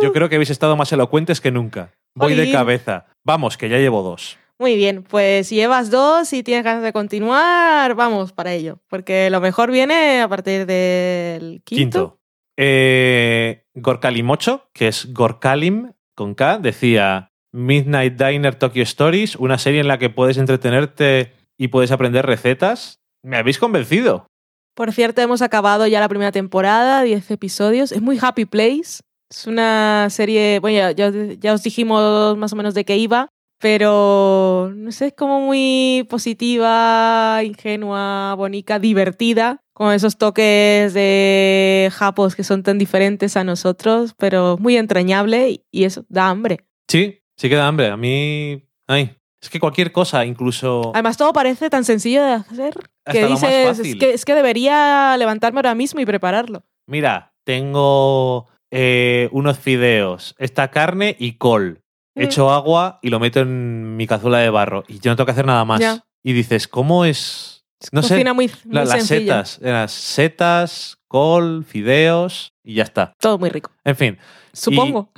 Yo 0.02 0.14
creo 0.14 0.30
que 0.30 0.36
habéis 0.36 0.49
estado 0.49 0.76
más 0.76 0.91
elocuentes 0.91 1.41
que 1.41 1.52
nunca. 1.52 1.91
Voy 2.15 2.36
de 2.36 2.52
cabeza. 2.52 3.06
Vamos, 3.23 3.57
que 3.57 3.69
ya 3.69 3.77
llevo 3.77 4.02
dos. 4.02 4.38
Muy 4.57 4.76
bien, 4.76 5.03
pues 5.03 5.48
si 5.48 5.56
llevas 5.56 5.90
dos 5.90 6.34
y 6.34 6.44
tienes 6.44 6.65
ganas 6.65 6.84
de 6.84 6.91
continuar, 6.91 7.95
vamos 7.95 8.34
para 8.34 8.53
ello, 8.53 8.80
porque 8.90 9.30
lo 9.30 9.40
mejor 9.40 9.72
viene 9.72 10.22
a 10.22 10.27
partir 10.27 10.65
del 10.65 11.61
quinto. 11.64 11.65
Quinto. 11.65 12.19
Eh, 12.57 13.64
Gorkalimocho, 13.73 14.69
que 14.73 14.90
es 14.90 15.14
Gorkalim 15.14 15.94
con 16.14 16.36
K, 16.36 16.60
decía 16.60 17.31
Midnight 17.53 18.22
Diner 18.22 18.56
Tokyo 18.56 18.84
Stories, 18.84 19.38
una 19.38 19.57
serie 19.57 19.80
en 19.80 19.88
la 19.88 19.98
que 19.98 20.10
puedes 20.10 20.38
entretenerte 20.38 21.31
y 21.57 21.69
puedes 21.69 21.91
aprender 21.91 22.26
recetas. 22.26 22.99
Me 23.23 23.38
habéis 23.38 23.60
convencido. 23.60 24.27
Por 24.76 24.91
cierto, 24.91 25.22
hemos 25.22 25.41
acabado 25.41 25.88
ya 25.88 25.99
la 25.99 26.10
primera 26.10 26.31
temporada, 26.31 27.02
10 27.03 27.31
episodios. 27.31 27.91
Es 27.91 28.02
muy 28.02 28.18
Happy 28.22 28.45
Place. 28.45 28.99
Es 29.30 29.46
una 29.46 30.08
serie, 30.10 30.60
bueno, 30.60 30.92
ya, 30.92 31.10
ya- 31.12 31.34
ya 31.40 31.54
os 31.54 31.62
dijimos 31.64 32.36
más 32.38 32.52
o 32.54 32.56
menos 32.56 32.74
de 32.74 32.84
qué 32.84 32.98
iba, 32.98 33.30
pero 33.60 34.72
no 34.76 34.92
sé, 34.92 35.08
es 35.08 35.14
como 35.14 35.40
muy 35.42 36.08
positiva, 36.10 37.42
ingenua, 37.44 38.34
bonita, 38.36 38.80
divertida, 38.80 39.62
con 39.74 39.94
esos 39.94 40.18
toques 40.18 40.94
de 40.94 41.90
japos 41.94 42.36
que 42.36 42.44
son 42.44 42.64
tan 42.64 42.78
diferentes 42.80 43.38
a 43.38 43.44
nosotros, 43.44 44.14
pero 44.18 44.58
muy 44.60 44.78
entrañable 44.78 45.62
y- 45.72 45.84
eso 45.84 46.06
da 46.10 46.30
hambre. 46.30 46.62
Sí, 46.90 47.22
sí 47.38 47.50
que 47.50 47.56
da 47.56 47.68
hambre. 47.68 47.88
A 47.90 47.98
mí... 47.98 48.64
Ay, 48.88 49.16
es 49.42 49.50
que 49.50 49.60
cualquier 49.60 49.92
cosa, 49.92 50.26
incluso... 50.26 50.92
Además, 50.96 51.18
todo 51.18 51.34
parece 51.34 51.70
tan 51.70 51.86
sencillo 51.86 52.24
de 52.24 52.34
hacer 52.34 52.74
que 53.12 53.26
dices, 53.26 53.80
es 53.80 53.96
que, 53.96 54.14
es 54.14 54.26
que 54.26 54.34
debería 54.36 55.16
levantarme 55.18 55.60
ahora 55.60 55.76
mismo 55.76 56.00
y 56.00 56.06
prepararlo. 56.06 56.64
Mira, 56.88 57.34
tengo 57.44 58.48
eh, 58.72 59.30
unos 59.32 59.58
fideos, 59.60 60.36
esta 60.38 60.70
carne 60.72 61.16
y 61.20 61.34
col. 61.34 61.82
Mm. 62.16 62.22
Echo 62.22 62.52
agua 62.52 63.00
y 63.02 63.10
lo 63.10 63.20
meto 63.20 63.40
en 63.40 63.96
mi 63.98 64.08
cazuela 64.08 64.40
de 64.40 64.50
barro. 64.50 64.84
Y 64.88 65.00
yo 65.00 65.12
no 65.12 65.16
tengo 65.16 65.26
que 65.26 65.32
hacer 65.32 65.46
nada 65.46 65.64
más. 65.66 65.80
Ya. 65.80 66.04
Y 66.24 66.34
dices, 66.34 66.68
¿cómo 66.68 67.06
es? 67.06 67.66
No 67.91 68.02
sé. 68.04 68.24
Muy, 68.34 68.34
muy 68.34 68.52
La- 68.66 68.86
las 68.86 69.06
setas. 69.06 69.60
Las 69.62 69.91
setas, 69.91 70.98
col, 71.08 71.64
fideos 71.64 72.54
y 72.64 72.76
ya 72.76 72.84
está. 72.84 73.14
Todo 73.20 73.38
muy 73.38 73.50
rico. 73.50 73.72
En 73.86 73.96
fin. 73.96 74.18
Supongo. 74.54 75.12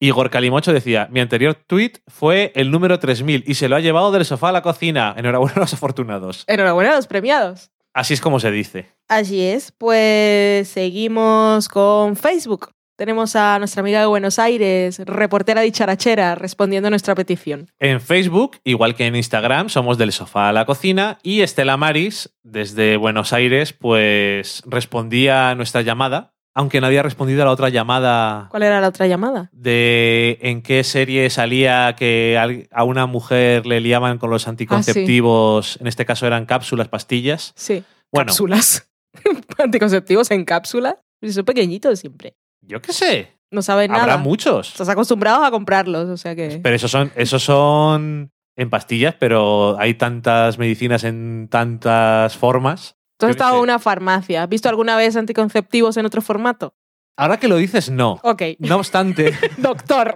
Igor 0.00 0.30
Calimocho 0.30 0.72
decía, 0.72 1.08
mi 1.10 1.20
anterior 1.20 1.54
tweet 1.54 1.92
fue 2.08 2.52
el 2.56 2.70
número 2.70 2.98
3000 2.98 3.44
y 3.46 3.54
se 3.54 3.68
lo 3.68 3.76
ha 3.76 3.80
llevado 3.80 4.12
del 4.12 4.24
sofá 4.24 4.48
a 4.50 4.52
la 4.52 4.62
cocina. 4.62 5.14
Enhorabuena 5.16 5.54
a 5.56 5.60
los 5.60 5.74
afortunados. 5.74 6.44
Enhorabuena 6.46 6.92
a 6.92 6.96
los 6.96 7.06
premiados. 7.06 7.70
Así 7.94 8.12
es 8.12 8.20
como 8.20 8.40
se 8.40 8.50
dice. 8.50 8.88
Así 9.08 9.40
es, 9.40 9.72
pues 9.72 10.68
seguimos 10.68 11.68
con 11.68 12.16
Facebook. 12.16 12.70
Tenemos 12.96 13.34
a 13.34 13.58
nuestra 13.58 13.80
amiga 13.80 13.98
de 13.98 14.06
Buenos 14.06 14.38
Aires, 14.38 15.00
reportera 15.04 15.62
dicharachera, 15.62 16.36
respondiendo 16.36 16.86
a 16.86 16.90
nuestra 16.90 17.16
petición. 17.16 17.68
En 17.80 18.00
Facebook, 18.00 18.58
igual 18.62 18.94
que 18.94 19.06
en 19.06 19.16
Instagram, 19.16 19.68
somos 19.68 19.98
del 19.98 20.12
sofá 20.12 20.48
a 20.48 20.52
la 20.52 20.64
cocina 20.64 21.18
y 21.24 21.40
Estela 21.40 21.76
Maris, 21.76 22.36
desde 22.44 22.96
Buenos 22.96 23.32
Aires, 23.32 23.72
pues 23.72 24.62
respondía 24.66 25.50
a 25.50 25.54
nuestra 25.56 25.82
llamada, 25.82 26.33
aunque 26.54 26.80
no 26.80 26.86
había 26.86 27.02
respondido 27.02 27.42
a 27.42 27.44
la 27.46 27.50
otra 27.50 27.68
llamada 27.68 28.46
¿Cuál 28.50 28.62
era 28.62 28.80
la 28.80 28.88
otra 28.88 29.06
llamada? 29.06 29.50
de 29.52 30.38
en 30.42 30.62
qué 30.62 30.84
serie 30.84 31.28
salía 31.30 31.94
que 31.96 32.66
a 32.70 32.84
una 32.84 33.06
mujer 33.06 33.66
le 33.66 33.80
liaban 33.80 34.18
con 34.18 34.30
Ah, 34.30 34.32
los 34.34 34.46
anticonceptivos, 34.48 35.78
en 35.80 35.86
este 35.86 36.04
caso 36.06 36.26
eran 36.26 36.46
cápsulas, 36.46 36.88
pastillas. 36.88 37.52
Sí. 37.56 37.82
Bueno, 38.12 38.28
Cápsulas. 38.28 38.88
Anticonceptivos 39.58 40.30
en 40.30 40.44
cápsula. 40.44 40.96
Son 41.30 41.44
pequeñitos 41.44 41.98
siempre. 42.00 42.34
yo 42.62 42.80
qué 42.82 42.92
sé, 42.92 43.32
No 43.50 43.62
saben 43.62 43.90
habrá 43.92 44.06
nada. 44.06 44.18
muchos. 44.18 44.68
Estás 44.68 44.88
acostumbrados 44.88 45.44
a 45.46 45.50
comprarlos, 45.50 46.08
o 46.08 46.16
sea 46.16 46.34
que... 46.34 46.60
Pero 46.62 46.76
esos 46.76 46.90
son, 46.90 47.10
esos 47.16 47.42
son 47.42 48.30
en 48.56 48.70
pastillas, 48.70 49.14
pero 49.18 49.76
hay 49.80 49.94
tantas 49.94 50.58
medicinas 50.58 51.02
en 51.04 51.48
tantas 51.50 52.36
formas. 52.36 52.96
Tú 53.24 53.30
has 53.30 53.36
estado 53.36 53.56
en 53.56 53.62
una 53.62 53.78
farmacia. 53.78 54.42
¿Has 54.42 54.48
visto 54.48 54.68
alguna 54.68 54.96
vez 54.96 55.16
anticonceptivos 55.16 55.96
en 55.96 56.06
otro 56.06 56.20
formato? 56.22 56.74
Ahora 57.16 57.38
que 57.38 57.48
lo 57.48 57.56
dices, 57.56 57.90
no. 57.90 58.18
Ok. 58.22 58.42
No 58.58 58.76
obstante, 58.76 59.32
Doctor. 59.58 60.14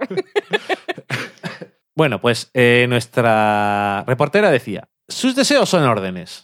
bueno, 1.95 2.19
pues 2.21 2.51
eh, 2.53 2.85
nuestra 2.89 4.03
reportera 4.05 4.51
decía, 4.51 4.89
sus 5.07 5.35
deseos 5.35 5.69
son 5.69 5.83
órdenes. 5.83 6.43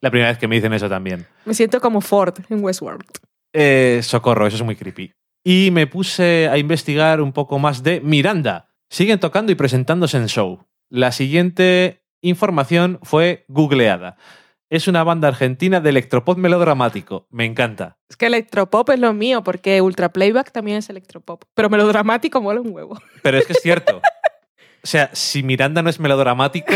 La 0.00 0.10
primera 0.10 0.30
vez 0.30 0.38
que 0.38 0.48
me 0.48 0.56
dicen 0.56 0.72
eso 0.72 0.88
también. 0.88 1.26
Me 1.44 1.54
siento 1.54 1.80
como 1.80 2.00
Ford 2.00 2.34
en 2.48 2.62
Westworld. 2.62 3.06
Eh, 3.52 4.00
socorro, 4.02 4.46
eso 4.46 4.56
es 4.56 4.62
muy 4.62 4.76
creepy. 4.76 5.12
Y 5.44 5.70
me 5.72 5.86
puse 5.86 6.48
a 6.48 6.56
investigar 6.58 7.20
un 7.20 7.32
poco 7.32 7.58
más 7.58 7.82
de 7.82 8.00
Miranda. 8.00 8.70
Siguen 8.88 9.20
tocando 9.20 9.52
y 9.52 9.56
presentándose 9.56 10.16
en 10.16 10.26
show. 10.28 10.66
La 10.90 11.12
siguiente 11.12 12.02
información 12.22 12.98
fue 13.02 13.44
googleada. 13.48 14.16
Es 14.74 14.88
una 14.88 15.04
banda 15.04 15.28
argentina 15.28 15.80
de 15.80 15.90
electropop 15.90 16.36
melodramático. 16.36 17.28
Me 17.30 17.44
encanta. 17.44 17.96
Es 18.08 18.16
que 18.16 18.26
electropop 18.26 18.90
es 18.90 18.98
lo 18.98 19.12
mío, 19.12 19.44
porque 19.44 19.80
ultra 19.80 20.08
playback 20.12 20.50
también 20.50 20.78
es 20.78 20.90
electropop. 20.90 21.44
Pero 21.54 21.70
melodramático 21.70 22.40
mola 22.42 22.60
un 22.60 22.72
huevo. 22.74 23.00
Pero 23.22 23.38
es 23.38 23.46
que 23.46 23.52
es 23.52 23.60
cierto. 23.62 23.98
O 23.98 24.86
sea, 24.86 25.10
si 25.12 25.44
Miranda 25.44 25.80
no 25.80 25.90
es 25.90 26.00
melodramático, 26.00 26.74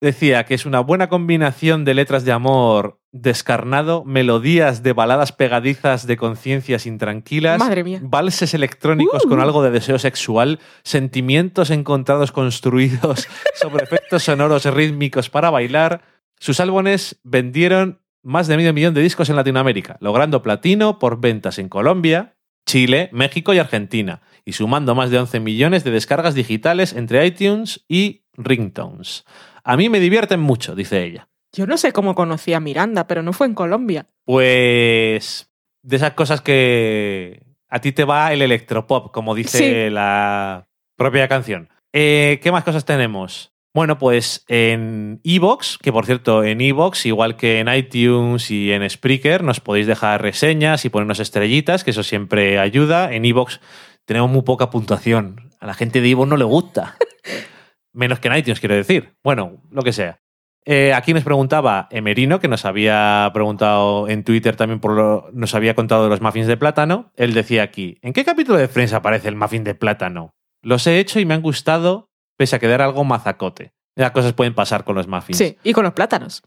decía 0.00 0.44
que 0.44 0.54
es 0.54 0.64
una 0.64 0.80
buena 0.80 1.10
combinación 1.10 1.84
de 1.84 1.92
letras 1.92 2.24
de 2.24 2.32
amor 2.32 2.98
descarnado, 3.12 4.04
melodías 4.06 4.82
de 4.82 4.94
baladas 4.94 5.32
pegadizas 5.32 6.06
de 6.06 6.16
conciencias 6.16 6.86
intranquilas, 6.86 7.58
Madre 7.58 7.84
mía. 7.84 8.00
valses 8.02 8.54
electrónicos 8.54 9.24
con 9.24 9.38
Uh. 9.38 9.42
algo 9.42 9.62
de 9.62 9.70
deseo 9.70 9.98
sexual, 9.98 10.58
sentimientos 10.82 11.68
encontrados 11.70 12.32
construidos 12.32 13.28
sobre 13.54 13.84
efectos 13.84 14.22
sonoros 14.22 14.64
rítmicos 14.64 15.28
para 15.28 15.50
bailar. 15.50 16.00
Sus 16.42 16.58
álbumes 16.58 17.20
vendieron 17.22 18.00
más 18.24 18.48
de 18.48 18.56
medio 18.56 18.72
millón 18.72 18.94
de 18.94 19.00
discos 19.00 19.30
en 19.30 19.36
Latinoamérica, 19.36 19.96
logrando 20.00 20.42
platino 20.42 20.98
por 20.98 21.20
ventas 21.20 21.60
en 21.60 21.68
Colombia, 21.68 22.34
Chile, 22.66 23.10
México 23.12 23.54
y 23.54 23.60
Argentina, 23.60 24.22
y 24.44 24.54
sumando 24.54 24.96
más 24.96 25.10
de 25.10 25.20
11 25.20 25.38
millones 25.38 25.84
de 25.84 25.92
descargas 25.92 26.34
digitales 26.34 26.94
entre 26.94 27.24
iTunes 27.24 27.84
y 27.86 28.24
ringtones. 28.32 29.24
A 29.62 29.76
mí 29.76 29.88
me 29.88 30.00
divierten 30.00 30.40
mucho, 30.40 30.74
dice 30.74 31.04
ella. 31.04 31.28
Yo 31.52 31.68
no 31.68 31.76
sé 31.76 31.92
cómo 31.92 32.16
conocí 32.16 32.52
a 32.54 32.58
Miranda, 32.58 33.06
pero 33.06 33.22
no 33.22 33.32
fue 33.32 33.46
en 33.46 33.54
Colombia. 33.54 34.08
Pues 34.24 35.48
de 35.84 35.94
esas 35.94 36.14
cosas 36.14 36.40
que 36.40 37.40
a 37.68 37.80
ti 37.80 37.92
te 37.92 38.02
va 38.02 38.32
el 38.32 38.42
electropop, 38.42 39.12
como 39.12 39.36
dice 39.36 39.58
Sí. 39.58 39.90
la 39.94 40.66
propia 40.96 41.28
canción. 41.28 41.68
Eh, 41.92 42.40
¿Qué 42.42 42.50
más 42.50 42.64
cosas 42.64 42.84
tenemos? 42.84 43.51
Bueno, 43.74 43.98
pues 43.98 44.44
en 44.48 45.20
Evox, 45.24 45.78
que 45.78 45.92
por 45.92 46.04
cierto, 46.04 46.44
en 46.44 46.60
Evox, 46.60 47.06
igual 47.06 47.36
que 47.36 47.58
en 47.58 47.72
iTunes 47.72 48.50
y 48.50 48.70
en 48.70 48.88
Spreaker, 48.88 49.42
nos 49.42 49.60
podéis 49.60 49.86
dejar 49.86 50.20
reseñas 50.20 50.84
y 50.84 50.90
ponernos 50.90 51.20
estrellitas, 51.20 51.82
que 51.82 51.92
eso 51.92 52.02
siempre 52.02 52.58
ayuda. 52.58 53.12
En 53.14 53.24
Evox 53.24 53.60
tenemos 54.04 54.30
muy 54.30 54.42
poca 54.42 54.68
puntuación. 54.68 55.50
A 55.58 55.66
la 55.66 55.74
gente 55.74 56.02
de 56.02 56.10
Evox 56.10 56.28
no 56.28 56.36
le 56.36 56.44
gusta. 56.44 56.96
Menos 57.94 58.20
que 58.20 58.28
en 58.28 58.36
iTunes, 58.36 58.60
quiero 58.60 58.74
decir. 58.74 59.14
Bueno, 59.24 59.62
lo 59.70 59.82
que 59.82 59.92
sea. 59.94 60.20
Eh, 60.64 60.92
aquí 60.92 61.12
nos 61.12 61.24
preguntaba 61.24 61.88
Emerino, 61.90 62.38
que 62.40 62.48
nos 62.48 62.64
había 62.64 63.28
preguntado 63.34 64.08
en 64.08 64.22
Twitter 64.22 64.54
también, 64.54 64.80
por 64.80 64.92
lo, 64.92 65.30
nos 65.32 65.54
había 65.54 65.74
contado 65.74 66.04
de 66.04 66.10
los 66.10 66.20
muffins 66.20 66.46
de 66.46 66.56
plátano. 66.56 67.10
Él 67.16 67.34
decía 67.34 67.62
aquí, 67.62 67.98
¿en 68.02 68.12
qué 68.12 68.24
capítulo 68.24 68.58
de 68.58 68.68
Friends 68.68 68.92
aparece 68.92 69.28
el 69.28 69.34
muffin 69.34 69.64
de 69.64 69.74
plátano? 69.74 70.34
Los 70.62 70.86
he 70.86 71.00
hecho 71.00 71.18
y 71.18 71.26
me 71.26 71.34
han 71.34 71.42
gustado, 71.42 72.11
pese 72.42 72.56
a 72.56 72.58
quedar 72.58 72.82
algo 72.82 73.04
mazacote. 73.04 73.72
Las 73.94 74.10
cosas 74.10 74.32
pueden 74.32 74.52
pasar 74.52 74.82
con 74.82 74.96
los 74.96 75.06
muffins. 75.06 75.38
Sí, 75.38 75.58
y 75.62 75.72
con 75.72 75.84
los 75.84 75.92
plátanos. 75.92 76.42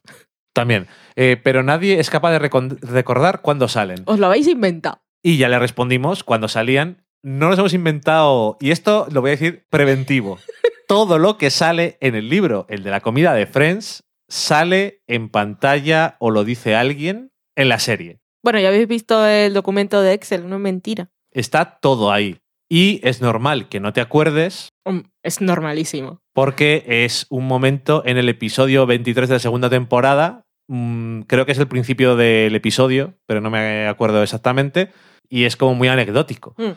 También. 0.53 0.87
Eh, 1.15 1.39
pero 1.41 1.63
nadie 1.63 2.01
es 2.01 2.09
capaz 2.09 2.31
de 2.31 2.39
recordar 2.39 3.41
cuándo 3.41 3.69
salen. 3.69 4.03
Os 4.05 4.19
lo 4.19 4.25
habéis 4.25 4.49
inventado. 4.49 5.01
Y 5.23 5.37
ya 5.37 5.47
le 5.47 5.57
respondimos 5.57 6.25
cuando 6.25 6.49
salían. 6.49 7.05
No 7.23 7.47
nos 7.47 7.59
hemos 7.59 7.73
inventado, 7.73 8.57
y 8.59 8.71
esto 8.71 9.07
lo 9.09 9.21
voy 9.21 9.29
a 9.29 9.39
decir 9.39 9.65
preventivo. 9.69 10.37
Todo 10.89 11.17
lo 11.17 11.37
que 11.37 11.49
sale 11.49 11.97
en 12.01 12.15
el 12.15 12.27
libro, 12.27 12.65
el 12.67 12.83
de 12.83 12.91
la 12.91 12.99
comida 12.99 13.33
de 13.33 13.47
Friends, 13.47 14.03
sale 14.27 15.01
en 15.07 15.29
pantalla 15.29 16.17
o 16.19 16.29
lo 16.29 16.43
dice 16.43 16.75
alguien 16.75 17.31
en 17.55 17.69
la 17.69 17.79
serie. 17.79 18.19
Bueno, 18.43 18.59
ya 18.59 18.67
habéis 18.67 18.89
visto 18.89 19.25
el 19.25 19.53
documento 19.53 20.01
de 20.01 20.11
Excel, 20.11 20.49
no 20.49 20.57
es 20.57 20.61
mentira. 20.61 21.09
Está 21.31 21.79
todo 21.79 22.11
ahí. 22.11 22.41
Y 22.69 22.99
es 23.07 23.21
normal 23.21 23.69
que 23.69 23.79
no 23.79 23.93
te 23.93 24.01
acuerdes 24.01 24.69
Mm, 24.87 24.99
Es 25.23 25.41
normalísimo. 25.41 26.19
porque 26.33 26.83
es 26.87 27.25
un 27.29 27.47
momento 27.47 28.03
en 28.05 28.17
el 28.17 28.29
episodio 28.29 28.85
23 28.85 29.29
de 29.29 29.35
la 29.35 29.39
segunda 29.39 29.69
temporada. 29.69 30.41
mm, 30.67 31.21
creo 31.21 31.45
que 31.45 31.51
es 31.51 31.59
el 31.59 31.67
principio 31.67 32.15
del 32.15 32.55
episodio, 32.55 33.13
pero 33.27 33.39
no 33.41 33.49
me 33.51 33.87
acuerdo 33.87 34.23
exactamente. 34.23 34.89
Y 35.29 35.43
es 35.45 35.55
como 35.57 35.75
muy 35.75 35.87
anecdótico. 35.89 36.55
Mm. 36.57 36.71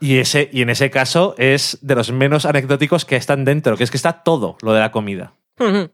Y, 0.00 0.16
ese, 0.18 0.50
y 0.52 0.60
en 0.62 0.68
ese 0.70 0.90
caso 0.90 1.34
es 1.38 1.78
de 1.80 1.94
los 1.94 2.10
menos 2.12 2.44
anecdóticos 2.44 3.04
que 3.06 3.16
están 3.16 3.44
dentro, 3.46 3.76
que 3.76 3.84
es 3.84 3.90
que 3.90 3.96
está 3.96 4.22
todo 4.24 4.56
lo 4.62 4.72
de 4.74 4.80
la 4.80 4.90
comida. 4.92 5.32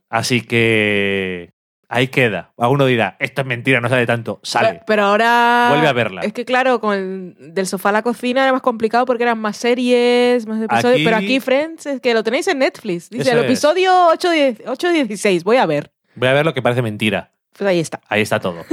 Así 0.08 0.40
que 0.40 1.52
ahí 1.88 2.08
queda. 2.08 2.52
A 2.58 2.68
uno 2.68 2.86
dirá, 2.86 3.16
esto 3.18 3.40
es 3.42 3.46
mentira, 3.46 3.80
no 3.80 3.88
sale 3.88 4.06
tanto. 4.06 4.40
Sale. 4.42 4.68
Pero, 4.70 4.82
pero 4.86 5.02
ahora. 5.04 5.68
Vuelve 5.70 5.88
a 5.88 5.92
verla. 5.92 6.20
Es 6.22 6.32
que, 6.32 6.44
claro, 6.44 6.80
con 6.80 6.94
el 6.94 7.54
del 7.54 7.66
sofá 7.66 7.88
a 7.88 7.92
la 7.92 8.02
cocina 8.02 8.42
era 8.42 8.52
más 8.52 8.62
complicado 8.62 9.04
porque 9.06 9.22
eran 9.24 9.38
más 9.38 9.56
series, 9.56 10.46
más 10.46 10.62
episodios. 10.62 10.94
Aquí- 10.96 11.04
Pero 11.04 11.16
aquí, 11.16 11.40
Friends, 11.40 11.86
es 11.86 12.00
que 12.00 12.14
lo 12.14 12.22
tenéis 12.22 12.46
en 12.48 12.58
Netflix. 12.58 13.10
Dice 13.10 13.22
Eso 13.22 13.32
el 13.32 13.38
es. 13.38 13.44
episodio 13.44 13.92
8-16. 14.66 15.44
Voy 15.44 15.56
a 15.56 15.66
ver. 15.66 15.92
Voy 16.14 16.28
a 16.28 16.32
ver 16.32 16.44
lo 16.44 16.54
que 16.54 16.62
parece 16.62 16.82
mentira. 16.82 17.32
Pues 17.56 17.68
ahí 17.68 17.80
está. 17.80 18.00
Ahí 18.08 18.22
está 18.22 18.40
todo. 18.40 18.64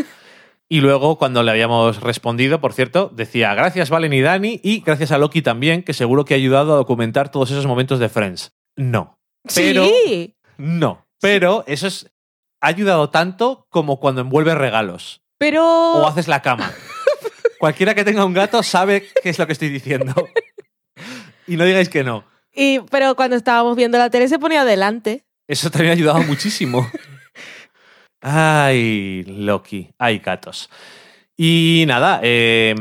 Y 0.68 0.82
luego, 0.82 1.18
cuando 1.20 1.44
le 1.44 1.52
habíamos 1.52 2.02
respondido, 2.02 2.60
por 2.60 2.74
cierto, 2.74 3.12
decía 3.14 3.54
gracias 3.54 3.90
Valen 3.92 4.14
y 4.14 4.22
Dani 4.22 4.60
y 4.64 4.82
gracias 4.82 5.12
a 5.12 5.18
Loki 5.20 5.42
también, 5.44 5.84
que 5.84 5.94
seguro 5.94 6.26
que 6.26 6.34
ha 6.34 6.38
ayudado 6.38 6.74
a 6.74 6.78
documentar 6.78 7.30
todos 7.30 7.52
esos 7.52 7.68
momentos 7.68 8.00
de 8.00 8.10
Friends. 8.10 8.56
No, 8.76 9.20
Pero- 9.54 9.86
Sí, 9.86 10.36
no. 10.58 11.06
Pero 11.22 11.64
eso 11.68 11.88
es, 11.88 12.12
ha 12.62 12.68
ayudado 12.68 13.10
tanto 13.10 13.68
como 13.70 14.00
cuando 14.00 14.22
envuelves 14.22 14.56
regalos 14.56 15.26
pero. 15.38 15.94
o 15.94 16.08
haces 16.08 16.28
la 16.28 16.42
cama. 16.42 16.72
Cualquiera 17.60 17.94
que 17.96 18.04
tenga 18.04 18.26
un 18.26 18.34
gato 18.34 18.62
sabe 18.64 19.08
qué 19.22 19.30
es 19.30 19.40
lo 19.40 19.48
que 19.48 19.54
estoy 19.54 19.70
diciendo. 19.70 20.14
Y 21.48 21.58
no 21.58 21.64
digáis 21.64 21.90
que 21.90 22.04
no. 22.04 22.24
Y, 22.52 22.80
pero 22.90 23.16
cuando 23.16 23.36
estábamos 23.36 23.76
viendo 23.76 24.00
la 24.00 24.10
tele 24.10 24.28
se 24.28 24.40
ponía 24.40 24.62
adelante. 24.62 25.26
Eso 25.48 25.70
también 25.70 25.92
ha 25.92 25.94
ayudado 25.94 26.24
muchísimo. 26.24 26.90
Ay, 28.20 29.24
Loki. 29.28 29.92
Ay, 30.00 30.18
gatos. 30.18 30.72
Y 31.38 31.84
nada, 31.86 32.20
eh, 32.24 32.74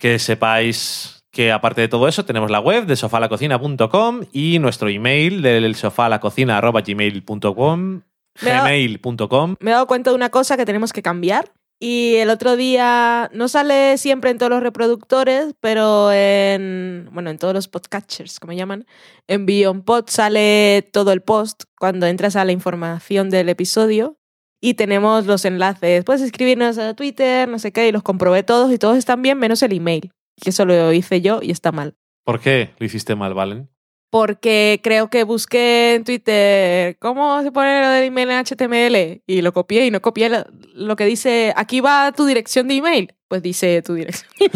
que 0.00 0.18
sepáis 0.18 1.22
que 1.30 1.52
aparte 1.52 1.80
de 1.80 1.86
todo 1.86 2.08
eso, 2.08 2.24
tenemos 2.24 2.50
la 2.50 2.58
web 2.58 2.86
de 2.86 2.96
sofalacocina.com 2.96 4.22
y 4.32 4.58
nuestro 4.58 4.88
email 4.88 5.42
del 5.42 5.76
sofalacocina.gmail.com 5.76 8.00
gmail.com 8.40 9.56
Me 9.60 9.70
he 9.70 9.74
dado 9.74 9.86
cuenta 9.86 10.10
de 10.10 10.16
una 10.16 10.30
cosa 10.30 10.56
que 10.56 10.66
tenemos 10.66 10.92
que 10.92 11.02
cambiar. 11.02 11.52
Y 11.80 12.16
el 12.16 12.30
otro 12.30 12.56
día 12.56 13.30
no 13.32 13.46
sale 13.46 13.98
siempre 13.98 14.30
en 14.30 14.38
todos 14.38 14.50
los 14.50 14.62
reproductores, 14.62 15.54
pero 15.60 16.10
en 16.10 17.08
bueno, 17.12 17.30
en 17.30 17.38
todos 17.38 17.54
los 17.54 17.68
podcatchers, 17.68 18.40
como 18.40 18.52
llaman, 18.52 18.84
en 19.28 19.46
Beyond 19.46 19.84
Pod 19.84 20.06
sale 20.08 20.88
todo 20.92 21.12
el 21.12 21.22
post 21.22 21.64
cuando 21.78 22.06
entras 22.06 22.34
a 22.34 22.44
la 22.44 22.50
información 22.50 23.30
del 23.30 23.48
episodio 23.48 24.18
y 24.60 24.74
tenemos 24.74 25.26
los 25.26 25.44
enlaces. 25.44 26.04
Puedes 26.04 26.22
escribirnos 26.22 26.78
a 26.78 26.94
Twitter, 26.94 27.48
no 27.48 27.60
sé 27.60 27.70
qué, 27.70 27.86
y 27.86 27.92
los 27.92 28.02
comprobé 28.02 28.42
todos 28.42 28.72
y 28.72 28.78
todos 28.78 28.96
están 28.96 29.22
bien 29.22 29.38
menos 29.38 29.62
el 29.62 29.72
email, 29.72 30.10
que 30.42 30.50
eso 30.50 30.64
lo 30.64 30.92
hice 30.92 31.20
yo 31.20 31.38
y 31.42 31.52
está 31.52 31.70
mal. 31.70 31.94
¿Por 32.24 32.40
qué 32.40 32.70
lo 32.78 32.86
hiciste 32.86 33.14
mal, 33.14 33.34
Valen? 33.34 33.70
Porque 34.10 34.80
creo 34.82 35.10
que 35.10 35.24
busqué 35.24 35.94
en 35.94 36.04
Twitter 36.04 36.96
cómo 36.98 37.42
se 37.42 37.52
pone 37.52 37.82
lo 37.82 37.90
del 37.90 38.04
email 38.04 38.30
en 38.30 38.44
HTML 38.44 39.22
y 39.26 39.42
lo 39.42 39.52
copié 39.52 39.86
y 39.86 39.90
no 39.90 40.00
copié 40.00 40.30
lo, 40.30 40.46
lo 40.74 40.96
que 40.96 41.04
dice 41.04 41.52
aquí 41.56 41.80
va 41.80 42.12
tu 42.12 42.24
dirección 42.24 42.68
de 42.68 42.76
email. 42.76 43.14
Pues 43.28 43.42
dice 43.42 43.82
tu 43.82 43.94
dirección. 43.94 44.30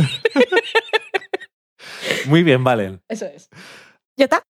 Muy 2.27 2.43
bien, 2.43 2.65
Valen. 2.65 3.01
Eso 3.09 3.27
es. 3.27 3.51
Ya 4.17 4.25
está. 4.25 4.43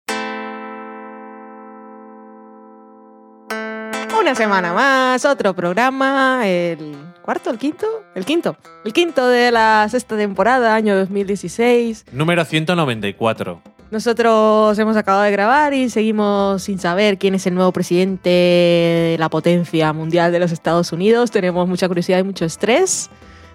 Una 4.21 4.35
semana 4.37 4.73
más, 4.73 5.25
otro 5.25 5.55
programa, 5.55 6.43
el 6.47 6.95
cuarto, 7.23 7.51
el 7.51 7.59
quinto, 7.59 8.05
el 8.15 8.25
quinto, 8.25 8.57
el 8.85 8.93
quinto 8.93 9.27
de 9.27 9.51
la 9.51 9.89
sexta 9.91 10.17
temporada, 10.17 10.75
año 10.75 10.95
2016. 10.97 12.05
Número 12.13 12.45
194. 12.45 13.63
Nosotros 13.93 14.79
hemos 14.79 14.97
acabado 14.97 15.25
de 15.25 15.31
grabar 15.33 15.75
y 15.75 15.91
seguimos 15.91 16.63
sin 16.63 16.79
saber 16.79 17.19
quién 17.19 17.35
es 17.35 17.47
el 17.47 17.55
nuevo 17.55 17.73
presidente 17.73 18.31
de 18.31 19.17
la 19.19 19.29
potencia 19.29 19.93
mundial 19.93 20.33
de 20.33 20.39
los 20.39 20.51
Estados 20.51 20.93
Unidos. 20.93 21.31
Tenemos 21.31 21.69
mucha 21.69 21.89
curiosidad 21.89 22.19
y 22.19 22.23
mucho 22.23 22.47
estrés. 22.47 23.11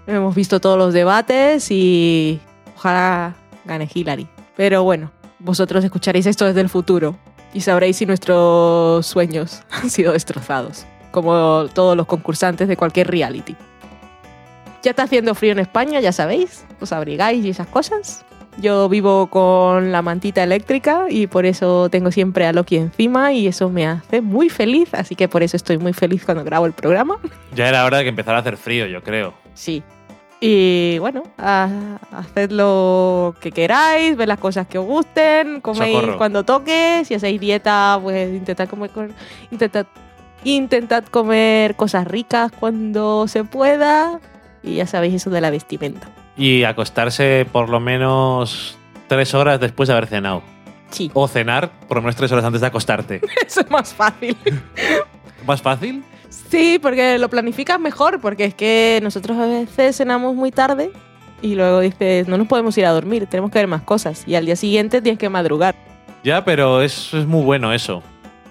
Hemos 0.05 0.35
visto 0.35 0.59
todos 0.59 0.77
los 0.77 0.93
debates 0.93 1.71
y 1.71 2.39
ojalá 2.75 3.35
gane 3.65 3.89
Hillary. 3.91 4.27
Pero 4.55 4.83
bueno, 4.83 5.11
vosotros 5.39 5.83
escucharéis 5.83 6.27
esto 6.27 6.45
desde 6.45 6.61
el 6.61 6.69
futuro 6.69 7.17
y 7.51 7.61
sabréis 7.61 7.97
si 7.97 8.05
nuestros 8.05 9.07
sueños 9.07 9.63
han 9.71 9.89
sido 9.89 10.13
destrozados, 10.13 10.85
como 11.09 11.65
todos 11.73 11.97
los 11.97 12.05
concursantes 12.05 12.67
de 12.67 12.77
cualquier 12.77 13.07
reality. 13.07 13.55
Ya 14.83 14.91
está 14.91 15.01
haciendo 15.01 15.33
frío 15.33 15.53
en 15.53 15.59
España, 15.59 15.99
ya 15.99 16.11
sabéis, 16.11 16.63
os 16.79 16.91
abrigáis 16.91 17.43
y 17.43 17.49
esas 17.49 17.65
cosas. 17.65 18.26
Yo 18.59 18.89
vivo 18.89 19.27
con 19.27 19.91
la 19.91 20.01
mantita 20.01 20.41
eléctrica 20.41 21.05
y 21.09 21.27
por 21.27 21.45
eso 21.45 21.89
tengo 21.89 22.11
siempre 22.11 22.45
a 22.47 22.53
Loki 22.53 22.77
encima 22.77 23.31
y 23.31 23.47
eso 23.47 23.69
me 23.69 23.85
hace 23.85 24.21
muy 24.21 24.49
feliz, 24.49 24.93
así 24.93 25.15
que 25.15 25.27
por 25.27 25.43
eso 25.43 25.55
estoy 25.57 25.77
muy 25.77 25.93
feliz 25.93 26.25
cuando 26.25 26.43
grabo 26.43 26.65
el 26.65 26.73
programa. 26.73 27.17
Ya 27.55 27.69
era 27.69 27.85
hora 27.85 27.97
de 27.97 28.03
que 28.03 28.09
empezara 28.09 28.37
a 28.37 28.41
hacer 28.41 28.57
frío, 28.57 28.85
yo 28.85 29.01
creo. 29.01 29.33
Sí. 29.55 29.81
Y 30.39 30.99
bueno, 30.99 31.23
haced 31.37 32.51
lo 32.51 33.33
que 33.41 33.51
queráis, 33.51 34.15
ved 34.15 34.27
las 34.27 34.37
cosas 34.37 34.67
que 34.67 34.77
os 34.77 34.85
gusten, 34.85 35.61
coméis 35.61 35.95
Socorro. 35.95 36.17
cuando 36.19 36.43
toque, 36.43 37.01
si 37.05 37.15
hacéis 37.15 37.41
dieta, 37.41 37.99
pues 38.01 38.31
intentad 38.31 38.69
comer, 38.69 38.91
intentad, 39.49 39.87
intentad 40.43 41.03
comer 41.05 41.75
cosas 41.75 42.05
ricas 42.05 42.51
cuando 42.59 43.27
se 43.27 43.43
pueda 43.43 44.19
y 44.61 44.75
ya 44.75 44.85
sabéis 44.85 45.15
eso 45.15 45.31
de 45.31 45.41
la 45.41 45.49
vestimenta. 45.49 46.07
Y 46.37 46.63
acostarse 46.63 47.45
por 47.51 47.69
lo 47.69 47.79
menos 47.79 48.77
tres 49.07 49.33
horas 49.33 49.59
después 49.59 49.87
de 49.87 49.93
haber 49.93 50.07
cenado. 50.07 50.43
Sí, 50.89 51.11
O 51.13 51.27
cenar 51.27 51.71
por 51.87 51.97
lo 51.97 52.03
menos 52.03 52.15
tres 52.15 52.31
horas 52.31 52.45
antes 52.45 52.61
de 52.61 52.67
acostarte. 52.67 53.21
eso 53.45 53.61
es 53.61 53.69
más 53.69 53.93
fácil. 53.93 54.37
¿Más 55.45 55.61
fácil? 55.61 56.03
Sí, 56.29 56.79
porque 56.81 57.17
lo 57.17 57.29
planificas 57.29 57.79
mejor, 57.79 58.21
porque 58.21 58.45
es 58.45 58.53
que 58.53 58.99
nosotros 59.03 59.37
a 59.37 59.45
veces 59.45 59.97
cenamos 59.97 60.35
muy 60.35 60.51
tarde 60.51 60.91
y 61.41 61.55
luego 61.55 61.79
dices, 61.81 62.27
no 62.27 62.37
nos 62.37 62.47
podemos 62.47 62.77
ir 62.77 62.85
a 62.85 62.91
dormir, 62.91 63.27
tenemos 63.27 63.51
que 63.51 63.59
ver 63.59 63.67
más 63.67 63.81
cosas. 63.81 64.23
Y 64.27 64.35
al 64.35 64.45
día 64.45 64.55
siguiente 64.55 65.01
tienes 65.01 65.19
que 65.19 65.29
madrugar. 65.29 65.75
Ya, 66.23 66.43
pero 66.45 66.81
es, 66.81 67.13
es 67.13 67.25
muy 67.25 67.43
bueno 67.43 67.73
eso. 67.73 68.01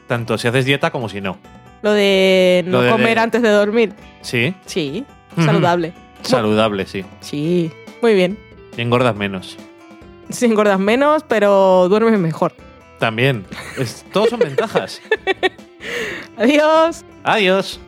Tanto 0.06 0.36
si 0.38 0.48
haces 0.48 0.64
dieta 0.64 0.90
como 0.90 1.08
si 1.08 1.20
no. 1.20 1.36
Lo 1.82 1.92
de 1.92 2.62
no 2.66 2.72
Lo 2.78 2.82
de- 2.82 2.90
comer 2.90 3.14
de- 3.16 3.20
antes 3.20 3.42
de 3.42 3.48
dormir. 3.50 3.94
Sí, 4.22 4.54
Sí, 4.66 5.04
saludable. 5.44 5.92
Saludable, 6.22 6.86
sí. 6.86 7.04
Sí, 7.20 7.70
muy 8.02 8.14
bien. 8.14 8.38
Y 8.76 8.82
engordas 8.82 9.16
menos. 9.16 9.56
Si 10.30 10.44
engordas 10.46 10.78
menos, 10.78 11.24
pero 11.26 11.88
duermes 11.88 12.18
mejor. 12.18 12.52
También. 12.98 13.44
Es, 13.78 14.04
todos 14.12 14.30
son 14.30 14.40
ventajas. 14.40 15.00
Adiós. 16.36 17.04
Adiós. 17.24 17.80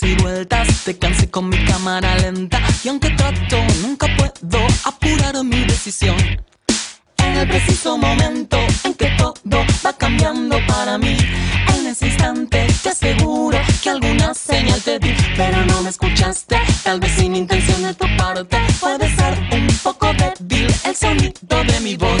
Y 0.00 0.14
vueltas. 0.16 0.84
Te 0.84 0.98
cansé 0.98 1.30
con 1.30 1.48
mi 1.48 1.62
cámara 1.66 2.16
lenta, 2.16 2.58
y 2.82 2.88
aunque 2.88 3.10
trato, 3.10 3.58
nunca 3.82 4.06
puedo 4.16 4.66
apurar 4.84 5.44
mi 5.44 5.64
decisión. 5.64 6.16
En 7.18 7.36
el 7.36 7.48
preciso 7.48 7.98
momento 7.98 8.58
en 8.84 8.94
que 8.94 9.10
todo 9.18 9.64
va 9.84 9.92
cambiando 9.92 10.56
para 10.66 10.96
mí, 10.98 11.16
en 11.74 11.86
ese 11.86 12.06
instante 12.06 12.66
te 12.82 12.88
aseguro 12.88 13.58
que 13.82 13.90
alguna 13.90 14.34
señal 14.34 14.80
te 14.80 14.98
di, 14.98 15.14
pero 15.36 15.64
no 15.66 15.82
me 15.82 15.90
escuchaste, 15.90 16.56
tal 16.82 16.98
vez 16.98 17.12
sin 17.12 17.36
intención 17.36 17.82
de 17.82 17.94
tu 17.94 18.06
parte, 18.16 18.58
puede 18.80 19.14
ser 19.14 19.38
un 19.52 19.66
poco 19.82 20.06
débil 20.14 20.66
el 20.84 20.96
sonido 20.96 21.64
de 21.64 21.80
mi 21.80 21.96
voz. 21.96 22.11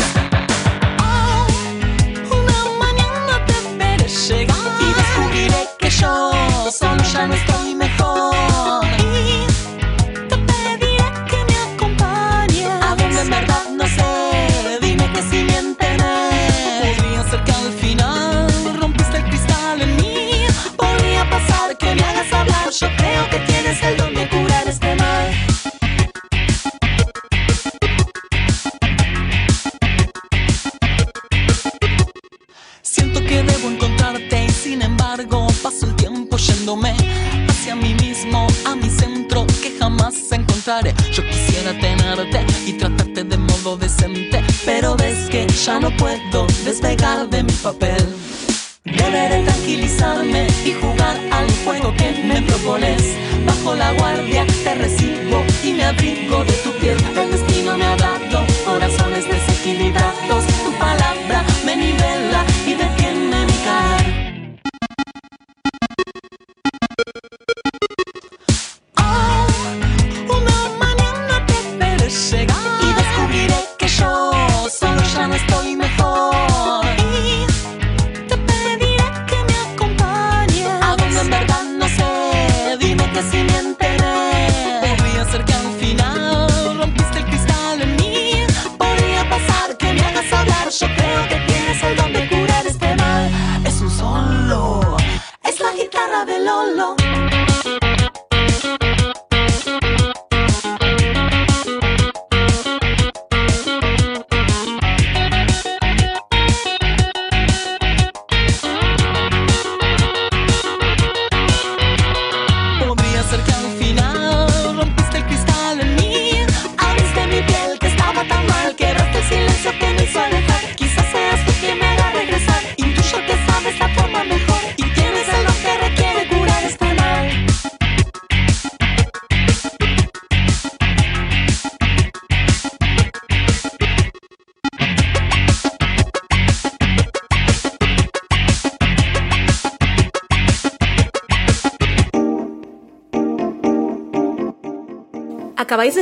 Ya 45.66 45.78
no 45.78 45.90
puedo 45.96 46.46
despegar 46.64 47.28
de 47.28 47.44
mi 47.44 47.52
papel. 47.52 47.91